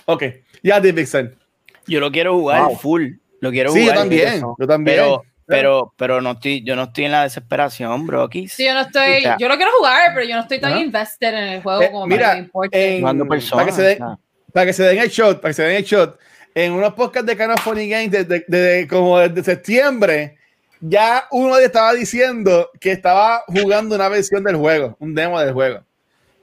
Ok, 0.07 0.25
ya 0.63 0.81
di 0.81 0.93
Pixel. 0.93 1.37
Yo 1.87 2.01
lo 2.01 2.11
quiero 2.11 2.35
jugar 2.35 2.63
Wow. 2.65 2.77
full. 2.79 3.13
Lo 3.41 3.51
quiero 3.51 3.71
Sí, 3.73 3.79
yo 3.79 3.85
jugar. 3.85 3.99
también, 3.99 4.29
eso. 4.35 4.57
yo 4.59 4.67
también. 4.67 4.97
Pero, 4.97 5.23
pero, 5.47 5.93
pero 5.97 6.20
no 6.20 6.32
estoy, 6.32 6.62
yo 6.64 6.76
no 6.76 6.84
estoy 6.84 7.05
en 7.07 7.12
la 7.12 7.22
desesperación, 7.24 8.07
bro. 8.07 8.22
Aquí 8.24 8.49
Sí, 8.49 8.64
yo 8.64 8.74
no 8.74 8.80
estoy, 8.80 9.18
O 9.18 9.20
sea, 9.20 9.36
yo 9.38 9.49
lo 9.49 9.57
quiero 9.57 9.72
jugar, 9.78 10.12
pero 10.14 10.26
yo 10.26 10.36
no 10.36 10.43
estoy 10.43 10.61
tan 10.61 10.72
Ajá. 10.72 10.80
invested 10.82 11.28
en 11.34 11.45
el 11.45 11.62
juego 11.62 11.82
Eh, 11.82 11.90
como 11.90 12.07
mira, 12.07 12.20
para 12.22 12.30
que 12.34 12.40
me 12.40 12.45
importe. 12.47 12.95
en- 12.95 13.01
jugando 13.01 13.24
para 13.26 13.38
personas. 13.40 13.66
que 13.66 13.72
se 13.72 13.82
den- 13.82 13.99
sea. 13.99 14.18
para 14.53 14.66
que 14.66 14.72
se 14.72 14.82
den 14.84 14.99
el 14.99 15.09
shot, 15.09 15.40
para 15.40 15.51
que 15.51 15.55
se 15.55 15.62
den 15.62 15.76
el 15.76 15.84
shot, 15.84 16.18
en 16.55 16.72
unos 16.72 16.93
podcasts 16.95 17.26
de 17.26 17.36
Canon 17.36 17.57
Funny 17.59 17.88
Games 17.88 18.11
desde, 18.11 18.45
desde 18.47 18.86
como 18.88 19.18
desde 19.18 19.43
septiembre, 19.43 20.36
ya 20.80 21.26
uno 21.30 21.57
estaba 21.59 21.95
diciendo 21.95 22.70
que 22.80 22.93
estaba 22.93 23.43
jugando 23.47 23.95
una 23.95 24.09
versión 24.09 24.43
del 24.45 24.57
juego, 24.57 24.97
un 24.99 25.14
demo 25.14 25.40
del 25.40 25.53
juego. 25.53 25.80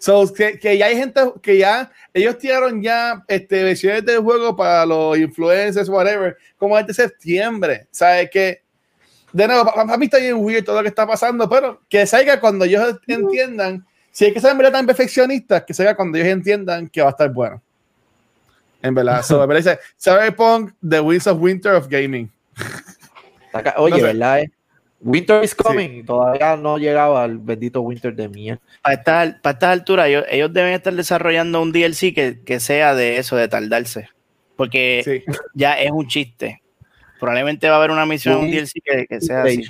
So, 0.02 0.34
que, 0.34 0.58
que 0.58 0.78
ya 0.78 0.86
hay 0.86 0.96
gente 0.96 1.20
que 1.44 1.58
ya, 1.58 1.92
ellos 2.14 2.38
tiraron 2.38 2.82
ya 2.82 3.22
este, 3.28 3.64
versiones 3.64 4.06
del 4.06 4.20
juego 4.22 4.56
para 4.56 4.86
los 4.86 5.18
influencers, 5.18 5.90
whatever, 5.90 6.38
como 6.58 6.78
desde 6.78 6.94
septiembre. 6.94 7.86
¿Sabes? 7.92 8.30
Que, 8.30 8.62
de 9.34 9.48
nuevo, 9.48 9.64
para, 9.66 9.86
para 9.86 9.98
mí 9.98 10.06
está 10.06 10.18
bien 10.18 10.36
weird 10.38 10.64
todo 10.66 10.78
lo 10.78 10.82
que 10.84 10.90
está 10.90 11.06
pasando, 11.08 11.48
pero 11.50 11.82
que 11.90 12.06
salga 12.06 12.40
cuando 12.40 12.66
ellos 12.66 13.00
entiendan, 13.08 13.86
si 14.12 14.26
hay 14.26 14.34
que 14.34 14.42
ser 14.42 14.52
en 14.52 14.58
verdad 14.58 14.74
tan 14.74 14.86
perfeccionistas, 14.86 15.64
que 15.64 15.74
salga 15.74 15.96
cuando 15.96 16.18
ellos 16.18 16.30
entiendan 16.30 16.88
que 16.88 17.02
va 17.02 17.08
a 17.08 17.12
estar 17.12 17.30
bueno. 17.32 17.62
En 18.82 18.94
verdad, 18.96 19.22
so, 19.24 19.40
me 19.40 19.48
parece 19.48 19.78
Cyberpunk, 20.02 20.72
The 20.88 21.00
Winds 21.00 21.28
of 21.28 21.42
Winter 21.42 21.74
of 21.74 21.88
Gaming. 21.90 22.32
Oye, 23.78 23.92
No 23.92 23.98
sé. 23.98 24.04
¿verdad? 24.04 24.40
eh? 24.42 24.52
Winter 25.02 25.42
is 25.44 25.56
coming. 25.56 26.04
Todavía 26.06 26.58
no 26.58 26.78
llegaba 26.78 27.24
el 27.24 27.38
bendito 27.38 27.80
Winter 27.82 28.14
de 28.14 28.28
mierda. 28.28 28.62
Para 28.82 28.96
esta, 28.96 29.40
para 29.42 29.54
esta 29.54 29.72
altura, 29.72 30.08
ellos, 30.10 30.26
ellos 30.30 30.52
deben 30.52 30.74
estar 30.74 30.94
desarrollando 30.94 31.62
un 31.62 31.72
DLC 31.72 32.14
que, 32.14 32.42
que 32.46 32.60
sea 32.60 32.94
de 32.96 33.18
eso, 33.18 33.38
de 33.38 33.48
tardarse. 33.48 34.10
Porque 34.58 35.02
Sí. 35.06 35.24
ya 35.54 35.80
es 35.80 35.90
un 35.92 36.06
chiste. 36.08 36.62
Probablemente 37.20 37.68
va 37.68 37.76
a 37.76 37.78
haber 37.80 37.92
una 37.92 38.06
misión, 38.06 38.38
un. 38.40 38.52
DLC 38.52 38.74
que, 38.84 39.06
que 39.08 39.22
sea 39.22 39.44
así. 39.44 39.64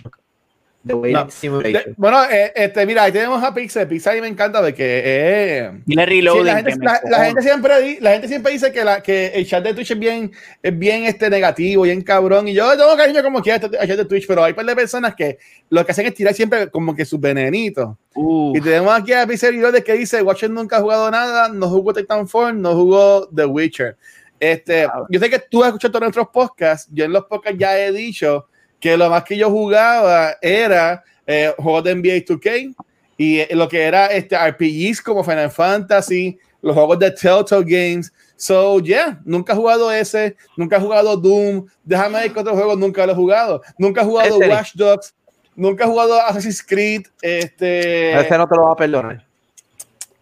No. 0.82 1.02
De- 1.02 1.94
bueno, 1.98 2.24
eh, 2.32 2.54
este, 2.56 2.86
mira, 2.86 3.04
ahí 3.04 3.12
tenemos 3.12 3.44
a 3.44 3.54
Pixel. 3.54 3.86
Pixel 3.86 4.16
mí 4.16 4.22
me 4.22 4.28
encanta 4.30 4.62
porque 4.62 5.02
eh, 5.04 5.72
Dile 5.86 6.04
Sí, 6.06 6.10
reloading. 6.10 6.46
la, 6.46 6.56
gente, 6.56 6.72
que 6.72 6.78
me 6.80 6.86
la- 6.86 7.26
gente 7.26 7.42
siempre, 7.42 7.82
di- 7.82 7.98
la 8.00 8.12
gente 8.14 8.28
siempre 8.30 8.54
dice 8.54 8.72
que, 8.72 8.84
la, 8.86 9.04
que 9.04 9.28
el 9.28 9.46
chat 9.46 9.62
de 9.62 9.74
Twitch 9.74 9.92
es 9.92 10.00
bien, 10.00 10.32
es 10.64 10.80
bien 10.80 11.04
este, 11.04 11.30
negativo, 11.30 11.84
bien 11.84 12.02
cabrón. 12.02 12.48
Y 12.48 12.54
yo 12.54 12.72
tengo 12.78 12.96
cariño 12.96 13.22
como 13.22 13.42
quiera 13.42 13.58
al 13.68 13.88
chat 13.88 13.98
de 13.98 14.06
Twitch, 14.06 14.26
pero 14.26 14.42
hay 14.42 14.54
par 14.54 14.66
de 14.66 14.74
personas 14.76 15.16
que 15.16 15.38
lo 15.70 15.86
que 15.86 15.92
hacen 15.92 16.06
es 16.06 16.14
tirar 16.14 16.34
siempre 16.34 16.70
como 16.70 16.96
que 16.96 17.04
sus 17.04 17.20
venenitos. 17.20 17.90
Uh, 18.16 18.56
Y 18.56 18.62
tenemos 18.62 18.94
aquí 18.98 19.12
a 19.12 19.28
Pixel 19.28 19.56
Reloaded 19.56 19.84
que 19.84 19.94
dice: 19.94 20.22
Watcher 20.22 20.50
nunca 20.50 20.78
ha 20.78 20.82
jugado 20.82 21.12
nada, 21.12 21.50
no 21.50 21.68
jugó 21.68 21.94
Titanfall, 21.94 22.60
no 22.60 22.74
jugó 22.74 23.28
The 23.36 23.46
Witcher. 23.46 23.98
Este, 24.40 24.88
yo 25.10 25.20
sé 25.20 25.30
que 25.30 25.40
tú 25.40 25.64
has 25.64 25.70
escuchado 25.70 25.92
todos 25.92 26.04
nuestros 26.04 26.28
podcasts. 26.30 26.90
Yo 26.92 27.06
en 27.06 27.12
los 27.12 27.26
podcasts 27.26 27.60
ya 27.60 27.78
he 27.78 27.92
dicho 27.92 28.48
que 28.80 28.96
lo 28.96 29.10
más 29.10 29.24
que 29.24 29.38
yo 29.38 29.50
jugaba 29.50 30.36
era 30.42 31.04
eh, 31.28 31.54
juegos 31.58 31.84
de 31.84 31.96
NBA 31.96 32.26
2K 32.26 32.76
y 33.18 33.40
eh, 33.40 33.50
lo 33.52 33.68
que 33.68 33.82
era 33.82 34.08
este 34.08 34.38
RPGs 34.38 35.02
como 35.02 35.24
Final 35.24 35.52
Fantasy, 35.52 36.40
los 36.62 36.74
juegos 36.74 37.00
de 37.00 37.12
Telltale 37.12 37.66
Games. 37.66 38.14
So, 38.38 38.80
yeah, 38.80 39.20
nunca 39.26 39.52
he 39.52 39.56
jugado 39.58 39.92
ese, 39.92 40.38
nunca 40.56 40.78
he 40.78 40.80
jugado 40.80 41.18
Doom. 41.18 41.68
Déjame 41.84 42.22
ver 42.22 42.34
qué 42.34 42.40
otros 42.40 42.56
juegos 42.56 42.78
nunca 42.78 43.06
lo 43.06 43.12
he 43.12 43.16
jugado. 43.16 43.62
Nunca 43.78 44.02
he 44.02 44.06
jugado. 44.06 44.38
Watch 44.38 44.74
Dogs. 44.76 45.14
Nunca 45.56 45.84
he 45.84 45.88
jugado 45.88 46.22
Assassin's 46.22 46.64
Creed. 46.64 47.08
Este, 47.22 48.18
Ese 48.18 48.38
no 48.38 48.48
te 48.48 48.56
lo 48.56 48.64
va 48.64 48.72
a 48.72 48.76
perdonar. 48.78 49.29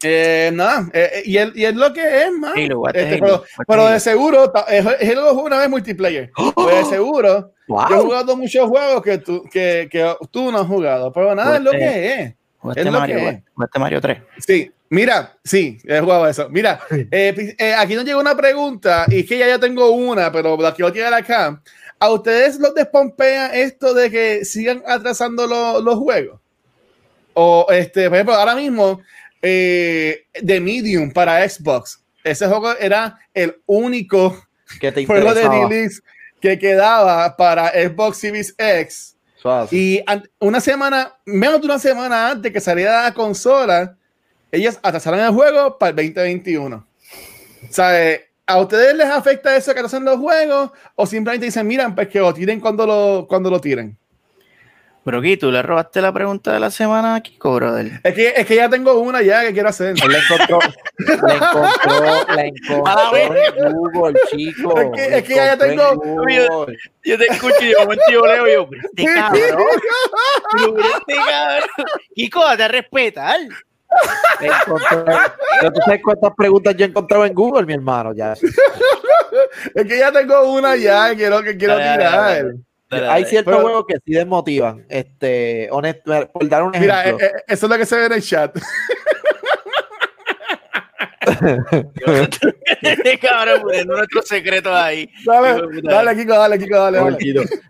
Eh, 0.04 0.52
nada, 0.54 0.88
eh, 0.94 1.10
eh, 1.16 1.22
y, 1.26 1.38
es, 1.38 1.50
y 1.56 1.66
es 1.66 1.76
lo 1.76 1.92
que 1.94 2.24
es, 2.24 2.32
man. 2.34 2.54
Halo, 2.56 2.88
Este, 2.88 3.16
Halo, 3.16 3.20
pero, 3.20 3.44
pero 3.68 3.88
de 3.88 4.00
seguro, 4.00 4.54
Halo 4.56 5.22
lo 5.22 5.34
jugué 5.34 5.44
una 5.48 5.60
vez 5.60 5.70
multiplayer. 5.70 6.32
Pues 6.56 6.76
de 6.78 6.86
seguro, 6.96 7.52
yo 7.68 7.76
he 7.90 7.94
Wow. 7.96 8.04
jugado 8.06 8.38
muchos 8.38 8.68
juegos 8.70 9.02
que 9.02 9.18
tú, 9.18 9.44
que, 9.52 9.88
que 9.92 10.16
tú 10.32 10.52
no 10.52 10.60
has 10.60 10.68
jugado, 10.68 11.12
pero 11.12 11.34
nada, 11.36 11.58
es 11.58 11.62
lo 11.64 11.72
que 11.72 12.14
es. 12.14 12.34
jugaste 12.60 12.82
es 12.82 12.92
Mario, 12.92 13.16
que 13.18 13.30
es. 13.30 13.80
Mario 13.80 14.02
3. 14.02 14.18
Sí, 14.40 14.72
mira, 14.90 15.38
sí, 15.44 15.78
he 15.84 16.00
jugado 16.00 16.28
eso. 16.28 16.48
Mira, 16.50 16.80
eh, 17.12 17.56
eh, 17.58 17.74
aquí 17.74 17.96
nos 17.96 18.06
llegó 18.06 18.20
una 18.22 18.38
pregunta, 18.38 19.06
y 19.10 19.20
es 19.22 19.26
que 19.28 19.38
ya 19.38 19.50
yo 19.50 19.60
tengo 19.60 19.90
una, 19.92 20.32
pero 20.32 20.56
la 20.58 20.74
quiero 20.74 20.92
tirar 20.94 21.14
acá. 21.14 21.62
¿A 22.00 22.12
ustedes 22.12 22.60
los 22.60 22.76
despompea 22.76 23.48
esto 23.56 23.94
de 23.96 24.12
que 24.12 24.46
sigan 24.46 24.84
atrasando 24.86 25.48
lo- 25.48 25.82
los 25.82 25.96
juegos? 25.96 26.40
O, 27.34 27.66
este, 27.70 28.08
por 28.08 28.16
ejemplo, 28.16 28.36
ahora 28.36 28.56
mismo, 28.56 29.02
eh, 29.42 30.26
The 30.46 30.60
Medium 30.60 31.12
para 31.12 31.48
Xbox, 31.48 32.04
ese 32.24 32.48
juego 32.48 32.74
era 32.78 33.20
el 33.34 33.56
único 33.66 34.38
Que 34.80 34.92
te 34.92 35.06
juego 35.08 35.34
de 35.34 35.48
release 35.48 36.02
que 36.42 36.60
quedaba 36.60 37.36
para 37.36 37.70
Xbox 37.70 38.18
Series 38.18 38.54
X. 38.58 39.16
Suave. 39.38 39.70
Y 39.72 40.04
una 40.40 40.60
semana, 40.60 41.16
menos 41.26 41.62
de 41.62 41.66
una 41.66 41.80
semana 41.80 42.32
antes 42.32 42.52
que 42.52 42.60
saliera 42.60 43.04
la 43.04 43.14
consola, 43.14 43.96
ellos 44.52 44.80
atrasaron 44.82 45.20
el 45.20 45.32
juego 45.32 45.78
para 45.78 45.90
el 45.90 46.14
2021. 46.14 46.76
O 46.76 47.74
sea, 47.74 48.12
eh, 48.12 48.30
¿a 48.46 48.60
ustedes 48.60 48.96
les 48.96 49.08
afecta 49.08 49.56
eso 49.56 49.74
que 49.74 49.80
atrasan 49.80 50.06
los 50.06 50.18
juegos? 50.18 50.72
¿O 50.96 51.06
simplemente 51.06 51.46
dicen, 51.46 51.68
miran, 51.68 51.96
pues 51.96 52.08
que 52.08 52.20
lo 52.20 52.34
tiren 52.34 52.60
cuando 52.60 52.86
lo, 52.86 53.26
cuando 53.28 53.50
lo 53.50 53.60
tiren? 53.60 53.98
Pero 55.08 55.20
aquí 55.20 55.38
tú 55.38 55.50
le 55.52 55.62
robaste 55.62 56.02
la 56.02 56.12
pregunta 56.12 56.52
de 56.52 56.60
la 56.60 56.70
semana 56.70 57.16
a 57.16 57.22
Kiko, 57.22 57.56
brother. 57.56 58.02
Es 58.04 58.14
que, 58.14 58.34
es 58.36 58.46
que 58.46 58.56
ya 58.58 58.68
tengo 58.70 59.00
una 59.00 59.22
ya 59.22 59.42
que 59.44 59.54
quiero 59.54 59.70
hacer. 59.70 59.96
Él 60.04 60.12
la 60.12 60.18
encontró, 60.20 60.60
la 61.26 61.34
encontró, 61.34 62.36
la 62.36 62.46
encontró 62.46 63.16
en 63.16 63.74
Google, 63.74 64.20
chico. 64.30 64.78
Es 64.78 64.90
que- 64.94 65.18
es 65.20 65.24
que 65.24 65.36
ya 65.36 65.58
tengo- 65.58 65.96
Google. 65.96 66.78
Yo 67.06 67.18
te 67.18 67.26
escucho 67.28 67.56
y 67.62 67.68
de 67.70 67.76
momento 67.78 68.04
yo 68.12 68.26
leo 68.26 68.48
y 68.48 68.54
yo, 68.54 68.68
este 68.98 69.06
cabrón. 69.16 69.66
Este 71.00 71.16
cabrón. 71.16 71.70
Kiko, 72.14 72.44
date 72.46 72.64
a 72.64 72.68
respetar. 72.68 73.40
Pero 74.40 75.72
tú 75.72 75.80
sabes 75.86 76.02
cuántas 76.04 76.32
preguntas 76.36 76.76
yo 76.76 76.86
he 76.86 76.90
encontrado 76.90 77.26
en 77.26 77.34
Google, 77.34 77.66
mi 77.66 77.74
hermano. 77.74 78.14
Ya. 78.14 78.34
Es 79.76 79.86
que 79.86 80.00
ya 80.00 80.12
tengo 80.12 80.42
una 80.52 80.76
ya 80.76 81.10
que 81.12 81.16
quiero, 81.18 81.42
que 81.44 81.56
quiero 81.58 81.76
Dale, 81.78 81.86
dale, 81.86 81.98
tirar. 81.98 82.14
dale, 82.22 82.44
Dale, 82.44 82.56
Hay 82.90 83.26
ciertos 83.26 83.54
Pero- 83.54 83.64
juegos 83.64 83.86
que 83.88 83.96
sí 84.06 84.14
desmotivan. 84.14 84.86
Este, 84.90 85.68
honesto, 85.72 86.30
por 86.32 86.48
dar 86.48 86.64
un 86.64 86.72
Mira, 86.72 87.04
ejemplo. 87.04 87.26
eh, 87.26 87.32
eh, 87.36 87.44
eso 87.48 87.66
es 87.66 87.70
lo 87.72 87.78
que 87.78 87.86
se 87.86 87.98
ve 87.98 88.06
en 88.06 88.14
el 88.14 88.22
chat. 88.24 88.58
Cabrón 93.22 93.62
poniendo 93.62 93.96
nuestros 93.98 94.28
secretos 94.28 94.74
ahí. 94.74 95.10
Dale, 95.26 95.62
dale, 95.84 96.16
Kiko, 96.16 96.34
dale, 96.34 96.60
Kiko, 96.60 96.78
dale. 96.78 97.18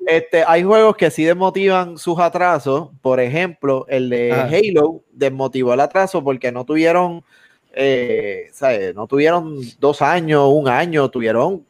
Este, 0.06 0.44
hay 0.46 0.64
juegos 0.64 0.96
que 0.96 1.10
sí 1.12 1.24
desmotivan 1.24 1.98
sus 1.98 2.20
atrasos. 2.20 2.90
Por 3.02 3.20
ejemplo, 3.20 3.86
el 3.90 4.10
de 4.10 4.32
Ajá. 4.32 4.50
Halo 4.56 5.04
desmotivó 5.12 5.74
el 5.74 5.80
atraso 5.80 6.24
porque 6.24 6.52
no 6.52 6.66
tuvieron, 6.66 7.24
eh, 7.74 8.50
¿sabes? 8.54 8.94
no 8.96 9.08
tuvieron 9.08 9.58
dos 9.80 10.02
años, 10.02 10.50
un 10.52 10.68
año, 10.68 11.10
tuvieron 11.10 11.66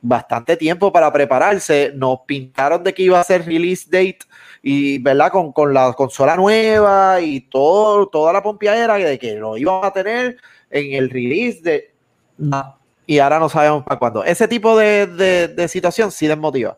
bastante 0.00 0.56
tiempo 0.56 0.92
para 0.92 1.12
prepararse. 1.12 1.92
Nos 1.94 2.20
pintaron 2.26 2.82
de 2.84 2.92
que 2.94 3.02
iba 3.02 3.20
a 3.20 3.24
ser 3.24 3.44
release 3.46 3.84
date 3.90 4.18
y, 4.62 4.98
¿verdad? 4.98 5.30
Con, 5.30 5.52
con 5.52 5.72
la 5.74 5.92
consola 5.92 6.36
nueva 6.36 7.20
y 7.20 7.40
todo, 7.42 8.06
toda 8.08 8.32
la 8.32 8.42
pompiadera 8.42 8.94
de 8.96 9.18
que 9.18 9.34
lo 9.36 9.56
iban 9.56 9.84
a 9.84 9.92
tener 9.92 10.36
en 10.70 10.92
el 10.92 11.10
release 11.10 11.60
de... 11.62 11.92
Y 13.06 13.18
ahora 13.20 13.38
no 13.38 13.48
sabemos 13.48 13.84
para 13.84 13.98
cuándo. 13.98 14.22
Ese 14.22 14.46
tipo 14.46 14.76
de, 14.76 15.06
de- 15.06 15.48
de 15.48 15.68
situación 15.68 16.10
sí 16.12 16.26
desmotiva. 16.26 16.76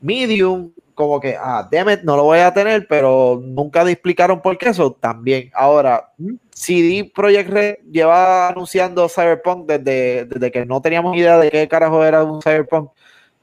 Medium, 0.00 0.72
como 0.94 1.20
que, 1.20 1.36
ah, 1.38 1.68
damn 1.70 1.90
it, 1.90 2.00
no 2.02 2.16
lo 2.16 2.24
voy 2.24 2.40
a 2.40 2.52
tener, 2.52 2.86
pero 2.88 3.40
nunca 3.42 3.84
te 3.84 3.92
explicaron 3.92 4.42
por 4.42 4.58
qué 4.58 4.70
eso 4.70 4.92
también. 4.92 5.50
Ahora, 5.54 6.12
CD 6.50 7.10
Projekt 7.14 7.50
Red 7.50 7.76
lleva 7.90 8.48
anunciando 8.48 9.08
Cyberpunk 9.08 9.66
desde, 9.66 10.24
desde 10.24 10.50
que 10.50 10.66
no 10.66 10.82
teníamos 10.82 11.16
idea 11.16 11.38
de 11.38 11.50
qué 11.50 11.68
carajo 11.68 12.04
era 12.04 12.24
un 12.24 12.42
Cyberpunk 12.42 12.90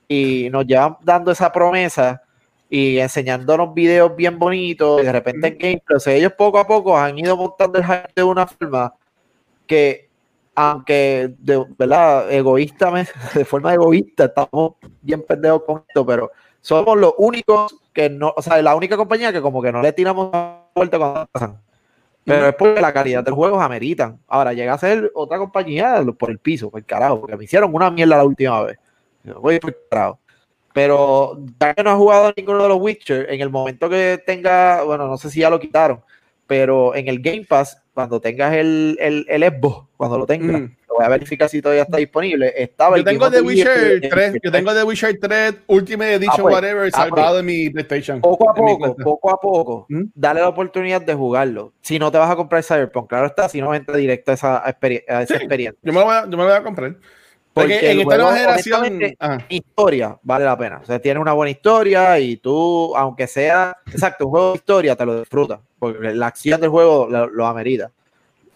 y 0.07 0.49
nos 0.51 0.65
llevan 0.65 0.97
dando 1.01 1.31
esa 1.31 1.51
promesa 1.51 2.21
y 2.69 2.97
enseñándonos 2.99 3.73
videos 3.73 4.15
bien 4.15 4.37
bonitos 4.37 5.01
y 5.01 5.05
de 5.05 5.11
repente 5.11 5.47
en 5.47 5.57
gameplay, 5.57 5.95
o 5.95 5.99
sea, 5.99 6.13
ellos 6.13 6.33
poco 6.37 6.59
a 6.59 6.67
poco 6.67 6.97
han 6.97 7.17
ido 7.17 7.37
montando 7.37 7.79
el 7.79 7.85
hype 7.85 8.11
de 8.15 8.23
una 8.23 8.47
forma 8.47 8.93
que 9.67 10.09
aunque 10.55 11.35
de 11.39 11.65
verdad 11.77 12.31
egoísta 12.31 12.91
de 13.33 13.45
forma 13.45 13.73
egoísta 13.73 14.25
estamos 14.25 14.73
bien 15.01 15.21
pendejos 15.21 15.63
con 15.63 15.83
esto 15.87 16.05
pero 16.05 16.31
somos 16.65 16.97
los 16.97 17.13
únicos 17.19 17.75
que 17.93 18.09
no 18.09 18.33
o 18.35 18.41
sea 18.41 18.59
la 18.59 18.75
única 18.75 18.97
compañía 18.97 19.31
que 19.31 19.39
como 19.39 19.61
que 19.61 19.71
no 19.71 19.83
le 19.83 19.93
tiramos 19.93 20.31
fuerte 20.73 20.97
cuando 20.97 21.27
pasan. 21.31 21.61
Pero 22.23 22.47
es 22.47 22.55
porque 22.55 22.81
la 22.81 22.91
calidad 22.91 23.23
del 23.23 23.35
juego 23.35 23.61
ameritan. 23.61 24.19
Ahora 24.27 24.51
llega 24.51 24.73
a 24.73 24.79
ser 24.79 25.11
otra 25.13 25.37
compañía 25.37 26.03
por 26.17 26.31
el 26.31 26.39
piso 26.39 26.71
por 26.71 26.79
el 26.79 26.85
carajo 26.85 27.21
porque 27.21 27.37
me 27.37 27.43
hicieron 27.43 27.73
una 27.75 27.91
mierda 27.91 28.17
la 28.17 28.23
última 28.23 28.63
vez. 28.63 28.79
Voy 29.39 29.59
por 29.59 29.69
el 29.69 29.77
carajo. 29.91 30.19
Pero 30.73 31.37
ya 31.59 31.75
que 31.75 31.83
no 31.83 31.91
ha 31.91 31.95
jugado 31.95 32.33
ninguno 32.35 32.63
de 32.63 32.69
los 32.69 32.79
Witcher, 32.81 33.31
en 33.31 33.41
el 33.41 33.51
momento 33.51 33.87
que 33.87 34.21
tenga, 34.25 34.81
bueno, 34.81 35.07
no 35.07 35.17
sé 35.17 35.29
si 35.29 35.41
ya 35.41 35.51
lo 35.51 35.59
quitaron, 35.59 36.01
pero 36.47 36.95
en 36.95 37.07
el 37.07 37.19
Game 37.19 37.45
Pass 37.47 37.79
cuando 37.93 38.19
tengas 38.19 38.55
el, 38.55 38.97
el, 38.99 39.25
el 39.29 39.43
Xbox, 39.43 39.87
cuando 39.95 40.17
lo 40.17 40.25
tengas, 40.25 40.61
Mm. 40.61 40.75
Voy 40.97 41.05
a 41.05 41.09
verificar 41.09 41.49
si 41.49 41.61
todavía 41.61 41.83
está 41.83 41.97
disponible. 41.97 42.53
Estaba 42.55 42.97
Yo 42.97 43.03
tengo 43.03 43.29
The 43.29 43.41
Witcher 43.41 43.93
Libre, 44.01 44.09
3, 44.09 44.33
yo 44.43 44.51
tengo 44.51 44.73
The 44.73 44.83
Witcher 44.83 45.19
3 45.19 45.55
Ultimate 45.67 46.13
Edition, 46.15 46.35
Ah, 46.37 46.41
pues, 46.41 46.55
whatever, 46.55 46.89
ah, 46.93 46.97
salvado 46.97 47.39
en 47.39 47.45
mi 47.45 47.69
PlayStation. 47.69 48.21
Poco 48.21 48.49
a 48.49 48.53
poco, 48.53 48.95
poco 48.95 49.29
a 49.31 49.39
poco, 49.39 49.85
¿Mm? 49.89 50.03
dale 50.13 50.41
la 50.41 50.49
oportunidad 50.49 51.01
de 51.01 51.13
jugarlo. 51.13 51.73
Si 51.81 51.99
no 51.99 52.11
te 52.11 52.17
vas 52.17 52.29
a 52.31 52.35
comprar 52.35 52.63
Cyberpunk, 52.63 53.09
claro 53.09 53.27
está, 53.27 53.47
si 53.49 53.61
no 53.61 53.73
entra 53.75 53.95
directo 53.97 54.31
a 54.31 54.33
esa, 54.33 54.63
experi- 54.65 55.03
a 55.07 55.21
esa 55.23 55.35
Sí. 55.35 55.41
experiencia. 55.43 55.79
Yo 55.83 55.93
me 55.93 55.99
lo 55.99 56.05
voy 56.05 56.15
a, 56.15 56.21
yo 56.23 56.29
me 56.31 56.37
lo 56.37 56.45
voy 56.45 56.53
a 56.53 56.63
comprar. 56.63 56.95
Porque, 57.53 57.73
Porque 57.75 57.91
en 57.91 57.99
esta 58.01 58.17
nueva 58.17 58.35
generación. 58.35 58.99
Ajá. 59.17 59.37
Historia 59.47 60.17
vale 60.23 60.43
la 60.43 60.57
pena. 60.57 60.79
O 60.83 60.85
sea, 60.85 60.99
tiene 60.99 61.21
una 61.21 61.31
buena 61.31 61.51
historia 61.51 62.19
y 62.19 62.35
tú, 62.35 62.93
aunque 62.97 63.27
sea, 63.27 63.77
exacto, 63.89 64.25
un 64.25 64.31
juego 64.31 64.49
de 64.51 64.55
historia, 64.57 64.95
te 64.97 65.05
lo 65.05 65.19
disfrutas. 65.21 65.61
Porque 65.79 66.13
la 66.13 66.27
acción 66.27 66.59
del 66.59 66.69
juego 66.69 67.07
lo, 67.09 67.27
lo 67.27 67.47
amerita. 67.47 67.91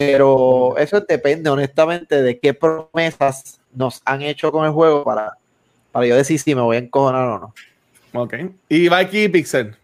Pero 0.00 0.78
eso 0.78 0.98
depende, 1.02 1.50
honestamente, 1.50 2.22
de 2.22 2.38
qué 2.38 2.54
promesas 2.54 3.60
nos 3.70 4.00
han 4.06 4.22
hecho 4.22 4.50
con 4.50 4.64
el 4.64 4.70
juego 4.72 5.04
para, 5.04 5.34
para 5.92 6.06
yo 6.06 6.16
decir 6.16 6.40
si 6.40 6.54
me 6.54 6.62
voy 6.62 6.76
a 6.76 6.78
encojonar 6.78 7.28
o 7.28 7.38
no. 7.38 7.54
Ok. 8.14 8.34
Y 8.70 8.88
Valky 8.88 9.28
Pixel. 9.28 9.76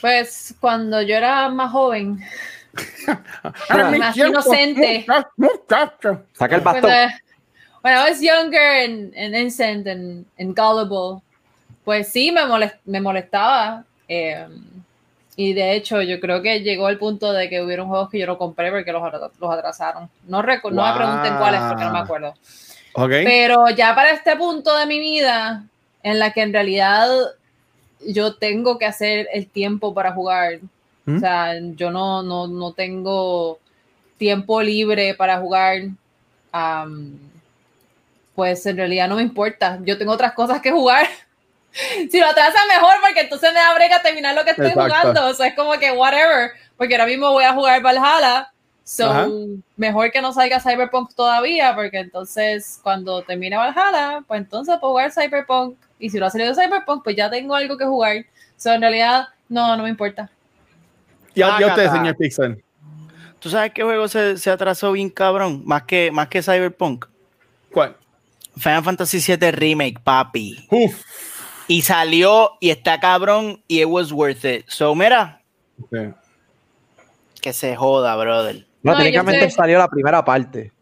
Pues 0.00 0.54
cuando 0.60 1.02
yo 1.02 1.14
era 1.14 1.50
más 1.50 1.70
joven, 1.70 2.20
más 3.98 4.16
inocente. 4.16 5.04
Saca 6.32 6.56
el 6.56 6.62
when, 6.62 6.64
bastón. 6.64 6.90
I, 6.90 7.08
when 7.82 7.94
I 7.94 8.08
was 8.10 8.22
younger 8.22 8.58
and, 8.58 9.12
and 9.14 9.34
innocent 9.34 9.86
and, 9.86 10.24
and 10.38 10.56
gullible, 10.56 11.22
pues 11.84 12.08
sí 12.08 12.32
me, 12.32 12.40
molest- 12.46 12.80
me 12.86 12.98
molestaba. 12.98 13.84
eh, 14.08 14.46
y 15.42 15.52
de 15.54 15.74
hecho, 15.74 16.02
yo 16.02 16.20
creo 16.20 16.42
que 16.42 16.60
llegó 16.60 16.88
el 16.88 16.98
punto 16.98 17.32
de 17.32 17.48
que 17.48 17.62
hubieron 17.62 17.88
juegos 17.88 18.10
que 18.10 18.18
yo 18.18 18.26
no 18.26 18.36
compré 18.36 18.70
porque 18.70 18.92
los, 18.92 19.02
los 19.40 19.50
atrasaron. 19.52 20.10
No, 20.26 20.42
recu- 20.42 20.70
no 20.70 20.84
me 20.84 20.92
pregunten 20.92 21.36
cuáles 21.36 21.62
porque 21.68 21.84
no 21.84 21.90
me 21.92 21.98
Wow. 21.98 22.04
acuerdo. 22.04 22.34
Pero 23.24 23.68
ya 23.70 23.94
para 23.94 24.10
este 24.10 24.36
punto 24.36 24.76
de 24.76 24.86
mi 24.86 24.98
vida, 24.98 25.64
en 26.02 26.18
la 26.18 26.32
que 26.32 26.42
en 26.42 26.52
realidad 26.52 27.08
yo 28.06 28.34
tengo 28.36 28.78
que 28.78 28.86
hacer 28.86 29.28
el 29.32 29.46
tiempo 29.46 29.94
para 29.94 30.12
jugar, 30.12 30.60
¿Mm? 31.06 31.16
o 31.16 31.20
sea, 31.20 31.54
yo 31.76 31.90
no, 31.90 32.22
no, 32.22 32.46
no 32.46 32.72
tengo 32.72 33.58
tiempo 34.18 34.60
libre 34.62 35.14
para 35.14 35.38
jugar, 35.38 35.82
pues 38.34 38.64
en 38.66 38.76
realidad 38.76 39.08
no 39.08 39.16
me 39.16 39.22
importa. 39.22 39.78
Yo 39.84 39.96
tengo 39.98 40.12
otras 40.12 40.32
cosas 40.32 40.60
que 40.60 40.70
jugar. 40.70 41.06
si 42.10 42.18
lo 42.18 42.26
atrasan 42.26 42.68
mejor, 42.68 42.94
porque 43.00 43.20
entonces 43.20 43.52
me 43.52 43.60
da 43.60 43.74
brega 43.74 44.02
terminar 44.02 44.34
lo 44.34 44.44
que 44.44 44.50
estoy 44.50 44.68
Exacto. 44.68 44.94
jugando. 44.94 45.26
O 45.26 45.34
sea, 45.34 45.46
es 45.48 45.54
como 45.54 45.72
que 45.78 45.92
whatever, 45.92 46.52
porque 46.76 46.94
ahora 46.94 47.06
mismo 47.06 47.30
voy 47.30 47.44
a 47.44 47.52
jugar 47.52 47.82
Valhalla. 47.82 48.52
So, 48.82 49.08
Ajá. 49.08 49.28
mejor 49.76 50.10
que 50.10 50.20
no 50.20 50.32
salga 50.32 50.58
Cyberpunk 50.58 51.14
todavía, 51.14 51.74
porque 51.76 51.98
entonces 51.98 52.80
cuando 52.82 53.22
termine 53.22 53.56
Valhalla, 53.56 54.24
pues 54.26 54.40
entonces 54.40 54.76
puedo 54.80 54.94
jugar 54.94 55.12
Cyberpunk. 55.12 55.76
Y 56.00 56.10
si 56.10 56.18
no 56.18 56.26
ha 56.26 56.30
salido 56.30 56.54
Cyberpunk, 56.54 57.04
pues 57.04 57.14
ya 57.14 57.30
tengo 57.30 57.54
algo 57.54 57.76
que 57.76 57.84
jugar. 57.84 58.24
So, 58.56 58.72
en 58.72 58.80
realidad, 58.80 59.28
no, 59.48 59.76
no 59.76 59.84
me 59.84 59.90
importa. 59.90 60.28
Y 61.34 61.42
a, 61.42 61.60
y 61.60 61.62
a 61.62 61.66
usted, 61.68 61.90
señor 61.90 62.16
Pixel. 62.16 62.64
¿Tú 63.38 63.48
sabes 63.48 63.72
qué 63.72 63.82
juego 63.82 64.08
se, 64.08 64.36
se 64.36 64.50
atrasó 64.50 64.92
bien 64.92 65.08
cabrón? 65.08 65.62
Más 65.64 65.84
que, 65.84 66.10
más 66.10 66.28
que 66.28 66.42
Cyberpunk. 66.42 67.06
¿Cuál? 67.72 67.96
Final 68.56 68.84
Fantasy 68.84 69.18
VII 69.18 69.50
Remake, 69.52 70.00
papi. 70.02 70.66
Uf. 70.70 71.02
Y 71.70 71.82
salió 71.82 72.52
y 72.58 72.70
está 72.70 72.98
cabrón 72.98 73.62
y 73.68 73.80
it 73.82 73.86
was 73.86 74.10
worth 74.10 74.44
it. 74.44 74.64
So, 74.66 74.92
mira, 74.96 75.40
que 77.40 77.52
se 77.52 77.76
joda, 77.76 78.16
brother. 78.16 78.66
No, 78.82 78.96
técnicamente 78.96 79.44
estoy- 79.46 79.56
salió 79.62 79.78
la 79.78 79.86
primera 79.86 80.24
parte. 80.24 80.72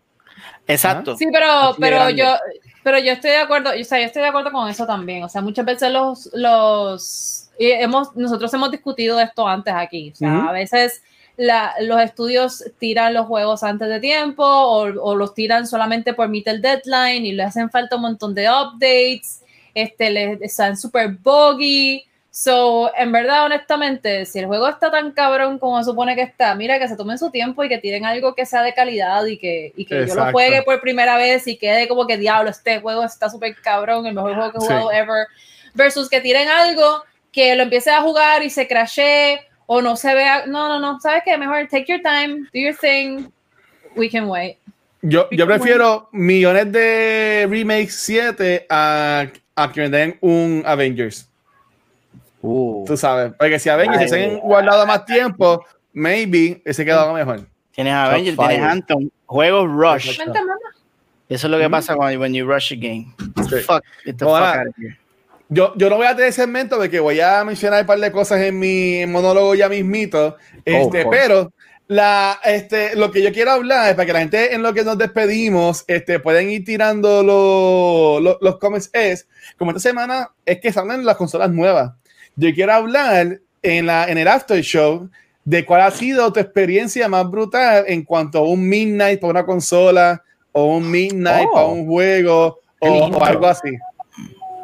Exacto. 0.67 1.15
Sí, 1.17 1.27
pero, 1.31 1.47
Así 1.51 1.81
pero 1.81 2.09
yo, 2.11 2.35
pero 2.83 2.99
yo 3.01 3.13
estoy 3.13 3.33
de 3.33 3.37
acuerdo, 3.37 3.71
o 3.79 3.85
sea, 3.85 3.99
yo 4.01 4.07
estoy 4.07 4.23
de 4.23 4.29
acuerdo 4.29 4.51
con 4.51 4.67
eso 4.69 4.87
también. 4.87 5.25
O 5.25 5.29
sea, 5.29 5.43
muchas 5.43 5.67
veces 5.67 5.93
los, 5.93 6.31
los 6.33 7.51
y 7.59 7.71
hemos, 7.71 8.17
nosotros 8.17 8.53
hemos 8.55 8.71
discutido 8.71 9.21
esto 9.21 9.47
antes 9.47 9.75
aquí. 9.77 10.13
O 10.13 10.17
sea, 10.17 10.47
a 10.49 10.53
veces 10.53 11.03
la- 11.37 11.75
los 11.83 12.01
estudios 12.01 12.65
tiran 12.79 13.13
los 13.13 13.27
juegos 13.27 13.63
antes 13.63 13.89
de 13.89 14.01
tiempo 14.01 14.43
o, 14.43 14.85
o 15.03 15.15
los 15.15 15.35
tiran 15.35 15.67
solamente 15.67 16.15
por 16.15 16.29
meet 16.29 16.47
el 16.49 16.63
deadline 16.63 17.27
y 17.27 17.33
le 17.33 17.43
hacen 17.43 17.69
falta 17.71 17.97
un 17.97 18.03
montón 18.03 18.35
de 18.35 18.49
updates. 18.49 19.43
Este, 19.75 20.11
les 20.11 20.41
están 20.43 20.77
súper 20.77 21.11
buggy. 21.11 22.05
So, 22.31 22.93
en 22.97 23.11
verdad, 23.11 23.47
honestamente, 23.47 24.25
si 24.25 24.39
el 24.39 24.47
juego 24.47 24.69
está 24.69 24.91
tan 24.91 25.11
cabrón 25.13 25.59
como 25.59 25.79
se 25.79 25.91
supone 25.91 26.15
que 26.15 26.23
está, 26.23 26.55
mira, 26.55 26.79
que 26.79 26.87
se 26.87 26.97
tomen 26.97 27.19
su 27.19 27.31
tiempo 27.31 27.65
y 27.65 27.69
que 27.69 27.79
tiren 27.79 28.05
algo 28.05 28.35
que 28.35 28.47
sea 28.47 28.63
de 28.63 28.75
calidad 28.75 29.25
y 29.27 29.39
que, 29.39 29.73
y 29.77 29.85
que 29.85 30.07
yo 30.07 30.15
lo 30.15 30.31
juegue 30.31 30.63
por 30.63 30.81
primera 30.81 31.17
vez 31.17 31.47
y 31.49 31.57
quede 31.57 31.89
como 31.89 32.07
que 32.07 32.17
diablo, 32.17 32.51
este 32.51 32.81
juego 32.81 33.03
está 33.03 33.29
súper 33.29 33.57
cabrón, 33.57 34.07
el 34.07 34.15
mejor 34.15 34.35
juego 34.35 34.53
que 34.53 34.59
he 34.59 34.61
Sí. 34.61 34.67
jugado 34.69 34.93
ever. 34.93 35.27
Versus 35.75 36.09
que 36.09 36.21
tiren 36.21 36.49
algo 36.49 37.03
que 37.33 37.57
lo 37.57 37.65
empiece 37.65 37.91
a 37.91 38.03
jugar 38.03 38.43
y 38.43 38.51
se 38.51 38.69
crashee 38.69 39.41
o 39.67 39.83
no 39.83 39.97
se 39.97 40.15
vea. 40.15 40.47
No, 40.47 40.69
no, 40.69 40.79
no, 40.79 41.01
¿sabes 41.01 41.23
qué? 41.25 41.37
Mejor 41.37 41.67
take 41.69 41.87
your 41.89 42.01
time, 42.03 42.47
do 42.53 42.61
your 42.61 42.77
thing, 42.77 43.27
we 43.97 44.09
can 44.09 44.29
wait. 44.29 44.59
Yo, 45.03 45.29
yo 45.31 45.47
prefiero 45.47 46.09
millones 46.13 46.73
de 46.73 47.47
remakes 47.49 47.95
7 48.01 48.67
a, 48.69 49.27
a 49.63 49.73
que 49.73 49.81
me 49.81 49.89
den 49.91 50.17
un 50.21 50.63
Avengers. 50.65 51.29
Uh. 52.41 52.85
Tú 52.87 52.97
sabes. 52.97 53.33
Porque 53.39 53.59
si 53.59 53.69
Avengers 53.69 53.99
Ay, 53.99 54.09
se 54.09 54.25
han 54.25 54.39
guardado 54.39 54.87
más 54.87 55.05
tiempo, 55.05 55.65
maybe 55.93 56.63
ese 56.65 56.85
quedado 56.85 57.13
mejor. 57.13 57.41
Tienes 57.73 57.93
Avengers, 57.93 58.37
tienes 58.37 58.57
fire. 58.59 58.71
Anthem, 58.71 59.11
juegos 59.27 59.69
Rush. 59.69 60.19
Eso 61.29 61.47
es 61.47 61.51
lo 61.51 61.59
que 61.59 61.69
pasa 61.69 61.95
cuando 61.95 62.19
when 62.21 62.33
you 62.33 62.47
rush 62.47 62.73
a 62.73 62.77
game. 62.77 63.15
Sí. 63.49 63.61
Fuck, 63.61 63.85
get 64.05 64.17
the 64.17 64.25
Ahora, 64.25 64.47
fuck 64.47 64.59
out 64.61 64.67
of 64.69 64.75
here. 64.79 64.99
Yo, 65.51 65.73
yo 65.77 65.89
no 65.89 65.97
voy 65.97 66.07
a 66.07 66.15
tener 66.15 66.33
segmento 66.33 66.77
porque 66.77 67.01
voy 67.01 67.21
a 67.21 67.43
mencionar 67.43 67.81
un 67.81 67.87
par 67.87 67.99
de 67.99 68.13
cosas 68.13 68.41
en 68.41 68.59
mi 68.59 69.05
monólogo 69.07 69.55
ya 69.55 69.69
mismito. 69.69 70.37
Este, 70.65 71.05
Oh, 71.05 71.09
oh. 71.09 71.11
pero 71.11 71.53
la, 71.89 72.39
este, 72.45 72.95
lo 72.97 73.11
que 73.11 73.23
yo 73.23 73.33
quiero 73.33 73.51
hablar 73.53 73.89
es 73.89 73.95
para 73.95 74.07
que 74.07 74.13
la 74.13 74.19
gente 74.21 74.55
en 74.55 74.63
lo 74.63 74.75
que 74.75 74.85
nos 74.85 74.99
despedimos 74.99 75.85
este, 75.87 76.21
pueden 76.21 76.51
ir 76.51 76.65
tirando 76.65 77.23
lo- 77.23 78.21
lo- 78.21 78.39
los 78.41 78.59
comments 78.59 78.91
es, 78.93 79.27
como 79.57 79.71
esta 79.71 79.81
semana 79.81 80.31
es 80.45 80.61
que 80.61 80.73
salen 80.73 81.05
las 81.07 81.17
consolas 81.17 81.51
nuevas. 81.51 81.93
Yo 82.37 82.53
quiero 82.55 82.75
hablar 82.75 83.41
en, 83.63 83.87
la, 83.87 84.07
en 84.09 84.19
el 84.19 84.29
after 84.29 84.61
show 84.61 85.09
de 85.45 85.65
cuál 85.65 85.81
ha 85.81 85.91
sido 85.91 86.31
tu 86.33 86.41
experiencia 86.41 87.09
más 87.09 87.29
brutal 87.31 87.85
en 87.89 88.05
cuanto 88.05 88.39
a 88.39 88.43
un 88.43 88.69
midnight 88.69 89.19
para 89.19 89.31
una 89.31 89.47
consola 89.47 90.23
o 90.53 90.77
un 90.77 90.91
midnight 90.91 91.49
Oh. 91.51 91.55
para 91.55 91.67
un 91.69 91.87
juego 91.87 92.61
o, 92.81 92.89
o 93.07 93.25
algo 93.25 93.47
así. 93.47 93.71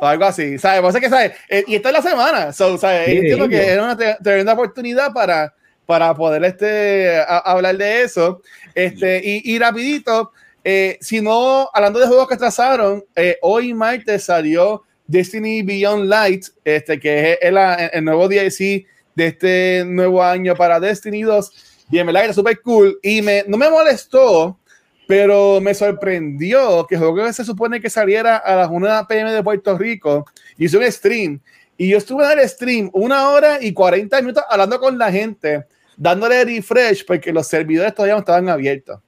O 0.01 0.07
algo 0.07 0.25
así, 0.27 0.59
¿sabes? 0.59 0.81
Eso 0.81 0.99
es 0.99 1.03
que, 1.05 1.09
¿sabes? 1.09 1.33
Eh, 1.49 1.65
y 1.69 1.77
esta 1.77 1.89
es 1.89 1.95
la 1.95 2.03
semana, 2.03 2.53
so, 2.53 2.77
¿sabes? 2.77 3.07
Sí, 3.07 3.13
Entiendo 3.13 3.47
lindo. 3.47 3.49
que 3.59 3.67
era 3.71 3.83
una 3.83 3.97
tre- 3.97 4.19
tremenda 4.23 4.53
oportunidad 4.53 5.13
para, 5.15 5.55
para 5.87 6.15
poder 6.15 6.45
este, 6.45 7.19
a- 7.19 7.39
hablar 7.39 7.77
de 7.77 8.03
eso. 8.03 8.41
Este, 8.75 9.21
y, 9.25 9.55
y 9.55 9.59
rapidito, 9.59 10.33
eh, 10.65 10.99
si 11.01 11.21
no, 11.21 11.69
hablando 11.73 11.99
de 12.01 12.07
juegos 12.07 12.29
que 12.29 12.35
atrasaron, 12.35 13.05
eh, 13.15 13.37
hoy 13.43 13.75
martes 13.75 14.25
salió 14.25 14.83
Destiny 15.07 15.63
Beyond 15.63 16.07
Light, 16.09 16.47
este, 16.65 16.99
que 16.99 17.33
es 17.33 17.39
el, 17.43 17.57
el 17.93 18.05
nuevo 18.05 18.29
DLC 18.29 18.87
de 19.15 19.27
este 19.27 19.85
nuevo 19.87 20.23
año 20.23 20.55
para 20.57 20.81
Destiny 20.81 21.23
2. 21.23 21.53
Y 21.91 21.99
en 21.99 22.07
verdad 22.07 22.25
era 22.25 22.33
súper 22.33 22.61
cool. 22.63 22.99
Y 23.03 23.21
me, 23.23 23.45
no 23.47 23.57
me 23.59 23.69
molestó, 23.71 24.59
pero 25.07 25.61
me 25.61 25.75
sorprendió 25.75 26.87
que 26.87 26.95
el 26.95 27.01
juego 27.03 27.27
que 27.27 27.33
se 27.35 27.45
supone 27.45 27.81
que 27.81 27.91
saliera 27.91 28.39
a 28.39 28.57
las 28.57 28.71
1 28.71 29.07
pm 29.07 29.33
de 29.33 29.43
Puerto 29.43 29.77
Rico. 29.77 30.25
Hice 30.57 30.79
un 30.79 30.91
stream. 30.91 31.41
Y 31.77 31.89
yo 31.91 31.99
estuve 31.99 32.25
en 32.33 32.39
el 32.39 32.49
stream 32.49 32.89
una 32.95 33.29
hora 33.31 33.59
y 33.61 33.73
40 33.73 34.21
minutos 34.23 34.45
hablando 34.49 34.79
con 34.81 34.97
la 34.97 35.11
gente, 35.13 35.65
dándole 35.97 36.45
refresh 36.45 37.05
porque 37.07 37.33
los 37.33 37.47
servidores 37.47 37.95
todavía 37.95 38.15
no 38.15 38.21
estaban 38.21 38.49
abiertos. 38.49 39.01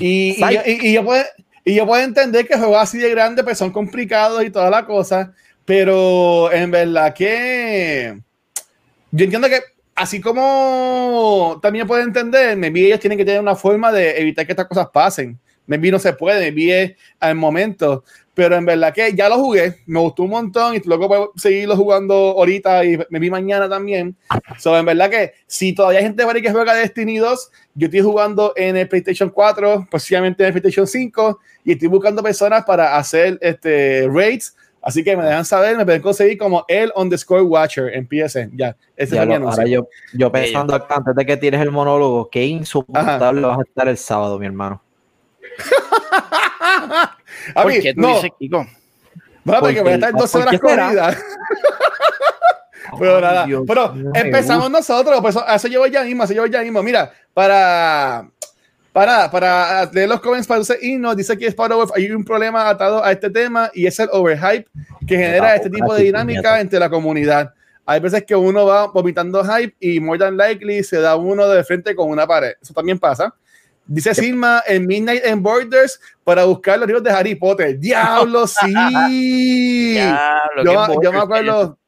Y, 0.00 0.34
y, 0.38 0.56
y- 0.66 0.88
y 0.88 0.92
yo 0.94 1.04
puedo, 1.04 1.24
y 1.64 1.74
yo 1.74 1.86
puedo 1.86 2.02
entender 2.02 2.46
que 2.46 2.56
juegos 2.56 2.78
así 2.78 2.98
de 2.98 3.10
grandes 3.10 3.44
pues 3.44 3.58
son 3.58 3.70
complicados 3.70 4.42
y 4.44 4.50
toda 4.50 4.70
la 4.70 4.84
cosa, 4.86 5.32
pero 5.64 6.50
en 6.52 6.70
verdad 6.70 7.14
que 7.14 8.18
yo 9.10 9.24
entiendo 9.24 9.48
que 9.48 9.60
así 9.94 10.20
como 10.20 11.58
también 11.62 11.86
puedo 11.86 12.02
entender, 12.02 12.56
maybe 12.56 12.86
ellos 12.86 13.00
tienen 13.00 13.18
que 13.18 13.24
tener 13.24 13.40
una 13.40 13.56
forma 13.56 13.92
de 13.92 14.18
evitar 14.20 14.46
que 14.46 14.52
estas 14.52 14.66
cosas 14.66 14.88
pasen. 14.92 15.38
Maybe 15.66 15.90
no 15.90 15.98
se 15.98 16.14
puede, 16.14 16.50
maybe 16.50 16.96
al 17.20 17.34
momento, 17.34 18.02
pero 18.38 18.54
en 18.54 18.64
verdad 18.64 18.94
que 18.94 19.12
ya 19.14 19.28
lo 19.28 19.34
jugué, 19.36 19.78
me 19.86 19.98
gustó 19.98 20.22
un 20.22 20.30
montón 20.30 20.76
y 20.76 20.80
luego 20.84 21.08
puedo 21.08 21.32
seguirlo 21.34 21.74
jugando 21.74 22.14
ahorita 22.14 22.84
y 22.84 22.96
me 23.10 23.18
vi 23.18 23.30
mañana 23.30 23.68
también. 23.68 24.14
So, 24.58 24.78
en 24.78 24.86
verdad 24.86 25.10
que 25.10 25.32
si 25.48 25.74
todavía 25.74 25.98
hay 25.98 26.04
gente 26.04 26.24
por 26.24 26.36
ahí 26.36 26.40
que 26.40 26.52
juega 26.52 26.72
Destiny 26.72 27.18
2, 27.18 27.50
yo 27.74 27.86
estoy 27.86 28.00
jugando 28.00 28.52
en 28.54 28.76
el 28.76 28.86
PlayStation 28.88 29.28
4, 29.28 29.88
posiblemente 29.90 30.44
en 30.44 30.46
el 30.46 30.52
PlayStation 30.52 30.86
5 30.86 31.40
y 31.64 31.72
estoy 31.72 31.88
buscando 31.88 32.22
personas 32.22 32.62
para 32.64 32.96
hacer 32.96 33.38
este 33.40 34.06
raids 34.08 34.54
Así 34.80 35.02
que 35.02 35.16
me 35.16 35.24
dejan 35.24 35.44
saber, 35.44 35.76
me 35.76 35.84
pueden 35.84 36.00
conseguir 36.00 36.38
como 36.38 36.64
el 36.68 36.92
underscore 36.94 37.42
watcher 37.42 37.92
en 37.92 38.06
PSN. 38.06 38.52
Ya, 38.56 38.76
ese 38.96 39.16
Ya 39.16 39.22
es 39.22 39.26
mi 39.26 39.32
lo- 39.32 39.36
anuncio. 39.38 39.60
ahora 39.62 39.68
yo, 39.68 39.88
yo 40.14 40.30
pensando 40.30 40.76
acá, 40.76 40.94
antes 40.94 41.16
de 41.16 41.26
que 41.26 41.36
tires 41.36 41.60
el 41.60 41.72
monólogo, 41.72 42.30
qué 42.30 42.46
insoportable 42.46 43.40
vas 43.40 43.58
a 43.58 43.62
estar 43.62 43.88
el 43.88 43.96
sábado, 43.98 44.38
mi 44.38 44.46
hermano. 44.46 44.80
A 47.54 47.62
¿Por 47.62 47.72
mí, 47.72 47.80
qué 47.80 47.94
tú 47.94 48.00
no, 48.00 48.14
dices, 48.16 48.30
Kiko? 48.38 48.66
bueno, 49.44 49.60
porque 49.60 49.80
voy 49.80 49.92
a 49.92 49.94
estar 49.94 50.10
Porque- 50.12 50.22
12 50.22 50.38
horas 50.38 50.60
corridas. 50.60 51.18
Pero 52.98 53.20
nada, 53.20 53.44
Dios 53.44 53.64
pero 53.66 53.92
empezamos 54.14 54.70
nosotros, 54.70 55.20
pues 55.20 55.36
eso 55.54 55.68
llevo 55.68 55.86
ya 55.86 56.02
mismo, 56.04 56.24
eso 56.24 56.32
llevo 56.32 56.46
ya 56.46 56.62
mismo. 56.62 56.82
Mira, 56.82 57.12
para, 57.34 58.26
para, 58.94 59.30
para 59.30 59.84
leer 59.92 60.08
los 60.08 60.20
comments 60.20 60.46
para 60.46 60.60
usted 60.60 60.78
y 60.80 60.96
nos 60.96 61.14
dice 61.14 61.36
que 61.36 61.46
es 61.48 61.54
para 61.54 61.74
hay 61.94 62.10
un 62.10 62.24
problema 62.24 62.66
atado 62.68 63.04
a 63.04 63.12
este 63.12 63.28
tema 63.28 63.70
y 63.74 63.86
es 63.86 63.98
el 63.98 64.08
overhype 64.10 64.66
que 65.06 65.16
genera 65.18 65.54
este 65.54 65.68
tipo 65.68 65.94
de 65.94 66.04
dinámica 66.04 66.60
entre 66.60 66.78
la 66.78 66.88
comunidad. 66.88 67.52
Hay 67.84 68.00
veces 68.00 68.24
que 68.24 68.34
uno 68.34 68.64
va 68.64 68.86
vomitando 68.86 69.44
hype 69.44 69.74
y 69.80 70.00
more 70.00 70.18
than 70.18 70.36
likely 70.36 70.82
se 70.82 70.98
da 71.00 71.14
uno 71.16 71.46
de 71.46 71.62
frente 71.64 71.94
con 71.94 72.08
una 72.08 72.26
pared. 72.26 72.54
Eso 72.62 72.72
también 72.72 72.98
pasa. 72.98 73.34
Dice 73.90 74.14
Silma 74.14 74.62
en 74.66 74.86
Midnight 74.86 75.24
and 75.24 75.42
Borders 75.42 75.98
para 76.22 76.44
buscar 76.44 76.78
los 76.78 76.86
libros 76.86 77.02
de 77.02 77.10
Harry 77.10 77.34
Potter. 77.34 77.78
¡Diablo, 77.78 78.46
sí! 78.46 79.92
Diablo, 79.94 80.62
yo, 80.64 81.02
yo 81.02 81.12
me 81.12 81.18
acuerdo, 81.18 81.78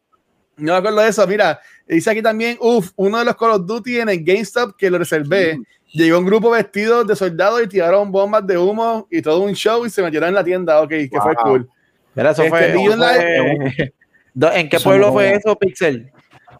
yo 0.57 0.73
me 0.73 0.77
acuerdo 0.77 1.01
de 1.03 1.09
eso. 1.11 1.27
Mira, 1.27 1.61
dice 1.87 2.11
aquí 2.11 2.23
también, 2.23 2.57
uff, 2.61 2.91
uno 2.97 3.19
de 3.19 3.25
los 3.27 3.37
Call 3.37 3.51
of 3.51 3.67
Duty 3.67 4.01
en 4.01 4.09
el 4.09 4.25
GameStop 4.25 4.77
que 4.77 4.91
lo 4.91 4.99
reservé. 4.99 5.59
Llegó 5.93 6.19
un 6.19 6.25
grupo 6.25 6.51
vestido 6.51 7.05
de 7.05 7.15
soldados 7.17 7.63
y 7.65 7.67
tiraron 7.67 8.11
bombas 8.11 8.47
de 8.47 8.57
humo 8.57 9.07
y 9.11 9.21
todo 9.21 9.41
un 9.41 9.53
show 9.55 9.85
y 9.85 9.91
se 9.91 10.03
metieron 10.03 10.29
en 10.31 10.35
la 10.37 10.45
tienda. 10.45 10.81
Ok, 10.81 10.89
que 10.89 11.11
fue 11.21 11.35
cool. 11.37 11.69
Mira, 12.15 12.31
eso 12.31 12.43
Este, 12.45 12.51
fue, 12.51 12.69
eso 12.71 14.53
¿En 14.53 14.69
qué 14.69 14.77
Eso 14.77 14.85
pueblo 14.85 15.09
no- 15.09 15.13
fue 15.13 15.35
eso, 15.35 15.57
Pixel? 15.59 16.11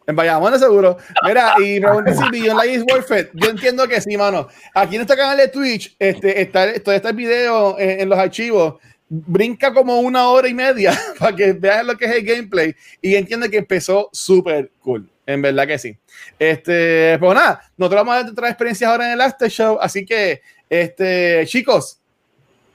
En 0.07 0.15
Bayamón, 0.15 0.57
seguro. 0.59 0.97
Mira, 1.25 1.53
y 1.59 1.79
pregunta 1.79 2.13
si 2.13 2.29
Beyond 2.29 2.57
Light 2.57 2.77
is 2.77 2.83
worth 2.91 3.11
it. 3.11 3.29
Yo 3.33 3.49
entiendo 3.49 3.87
que 3.87 4.01
sí, 4.01 4.17
mano. 4.17 4.47
Aquí 4.73 4.95
en 4.95 5.01
este 5.01 5.15
canal 5.15 5.37
de 5.37 5.47
Twitch, 5.47 5.95
este, 5.99 6.41
está, 6.41 6.73
todo 6.81 6.95
este 6.95 7.11
video 7.13 7.79
en, 7.79 8.01
en 8.01 8.09
los 8.09 8.17
archivos. 8.17 8.75
Brinca 9.07 9.73
como 9.73 9.99
una 9.99 10.27
hora 10.29 10.47
y 10.47 10.53
media 10.53 10.97
para 11.19 11.35
que 11.35 11.53
vean 11.53 11.87
lo 11.87 11.97
que 11.97 12.05
es 12.05 12.11
el 12.11 12.23
gameplay 12.23 12.73
y 13.01 13.15
entiende 13.15 13.49
que 13.49 13.57
empezó 13.57 14.09
súper 14.11 14.71
cool. 14.79 15.07
En 15.25 15.41
verdad 15.41 15.67
que 15.67 15.77
sí. 15.77 15.97
Este, 16.37 17.17
pues 17.19 17.35
nada, 17.35 17.61
nosotros 17.77 18.05
vamos 18.05 18.31
a 18.31 18.35
traer 18.35 18.51
experiencias 18.51 18.89
ahora 18.89 19.07
en 19.07 19.13
el 19.13 19.21
After 19.21 19.49
Show. 19.49 19.77
Así 19.79 20.05
que, 20.05 20.41
este, 20.69 21.43
chicos, 21.45 21.99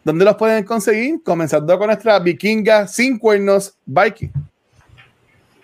¿dónde 0.05 0.25
los 0.25 0.37
pueden 0.37 0.65
conseguir? 0.65 1.23
Comenzando 1.23 1.77
con 1.77 1.89
nuestra 1.89 2.19
vikinga 2.19 2.87
sin 2.87 3.19
cuernos, 3.19 3.77
Viking. 3.85 4.31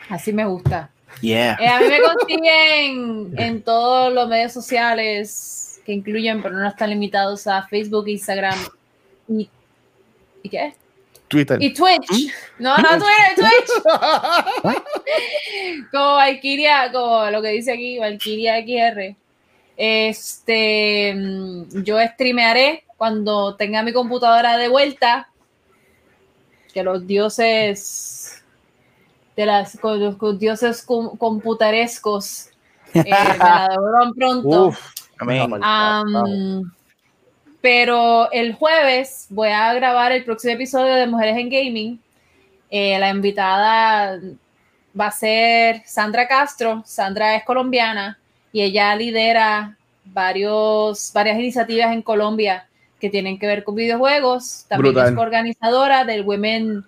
Así 0.09 0.33
me 0.33 0.45
gusta. 0.45 0.91
Yeah. 1.21 1.57
Eh, 1.61 1.69
a 1.69 1.81
mí 1.81 1.89
me 1.89 2.01
consiguen 2.01 3.35
en 3.39 3.63
todos 3.63 4.13
los 4.13 4.29
medios 4.29 4.53
sociales 4.53 5.81
que 5.85 5.93
incluyen, 5.93 6.43
pero 6.43 6.57
no 6.57 6.67
están 6.67 6.91
limitados 6.91 7.47
a 7.47 7.63
Facebook, 7.67 8.09
Instagram 8.09 8.59
y, 9.29 9.49
¿y 10.43 10.49
qué? 10.49 10.75
Twitter. 11.33 11.57
Y 11.63 11.73
Twitch. 11.73 12.31
No, 12.59 12.77
no 12.77 12.89
Twitter, 12.91 13.35
Twitch. 13.37 13.71
Como 15.91 16.17
Valkyria, 16.17 16.93
como 16.93 17.31
lo 17.31 17.41
que 17.41 17.49
dice 17.49 17.73
aquí, 17.73 17.99
Valkyria 17.99 18.61
XR. 18.61 19.17
Este, 19.77 21.15
mm, 21.15 21.83
yo 21.83 21.99
streamearé 22.01 22.85
cuando 22.99 23.57
tenga 23.57 23.83
mi 23.83 23.95
computadora 23.95 24.59
de 24.59 24.69
vuelta. 24.69 25.31
Que 26.75 26.83
los 26.83 27.07
dioses 27.07 28.41
de 29.37 29.47
las 29.47 29.79
con 29.79 29.99
los 30.01 30.39
dioses 30.39 30.83
com- 30.83 31.17
computarescos 31.17 32.49
eh, 32.95 33.05
me 33.05 33.11
la 33.39 33.69
devuelvan 33.73 34.15
pronto. 34.15 34.67
Uf. 34.67 34.93
Amén. 35.19 35.61
Am, 35.63 36.73
pero 37.61 38.31
el 38.33 38.55
jueves 38.55 39.27
voy 39.31 39.49
a 39.51 39.73
grabar 39.75 40.13
el 40.13 40.25
próximo 40.25 40.55
episodio 40.55 40.95
de 40.95 41.07
Mujeres 41.07 41.37
en 41.37 41.49
Gaming. 41.49 42.01
Eh, 42.71 42.99
la 42.99 43.11
invitada 43.11 44.19
va 44.99 45.07
a 45.07 45.11
ser 45.13 45.83
Sandra 45.87 46.27
Castro. 46.27 46.83
Sandra 46.85 47.37
es 47.37 47.45
colombiana 47.45 48.19
y 48.53 48.63
ella 48.63 48.95
lidera 48.97 49.77
varios, 50.05 51.13
varias 51.15 51.39
iniciativas 51.39 51.93
en 51.93 52.03
Colombia 52.03 52.67
que 53.01 53.09
tienen 53.09 53.39
que 53.39 53.47
ver 53.47 53.63
con 53.63 53.77
videojuegos. 53.77 54.67
También 54.69 54.95
Brutal. 54.95 55.13
es 55.13 55.19
organizadora 55.19 56.05
del 56.05 56.23
Women, 56.23 56.85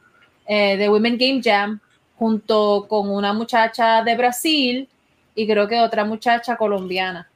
eh, 0.47 0.77
de 0.77 0.89
Women 0.89 1.17
Game 1.19 1.41
Jam 1.43 1.81
junto 2.25 2.87
con 2.89 3.11
una 3.11 3.35
muchacha 3.35 4.03
de 4.03 4.17
Brasil 4.17 4.89
y 5.35 5.47
creo 5.47 5.69
que 5.69 5.79
otra 5.79 6.07
muchacha 6.07 6.57
colombiana. 6.57 7.29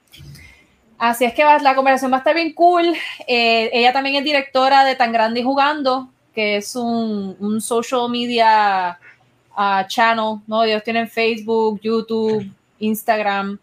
Así 0.97 1.27
es 1.27 1.35
que 1.35 1.45
va- 1.45 1.59
la 1.59 1.75
conversación 1.75 2.11
va 2.11 2.17
a 2.17 2.21
estar 2.21 2.35
bien 2.35 2.55
cool. 2.55 2.87
Eh, 3.27 3.69
ella 3.71 3.93
también 3.93 4.17
es 4.17 4.25
directora 4.25 4.87
de 4.87 4.95
Tan 4.95 5.13
Grande 5.13 5.41
y 5.41 5.43
Jugando, 5.43 6.09
que 6.35 6.57
es 6.57 6.75
un, 6.75 7.61
social 7.61 8.09
media 8.09 8.99
ah, 9.55 9.85
channel, 9.87 10.37
¿no? 10.47 10.65
Ellos 10.65 10.83
tienen 10.83 11.07
Facebook, 11.07 11.81
YouTube, 11.83 12.51
Instagram 12.79 13.59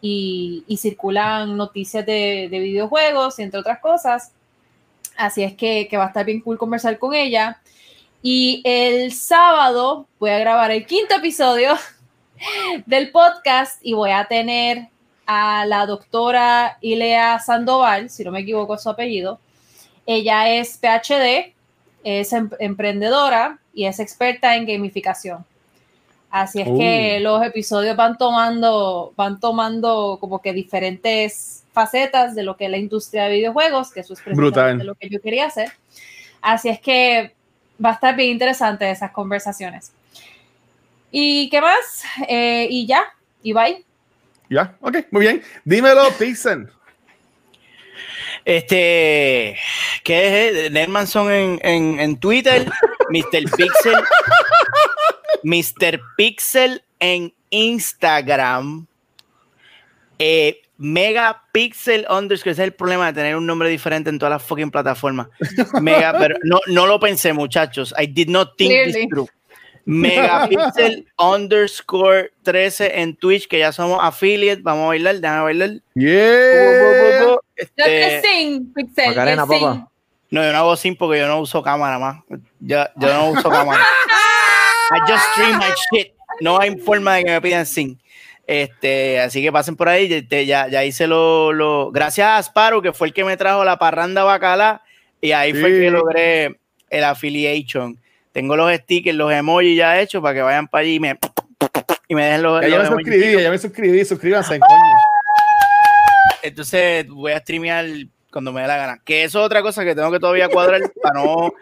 y, 0.00 0.62
y 0.68 0.76
circulan 0.76 1.56
noticias 1.56 2.06
de, 2.06 2.46
de 2.48 2.58
videojuegos 2.60 3.36
entre 3.40 3.58
otras 3.58 3.80
cosas. 3.80 4.30
Así 5.16 5.42
es 5.42 5.54
que, 5.54 5.88
que 5.90 5.96
va 5.96 6.04
a 6.04 6.08
estar 6.08 6.24
bien 6.24 6.40
cool 6.40 6.56
conversar 6.56 6.96
con 7.00 7.14
ella. 7.14 7.58
Y 8.22 8.62
el 8.64 9.12
sábado 9.12 10.06
voy 10.18 10.30
a 10.30 10.38
grabar 10.38 10.70
el 10.70 10.86
quinto 10.86 11.14
episodio 11.14 11.74
del 12.86 13.10
podcast 13.10 13.78
y 13.82 13.92
voy 13.94 14.10
a 14.10 14.24
tener 14.24 14.88
a 15.26 15.66
la 15.66 15.86
doctora 15.86 16.78
Ilea 16.80 17.38
Sandoval, 17.38 18.10
si 18.10 18.24
no 18.24 18.30
me 18.32 18.40
equivoco 18.40 18.74
es 18.74 18.82
su 18.82 18.90
apellido. 18.90 19.38
Ella 20.06 20.54
es 20.54 20.78
PhD, 20.78 21.54
es 22.02 22.32
em- 22.32 22.50
emprendedora 22.58 23.58
y 23.74 23.84
es 23.84 24.00
experta 24.00 24.56
en 24.56 24.66
gamificación. 24.66 25.44
Así 26.30 26.60
es 26.60 26.68
que 26.68 27.20
los 27.20 27.42
episodios 27.42 27.96
van 27.96 28.18
tomando, 28.18 29.12
van 29.16 29.40
tomando 29.40 30.18
como 30.20 30.42
que 30.42 30.52
diferentes 30.52 31.64
facetas 31.72 32.34
de 32.34 32.42
lo 32.42 32.56
que 32.56 32.66
es 32.66 32.70
la 32.70 32.76
industria 32.76 33.24
de 33.24 33.36
videojuegos, 33.36 33.90
que 33.92 34.00
eso 34.00 34.12
es 34.12 34.22
Brutal. 34.24 34.42
precisamente 34.42 34.84
lo 34.84 34.94
que 34.94 35.08
yo 35.08 35.20
quería 35.22 35.46
hacer. 35.46 35.72
Así 36.42 36.68
es 36.68 36.80
que 36.80 37.34
va 37.84 37.90
a 37.90 37.94
estar 37.94 38.16
bien 38.16 38.30
interesante 38.30 38.90
esas 38.90 39.10
conversaciones. 39.12 39.92
¿Y 41.10 41.48
qué 41.50 41.60
más? 41.60 42.04
Eh, 42.28 42.66
y 42.70 42.86
ya, 42.86 43.04
y 43.42 43.52
bye. 43.52 43.84
Ya, 44.50 44.76
ok, 44.80 44.98
muy 45.10 45.22
bien. 45.22 45.42
Dímelo, 45.64 46.10
Pixel. 46.18 46.68
Este, 48.44 49.58
¿qué 50.04 50.66
es? 50.66 50.72
Nermanson 50.72 51.30
en, 51.30 51.60
en, 51.62 52.00
en 52.00 52.16
Twitter, 52.18 52.70
Mr. 53.10 53.50
Pixel, 53.56 53.96
Mr. 55.42 56.00
Pixel 56.16 56.82
en 56.98 57.34
Instagram, 57.50 58.86
eh, 60.18 60.62
Megapixel 60.78 62.06
underscore, 62.08 62.52
ese 62.52 62.62
es 62.62 62.66
el 62.68 62.72
problema 62.72 63.06
de 63.08 63.12
tener 63.12 63.36
un 63.36 63.46
nombre 63.46 63.68
diferente 63.68 64.10
en 64.10 64.18
todas 64.18 64.30
las 64.32 64.42
fucking 64.42 64.70
plataformas. 64.70 65.28
Mega, 65.80 66.16
pero 66.18 66.36
no, 66.44 66.60
no 66.68 66.86
lo 66.86 66.98
pensé, 67.00 67.32
muchachos. 67.32 67.92
I 67.98 68.06
did 68.06 68.28
not 68.28 68.56
think 68.56 68.70
Clearly. 68.70 68.92
this 68.92 69.08
through. 69.08 69.28
Megapixel 69.86 71.06
underscore 71.18 72.30
13 72.42 73.00
en 73.00 73.16
Twitch, 73.16 73.48
que 73.48 73.58
ya 73.58 73.72
somos 73.72 73.98
affiliate. 74.02 74.60
Vamos 74.62 74.84
a 74.84 74.88
bailar, 74.88 75.16
déjame 75.20 75.42
bailar. 75.42 75.70
Yeah. 75.94 77.20
No 77.24 77.40
Este, 77.56 77.82
te 77.84 78.22
sing, 78.22 78.72
Pixel. 78.74 79.08
Macarena, 79.08 79.46
que 79.48 79.54
sing. 79.54 79.66
papá. 79.66 79.90
no, 80.30 80.42
yo 80.44 80.52
no 80.52 80.58
hago 80.58 80.76
sin 80.76 80.94
porque 80.94 81.18
yo 81.20 81.26
no 81.26 81.40
uso 81.40 81.62
cámara 81.62 81.98
más. 81.98 82.22
Yo, 82.60 82.84
yo 82.96 83.08
no 83.14 83.30
uso 83.30 83.48
cámara. 83.50 83.80
I 84.90 85.00
just 85.10 85.24
stream 85.32 85.56
my 85.58 85.72
shit. 85.90 86.12
No 86.40 86.60
hay 86.60 86.76
forma 86.78 87.14
de 87.16 87.24
que 87.24 87.30
me 87.32 87.40
pidan 87.40 87.66
sin. 87.66 87.98
Este, 88.48 89.20
así 89.20 89.42
que 89.42 89.52
pasen 89.52 89.76
por 89.76 89.88
ahí. 89.90 90.10
Este, 90.12 90.46
ya, 90.46 90.68
ya 90.68 90.82
hice 90.84 91.06
lo, 91.06 91.52
lo- 91.52 91.90
Gracias 91.92 92.26
a 92.26 92.38
Asparo, 92.38 92.80
que 92.82 92.92
fue 92.94 93.06
el 93.08 93.12
que 93.12 93.22
me 93.22 93.36
trajo 93.36 93.62
la 93.64 93.78
parranda 93.78 94.24
bacala. 94.24 94.82
Y 95.20 95.32
ahí 95.32 95.52
fue 95.52 95.70
Sí. 95.70 95.80
que 95.80 95.90
logré 95.90 96.58
el 96.88 97.04
affiliation. 97.04 97.98
Tengo 98.32 98.56
los 98.56 98.72
stickers, 98.74 99.16
los 99.16 99.30
emojis 99.32 99.76
ya 99.76 100.00
hechos 100.00 100.22
para 100.22 100.34
que 100.34 100.40
vayan 100.42 100.66
para 100.66 100.82
allí 100.82 100.94
y 100.94 101.00
me, 101.00 101.18
y 102.08 102.14
me 102.14 102.24
dejen 102.24 102.42
los, 102.42 102.62
Ya, 102.62 102.68
los 102.68 102.78
me 102.78 102.86
emojis. 102.86 103.06
suscribí, 103.06 103.42
ya 103.42 103.50
me 103.50 103.58
suscribí, 103.58 104.04
suscríbanse, 104.04 104.58
coño. 104.60 104.82
Entonces 106.42 107.06
voy 107.08 107.32
a 107.32 107.38
streamear 107.40 107.84
cuando 108.30 108.52
me 108.52 108.60
dé 108.62 108.68
la 108.68 108.76
gana. 108.76 109.00
Que 109.04 109.24
eso 109.24 109.40
es 109.40 109.44
otra 109.46 109.60
cosa 109.62 109.84
que 109.84 109.94
tengo 109.94 110.10
que 110.12 110.20
todavía 110.20 110.48
cuadrar 110.48 110.80
para 111.02 111.20
no. 111.20 111.52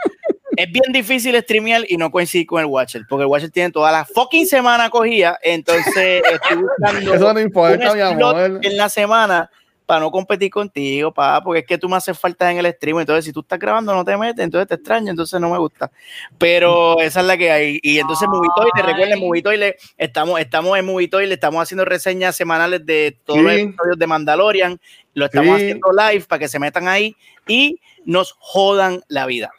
Es 0.57 0.71
bien 0.73 0.93
difícil 0.93 1.37
streamear 1.43 1.85
y 1.89 1.97
no 1.97 2.11
coincidir 2.11 2.47
con 2.47 2.61
el 2.61 2.67
Watcher, 2.67 3.03
porque 3.09 3.23
el 3.23 3.29
Watcher 3.29 3.51
tiene 3.51 3.71
toda 3.71 3.93
la 3.93 4.05
fucking 4.05 4.47
semana 4.47 4.91
cogida. 4.91 5.39
Entonces 5.43 6.23
estoy 6.33 6.57
buscando 6.63 7.15
Eso 7.15 7.33
no 7.33 7.41
importa, 7.41 7.91
un 7.93 7.97
mi 7.97 8.03
amor. 8.03 8.61
en 8.63 8.77
la 8.77 8.89
semana 8.89 9.51
para 9.85 10.01
no 10.01 10.11
competir 10.11 10.51
contigo, 10.51 11.15
pa, 11.15 11.41
porque 11.45 11.61
es 11.61 11.65
que 11.67 11.79
tú 11.79 11.89
me 11.89 11.95
haces 11.95 12.19
falta 12.19 12.51
en 12.51 12.59
el 12.59 12.67
stream. 12.73 12.99
Entonces, 12.99 13.25
si 13.25 13.33
tú 13.33 13.39
estás 13.39 13.57
grabando, 13.57 13.95
no 13.95 14.05
te 14.05 14.17
metes, 14.17 14.45
entonces 14.45 14.67
te 14.67 14.75
extraño, 14.75 15.11
entonces 15.11 15.41
no 15.41 15.49
me 15.49 15.59
gusta. 15.59 15.93
Pero 16.39 17.01
esa 17.01 17.21
es 17.21 17.27
la 17.27 17.37
que 17.37 17.53
hay. 17.53 17.79
Y 17.85 18.01
entonces, 18.01 18.27
Movitoile, 18.27 18.83
recuerden. 18.85 19.21
Movitoile, 19.21 19.77
estamos, 19.97 20.41
estamos 20.41 20.77
en 20.77 20.87
Movitoile, 20.87 21.33
estamos 21.33 21.63
haciendo 21.63 21.85
reseñas 21.85 22.35
semanales 22.35 22.85
de 22.85 23.17
todos 23.25 23.41
los 23.43 23.53
episodios 23.53 23.97
de 23.97 24.07
Mandalorian. 24.09 24.81
Lo 25.15 25.27
estamos 25.27 25.57
Sí. 25.57 25.63
haciendo 25.67 25.89
live 25.93 26.25
para 26.27 26.41
que 26.41 26.49
se 26.49 26.59
metan 26.59 26.89
ahí 26.89 27.15
y 27.47 27.79
nos 28.05 28.35
jodan 28.41 29.05
la 29.07 29.27
vida. 29.27 29.53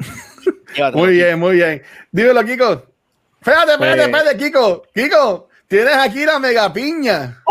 Muy 0.92 1.12
bien, 1.12 1.38
muy 1.38 1.56
bien. 1.56 1.82
Dímelo, 2.12 2.44
Kiko. 2.44 2.86
Espérate, 3.40 3.72
espérate, 3.72 4.08
Pues- 4.08 4.22
espérate, 4.22 4.36
Kiko. 4.38 4.82
Kiko, 4.94 5.48
tienes 5.68 5.94
aquí 5.96 6.24
la 6.24 6.38
mega 6.38 6.72
piña. 6.72 7.42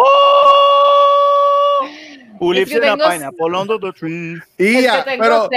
Who 2.40 2.54
lives 2.54 2.72
in 2.72 2.84
a 2.84 2.96
pineapple 2.96 3.56
under 3.56 3.80
the 3.80 3.92
tree? 3.92 4.38
Y 4.58 4.82
ya, 4.84 5.04
pero, 5.06 5.50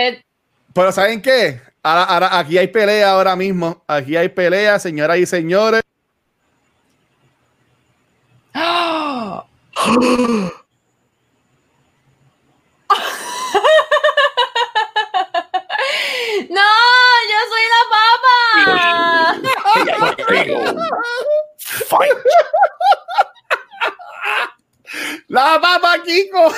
pero 0.74 0.93
¿saben 0.93 1.22
qué? 1.22 1.60
Ahora, 1.82 2.05
ahora- 2.05 2.39
aquí 2.39 2.59
hay 2.59 2.68
pelea 2.68 3.12
ahora 3.12 3.36
mismo. 3.36 3.82
Aquí 3.86 4.16
hay 4.16 4.28
pelea, 4.28 4.78
señoras 4.78 5.18
y 5.18 5.26
señores. 5.26 5.82
papa! 20.32 20.74
Fight. 21.59 22.12
¡La 25.28 25.59
papa, 25.60 26.02
Kiko! 26.04 26.52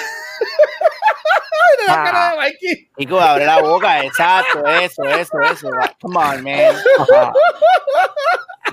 La 1.86 1.92
Ah. 1.94 2.04
cara 2.04 2.30
de 2.30 2.36
Mikey. 2.38 2.88
Chico, 2.98 3.20
abre 3.20 3.44
la 3.46 3.60
boca, 3.60 4.04
exacto, 4.04 4.66
eso, 4.66 5.04
eso, 5.04 5.40
eso. 5.40 5.70
Come 6.00 6.16
on, 6.16 6.42
man. 6.42 6.74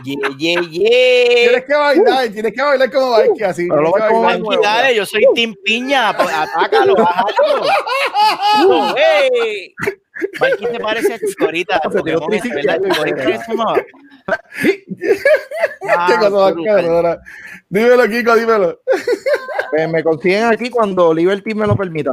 Yeah, 0.03 0.30
yeah, 0.38 0.61
yeah. 0.61 0.90
Tienes 1.52 1.65
que 1.65 1.76
bailar, 1.76 2.30
tienes 2.30 2.53
que 2.53 2.61
bailar 2.61 2.91
como 2.91 3.18
Mikey, 3.18 3.44
así. 3.44 3.68
Pero 3.68 3.82
lo 3.82 3.91
como 3.91 4.22
bailar. 4.23 4.53
Aquí, 4.53 4.64
dale, 4.64 4.95
yo 4.95 5.06
soy 5.06 5.26
Team 5.36 5.53
Piña, 5.64 6.10
atácalo, 6.10 6.95
bájalo. 6.95 7.65
No, 8.68 8.95
hey. 8.95 9.73
Mikey 10.40 10.72
te 10.72 10.80
parece 10.80 11.14
a 11.15 11.19
Chicorita. 11.19 11.80
Pokémon. 11.82 12.30
¿verdad? 12.30 12.80
Chicorita 12.82 13.23
ese, 13.30 13.53
no. 13.53 13.76
Ah, 14.27 14.39
Qué 16.07 16.15
cosa 16.18 16.30
más 16.30 16.53
cabrona. 16.65 17.19
Dímelo, 17.69 18.07
Kiko, 18.07 18.35
dímelo. 18.35 18.81
Pues 19.72 19.89
me 19.89 20.03
consiguen 20.03 20.45
aquí 20.45 20.69
cuando 20.69 21.14
Liberty 21.14 21.53
me 21.53 21.68
lo 21.68 21.76
permita. 21.76 22.11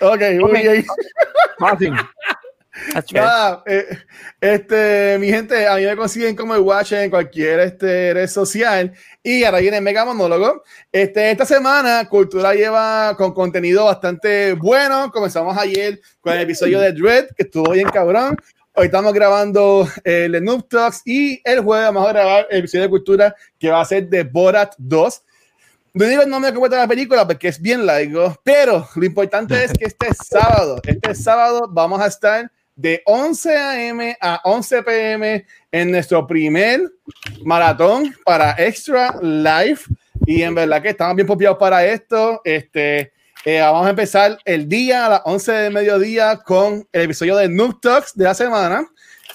Ok, 0.00 0.20
muy 0.38 0.50
Ok. 0.50 0.52
bien. 0.52 0.86
Fácil. 1.58 1.94
Eh, 3.66 3.98
este, 4.40 5.16
mi 5.18 5.28
gente, 5.28 5.66
a 5.66 5.76
mí 5.76 5.84
me 5.86 5.96
consiguen 5.96 6.36
como 6.36 6.54
el 6.54 6.60
Watch 6.60 6.92
en 6.92 7.08
cualquier 7.10 7.60
este, 7.60 8.12
red 8.12 8.28
social. 8.28 8.92
Y 9.22 9.44
ahora 9.44 9.60
viene 9.60 9.80
Mega 9.80 10.04
Monólogo. 10.04 10.62
Este, 10.92 11.30
esta 11.30 11.46
semana, 11.46 12.06
Cultura 12.08 12.54
lleva 12.54 13.14
con 13.16 13.32
contenido 13.32 13.86
bastante 13.86 14.52
bueno. 14.52 15.10
Comenzamos 15.10 15.56
ayer 15.56 16.00
con 16.20 16.34
el 16.34 16.42
episodio 16.42 16.80
de 16.80 16.92
Dread, 16.92 17.28
que 17.36 17.44
estuvo 17.44 17.70
bien 17.72 17.88
cabrón. 17.88 18.36
Hoy 18.78 18.86
estamos 18.86 19.14
grabando 19.14 19.88
el 20.04 20.32
de 20.32 20.40
Noob 20.42 20.68
Talks 20.68 21.00
y 21.06 21.40
el 21.44 21.60
jueves 21.60 21.86
vamos 21.86 22.06
a 22.06 22.12
grabar 22.12 22.46
el 22.50 22.58
episodio 22.58 22.82
de 22.82 22.90
Cultura 22.90 23.34
que 23.58 23.70
va 23.70 23.80
a 23.80 23.84
ser 23.86 24.06
de 24.06 24.22
Borat 24.22 24.74
2. 24.76 25.22
No 25.94 26.04
digo 26.04 26.20
el 26.20 26.28
nombre 26.28 26.52
de 26.52 26.76
la 26.76 26.86
película 26.86 27.26
porque 27.26 27.48
es 27.48 27.58
bien 27.58 27.86
largo, 27.86 28.38
pero 28.44 28.86
lo 28.94 29.06
importante 29.06 29.64
es 29.64 29.72
que 29.72 29.86
este 29.86 30.08
sábado, 30.22 30.78
este 30.84 31.14
sábado 31.14 31.70
vamos 31.70 32.02
a 32.02 32.08
estar 32.08 32.52
de 32.74 33.00
11 33.06 33.56
a.m. 33.56 34.18
a 34.20 34.42
11 34.44 34.82
p.m. 34.82 35.46
en 35.72 35.90
nuestro 35.90 36.26
primer 36.26 36.82
maratón 37.44 38.14
para 38.26 38.56
Extra 38.58 39.18
Live. 39.22 39.80
Y 40.26 40.42
en 40.42 40.54
verdad 40.54 40.82
que 40.82 40.90
estamos 40.90 41.16
bien 41.16 41.26
popiados 41.26 41.56
para 41.56 41.82
esto. 41.86 42.42
Este, 42.44 43.10
eh, 43.48 43.60
vamos 43.60 43.86
a 43.86 43.90
empezar 43.90 44.36
el 44.44 44.68
día 44.68 45.06
a 45.06 45.08
las 45.08 45.20
11 45.24 45.52
de 45.52 45.70
mediodía 45.70 46.36
con 46.38 46.86
el 46.92 47.02
episodio 47.02 47.36
de 47.36 47.48
Noob 47.48 47.80
Talks 47.80 48.16
de 48.16 48.24
la 48.24 48.34
semana. 48.34 48.84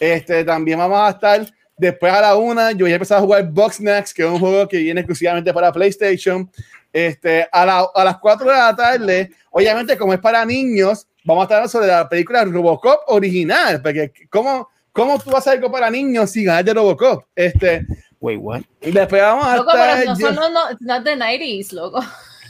Este, 0.01 0.43
también 0.43 0.79
vamos 0.79 0.99
a 0.99 1.11
estar 1.11 1.45
después 1.77 2.11
a 2.11 2.19
la 2.19 2.35
una. 2.35 2.71
Yo 2.73 2.79
voy 2.85 2.91
a 2.91 2.95
empezar 2.95 3.19
a 3.19 3.21
jugar 3.21 3.45
Box 3.49 3.79
Next, 3.79 4.13
que 4.13 4.23
es 4.23 4.27
un 4.29 4.39
juego 4.39 4.67
que 4.67 4.79
viene 4.79 4.99
exclusivamente 4.99 5.53
para 5.53 5.71
PlayStation. 5.71 6.51
Este, 6.91 7.47
a, 7.53 7.65
la- 7.65 7.87
a 7.95 8.03
las 8.03 8.17
4 8.17 8.45
de 8.49 8.53
la 8.53 8.75
tarde, 8.75 9.31
obviamente, 9.51 9.97
como 9.97 10.13
es 10.13 10.19
para 10.19 10.43
niños, 10.45 11.07
vamos 11.23 11.43
a 11.43 11.45
estar 11.45 11.55
hablando 11.59 11.71
sobre 11.71 11.87
la 11.87 12.09
película 12.09 12.43
Robocop 12.43 13.03
original. 13.07 13.81
Porque, 13.81 14.11
¿cómo, 14.29 14.67
cómo 14.91 15.17
tú 15.19 15.29
vas 15.29 15.35
a 15.47 15.51
hacer 15.51 15.53
algo 15.53 15.71
para 15.71 15.89
niños 15.89 16.31
sin 16.31 16.45
ganar 16.47 16.65
de 16.65 16.73
Robocop? 16.73 17.23
Este, 17.33 17.85
Wait, 18.19 18.39
what? 18.41 18.61
después 18.81 19.21
vamos 19.21 19.47
a 19.47 19.55
Loco, 19.55 19.71
estar. 19.71 19.95
pero 19.99 20.09
no 20.11 20.15
son 20.17 20.35
los 20.35 20.51
no, 20.51 20.69
it's 20.71 20.81
not 20.81 21.03
the 21.05 21.15
90s, 21.15 21.71
loco. 21.71 22.03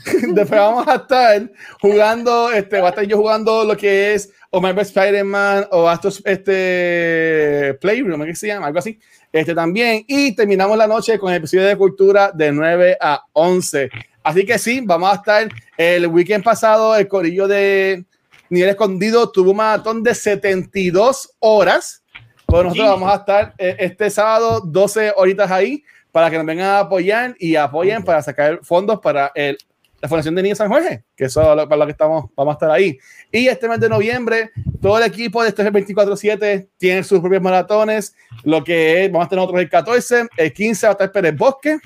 Después 0.33 0.59
vamos 0.59 0.87
a 0.87 0.95
estar 0.95 1.49
jugando, 1.81 2.51
este, 2.51 2.79
va 2.79 2.87
a 2.87 2.89
estar 2.89 3.05
yo 3.05 3.17
jugando 3.17 3.63
lo 3.63 3.75
que 3.77 4.13
es 4.13 4.31
o 4.49 4.59
Marvel 4.59 4.85
Spider-Man 4.85 5.67
o 5.71 5.87
Astros 5.87 6.21
este, 6.25 7.77
Playroom, 7.79 8.23
¿qué 8.25 8.35
se 8.35 8.47
llama? 8.47 8.67
Algo 8.67 8.79
así. 8.79 8.99
Este 9.31 9.55
también. 9.55 10.03
Y 10.07 10.35
terminamos 10.35 10.77
la 10.77 10.87
noche 10.87 11.17
con 11.17 11.31
el 11.31 11.37
episodio 11.37 11.65
de 11.65 11.77
cultura 11.77 12.31
de 12.33 12.51
9 12.51 12.97
a 12.99 13.23
11. 13.31 13.89
Así 14.23 14.45
que 14.45 14.59
sí, 14.59 14.81
vamos 14.83 15.11
a 15.11 15.15
estar 15.15 15.49
el 15.77 16.07
weekend 16.07 16.43
pasado, 16.43 16.95
el 16.95 17.07
corillo 17.07 17.47
de 17.47 18.03
Nivel 18.49 18.69
Escondido 18.69 19.31
tuvo 19.31 19.51
un 19.51 19.57
maratón 19.57 20.03
de 20.03 20.13
72 20.13 21.31
horas. 21.39 22.03
Pues 22.45 22.63
nosotros 22.63 22.85
Sí. 22.85 22.91
vamos 22.91 23.11
a 23.11 23.15
estar 23.15 23.53
eh, 23.57 23.77
este 23.79 24.09
sábado 24.09 24.61
12 24.65 25.13
horitas 25.15 25.49
ahí 25.49 25.83
para 26.11 26.29
que 26.29 26.35
nos 26.37 26.45
vengan 26.45 26.67
a 26.67 26.79
apoyar 26.79 27.33
y 27.39 27.55
apoyen 27.55 28.03
para 28.03 28.21
sacar 28.21 28.59
fondos 28.63 28.99
para 28.99 29.31
el, 29.33 29.57
la 30.01 30.09
Fundación 30.09 30.33
de 30.35 30.41
Niños 30.43 30.57
San 30.57 30.69
Jorge, 30.69 31.03
que 31.15 31.25
eso 31.25 31.41
es 31.41 31.55
lo- 31.55 31.69
para 31.69 31.79
lo 31.79 31.85
que 31.85 31.91
estamos, 31.91 32.25
vamos 32.35 32.53
a 32.53 32.55
estar 32.55 32.71
ahí. 32.71 32.97
Y 33.31 33.47
este 33.47 33.67
mes 33.69 33.79
de 33.79 33.87
noviembre, 33.89 34.51
todo 34.81 34.97
el 34.97 35.03
equipo 35.03 35.43
de 35.43 35.49
este 35.49 35.63
24-7 35.71 36.67
tiene 36.77 37.03
sus 37.03 37.19
propios 37.19 37.41
maratones, 37.41 38.15
lo 38.43 38.63
que 38.63 39.05
es, 39.05 39.11
vamos 39.11 39.27
a 39.27 39.29
tener 39.29 39.43
otros 39.45 39.61
el 39.61 39.69
14, 39.69 40.27
el 40.37 40.51
15 40.53 40.87
va 40.87 40.91
a 40.91 40.93
estar 40.93 41.11
Pérez 41.11 41.35
Bosque, 41.37 41.77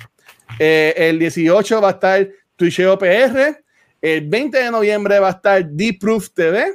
eh, 0.59 0.93
el 0.95 1.19
18 1.19 1.81
va 1.81 1.89
a 1.89 1.91
estar 1.91 2.27
Twitcheo 2.55 2.97
PR, 2.97 3.57
el 4.01 4.21
20 4.27 4.57
de 4.57 4.71
noviembre 4.71 5.19
va 5.19 5.27
a 5.27 5.31
estar 5.31 5.65
Deep 5.67 5.99
Proof 5.99 6.29
TV, 6.29 6.65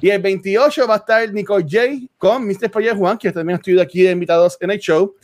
y 0.00 0.10
el 0.10 0.20
28 0.20 0.86
va 0.86 0.94
a 0.94 0.98
estar 0.98 1.32
Nicole 1.32 1.64
J 1.64 2.06
con 2.18 2.46
Mr. 2.46 2.70
Project 2.70 2.96
Juan, 2.96 3.16
que 3.18 3.32
también 3.32 3.58
estuvo 3.58 3.80
aquí 3.80 4.02
de 4.02 4.10
invitados 4.10 4.56
en 4.60 4.70
el 4.70 4.78
show. 4.78 5.14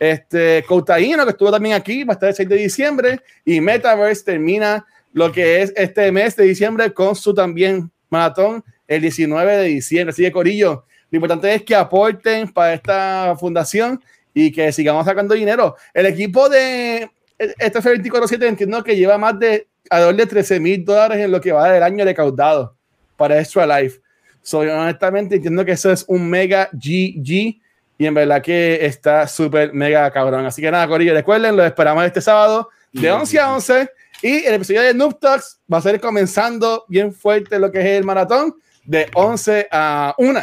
Este, 0.00 0.64
Coutaino, 0.66 1.24
que 1.24 1.30
estuvo 1.32 1.50
también 1.50 1.74
aquí, 1.74 2.04
va 2.04 2.12
a 2.12 2.14
estar 2.14 2.28
el 2.30 2.34
6 2.34 2.48
de 2.48 2.56
diciembre. 2.56 3.20
Y 3.44 3.60
Metaverse 3.60 4.24
termina 4.24 4.84
lo 5.12 5.32
que 5.32 5.62
es 5.62 5.72
este 5.76 6.10
mes 6.12 6.36
de 6.36 6.44
diciembre 6.44 6.92
con 6.92 7.16
su 7.16 7.34
también 7.34 7.90
maratón 8.10 8.64
el 8.86 9.02
19 9.02 9.56
de 9.56 9.64
diciembre. 9.64 10.10
Así 10.10 10.22
que, 10.22 10.32
Corillo, 10.32 10.84
lo 11.10 11.16
importante 11.16 11.54
es 11.54 11.62
que 11.62 11.74
aporten 11.74 12.48
para 12.48 12.74
esta 12.74 13.36
fundación 13.38 14.02
y 14.34 14.52
que 14.52 14.72
sigamos 14.72 15.04
sacando 15.04 15.34
dinero. 15.34 15.76
El 15.92 16.06
equipo 16.06 16.48
de 16.48 17.10
este 17.38 17.80
24-7 17.80 18.46
entiendo 18.46 18.82
que 18.82 18.96
lleva 18.96 19.18
más 19.18 19.38
de 19.38 19.66
alrededor 19.90 20.16
de 20.16 20.26
13 20.26 20.60
mil 20.60 20.84
dólares 20.84 21.18
en 21.18 21.30
lo 21.30 21.40
que 21.40 21.52
va 21.52 21.70
del 21.70 21.82
año 21.82 22.04
recaudado 22.04 22.76
para 23.16 23.38
Extra 23.38 23.66
Life. 23.66 24.00
So, 24.42 24.64
yo 24.64 24.78
honestamente 24.78 25.36
entiendo 25.36 25.64
que 25.64 25.72
eso 25.72 25.90
es 25.90 26.04
un 26.08 26.28
mega 26.28 26.68
GG 26.72 27.60
y 27.98 28.06
en 28.06 28.14
verdad 28.14 28.40
que 28.42 28.84
está 28.86 29.26
súper 29.26 29.72
mega 29.72 30.10
cabrón. 30.10 30.46
Así 30.46 30.62
que 30.62 30.70
nada, 30.70 30.86
Corillo, 30.86 31.14
recuerden, 31.14 31.56
lo 31.56 31.64
esperamos 31.64 32.04
este 32.04 32.20
sábado 32.20 32.68
de 32.92 33.10
11 33.10 33.38
a 33.40 33.54
11 33.54 33.90
y 34.22 34.44
el 34.44 34.54
episodio 34.54 34.82
de 34.82 34.94
Noob 34.94 35.20
Talks 35.20 35.60
va 35.72 35.78
a 35.78 35.82
ser 35.82 36.00
comenzando 36.00 36.84
bien 36.88 37.12
fuerte 37.12 37.58
lo 37.58 37.70
que 37.70 37.80
es 37.80 37.86
el 37.86 38.04
maratón 38.04 38.54
de 38.84 39.08
11 39.14 39.68
a 39.70 40.14
1. 40.18 40.40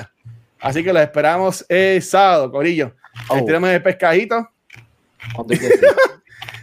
Así 0.60 0.84
que 0.84 0.94
lo 0.94 1.00
esperamos 1.00 1.66
el 1.68 2.02
sábado, 2.02 2.52
Corillo. 2.52 2.96
Oh. 3.28 3.44
tenemos 3.44 3.70
el 3.70 3.84
pescadito. 3.84 4.50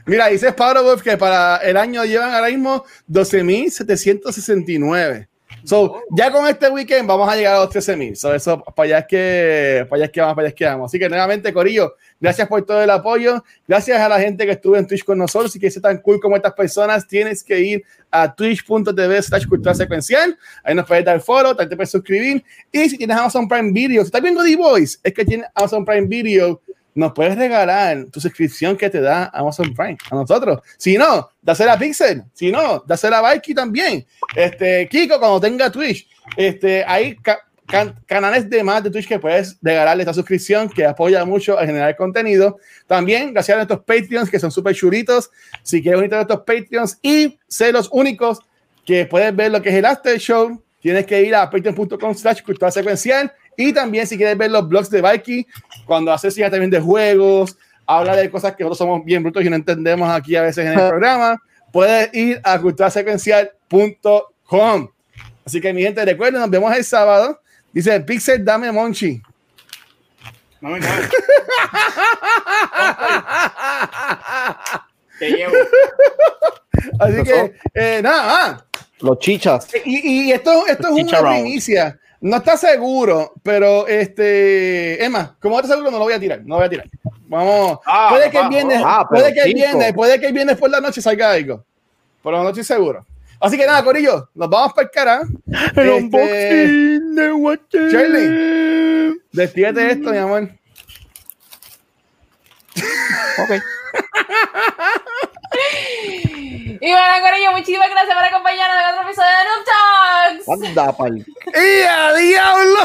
Mira, 0.06 0.28
dice 0.28 0.48
Sparrow 0.48 0.84
Wolf 0.84 1.02
que 1.02 1.16
para 1.16 1.56
el 1.58 1.76
año 1.76 2.04
llevan 2.04 2.32
ahora 2.32 2.48
mismo 2.48 2.84
12.769. 3.08 5.28
So, 5.64 6.02
ya 6.10 6.30
con 6.30 6.46
este 6.46 6.68
weekend 6.68 7.06
vamos 7.06 7.28
a 7.28 7.36
llegar 7.36 7.56
a 7.56 7.60
los 7.60 7.70
13.000. 7.70 8.14
So, 8.14 8.34
eso 8.34 8.62
para 8.74 8.86
allá 8.86 8.98
es 9.00 9.06
que 9.06 9.86
para 9.88 9.98
allá 9.98 10.04
es 10.06 10.10
que 10.10 10.20
vamos, 10.20 10.34
para 10.34 10.46
allá 10.46 10.48
es 10.48 10.54
que 10.54 10.64
vamos. 10.64 10.90
Así 10.90 10.98
que 10.98 11.08
nuevamente, 11.08 11.52
Corillo, 11.52 11.94
gracias 12.20 12.48
por 12.48 12.62
todo 12.64 12.82
el 12.82 12.90
apoyo. 12.90 13.44
Gracias 13.66 14.00
a 14.00 14.08
la 14.08 14.18
gente 14.18 14.44
que 14.44 14.52
estuvo 14.52 14.76
en 14.76 14.86
Twitch 14.86 15.04
con 15.04 15.18
nosotros. 15.18 15.52
Si 15.52 15.58
quieres 15.58 15.74
ser 15.74 15.82
tan 15.82 15.98
cool 15.98 16.20
como 16.20 16.36
estas 16.36 16.54
personas, 16.54 17.06
tienes 17.06 17.44
que 17.44 17.60
ir 17.60 17.84
a 18.10 18.34
twitch.tv 18.34 19.22
slash 19.22 19.46
cultura 19.46 19.74
secuencial. 19.74 20.36
Ahí 20.64 20.74
nos 20.74 20.86
puedes 20.86 21.04
dar 21.04 21.20
foro, 21.20 21.50
también 21.50 21.70
te 21.70 21.76
puedes 21.76 21.90
suscribir. 21.90 22.44
Y 22.70 22.88
si 22.88 22.98
tienes 22.98 23.16
Amazon 23.16 23.48
Prime 23.48 23.72
Video, 23.72 24.02
si 24.02 24.06
estás 24.06 24.22
viendo 24.22 24.42
The 24.42 24.56
Voice, 24.56 24.98
es 25.02 25.14
que 25.14 25.24
tienes 25.24 25.46
Amazon 25.54 25.84
Prime 25.84 26.06
Video 26.06 26.60
nos 26.94 27.12
puedes 27.12 27.36
regalar 27.36 28.04
tu 28.12 28.20
suscripción 28.20 28.76
que 28.76 28.90
te 28.90 29.00
da 29.00 29.26
Amazon 29.32 29.72
Prime 29.74 29.96
a 30.10 30.14
nosotros. 30.14 30.60
Si 30.76 30.98
no, 30.98 31.30
dásela 31.40 31.72
a 31.74 31.78
Pixel. 31.78 32.22
Si 32.34 32.52
no, 32.52 32.82
dásela 32.86 33.18
a 33.18 33.32
Vikey 33.32 33.54
también. 33.54 34.06
Este, 34.36 34.88
Kiko, 34.88 35.18
cuando 35.18 35.40
tenga 35.40 35.70
Twitch, 35.70 36.06
este, 36.36 36.84
hay 36.86 37.16
ca- 37.16 37.40
can- 37.66 37.98
canales 38.06 38.48
de 38.50 38.62
más 38.62 38.82
de 38.84 38.90
Twitch 38.90 39.08
que 39.08 39.18
puedes 39.18 39.56
regalarle 39.62 40.02
esta 40.02 40.12
suscripción 40.12 40.68
que 40.68 40.84
apoya 40.84 41.24
mucho 41.24 41.58
a 41.58 41.64
generar 41.64 41.96
contenido. 41.96 42.58
También 42.86 43.32
gracias 43.32 43.54
a 43.54 43.58
nuestros 43.58 43.80
Patreons 43.80 44.28
que 44.30 44.38
son 44.38 44.50
súper 44.50 44.74
churitos. 44.74 45.30
Si 45.62 45.80
quieres 45.82 45.98
unirte 45.98 46.16
a 46.16 46.18
nuestros 46.18 46.40
Patreons 46.40 46.98
y 47.00 47.38
ser 47.48 47.72
los 47.72 47.88
únicos 47.90 48.38
que 48.84 49.06
puedes 49.06 49.34
ver 49.34 49.50
lo 49.50 49.62
que 49.62 49.70
es 49.70 49.76
el 49.76 49.86
After 49.86 50.18
Show, 50.18 50.62
tienes 50.80 51.06
que 51.06 51.22
ir 51.22 51.34
a 51.34 51.48
patreon.com 51.48 52.14
slash 52.14 52.42
cultura 52.42 52.70
secuencial 52.70 53.32
y 53.56 53.72
también 53.72 54.06
si 54.06 54.16
quieres 54.16 54.36
ver 54.36 54.50
los 54.50 54.68
blogs 54.68 54.90
de 54.90 55.00
Vikey, 55.02 55.46
cuando 55.86 56.12
hace 56.12 56.30
ya 56.30 56.50
también 56.50 56.70
de 56.70 56.80
juegos, 56.80 57.56
habla 57.86 58.16
de 58.16 58.28
cosas 58.30 58.56
que 58.56 58.64
nosotros 58.64 58.78
somos 58.78 59.04
bien 59.04 59.22
brutos 59.22 59.44
y 59.44 59.50
no 59.50 59.56
entendemos 59.56 60.10
aquí 60.10 60.34
a 60.36 60.42
veces 60.42 60.66
en 60.66 60.78
el 60.78 60.88
programa, 60.88 61.40
puedes 61.70 62.12
ir 62.14 62.40
a 62.42 62.58
culturasecuencial.com. 62.60 64.88
Así 65.44 65.60
que 65.60 65.72
mi 65.72 65.82
gente, 65.82 66.04
recuerden, 66.04 66.40
nos 66.40 66.50
vemos 66.50 66.76
el 66.76 66.84
sábado. 66.84 67.40
Dice 67.72 67.98
Pixel, 68.00 68.44
dame 68.44 68.70
Monchi. 68.70 69.20
No 70.60 70.70
me. 70.70 70.80
Te 75.18 75.30
llevo. 75.30 75.52
Así 76.98 77.22
que, 77.22 77.54
eh, 77.74 78.00
nada, 78.02 78.22
ah, 78.24 78.64
Los 79.00 79.18
chichas. 79.18 79.68
Y, 79.84 80.28
y 80.28 80.32
esto, 80.32 80.66
esto 80.66 80.88
es 80.88 80.94
una 81.04 81.20
primicia. 81.20 81.98
No 82.22 82.36
está 82.36 82.56
seguro, 82.56 83.32
pero 83.42 83.88
este. 83.88 85.04
Emma, 85.04 85.36
como 85.40 85.56
no 85.56 85.60
está 85.60 85.74
seguro, 85.74 85.90
no 85.90 85.98
lo 85.98 86.04
voy 86.04 86.12
a 86.12 86.20
tirar. 86.20 86.40
No 86.42 86.54
lo 86.54 86.56
voy 86.56 86.66
a 86.66 86.70
tirar. 86.70 86.88
Vamos. 87.26 87.80
Ah, 87.84 88.08
puede 88.10 88.30
que 88.30 88.48
viernes, 88.48 88.80
ah, 88.84 89.04
puede 89.08 89.34
que 89.34 89.52
viernes, 89.52 89.92
puede 89.92 90.20
que 90.20 90.30
viernes 90.30 90.56
por 90.56 90.70
la 90.70 90.80
noche 90.80 91.02
salga 91.02 91.32
algo. 91.32 91.64
Pero 92.22 92.42
no 92.42 92.48
estoy 92.50 92.62
seguro. 92.62 93.04
Así 93.40 93.58
que 93.58 93.66
nada, 93.66 93.82
Corillo, 93.82 94.28
nos 94.36 94.48
vamos 94.48 94.72
para 94.72 94.84
el 94.84 94.90
cara. 94.92 95.22
El 95.48 95.64
Este, 95.64 95.90
unboxing 95.90 97.14
de 97.16 97.32
Watcher. 97.32 97.90
Charlie. 97.90 99.20
Despídete 99.32 99.80
de 99.80 99.90
esto, 99.90 100.12
mi 100.12 100.18
amor. 100.18 100.48
Ok. 103.38 103.50
Y 106.84 106.90
bueno, 106.90 107.14
Corillo, 107.20 107.52
muchísimas 107.52 107.88
gracias 107.90 108.12
por 108.12 108.24
acompañarnos 108.24 108.76
en 108.76 108.86
otro 108.90 109.02
episodio 109.02 109.30
de 109.38 109.44
Noob 109.46 109.64
Talks. 109.70 110.48
Anda, 110.48 110.90
pal. 110.96 111.14
¡Y 111.54 111.82
a 111.84 112.12
diablo! 112.14 112.80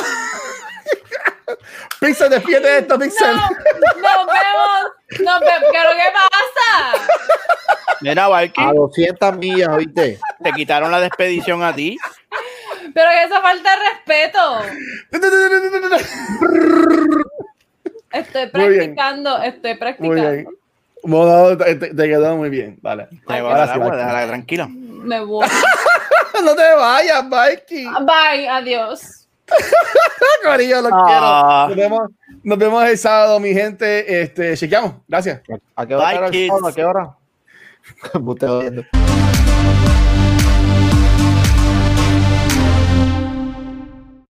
Pixel, 1.99 2.29
despídete 2.29 2.67
de 2.67 2.77
esto, 2.77 2.99
Pixel. 2.99 3.35
No, 3.35 3.41
nos 3.41 4.27
vemos. 4.27 4.91
Nos 5.21 5.39
vemos. 5.39 5.71
¿Qué 5.71 6.11
pasa? 6.13 6.93
Mira, 8.01 8.27
Valky, 8.27 8.61
A 8.61 8.71
200 8.73 9.35
millas, 9.37 9.69
¿oíste? 9.69 10.19
te 10.43 10.51
quitaron 10.51 10.91
la 10.91 10.99
despedición 10.99 11.63
a 11.63 11.73
ti. 11.73 11.97
Pero 12.93 13.09
que 13.09 13.23
eso 13.23 13.41
falta 13.41 13.71
de 13.71 13.77
respeto. 13.89 14.61
Estoy 18.11 18.45
practicando, 18.49 19.41
estoy 19.41 19.71
Muy 19.71 19.79
practicando. 19.79 20.51
Bueno, 21.07 21.57
te, 21.57 21.75
te- 21.75 21.95
quedó 21.95 22.35
muy 22.35 22.49
bien. 22.49 22.77
Vale. 22.81 23.07
Te 23.07 23.17
voy 23.25 23.35
a 23.37 23.39
Ahora 23.39 23.65
dar 23.65 23.73
sí, 23.75 23.79
déjala 23.97 24.27
tranquila. 24.27 24.67
Me 24.69 25.19
voy. 25.21 25.47
No 26.43 26.53
te 26.53 26.75
vayas, 26.75 27.25
Mikey. 27.25 27.85
Bye, 28.05 28.47
adiós. 28.47 29.27
Corillo, 30.43 30.81
los 30.83 30.91
Ah. 30.93 31.65
quiero. 31.67 31.69
Nos 31.69 31.75
vemos, 31.75 32.11
nos 32.43 32.57
vemos 32.59 32.85
el 32.85 32.97
sábado, 32.97 33.39
mi 33.39 33.53
gente. 33.53 34.21
Este, 34.21 34.55
chequeamos. 34.55 34.95
Gracias. 35.07 35.41
¿A 35.75 35.85
qué 35.87 35.95
hora 35.95 36.29
Bye? 36.29 36.49
¿A 36.67 36.71
qué 36.73 36.83
hora? 36.85 37.15